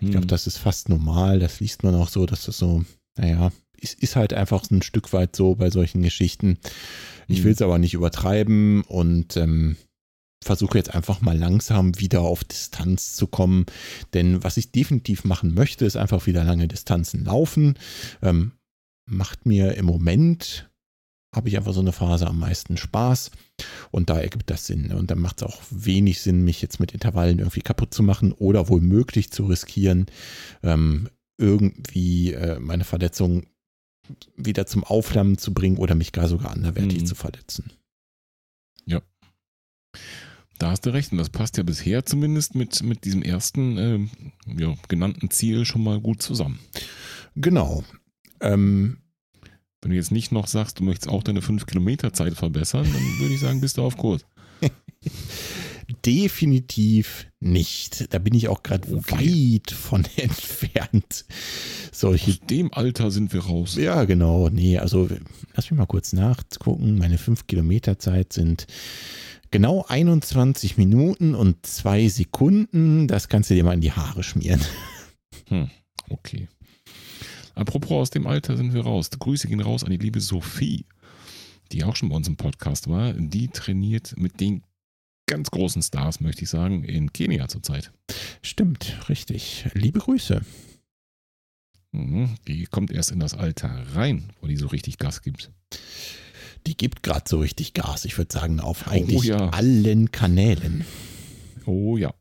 Ich 0.00 0.10
glaube, 0.10 0.26
mhm. 0.26 0.30
das 0.30 0.46
ist 0.46 0.58
fast 0.58 0.88
normal. 0.88 1.40
Das 1.40 1.60
liest 1.60 1.82
man 1.82 1.94
auch 1.94 2.08
so, 2.08 2.26
dass 2.26 2.44
das 2.44 2.58
so, 2.58 2.84
naja, 3.16 3.50
ist, 3.76 4.00
ist 4.00 4.14
halt 4.14 4.32
einfach 4.32 4.70
ein 4.70 4.82
Stück 4.82 5.12
weit 5.12 5.34
so 5.34 5.56
bei 5.56 5.70
solchen 5.70 6.02
Geschichten. 6.02 6.58
Ich 7.28 7.40
mhm. 7.40 7.44
will 7.44 7.52
es 7.52 7.62
aber 7.62 7.78
nicht 7.78 7.94
übertreiben 7.94 8.82
und 8.82 9.36
ähm, 9.36 9.76
versuche 10.44 10.78
jetzt 10.78 10.94
einfach 10.94 11.20
mal 11.20 11.36
langsam 11.36 11.98
wieder 11.98 12.22
auf 12.22 12.44
Distanz 12.44 13.16
zu 13.16 13.26
kommen. 13.26 13.66
Denn 14.14 14.42
was 14.44 14.56
ich 14.56 14.72
definitiv 14.72 15.24
machen 15.24 15.54
möchte, 15.54 15.84
ist 15.84 15.96
einfach 15.96 16.26
wieder 16.26 16.44
lange 16.44 16.68
Distanzen 16.68 17.24
laufen. 17.24 17.78
Ähm, 18.22 18.52
macht 19.06 19.46
mir 19.46 19.74
im 19.76 19.86
Moment, 19.86 20.70
habe 21.34 21.48
ich 21.48 21.56
einfach 21.56 21.72
so 21.72 21.80
eine 21.80 21.92
Phase 21.92 22.26
am 22.26 22.38
meisten 22.38 22.76
Spaß. 22.76 23.30
Und 23.90 24.10
da 24.10 24.20
ergibt 24.20 24.50
das 24.50 24.66
Sinn. 24.66 24.92
Und 24.92 25.10
dann 25.10 25.18
macht 25.18 25.42
es 25.42 25.48
auch 25.48 25.60
wenig 25.70 26.20
Sinn, 26.20 26.44
mich 26.44 26.60
jetzt 26.60 26.80
mit 26.80 26.92
Intervallen 26.92 27.38
irgendwie 27.38 27.62
kaputt 27.62 27.94
zu 27.94 28.02
machen 28.02 28.32
oder 28.32 28.68
womöglich 28.68 29.30
zu 29.30 29.46
riskieren, 29.46 30.06
ähm, 30.62 31.08
irgendwie 31.38 32.32
äh, 32.32 32.58
meine 32.60 32.84
Verletzung 32.84 33.46
wieder 34.36 34.66
zum 34.66 34.84
Aufflammen 34.84 35.38
zu 35.38 35.54
bringen 35.54 35.78
oder 35.78 35.94
mich 35.94 36.12
gar 36.12 36.28
sogar 36.28 36.50
anderweitig 36.50 37.00
mhm. 37.00 37.06
zu 37.06 37.14
verletzen. 37.14 37.72
Ja. 38.84 39.00
Da 40.62 40.70
hast 40.70 40.86
du 40.86 40.90
recht. 40.90 41.10
Und 41.10 41.18
das 41.18 41.28
passt 41.28 41.56
ja 41.56 41.64
bisher 41.64 42.06
zumindest 42.06 42.54
mit, 42.54 42.84
mit 42.84 43.04
diesem 43.04 43.20
ersten 43.20 43.78
äh, 43.78 43.98
ja, 44.62 44.74
genannten 44.86 45.28
Ziel 45.28 45.64
schon 45.64 45.82
mal 45.82 46.00
gut 46.00 46.22
zusammen. 46.22 46.60
Genau. 47.34 47.82
Ähm, 48.40 48.98
Wenn 49.80 49.90
du 49.90 49.96
jetzt 49.96 50.12
nicht 50.12 50.30
noch 50.30 50.46
sagst, 50.46 50.78
du 50.78 50.84
möchtest 50.84 51.08
auch 51.08 51.24
deine 51.24 51.42
5 51.42 51.66
Kilometer 51.66 52.12
Zeit 52.12 52.34
verbessern, 52.34 52.84
dann 52.84 53.18
würde 53.18 53.34
ich 53.34 53.40
sagen, 53.40 53.60
bist 53.60 53.76
du 53.76 53.82
auf 53.82 53.96
Kurs. 53.96 54.24
definitiv 56.06 57.26
nicht. 57.40 58.14
Da 58.14 58.20
bin 58.20 58.32
ich 58.34 58.46
auch 58.46 58.62
gerade 58.62 58.88
Okay. 58.94 59.56
weit 59.60 59.72
von 59.72 60.04
entfernt. 60.16 61.24
Solche 61.90 62.30
Aus 62.30 62.40
dem 62.48 62.72
Alter 62.72 63.10
sind 63.10 63.32
wir 63.32 63.40
raus. 63.40 63.74
ja, 63.74 64.04
genau. 64.04 64.48
Nee, 64.48 64.78
also 64.78 65.08
lass 65.56 65.68
mich 65.72 65.76
mal 65.78 65.86
kurz 65.86 66.12
nachgucken. 66.12 66.98
Meine 66.98 67.18
5 67.18 67.48
Kilometer 67.48 67.98
Zeit 67.98 68.32
sind 68.32 68.68
genau 69.52 69.84
21 69.86 70.76
Minuten 70.76 71.36
und 71.36 71.64
2 71.64 72.08
Sekunden. 72.08 73.06
Das 73.06 73.28
kannst 73.28 73.50
du 73.50 73.54
dir 73.54 73.62
mal 73.62 73.74
in 73.74 73.80
die 73.80 73.92
Haare 73.92 74.24
schmieren. 74.24 74.60
Okay. 76.08 76.48
Apropos 77.54 77.92
aus 77.92 78.10
dem 78.10 78.26
Alter 78.26 78.56
sind 78.56 78.74
wir 78.74 78.82
raus. 78.82 79.10
Grüße 79.10 79.46
gehen 79.46 79.60
raus 79.60 79.84
an 79.84 79.90
die 79.90 79.98
liebe 79.98 80.20
Sophie, 80.20 80.86
die 81.70 81.84
auch 81.84 81.94
schon 81.94 82.08
bei 82.08 82.16
uns 82.16 82.26
im 82.26 82.36
Podcast 82.36 82.88
war. 82.88 83.12
Die 83.12 83.48
trainiert 83.48 84.14
mit 84.16 84.40
den 84.40 84.64
ganz 85.26 85.50
großen 85.50 85.82
Stars, 85.82 86.20
möchte 86.20 86.42
ich 86.42 86.50
sagen, 86.50 86.82
in 86.82 87.12
Kenia 87.12 87.48
zurzeit. 87.48 87.92
Stimmt, 88.40 89.08
richtig. 89.08 89.66
Liebe 89.74 90.00
Grüße. 90.00 90.42
Mhm. 91.92 92.36
Die 92.48 92.64
kommt 92.64 92.90
erst 92.90 93.10
in 93.12 93.20
das 93.20 93.34
Alter 93.34 93.84
rein, 93.94 94.30
wo 94.40 94.46
die 94.46 94.56
so 94.56 94.66
richtig 94.66 94.98
Gas 94.98 95.20
gibt. 95.22 95.50
Die 96.66 96.76
gibt 96.76 97.02
gerade 97.02 97.24
so 97.28 97.40
richtig 97.40 97.74
Gas. 97.74 98.04
Ich 98.04 98.16
würde 98.18 98.32
sagen, 98.32 98.60
auf 98.60 98.88
eigentlich 98.88 99.24
ja. 99.24 99.48
allen 99.50 100.12
Kanälen. 100.12 100.84
Oh 101.66 101.96
ja. 101.96 102.14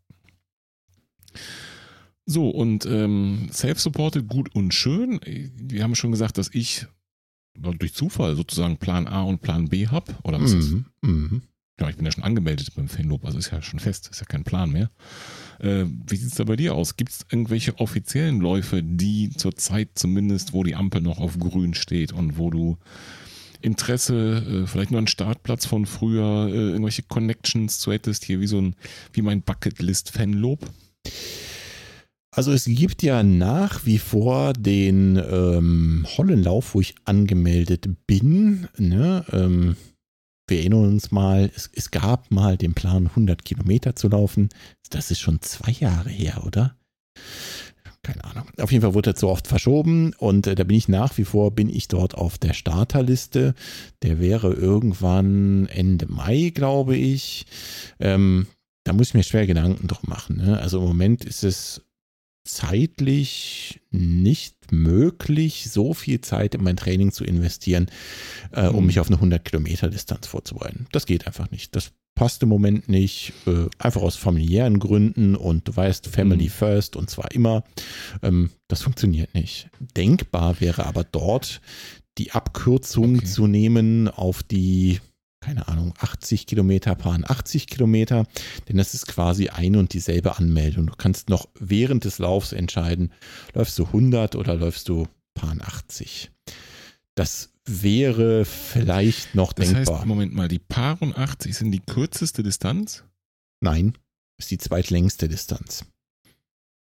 So, 2.26 2.50
und 2.50 2.86
ähm, 2.86 3.50
Self-Supported 3.52 4.28
gut 4.28 4.56
und 4.56 4.74
schön. 4.74 5.20
Wir 5.56 5.84
haben 5.84 5.96
schon 5.96 6.12
gesagt, 6.12 6.38
dass 6.38 6.50
ich 6.54 6.86
durch 7.60 7.94
Zufall 7.94 8.36
sozusagen 8.36 8.78
Plan 8.78 9.08
A 9.08 9.24
und 9.24 9.42
Plan 9.42 9.68
B 9.68 9.88
habe. 9.88 10.16
Oder 10.24 10.42
was 10.42 10.54
ist? 10.54 10.72
Mhm, 10.72 10.86
mhm. 11.02 11.42
Ja, 11.80 11.90
ich 11.90 11.96
bin 11.96 12.06
ja 12.06 12.12
schon 12.12 12.24
angemeldet 12.24 12.76
beim 12.76 12.88
Fanlob, 12.88 13.26
also 13.26 13.40
ist 13.40 13.52
ja 13.52 13.62
schon 13.62 13.80
fest, 13.80 14.10
ist 14.10 14.20
ja 14.20 14.28
kein 14.28 14.44
Plan 14.44 14.72
mehr. 14.72 14.92
Äh, 15.60 15.86
wie 16.08 16.16
sieht 16.16 16.30
es 16.30 16.36
da 16.36 16.44
bei 16.44 16.56
dir 16.56 16.76
aus? 16.76 16.96
Gibt 16.96 17.12
es 17.12 17.26
irgendwelche 17.30 17.80
offiziellen 17.80 18.40
Läufe, 18.40 18.84
die 18.84 19.32
zurzeit 19.32 19.90
zumindest, 19.96 20.54
wo 20.54 20.64
die 20.64 20.76
Ampel 20.76 21.02
noch 21.02 21.18
auf 21.18 21.40
grün 21.40 21.74
steht 21.74 22.14
und 22.14 22.38
wo 22.38 22.52
du 22.52 22.78
Interesse, 23.62 24.64
äh, 24.64 24.68
vielleicht 24.68 24.92
nur 24.92 24.98
einen 24.98 25.08
Startplatz 25.08 25.66
von 25.66 25.86
früher, 25.86 26.48
äh, 26.50 26.70
irgendwelche 26.72 27.04
Connections 27.04 27.80
zu 27.80 27.92
hättest, 27.92 28.26
hier 28.26 28.40
wie 28.40 28.48
so 28.48 28.60
ein, 28.60 28.76
wie 29.14 29.22
mein 29.22 29.42
Bucketlist-Fanlob? 29.42 30.70
Also 32.34 32.54
es 32.54 32.66
gibt 32.66 33.04
ja 33.04 33.24
nach 33.24 33.86
wie 33.86 33.98
vor 33.98 34.54
den 34.54 35.18
ähm, 35.18 36.08
Hollenlauf, 36.18 36.76
wo 36.76 36.82
ich 36.82 36.96
angemeldet 37.04 37.90
bin. 38.08 38.70
Ne? 38.78 39.26
Ähm, 39.34 39.76
wir 40.48 40.60
erinnern 40.60 40.86
uns 40.86 41.12
mal, 41.12 41.52
es, 41.56 41.70
es 41.76 41.92
gab 41.92 42.32
mal 42.32 42.58
den 42.58 42.74
Plan, 42.74 43.08
100 43.08 43.44
Kilometer 43.44 43.96
zu 43.98 44.08
laufen. 44.08 44.50
Das 44.90 45.12
ist 45.12 45.20
schon 45.20 45.42
zwei 45.42 45.72
Jahre 45.72 46.10
her, 46.10 46.44
oder? 46.46 46.78
Keine 48.04 48.24
Ahnung. 48.24 48.46
Auf 48.58 48.72
jeden 48.72 48.82
Fall 48.82 48.96
wurde 48.96 49.12
das 49.14 49.20
so 49.22 49.30
oft 49.30 49.48
verschoben 49.48 50.14
und 50.18 50.48
äh, 50.48 50.56
da 50.56 50.64
bin 50.64 50.76
ich 50.76 50.88
nach 50.88 51.18
wie 51.20 51.24
vor, 51.24 51.52
bin 51.52 51.70
ich 51.70 51.88
dort 51.88 52.16
auf 52.16 52.40
der 52.40 52.54
Starterliste. 52.54 53.54
Der 54.02 54.20
wäre 54.20 54.54
irgendwann 54.54 55.68
Ende 55.68 56.08
Mai, 56.12 56.52
glaube 56.54 56.96
ich. 56.98 57.46
Ähm, 58.00 58.48
da 58.86 58.94
muss 58.94 59.10
ich 59.10 59.14
mir 59.14 59.24
schwer 59.24 59.46
Gedanken 59.46 59.88
drum 59.88 60.10
machen. 60.10 60.38
Ne? 60.38 60.60
Also 60.60 60.80
im 60.80 60.86
Moment 60.88 61.24
ist 61.26 61.44
es 61.44 61.82
zeitlich 62.44 63.82
nicht 63.92 64.72
möglich, 64.72 65.70
so 65.70 65.94
viel 65.94 66.22
Zeit 66.22 66.56
in 66.56 66.64
mein 66.64 66.78
Training 66.78 67.12
zu 67.12 67.24
investieren, 67.24 67.86
äh, 68.52 68.68
um 68.68 68.78
Mhm. 68.82 68.86
mich 68.88 69.00
auf 69.00 69.08
eine 69.08 69.20
100 69.20 69.46
Kilometer 69.46 69.90
Distanz 69.90 70.26
vorzubereiten. 70.26 70.88
Das 70.92 71.06
geht 71.06 71.28
einfach 71.28 71.52
nicht. 71.52 71.76
Das 71.76 71.92
passt 72.16 72.44
im 72.44 72.50
Moment 72.50 72.90
nicht, 72.90 73.34
äh, 73.48 73.66
einfach 73.80 74.02
aus 74.02 74.16
familiären 74.16 74.80
Gründen 74.80 75.36
und 75.36 75.68
du 75.68 75.76
weißt, 75.76 76.08
Family 76.08 76.46
Mhm. 76.46 76.50
first 76.50 76.96
und 76.96 77.10
zwar 77.10 77.32
immer. 77.32 77.64
Ähm, 78.22 78.52
das 78.68 78.82
funktioniert 78.84 79.34
nicht. 79.34 79.70
Denkbar 79.98 80.60
wäre 80.62 80.86
aber 80.86 81.04
dort 81.04 81.62
die 82.18 82.32
Abkürzung 82.32 83.16
Okay. 83.18 83.26
zu 83.26 83.48
nehmen 83.48 84.08
auf 84.08 84.44
die 84.44 85.00
keine 85.44 85.68
Ahnung, 85.70 85.96
80 85.98 86.46
Kilometer, 86.46 86.94
Paaren 86.94 87.26
80 87.28 87.66
Kilometer, 87.66 88.28
denn 88.70 88.78
das 88.78 88.94
ist 88.94 89.08
quasi 89.08 89.50
ein 89.50 89.76
und 89.76 89.94
dieselbe 89.94 90.38
Anmeldung. 90.38 90.86
Du 90.86 90.94
kannst 90.96 91.30
noch 91.30 91.50
während 91.60 92.04
des 92.06 92.20
Laufs 92.20 92.52
entscheiden, 92.52 93.12
läufst 93.56 93.80
du 93.80 93.86
100 93.88 94.36
oder 94.36 94.54
läufst 94.54 94.88
du 94.88 95.08
Paaren 95.34 95.60
80. 95.64 96.30
Das 97.16 97.51
wäre 97.66 98.46
vielleicht 98.46 99.36
noch 99.36 99.54
Das 99.54 99.72
denkbar. 99.72 100.00
heißt, 100.00 100.08
Moment 100.08 100.34
mal, 100.34 100.48
die 100.48 100.60
Paar 100.60 101.02
und 101.02 101.18
80 101.18 101.56
sind 101.56 101.72
die 101.72 101.80
kürzeste 101.80 102.44
Distanz? 102.44 103.04
Nein, 103.62 103.98
ist 104.40 104.52
die 104.52 104.58
zweitlängste 104.58 105.28
Distanz. 105.28 105.86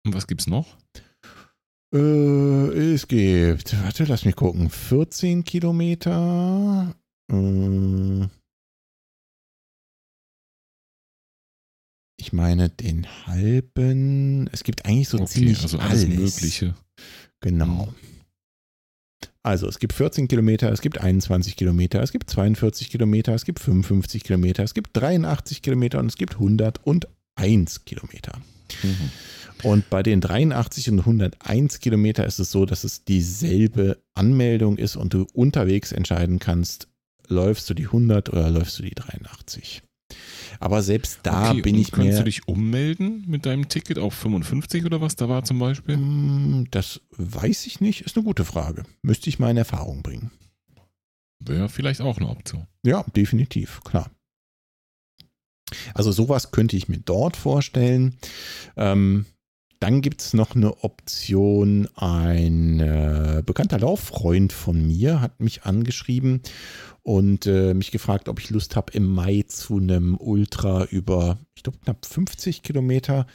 Und 0.05 0.13
was 0.13 0.27
gibt's 0.27 0.47
noch? 0.47 0.77
Äh, 1.93 1.97
es 2.93 3.07
gibt, 3.07 3.81
warte, 3.81 4.03
lass 4.05 4.25
mich 4.25 4.35
gucken, 4.35 4.69
14 4.69 5.43
Kilometer. 5.45 6.93
Äh, 7.31 8.27
ich 12.19 12.33
meine 12.33 12.69
den 12.69 13.07
halben. 13.25 14.47
Es 14.51 14.63
gibt 14.63 14.85
eigentlich 14.85 15.09
so 15.09 15.17
okay, 15.19 15.27
ziemlich 15.27 15.61
also 15.61 15.79
alles, 15.79 16.03
alles. 16.03 16.17
Mögliche. 16.17 16.75
Genau. 17.39 17.93
Also 19.45 19.67
es 19.67 19.77
gibt 19.77 19.93
14 19.93 20.27
Kilometer, 20.27 20.71
es 20.71 20.81
gibt 20.81 20.99
21 20.99 21.55
Kilometer, 21.55 22.01
es 22.01 22.11
gibt 22.11 22.31
42 22.31 22.89
Kilometer, 22.89 23.35
es 23.35 23.45
gibt 23.45 23.59
55 23.59 24.23
Kilometer, 24.23 24.63
es 24.63 24.73
gibt 24.73 24.89
83 24.97 25.61
Kilometer 25.61 25.99
und 25.99 26.07
es 26.07 26.17
gibt 26.17 26.33
101 26.33 27.85
Kilometer. 27.85 28.39
Mhm. 28.81 29.11
Und 29.61 29.87
bei 29.91 30.01
den 30.01 30.19
83 30.19 30.89
und 30.89 30.99
101 31.01 31.79
Kilometer 31.79 32.25
ist 32.25 32.39
es 32.39 32.49
so, 32.49 32.65
dass 32.65 32.83
es 32.83 33.05
dieselbe 33.05 33.99
Anmeldung 34.15 34.79
ist 34.79 34.95
und 34.95 35.13
du 35.13 35.27
unterwegs 35.33 35.91
entscheiden 35.91 36.39
kannst, 36.39 36.87
läufst 37.27 37.69
du 37.69 37.75
die 37.75 37.85
100 37.85 38.29
oder 38.29 38.49
läufst 38.49 38.79
du 38.79 38.83
die 38.83 38.95
83. 38.95 39.83
Aber 40.59 40.81
selbst 40.81 41.19
da 41.23 41.51
okay, 41.51 41.61
bin 41.61 41.75
ich 41.75 41.91
Kannst 41.91 42.07
mir. 42.11 42.17
du 42.19 42.23
dich 42.25 42.47
ummelden 42.47 43.23
mit 43.27 43.45
deinem 43.45 43.69
Ticket 43.69 43.97
auf 43.99 44.13
55 44.13 44.85
oder 44.85 45.01
was 45.01 45.15
da 45.15 45.29
war 45.29 45.43
zum 45.43 45.59
Beispiel? 45.59 45.95
Hm, 45.95 46.67
Das 46.71 47.01
weiß 47.17 47.65
ich 47.67 47.81
nicht, 47.81 48.01
ist 48.01 48.15
eine 48.17 48.25
gute 48.25 48.45
Frage. 48.45 48.83
Müsste 49.01 49.29
ich 49.29 49.39
mal 49.39 49.51
in 49.51 49.57
Erfahrung 49.57 50.01
bringen. 50.01 50.31
Wäre 51.39 51.69
vielleicht 51.69 52.01
auch 52.01 52.17
eine 52.17 52.29
Option. 52.29 52.67
Ja, 52.83 53.03
definitiv, 53.15 53.81
klar. 53.83 54.09
Also 55.93 56.11
sowas 56.11 56.51
könnte 56.51 56.77
ich 56.77 56.87
mir 56.87 56.99
dort 56.99 57.35
vorstellen. 57.37 58.15
Ähm, 58.77 59.25
dann 59.79 60.01
gibt 60.01 60.21
es 60.21 60.33
noch 60.33 60.55
eine 60.55 60.83
Option. 60.83 61.87
Ein 61.95 62.79
äh, 62.79 63.43
bekannter 63.45 63.79
Lauffreund 63.79 64.53
von 64.53 64.85
mir 64.87 65.21
hat 65.21 65.39
mich 65.41 65.63
angeschrieben 65.63 66.41
und 67.05 67.45
äh, 67.45 67.75
mich 67.75 67.91
gefragt, 67.91 68.29
ob 68.29 68.39
ich 68.39 68.49
Lust 68.49 68.75
habe, 68.75 68.91
im 68.93 69.05
Mai 69.05 69.45
zu 69.47 69.77
einem 69.77 70.17
Ultra 70.17 70.85
über, 70.85 71.37
ich 71.53 71.61
glaube, 71.61 71.77
knapp 71.83 72.03
50 72.03 72.63
Kilometer 72.63 73.27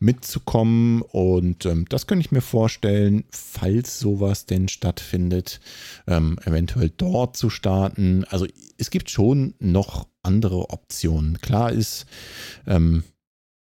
mitzukommen. 0.00 1.02
Und 1.02 1.64
ähm, 1.64 1.84
das 1.88 2.08
könnte 2.08 2.26
ich 2.26 2.32
mir 2.32 2.40
vorstellen, 2.40 3.22
falls 3.30 4.00
sowas 4.00 4.46
denn 4.46 4.66
stattfindet, 4.66 5.60
ähm, 6.08 6.36
eventuell 6.44 6.90
dort 6.96 7.36
zu 7.36 7.48
starten. 7.48 8.24
Also 8.24 8.48
es 8.76 8.90
gibt 8.90 9.08
schon 9.08 9.54
noch 9.60 10.08
andere 10.24 10.70
Optionen. 10.70 11.40
Klar 11.40 11.70
ist, 11.70 12.06
ähm, 12.66 13.04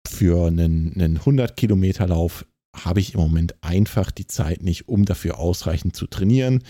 für 0.07 0.45
einen, 0.45 0.93
einen 0.93 1.17
100 1.17 1.57
Kilometer 1.57 2.07
Lauf 2.07 2.45
habe 2.85 2.99
ich 2.99 3.14
im 3.14 3.19
Moment 3.19 3.56
einfach 3.64 4.11
die 4.11 4.27
Zeit 4.27 4.61
nicht, 4.64 4.88
um 4.88 5.06
dafür 5.06 5.39
ausreichend 5.39 5.95
zu 5.95 6.07
trainieren. 6.07 6.64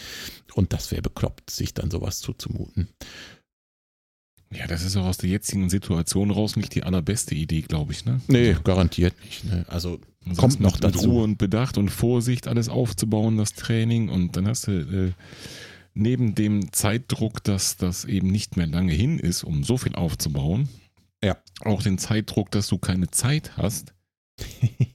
Und 0.53 0.73
das 0.73 0.91
wäre 0.91 1.02
bekloppt, 1.02 1.49
sich 1.49 1.73
dann 1.73 1.91
sowas 1.91 2.19
zuzumuten. 2.19 2.90
Ja, 4.52 4.65
das 4.65 4.84
ist 4.84 4.98
auch 4.98 5.06
aus 5.06 5.18
der 5.18 5.30
jetzigen 5.30 5.69
Situation 5.69 6.31
raus 6.31 6.56
nicht 6.56 6.73
die 6.73 6.84
allerbeste 6.84 7.36
Idee, 7.36 7.61
glaube 7.61 7.91
ich. 7.94 8.06
Ne? 8.06 8.19
Nee, 8.27 8.49
Also, 8.49 8.61
garantiert 8.64 9.14
nicht. 9.23 9.44
Ne? 9.45 9.64
Also 9.68 9.99
kommt 10.38 10.60
noch 10.60 10.73
mit, 10.73 10.84
mit 10.84 10.95
dazu. 10.95 11.10
Ruhe 11.11 11.23
und 11.23 11.38
Bedacht 11.38 11.77
und 11.77 11.90
Vorsicht 11.90 12.48
alles 12.48 12.68
aufzubauen, 12.68 13.38
das 13.38 13.53
Training. 13.53 14.10
Und 14.10 14.36
dann 14.38 14.48
hast 14.48 14.65
du 14.65 14.72
äh, 14.72 15.11
neben 15.94 16.34
dem 16.34 16.72
Zeitdruck, 16.73 17.44
dass 17.44 17.77
das 17.77 18.06
eben 18.06 18.30
nicht 18.31 18.57
mehr 18.57 18.65
lange 18.68 18.91
hin 18.94 19.19
ist, 19.19 19.44
um 19.44 19.64
so 19.64 19.77
viel 19.77 19.94
aufzubauen, 19.94 20.68
Ja. 21.23 21.38
auch 21.61 21.84
den 21.84 21.99
Zeitdruck, 21.99 22.49
dass 22.49 22.68
du 22.68 22.80
keine 22.80 23.11
Zeit 23.11 23.56
hast. 23.56 23.94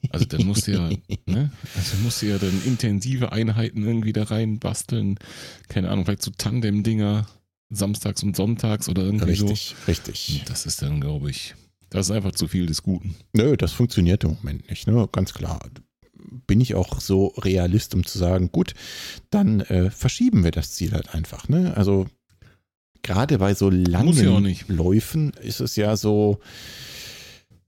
Also 0.09 0.25
dann 0.25 0.45
musst 0.45 0.67
du 0.67 0.71
ja, 0.71 0.89
ne? 1.25 1.51
Also 1.75 1.97
musst 2.03 2.21
du 2.21 2.27
ja 2.27 2.37
dann 2.37 2.61
intensive 2.65 3.33
Einheiten 3.33 3.83
irgendwie 3.83 4.13
da 4.13 4.23
rein 4.23 4.59
basteln. 4.59 5.19
Keine 5.67 5.89
Ahnung, 5.89 6.05
vielleicht 6.05 6.21
so 6.21 6.31
Tandem-Dinger 6.37 7.27
samstags 7.69 8.23
und 8.23 8.35
sonntags 8.35 8.87
oder 8.87 9.03
irgendwie 9.03 9.31
richtig, 9.31 9.75
so. 9.77 9.85
richtig. 9.87 10.39
Und 10.39 10.49
das 10.49 10.65
ist 10.65 10.81
dann, 10.81 11.01
glaube 11.01 11.29
ich, 11.29 11.55
das 11.89 12.07
ist 12.07 12.11
einfach 12.11 12.31
zu 12.31 12.47
viel 12.47 12.65
des 12.65 12.83
Guten. 12.83 13.15
Nö, 13.33 13.57
das 13.57 13.71
funktioniert 13.71 14.23
im 14.23 14.31
Moment 14.35 14.69
nicht, 14.69 14.87
ne? 14.87 15.07
Ganz 15.11 15.33
klar. 15.33 15.59
Bin 16.47 16.61
ich 16.61 16.75
auch 16.75 17.01
so 17.01 17.27
realist, 17.37 17.93
um 17.93 18.05
zu 18.05 18.17
sagen, 18.17 18.51
gut, 18.51 18.73
dann 19.29 19.61
äh, 19.61 19.91
verschieben 19.91 20.43
wir 20.43 20.51
das 20.51 20.71
Ziel 20.71 20.93
halt 20.93 21.13
einfach, 21.13 21.49
ne? 21.49 21.75
Also 21.75 22.07
gerade 23.03 23.37
bei 23.37 23.53
so 23.53 23.69
langen 23.69 24.43
nicht. 24.43 24.67
Läufen 24.67 25.31
ist 25.41 25.59
es 25.59 25.75
ja 25.75 25.95
so, 25.95 26.39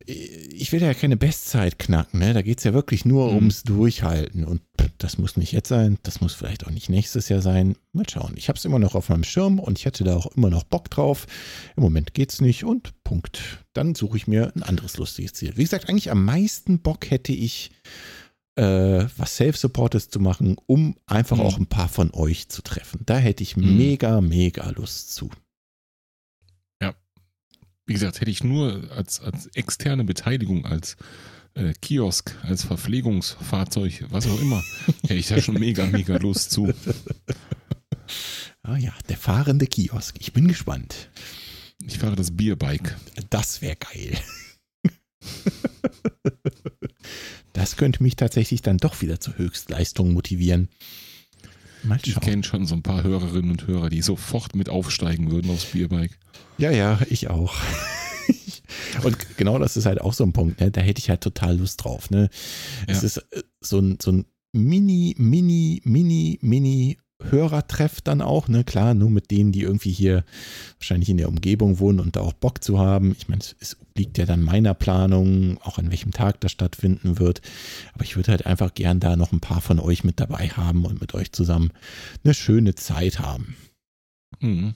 ich 0.10 0.72
will 0.72 0.82
ja 0.82 0.94
keine 0.94 1.18
Bestzeit 1.18 1.78
knacken, 1.78 2.20
ne? 2.20 2.34
Da 2.34 2.42
geht 2.42 2.60
es 2.60 2.64
ja 2.64 2.74
wirklich 2.74 3.04
nur 3.06 3.30
Mhm. 3.30 3.36
ums 3.36 3.64
Durchhalten. 3.64 4.46
Und 4.46 4.62
das 5.00 5.18
muss 5.18 5.36
nicht 5.38 5.52
jetzt 5.52 5.68
sein, 5.70 5.98
das 6.04 6.22
muss 6.22 6.34
vielleicht 6.34 6.66
auch 6.66 6.72
nicht 6.72 6.90
nächstes 6.90 7.28
Jahr 7.30 7.42
sein. 7.42 7.76
Mal 7.92 8.06
schauen. 8.10 8.34
Ich 8.38 8.48
habe 8.48 8.58
es 8.58 8.66
immer 8.66 8.80
noch 8.80 8.96
auf 8.96 9.10
meinem 9.10 9.24
Schirm 9.26 9.60
und 9.60 9.78
ich 9.78 9.86
hätte 9.86 10.04
da 10.06 10.16
auch 10.16 10.28
immer 10.38 10.50
noch 10.50 10.64
Bock 10.64 10.90
drauf. 10.90 11.28
Im 11.76 11.84
Moment 11.84 12.14
geht's 12.14 12.40
nicht 12.42 12.64
und 12.64 12.94
Punkt. 13.04 13.42
Dann 13.74 13.96
suche 13.96 14.18
ich 14.18 14.28
mir 14.28 14.52
ein 14.56 14.64
anderes 14.64 14.98
lustiges 14.98 15.34
Ziel. 15.34 15.54
Wie 15.58 15.64
gesagt, 15.64 15.90
eigentlich 15.90 16.10
am 16.10 16.24
meisten 16.24 16.80
Bock 16.80 17.10
hätte 17.12 17.34
ich, 17.34 17.72
äh, 18.56 19.06
was 19.18 19.36
Self-Supportes 19.36 20.10
zu 20.10 20.20
machen, 20.20 20.56
um 20.66 20.96
einfach 21.06 21.38
Mhm. 21.38 21.44
auch 21.44 21.58
ein 21.58 21.68
paar 21.68 21.90
von 21.90 22.12
euch 22.14 22.50
zu 22.50 22.62
treffen. 22.62 23.02
Da 23.06 23.18
hätte 23.18 23.44
ich 23.44 23.58
Mhm. 23.58 23.78
mega, 23.78 24.22
mega 24.22 24.70
Lust 24.72 25.14
zu. 25.14 25.30
Wie 27.88 27.94
gesagt, 27.94 28.22
hätte 28.22 28.30
ich 28.30 28.44
nur 28.44 28.92
als, 28.92 29.22
als 29.22 29.48
externe 29.56 30.04
Beteiligung, 30.04 30.66
als 30.66 30.98
äh, 31.56 31.74
Kiosk, 31.82 32.36
als 32.44 32.66
Verpflegungsfahrzeug, 32.66 34.06
was 34.10 34.28
auch 34.28 34.40
immer, 34.42 34.62
hätte 35.04 35.16
ich 35.16 35.28
da 35.28 35.42
schon 35.42 35.56
mega, 35.56 35.86
mega 35.86 36.18
Lust 36.18 36.52
zu. 36.52 36.74
Ah 38.62 38.78
ja, 38.78 38.94
der 39.08 39.18
fahrende 39.18 39.66
Kiosk. 39.66 40.18
Ich 40.20 40.34
bin 40.34 40.48
gespannt. 40.48 41.10
Ich 41.82 41.98
fahre 41.98 42.18
das 42.18 42.36
Bierbike. 42.36 42.98
Das 43.30 43.62
wäre 43.62 43.78
geil. 43.78 44.18
Das 47.54 47.76
könnte 47.76 48.04
mich 48.04 48.16
tatsächlich 48.16 48.62
dann 48.62 48.78
doch 48.78 49.02
wieder 49.02 49.20
zu 49.20 49.36
Höchstleistungen 49.36 50.14
motivieren. 50.14 50.70
Mal 51.88 52.00
Ich 52.04 52.14
schauen. 52.14 52.22
kenne 52.24 52.44
schon 52.44 52.66
so 52.66 52.76
ein 52.76 52.84
paar 52.84 53.04
Hörerinnen 53.04 53.52
und 53.52 53.68
Hörer, 53.68 53.90
die 53.90 54.02
sofort 54.02 54.56
mit 54.56 54.70
aufsteigen 54.70 55.32
würden 55.32 55.52
aufs 55.52 55.66
Bierbike. 55.66 56.18
Ja, 56.58 56.72
ja, 56.72 57.00
ich 57.10 57.30
auch. 57.30 57.56
Und 59.04 59.38
genau 59.38 59.58
das 59.60 59.78
ist 59.78 59.86
halt 59.86 60.02
auch 60.02 60.14
so 60.14 60.24
ein 60.26 60.34
Punkt, 60.34 60.60
ne? 60.60 60.72
Da 60.72 60.82
hätte 60.82 61.00
ich 61.00 61.10
halt 61.10 61.22
total 61.22 61.58
Lust 61.58 61.84
drauf. 61.84 62.10
Ne? 62.10 62.30
Es 62.88 62.98
Ja. 63.02 63.06
ist 63.06 63.18
äh, 63.32 63.42
so 63.62 63.80
ein, 63.80 63.98
so 64.02 64.12
ein 64.12 64.26
Mini, 64.52 65.16
Mini, 65.18 65.82
Mini, 65.86 66.38
Mini 66.42 66.98
Hörertreff 67.20 68.02
dann 68.02 68.22
auch, 68.22 68.48
ne? 68.48 68.64
Klar, 68.64 68.94
nur 68.94 69.10
mit 69.10 69.32
denen, 69.32 69.52
die 69.52 69.62
irgendwie 69.62 69.92
hier 69.92 70.24
wahrscheinlich 70.80 71.10
in 71.10 71.18
der 71.18 71.30
Umgebung 71.30 71.80
wohnen 71.80 72.00
und 72.00 72.16
da 72.16 72.22
auch 72.22 72.34
Bock 72.34 72.64
zu 72.64 72.80
haben. 72.80 73.16
Ich 73.18 73.28
meine, 73.28 73.42
es 73.60 73.78
liegt 73.96 74.18
ja 74.18 74.26
dann 74.26 74.44
meiner 74.44 74.74
Planung, 74.74 75.58
auch 75.64 75.80
an 75.80 75.90
welchem 75.90 76.12
Tag 76.12 76.40
das 76.42 76.52
stattfinden 76.52 77.20
wird. 77.20 77.42
Aber 77.94 78.04
ich 78.04 78.16
würde 78.16 78.32
halt 78.32 78.46
einfach 78.46 78.74
gern 78.74 79.00
da 79.00 79.16
noch 79.16 79.32
ein 79.32 79.40
paar 79.40 79.62
von 79.62 79.80
euch 79.80 80.04
mit 80.04 80.20
dabei 80.20 80.50
haben 80.50 80.86
und 80.86 81.02
mit 81.02 81.16
euch 81.16 81.32
zusammen 81.32 81.72
eine 82.24 82.34
schöne 82.34 82.76
Zeit 82.76 83.20
haben. 83.20 83.56
Mhm. 84.40 84.76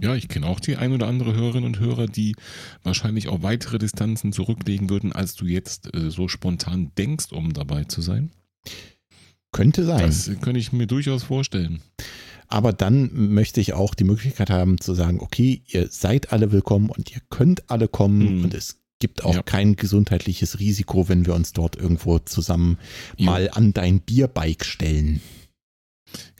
Ja, 0.00 0.16
ich 0.16 0.28
kenne 0.28 0.46
auch 0.46 0.60
die 0.60 0.76
ein 0.76 0.92
oder 0.92 1.06
andere 1.06 1.34
Hörerinnen 1.34 1.66
und 1.66 1.78
Hörer, 1.78 2.06
die 2.06 2.34
wahrscheinlich 2.82 3.28
auch 3.28 3.42
weitere 3.42 3.78
Distanzen 3.78 4.32
zurücklegen 4.32 4.90
würden, 4.90 5.12
als 5.12 5.34
du 5.34 5.46
jetzt 5.46 5.94
äh, 5.94 6.10
so 6.10 6.28
spontan 6.28 6.90
denkst, 6.98 7.32
um 7.32 7.52
dabei 7.52 7.84
zu 7.84 8.02
sein. 8.02 8.32
Könnte 9.54 9.84
sein. 9.84 10.00
Das 10.00 10.30
könnte 10.40 10.58
ich 10.60 10.72
mir 10.72 10.86
durchaus 10.86 11.22
vorstellen. 11.22 11.80
Aber 12.48 12.72
dann 12.72 13.32
möchte 13.32 13.60
ich 13.60 13.72
auch 13.72 13.94
die 13.94 14.04
Möglichkeit 14.04 14.50
haben 14.50 14.80
zu 14.80 14.94
sagen, 14.94 15.20
okay, 15.20 15.62
ihr 15.66 15.88
seid 15.88 16.32
alle 16.32 16.52
willkommen 16.52 16.90
und 16.90 17.10
ihr 17.14 17.20
könnt 17.30 17.70
alle 17.70 17.88
kommen 17.88 18.38
Mhm. 18.38 18.44
und 18.44 18.54
es 18.54 18.80
gibt 19.00 19.24
auch 19.24 19.34
Ja. 19.34 19.42
kein 19.42 19.76
gesundheitliches 19.76 20.58
Risiko, 20.58 21.08
wenn 21.08 21.24
wir 21.26 21.34
uns 21.34 21.52
dort 21.52 21.76
irgendwo 21.76 22.18
zusammen 22.18 22.78
Jo. 23.16 23.26
mal 23.26 23.48
an 23.52 23.72
dein 23.72 24.00
Bierbike 24.00 24.64
stellen. 24.64 25.20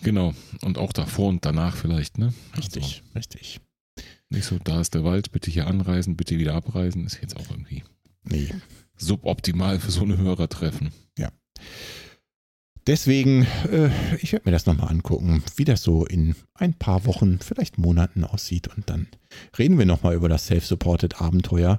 Genau. 0.02 0.34
Und 0.62 0.76
auch 0.78 0.92
davor 0.92 1.28
und 1.28 1.44
danach 1.44 1.76
vielleicht, 1.76 2.18
ne? 2.18 2.34
Richtig, 2.56 3.02
richtig. 3.14 3.60
Also 3.96 4.08
nicht 4.30 4.44
so, 4.44 4.58
da 4.62 4.80
ist 4.80 4.94
der 4.94 5.04
Wald, 5.04 5.30
bitte 5.32 5.50
hier 5.50 5.66
anreisen, 5.68 6.16
bitte 6.16 6.38
wieder 6.38 6.54
abreisen. 6.54 7.06
Ist 7.06 7.18
jetzt 7.22 7.36
auch 7.36 7.48
irgendwie 7.50 7.84
Nee. 8.24 8.50
suboptimal 8.96 9.78
für 9.78 9.90
so 9.92 10.02
eine 10.02 10.18
Hörertreffen. 10.18 10.90
Deswegen, 12.86 13.46
äh, 13.72 13.90
ich 14.20 14.32
werde 14.32 14.46
mir 14.46 14.52
das 14.52 14.66
nochmal 14.66 14.90
angucken, 14.90 15.42
wie 15.56 15.64
das 15.64 15.82
so 15.82 16.04
in 16.04 16.34
ein 16.54 16.74
paar 16.74 17.06
Wochen, 17.06 17.38
vielleicht 17.40 17.78
Monaten 17.78 18.24
aussieht. 18.24 18.68
Und 18.76 18.90
dann 18.90 19.06
reden 19.58 19.78
wir 19.78 19.86
nochmal 19.86 20.14
über 20.14 20.28
das 20.28 20.46
Self-Supported 20.46 21.20
Abenteuer 21.20 21.78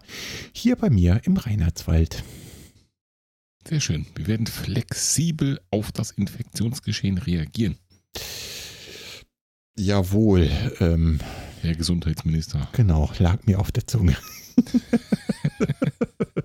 hier 0.51 0.75
bei 0.75 0.89
mir 0.89 1.21
im 1.25 1.37
Reinhardswald. 1.37 2.23
Sehr 3.67 3.79
schön. 3.79 4.07
Wir 4.15 4.27
werden 4.27 4.47
flexibel 4.47 5.59
auf 5.71 5.91
das 5.91 6.11
Infektionsgeschehen 6.11 7.17
reagieren, 7.17 7.77
Jawohl, 9.77 10.49
ähm, 10.79 11.19
Herr 11.61 11.75
Gesundheitsminister. 11.75 12.69
genau, 12.71 13.11
lag 13.19 13.45
mir 13.45 13.59
auf 13.59 13.73
der 13.73 13.85
Zunge. 13.85 14.15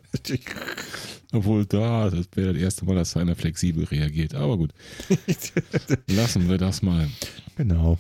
Obwohl 1.33 1.65
da, 1.67 2.11
das 2.11 2.27
wäre 2.35 2.53
das 2.53 2.63
erste 2.63 2.85
Mal, 2.85 2.97
dass 2.97 3.17
einer 3.17 3.37
flexibel 3.37 3.85
reagiert. 3.85 4.35
Aber 4.35 4.57
gut, 4.57 4.73
lassen 6.09 6.49
wir 6.49 6.59
das 6.59 6.83
mal. 6.83 7.09
genau. 7.57 7.99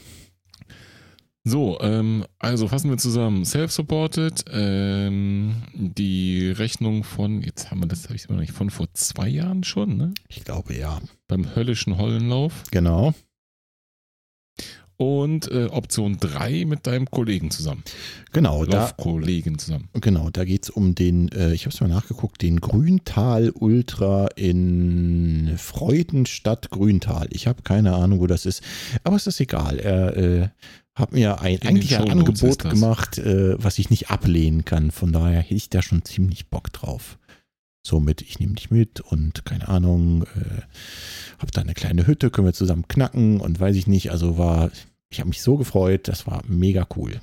So, 1.42 1.80
ähm, 1.80 2.26
also 2.38 2.68
fassen 2.68 2.90
wir 2.90 2.98
zusammen. 2.98 3.46
Self-supported, 3.46 4.44
ähm, 4.52 5.62
die 5.72 6.50
Rechnung 6.50 7.02
von, 7.02 7.40
jetzt 7.40 7.70
haben 7.70 7.80
wir 7.80 7.88
das, 7.88 8.04
habe 8.04 8.16
ich 8.16 8.26
immer 8.26 8.34
noch 8.34 8.42
nicht, 8.42 8.52
von 8.52 8.68
vor 8.68 8.92
zwei 8.92 9.28
Jahren 9.28 9.64
schon, 9.64 9.96
ne? 9.96 10.12
Ich 10.28 10.44
glaube 10.44 10.74
ja. 10.74 11.00
Beim 11.28 11.54
höllischen 11.54 11.96
Hollenlauf. 11.96 12.64
Genau. 12.70 13.14
Und 15.00 15.50
äh, 15.50 15.64
Option 15.70 16.18
3 16.20 16.66
mit 16.66 16.86
deinem 16.86 17.10
Kollegen 17.10 17.50
zusammen. 17.50 17.82
Genau, 18.32 18.66
da, 18.66 18.94
zusammen. 19.56 19.88
genau, 19.94 20.28
da 20.28 20.44
geht 20.44 20.64
es 20.64 20.68
um 20.68 20.94
den, 20.94 21.32
äh, 21.32 21.54
ich 21.54 21.64
habe 21.64 21.74
es 21.74 21.80
mal 21.80 21.88
nachgeguckt, 21.88 22.42
den 22.42 22.60
Grüntal 22.60 23.48
Ultra 23.48 24.26
in 24.36 25.54
Freudenstadt 25.56 26.68
Grüntal. 26.68 27.28
Ich 27.30 27.46
habe 27.46 27.62
keine 27.62 27.94
Ahnung, 27.94 28.20
wo 28.20 28.26
das 28.26 28.44
ist, 28.44 28.62
aber 29.02 29.16
es 29.16 29.26
ist 29.26 29.40
egal. 29.40 29.78
Er 29.78 30.16
äh, 30.18 30.48
hat 30.94 31.12
mir 31.12 31.40
ein, 31.40 31.62
eigentlich 31.62 31.96
ein 31.96 32.10
Angebot 32.10 32.58
gemacht, 32.68 33.16
äh, 33.16 33.54
was 33.56 33.78
ich 33.78 33.88
nicht 33.88 34.10
ablehnen 34.10 34.66
kann. 34.66 34.90
Von 34.90 35.12
daher 35.12 35.40
hätte 35.40 35.54
ich 35.54 35.70
da 35.70 35.80
schon 35.80 36.04
ziemlich 36.04 36.50
Bock 36.50 36.74
drauf. 36.74 37.16
Somit, 37.82 38.20
ich 38.20 38.38
nehme 38.38 38.52
dich 38.52 38.70
mit 38.70 39.00
und 39.00 39.46
keine 39.46 39.66
Ahnung, 39.68 40.24
äh, 40.24 40.60
hab 41.38 41.50
da 41.52 41.62
eine 41.62 41.72
kleine 41.72 42.06
Hütte, 42.06 42.30
können 42.30 42.46
wir 42.46 42.52
zusammen 42.52 42.86
knacken 42.86 43.40
und 43.40 43.58
weiß 43.58 43.74
ich 43.76 43.86
nicht. 43.86 44.10
Also 44.10 44.36
war, 44.36 44.70
ich 45.10 45.20
habe 45.20 45.28
mich 45.28 45.42
so 45.42 45.56
gefreut, 45.56 46.08
das 46.08 46.26
war 46.26 46.42
mega 46.46 46.86
cool. 46.96 47.20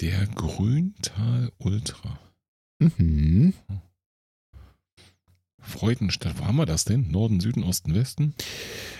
Der 0.00 0.26
Grüntal 0.26 1.52
Ultra. 1.58 2.18
Mhm. 2.78 3.52
Freudenstadt, 5.60 6.38
wo 6.38 6.46
haben 6.46 6.56
wir 6.56 6.66
das 6.66 6.84
denn? 6.84 7.10
Norden, 7.10 7.40
Süden, 7.40 7.62
Osten, 7.62 7.94
Westen? 7.94 8.34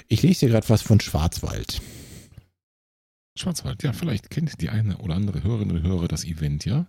Ich 0.08 0.22
lese 0.22 0.46
dir 0.46 0.52
gerade 0.52 0.68
was 0.68 0.82
von 0.82 1.00
Schwarzwald. 1.00 1.80
Schwarzwald, 3.36 3.82
ja, 3.82 3.92
vielleicht 3.92 4.30
kennt 4.30 4.60
die 4.60 4.68
eine 4.68 4.98
oder 4.98 5.14
andere 5.14 5.42
Hörerin 5.42 5.72
oder 5.72 5.82
Hörer 5.82 6.08
das 6.08 6.24
Event, 6.24 6.64
ja? 6.66 6.86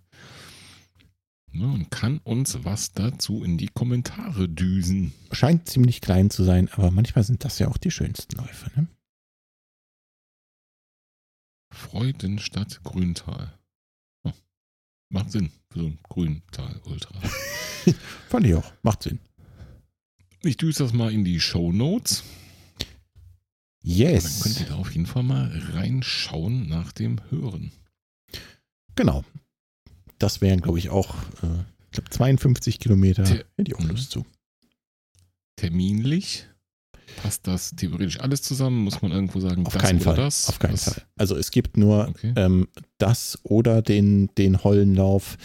Ne, 1.51 1.67
und 1.67 1.89
kann 1.89 2.19
uns 2.23 2.63
was 2.63 2.93
dazu 2.93 3.43
in 3.43 3.57
die 3.57 3.69
Kommentare 3.69 4.49
düsen. 4.49 5.13
Scheint 5.31 5.69
ziemlich 5.69 6.01
klein 6.01 6.29
zu 6.29 6.43
sein, 6.43 6.67
aber 6.73 6.91
manchmal 6.91 7.23
sind 7.23 7.45
das 7.45 7.59
ja 7.59 7.67
auch 7.67 7.77
die 7.77 7.91
schönsten 7.91 8.35
Läufe. 8.35 8.71
Ne? 8.75 8.87
Freudenstadt 11.73 12.83
Grüntal. 12.83 13.57
Oh, 14.23 14.31
macht 15.09 15.31
Sinn 15.31 15.51
für 15.69 15.79
so 15.79 15.85
ein 15.87 15.99
Grüntal 16.03 16.79
Ultra. 16.85 17.19
Fand 18.29 18.45
ich 18.45 18.55
auch. 18.55 18.71
Macht 18.83 19.03
Sinn. 19.03 19.19
Ich 20.43 20.57
düse 20.57 20.83
das 20.83 20.93
mal 20.93 21.11
in 21.11 21.23
die 21.25 21.39
Show 21.39 21.71
Notes. 21.71 22.23
Dann 22.79 22.83
könnt 23.83 23.97
Yes. 23.97 24.59
ihr 24.61 24.65
da 24.67 24.75
auf 24.75 24.91
jeden 24.91 25.05
Fall 25.07 25.23
mal 25.23 25.47
reinschauen 25.73 26.67
nach 26.69 26.93
dem 26.93 27.19
Hören. 27.29 27.71
Genau. 28.95 29.25
Das 30.19 30.39
wären, 30.39 30.61
glaube 30.61 30.79
ich, 30.79 30.89
auch 30.89 31.15
äh, 31.43 31.63
ich 31.85 31.91
glaub 31.91 32.11
52 32.13 32.79
Kilometer. 32.79 33.23
Te- 33.25 33.45
Hätte 33.57 33.71
ich 33.71 33.75
auch 33.75 33.83
Lust 33.83 34.11
zu. 34.11 34.25
Terminlich 35.57 36.47
passt 37.21 37.47
das 37.47 37.71
theoretisch 37.75 38.19
alles 38.19 38.41
zusammen? 38.41 38.83
Muss 38.83 39.01
man 39.01 39.11
irgendwo 39.11 39.39
sagen, 39.39 39.65
Auf 39.65 39.73
das 39.73 39.81
keinen 39.81 39.99
Fall. 39.99 40.15
das? 40.15 40.49
Auf 40.49 40.59
keinen 40.59 40.73
Was- 40.73 40.83
Fall. 40.85 41.03
Also 41.17 41.35
es 41.37 41.51
gibt 41.51 41.77
nur 41.77 42.07
Okay. 42.09 42.33
ähm, 42.35 42.67
das 42.97 43.39
oder 43.43 43.81
den, 43.81 44.29
den 44.37 44.63
Hollenlauf, 44.63 45.37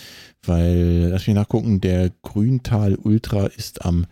weil, 0.42 1.08
lass 1.12 1.26
mich 1.26 1.34
nachgucken, 1.36 1.80
der 1.80 2.10
Grüntal 2.22 2.94
Ultra 2.96 3.46
ist 3.46 3.84
am 3.84 4.06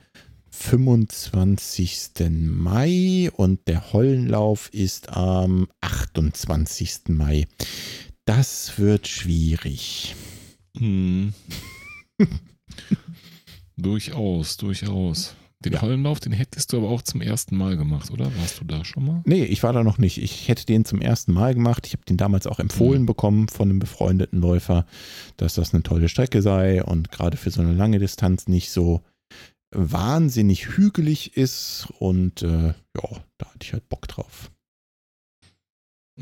25. 0.51 2.31
Mai 2.31 3.31
und 3.37 3.67
der 3.69 3.93
Hollenlauf 3.93 4.69
ist 4.73 5.11
am 5.11 5.69
28. 5.83 7.09
Mai. 7.09 7.47
Das 8.25 8.79
wird 8.79 9.07
schwierig. 9.07 10.15
Hm. 10.79 11.33
durchaus, 13.77 14.57
durchaus. 14.57 15.35
Den 15.67 15.73
Ja. 15.75 15.83
Hollenlauf, 15.83 16.21
den 16.21 16.33
hättest 16.33 16.73
du 16.73 16.77
aber 16.79 16.89
auch 16.89 17.03
zum 17.03 17.21
ersten 17.21 17.57
Mal 17.57 17.77
gemacht, 17.77 18.11
oder? 18.11 18.27
Warst 18.37 18.61
du 18.61 18.65
da 18.65 18.85
schon 18.85 19.05
mal? 19.05 19.23
Nee, 19.25 19.45
ich 19.45 19.63
war 19.65 19.73
da 19.73 19.83
noch 19.83 19.99
nicht. 19.99 20.19
Ich 20.23 20.47
hätte 20.49 20.65
den 20.65 20.85
zum 20.85 21.01
ersten 21.01 21.33
Mal 21.33 21.55
gemacht. 21.55 21.87
Ich 21.87 21.93
habe 21.93 22.05
den 22.05 22.17
damals 22.17 22.47
auch 22.47 22.61
empfohlen 22.61 23.03
Mhm. 23.03 23.07
bekommen 23.07 23.49
von 23.49 23.69
einem 23.69 23.79
befreundeten 23.81 24.41
Läufer, 24.41 24.87
dass 25.37 25.55
das 25.55 25.75
eine 25.75 25.83
tolle 25.83 26.09
Strecke 26.09 26.41
sei 26.41 26.85
und 26.85 27.11
gerade 27.11 27.37
für 27.37 27.51
so 27.51 27.61
eine 27.63 27.73
lange 27.73 27.99
Distanz 27.99 28.47
nicht 28.47 28.71
so 28.71 29.03
wahnsinnig 29.75 30.69
hügelig 30.77 31.37
ist. 31.37 31.89
Und 31.99 32.43
äh, 32.43 32.69
ja, 32.69 33.25
da 33.39 33.47
hatte 33.47 33.59
ich 33.65 33.73
halt 33.73 33.89
Bock 33.89 34.07
drauf. 34.07 34.51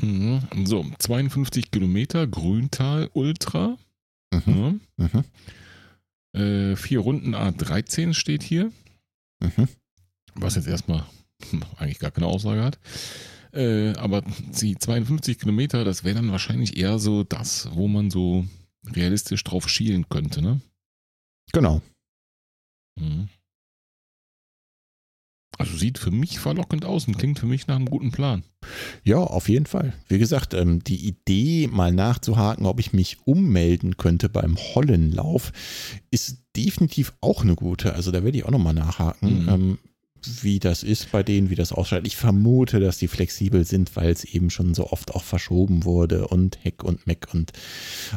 Mhm. 0.01 0.41
So, 0.65 0.85
52 0.99 1.71
Kilometer, 1.71 2.25
Grüntal 2.27 3.09
Ultra. 3.13 3.77
Mhm, 4.33 4.81
Ja. 4.97 5.07
mhm, 5.07 5.23
Äh, 6.33 6.75
vier 6.75 6.99
Runden 6.99 7.33
A13 7.33 8.13
steht 8.13 8.43
hier, 8.43 8.71
mhm. 9.39 9.67
was 10.35 10.55
jetzt 10.55 10.67
erstmal 10.67 11.05
eigentlich 11.77 11.99
gar 11.99 12.11
keine 12.11 12.27
Aussage 12.27 12.63
hat. 12.63 12.79
Äh, 13.53 13.93
aber 13.97 14.21
die 14.21 14.77
52 14.77 15.39
Kilometer, 15.39 15.85
das 15.85 16.03
wäre 16.03 16.15
dann 16.15 16.31
wahrscheinlich 16.31 16.77
eher 16.77 16.99
so 16.99 17.23
das, 17.23 17.69
wo 17.73 17.87
man 17.87 18.11
so 18.11 18.45
realistisch 18.85 19.43
drauf 19.43 19.69
schielen 19.69 20.09
könnte, 20.09 20.41
ne? 20.41 20.61
Genau. 21.53 21.81
Mhm. 22.99 23.29
Also 25.57 25.77
sieht 25.77 25.97
für 25.97 26.11
mich 26.11 26.39
verlockend 26.39 26.85
aus 26.85 27.07
und 27.07 27.17
klingt 27.17 27.39
für 27.39 27.45
mich 27.45 27.67
nach 27.67 27.75
einem 27.77 27.85
guten 27.85 28.11
Plan. 28.11 28.43
Ja, 29.03 29.17
auf 29.17 29.47
jeden 29.47 29.65
Fall. 29.67 29.93
Wie 30.07 30.17
gesagt, 30.19 30.53
ähm, 30.53 30.83
die 30.83 31.07
Idee, 31.07 31.67
mal 31.71 31.91
nachzuhaken, 31.93 32.65
ob 32.65 32.79
ich 32.79 32.93
mich 32.93 33.17
ummelden 33.25 33.95
könnte 33.97 34.27
beim 34.29 34.57
Hollenlauf, 34.57 35.51
ist 36.11 36.39
definitiv 36.55 37.13
auch 37.21 37.43
eine 37.43 37.55
gute. 37.55 37.93
Also 37.93 38.11
da 38.11 38.23
werde 38.23 38.37
ich 38.37 38.45
auch 38.45 38.51
nochmal 38.51 38.73
nachhaken, 38.73 39.43
Mhm. 39.43 39.49
ähm, 39.49 39.77
wie 40.41 40.57
das 40.57 40.81
ist 40.81 41.11
bei 41.11 41.21
denen, 41.21 41.51
wie 41.51 41.55
das 41.55 41.71
ausschaut. 41.71 42.07
Ich 42.07 42.15
vermute, 42.15 42.79
dass 42.79 42.97
die 42.97 43.07
flexibel 43.07 43.63
sind, 43.63 43.95
weil 43.95 44.09
es 44.09 44.23
eben 44.23 44.49
schon 44.49 44.73
so 44.73 44.89
oft 44.91 45.13
auch 45.13 45.23
verschoben 45.23 45.83
wurde 45.85 46.27
und 46.27 46.57
Heck 46.63 46.83
und 46.83 47.05
Meck 47.05 47.27
und 47.31 47.53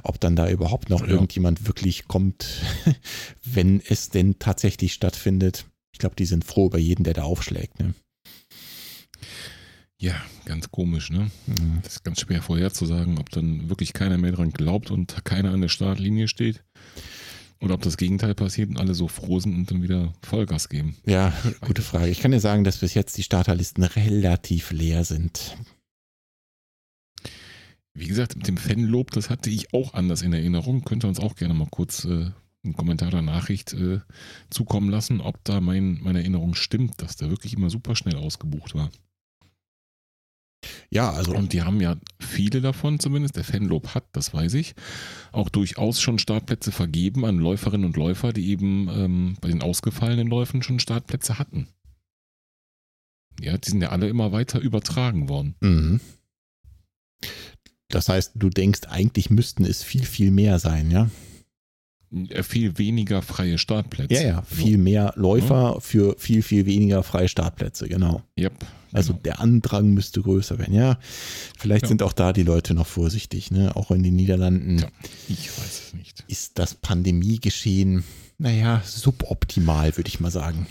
ob 0.05 0.19
dann 0.19 0.35
da 0.35 0.49
überhaupt 0.49 0.89
noch 0.89 1.03
Ja. 1.03 1.09
irgendjemand 1.09 1.67
wirklich 1.67 2.09
kommt, 2.09 2.47
wenn 3.45 3.83
es 3.87 4.09
denn 4.09 4.39
tatsächlich 4.39 4.95
stattfindet. 4.95 5.67
Ich 5.99 6.01
glaube, 6.01 6.15
die 6.15 6.27
sind 6.27 6.45
froh 6.45 6.67
über 6.67 6.79
jeden, 6.79 7.03
der 7.03 7.15
da 7.15 7.25
aufschlägt. 7.25 7.81
Ne? 7.81 7.93
Ja, 10.01 10.15
ganz 10.45 10.71
komisch, 10.71 11.11
ne? 11.11 11.29
Mhm. 11.49 11.81
Das 11.83 11.95
ist 11.95 12.05
ganz 12.05 12.21
schwer 12.21 12.41
vorherzusagen, 12.41 13.19
ob 13.19 13.31
dann 13.31 13.69
wirklich 13.69 13.95
keiner 13.95 14.17
mehr 14.17 14.31
dran 14.31 14.53
glaubt 14.53 14.93
und 14.93 15.25
keiner 15.25 15.53
an 15.53 15.61
der 15.61 15.69
Startlinie 15.69 16.29
steht. 16.29 16.63
Oder 17.61 17.75
ob 17.75 17.83
das 17.83 17.97
Gegenteil 17.97 18.37
passiert 18.37 18.71
und 18.71 18.79
alle 18.79 18.95
so 18.95 19.09
froh 19.09 19.41
sind 19.41 19.57
und 19.57 19.69
dann 19.73 19.83
wieder 19.83 20.13
Vollgas 20.23 20.69
geben. 20.69 20.97
Ja, 21.05 21.33
gute 21.63 21.83
Frage. 21.83 22.11
Ich 22.11 22.21
kann 22.21 22.31
dir 22.31 22.39
sagen, 22.39 22.63
dass 22.63 22.79
bis 22.79 22.95
jetzt 22.95 23.19
die 23.19 23.25
Starterlisten 23.25 23.83
relativ 23.83 24.71
leer 24.71 25.03
sind. 25.03 25.57
Wie 27.93 28.07
gesagt, 28.07 28.37
mit 28.37 28.47
dem 28.47 28.57
Fanlob, 28.57 29.11
das 29.11 29.31
hatte 29.31 29.51
ich 29.51 29.75
auch 29.75 29.95
anders 29.95 30.23
in 30.23 30.33
Erinnerung. 30.33 30.85
Könnt 30.85 31.05
ihr 31.05 31.09
uns 31.09 31.19
auch 31.19 31.35
gerne 31.35 31.55
mal 31.55 31.67
kurz 31.69 32.05
äh, 32.05 32.31
einen 32.65 32.77
Kommentar 32.77 33.09
oder 33.09 33.23
Nachricht 33.23 33.73
äh, 33.73 34.01
zukommen 34.51 34.91
lassen, 34.91 35.21
ob 35.21 35.43
da 35.45 35.61
mein, 35.61 35.99
meine 36.03 36.21
Erinnerung 36.21 36.55
stimmt, 36.55 37.01
dass 37.01 37.17
der 37.17 37.31
wirklich 37.31 37.55
immer 37.55 37.71
super 37.71 37.97
schnell 37.97 38.17
ausgebucht 38.17 38.75
war. 38.75 38.91
Ja, 40.91 41.13
also 41.13 41.35
Und 41.35 41.53
die 41.53 41.63
haben 41.63 41.81
ja 41.81 41.97
viele 42.19 42.61
davon 42.61 42.99
zumindest, 42.99 43.37
der 43.37 43.45
Fanlob 43.45 43.95
hat, 43.95 44.05
das 44.13 44.35
weiß 44.35 44.55
ich, 44.55 44.75
auch 45.33 45.49
durchaus 45.49 46.01
schon 46.01 46.19
Startplätze 46.19 46.73
vergeben 46.73 47.25
an 47.25 47.39
Läuferinnen 47.39 47.87
und 47.87 47.97
Läufer, 47.97 48.33
die 48.33 48.49
eben 48.49 48.89
ähm, 48.89 49.37
bei 49.41 49.49
den 49.49 49.63
ausgefallenen 49.63 50.27
Läufen 50.27 50.63
schon 50.63 50.81
Startplätze 50.81 51.39
hatten. 51.39 51.69
Ja, 53.41 53.57
die 53.57 53.71
sind 53.71 53.83
ja 53.83 53.91
alle 53.91 54.09
immer 54.09 54.33
weiter 54.33 54.61
übertragen 54.61 55.29
worden. 55.29 55.55
mhm. 55.61 56.01
das 57.89 58.09
heißt, 58.09 58.33
du 58.35 58.51
denkst, 58.51 58.83
eigentlich 58.89 59.31
müssten 59.31 59.65
es 59.65 59.83
viel, 59.83 60.05
viel 60.05 60.31
mehr 60.31 60.59
sein, 60.59 60.91
ja? 60.91 61.09
Äh, 62.31 62.43
Viel 62.43 62.79
weniger 62.79 63.21
freie 63.23 63.59
Startplätze. 63.59 64.15
Ja, 64.15 64.23
ja, 64.23 64.43
viel 64.43 64.79
mehr 64.79 65.13
Läufer 65.17 65.79
für 65.81 66.15
viel, 66.19 66.43
viel 66.43 66.65
weniger 66.67 67.03
freie 67.03 67.29
Startplätze, 67.29 67.89
genau. 67.89 68.23
Yep, 68.39 68.53
Also 68.93 69.13
genau. 69.13 69.23
der 69.25 69.41
Andrang 69.41 69.91
müsste 69.93 70.23
größer 70.23 70.59
werden, 70.59 70.75
ja. 70.75 70.99
Vielleicht 71.59 71.83
Ja. 71.83 71.89
sind 71.89 72.03
auch 72.03 72.13
da 72.15 72.33
die 72.33 72.43
Leute 72.45 72.73
noch 72.75 72.87
vorsichtig, 72.87 73.51
ne? 73.51 73.77
Auch 73.77 73.91
in 73.91 74.03
den 74.03 74.17
Niederlanden 74.17 74.79
Tja. 74.79 74.89
ich 75.29 75.51
weiß 75.51 75.83
es 75.89 75.95
nicht. 75.95 76.25
ist 76.29 76.59
das 76.59 76.75
Pandemiegeschehen, 76.75 78.05
naja, 78.39 78.81
suboptimal, 78.85 79.97
würde 79.97 80.09
ich 80.09 80.21
mal 80.21 80.31
sagen. 80.31 80.67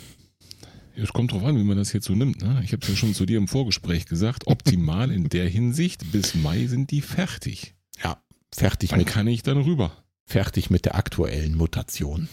Es 0.95 1.13
kommt 1.13 1.31
drauf 1.31 1.43
an, 1.43 1.55
wie 1.57 1.63
man 1.63 1.77
das 1.77 1.93
jetzt 1.93 2.05
so 2.07 2.15
nimmt. 2.15 2.41
Ne? 2.41 2.59
Ich 2.63 2.71
habe 2.73 2.81
es 2.81 2.89
ja 2.89 2.95
schon 2.95 3.13
zu 3.13 3.27
dir 3.27 3.37
im 3.37 3.47
Vorgespräch 3.47 4.07
gesagt. 4.07 4.47
Optimal 4.47 5.11
in 5.11 5.29
der 5.29 5.47
Hinsicht, 5.47 6.11
bis 6.11 6.33
Mai 6.33 6.65
sind 6.65 6.89
die 6.89 7.01
fertig. 7.01 7.75
Ja, 8.03 8.17
fertig 8.51 8.89
Dann 8.89 8.99
mit, 8.99 9.07
kann 9.07 9.27
ich 9.27 9.43
dann 9.43 9.57
rüber. 9.57 9.91
Fertig 10.27 10.69
mit 10.69 10.85
der 10.85 10.95
aktuellen 10.95 11.55
Mutation. 11.55 12.29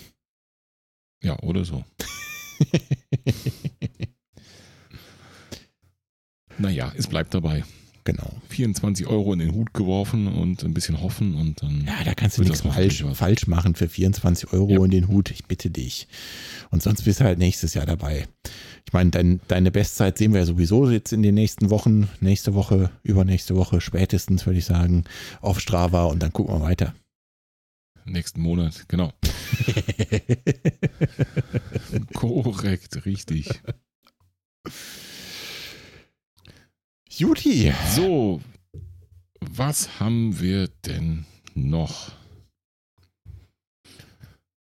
Ja, 1.22 1.38
oder 1.40 1.64
so. 1.64 1.84
Naja, 6.58 6.92
es 6.96 7.08
bleibt 7.08 7.34
dabei. 7.34 7.64
Genau. 8.04 8.30
24 8.50 9.06
Euro 9.06 9.32
in 9.32 9.38
den 9.38 9.54
Hut 9.54 9.72
geworfen 9.72 10.28
und 10.28 10.62
ein 10.62 10.74
bisschen 10.74 11.00
hoffen 11.00 11.34
und 11.34 11.62
dann. 11.62 11.84
Ja, 11.86 12.04
da 12.04 12.12
kannst 12.14 12.36
du 12.36 12.42
nichts 12.42 12.60
falsch, 12.60 13.02
falsch 13.14 13.46
machen 13.46 13.74
für 13.74 13.88
24 13.88 14.52
Euro 14.52 14.70
Ja. 14.70 14.84
in 14.84 14.90
den 14.90 15.08
Hut. 15.08 15.30
Ich 15.30 15.46
bitte 15.46 15.70
dich. 15.70 16.06
Und 16.70 16.82
sonst 16.82 17.02
bist 17.02 17.20
du 17.20 17.24
halt 17.24 17.38
nächstes 17.38 17.72
Jahr 17.72 17.86
dabei. 17.86 18.28
Ich 18.86 18.92
meine, 18.92 19.10
dein, 19.10 19.40
deine 19.48 19.70
Bestzeit 19.70 20.18
sehen 20.18 20.32
wir 20.34 20.40
ja 20.40 20.46
sowieso 20.46 20.90
jetzt 20.90 21.12
in 21.14 21.22
den 21.22 21.34
nächsten 21.34 21.70
Wochen. 21.70 22.08
Nächste 22.20 22.52
Woche, 22.54 22.90
übernächste 23.02 23.56
Woche 23.56 23.80
spätestens, 23.80 24.44
würde 24.44 24.58
ich 24.58 24.66
sagen, 24.66 25.04
auf 25.40 25.58
Strava 25.58 26.04
und 26.04 26.22
dann 26.22 26.32
gucken 26.32 26.54
wir 26.54 26.60
weiter. 26.60 26.94
Nächsten 28.06 28.40
Monat, 28.42 28.86
genau. 28.88 29.12
Korrekt, 32.14 33.04
richtig. 33.06 33.48
Juti. 37.10 37.72
So, 37.94 38.40
was 39.40 40.00
haben 40.00 40.40
wir 40.40 40.68
denn 40.86 41.24
noch? 41.54 42.12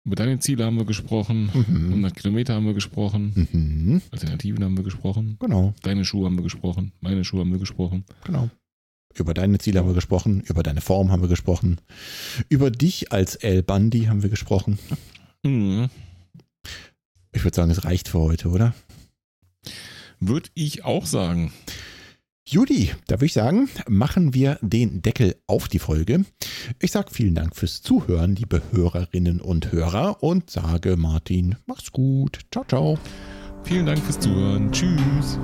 Über 0.06 0.16
deine 0.16 0.38
Ziele 0.38 0.66
haben 0.66 0.76
wir 0.76 0.84
gesprochen. 0.84 1.51
Mhm. 1.55 1.86
100 1.88 2.14
Kilometer 2.14 2.55
haben 2.55 2.66
wir 2.66 2.74
gesprochen. 2.74 3.48
Mhm. 3.52 4.02
Alternativen 4.10 4.62
haben 4.62 4.76
wir 4.76 4.84
gesprochen. 4.84 5.38
Genau, 5.40 5.72
Deine 5.82 6.05
Schuhe 6.05 6.26
haben 6.26 6.36
wir 6.36 6.42
gesprochen. 6.42 6.92
Meine 7.01 7.24
Schuhe 7.24 7.40
haben 7.40 7.52
wir 7.52 7.59
gesprochen. 7.59 8.05
genau. 8.24 8.51
Über 9.14 9.34
deine 9.34 9.58
Ziele 9.58 9.80
haben 9.80 9.88
wir 9.88 9.94
gesprochen, 9.94 10.42
über 10.46 10.62
deine 10.62 10.80
Form 10.80 11.10
haben 11.10 11.22
wir 11.22 11.28
gesprochen, 11.28 11.80
über 12.48 12.70
dich 12.70 13.12
als 13.12 13.36
El 13.36 13.62
Bandi 13.62 14.04
haben 14.04 14.22
wir 14.22 14.30
gesprochen. 14.30 14.78
Mhm. 15.42 15.88
Ich 17.32 17.44
würde 17.44 17.54
sagen, 17.54 17.70
es 17.70 17.84
reicht 17.84 18.08
für 18.08 18.20
heute, 18.20 18.48
oder? 18.48 18.74
Würde 20.20 20.48
ich 20.54 20.84
auch 20.84 21.06
sagen. 21.06 21.52
Judy, 22.46 22.90
da 23.06 23.16
würde 23.16 23.26
ich 23.26 23.32
sagen, 23.32 23.70
machen 23.88 24.34
wir 24.34 24.58
den 24.60 25.00
Deckel 25.00 25.34
auf 25.46 25.66
die 25.68 25.78
Folge. 25.78 26.24
Ich 26.78 26.92
sage 26.92 27.10
vielen 27.10 27.34
Dank 27.34 27.56
fürs 27.56 27.80
Zuhören, 27.80 28.36
liebe 28.36 28.62
Hörerinnen 28.70 29.40
und 29.40 29.72
Hörer, 29.72 30.22
und 30.22 30.50
sage 30.50 30.96
Martin, 30.96 31.56
mach's 31.66 31.90
gut. 31.90 32.40
Ciao, 32.52 32.64
ciao. 32.68 32.98
Vielen 33.62 33.86
Dank 33.86 33.98
fürs 34.00 34.20
Zuhören. 34.20 34.70
Tschüss. 34.70 35.38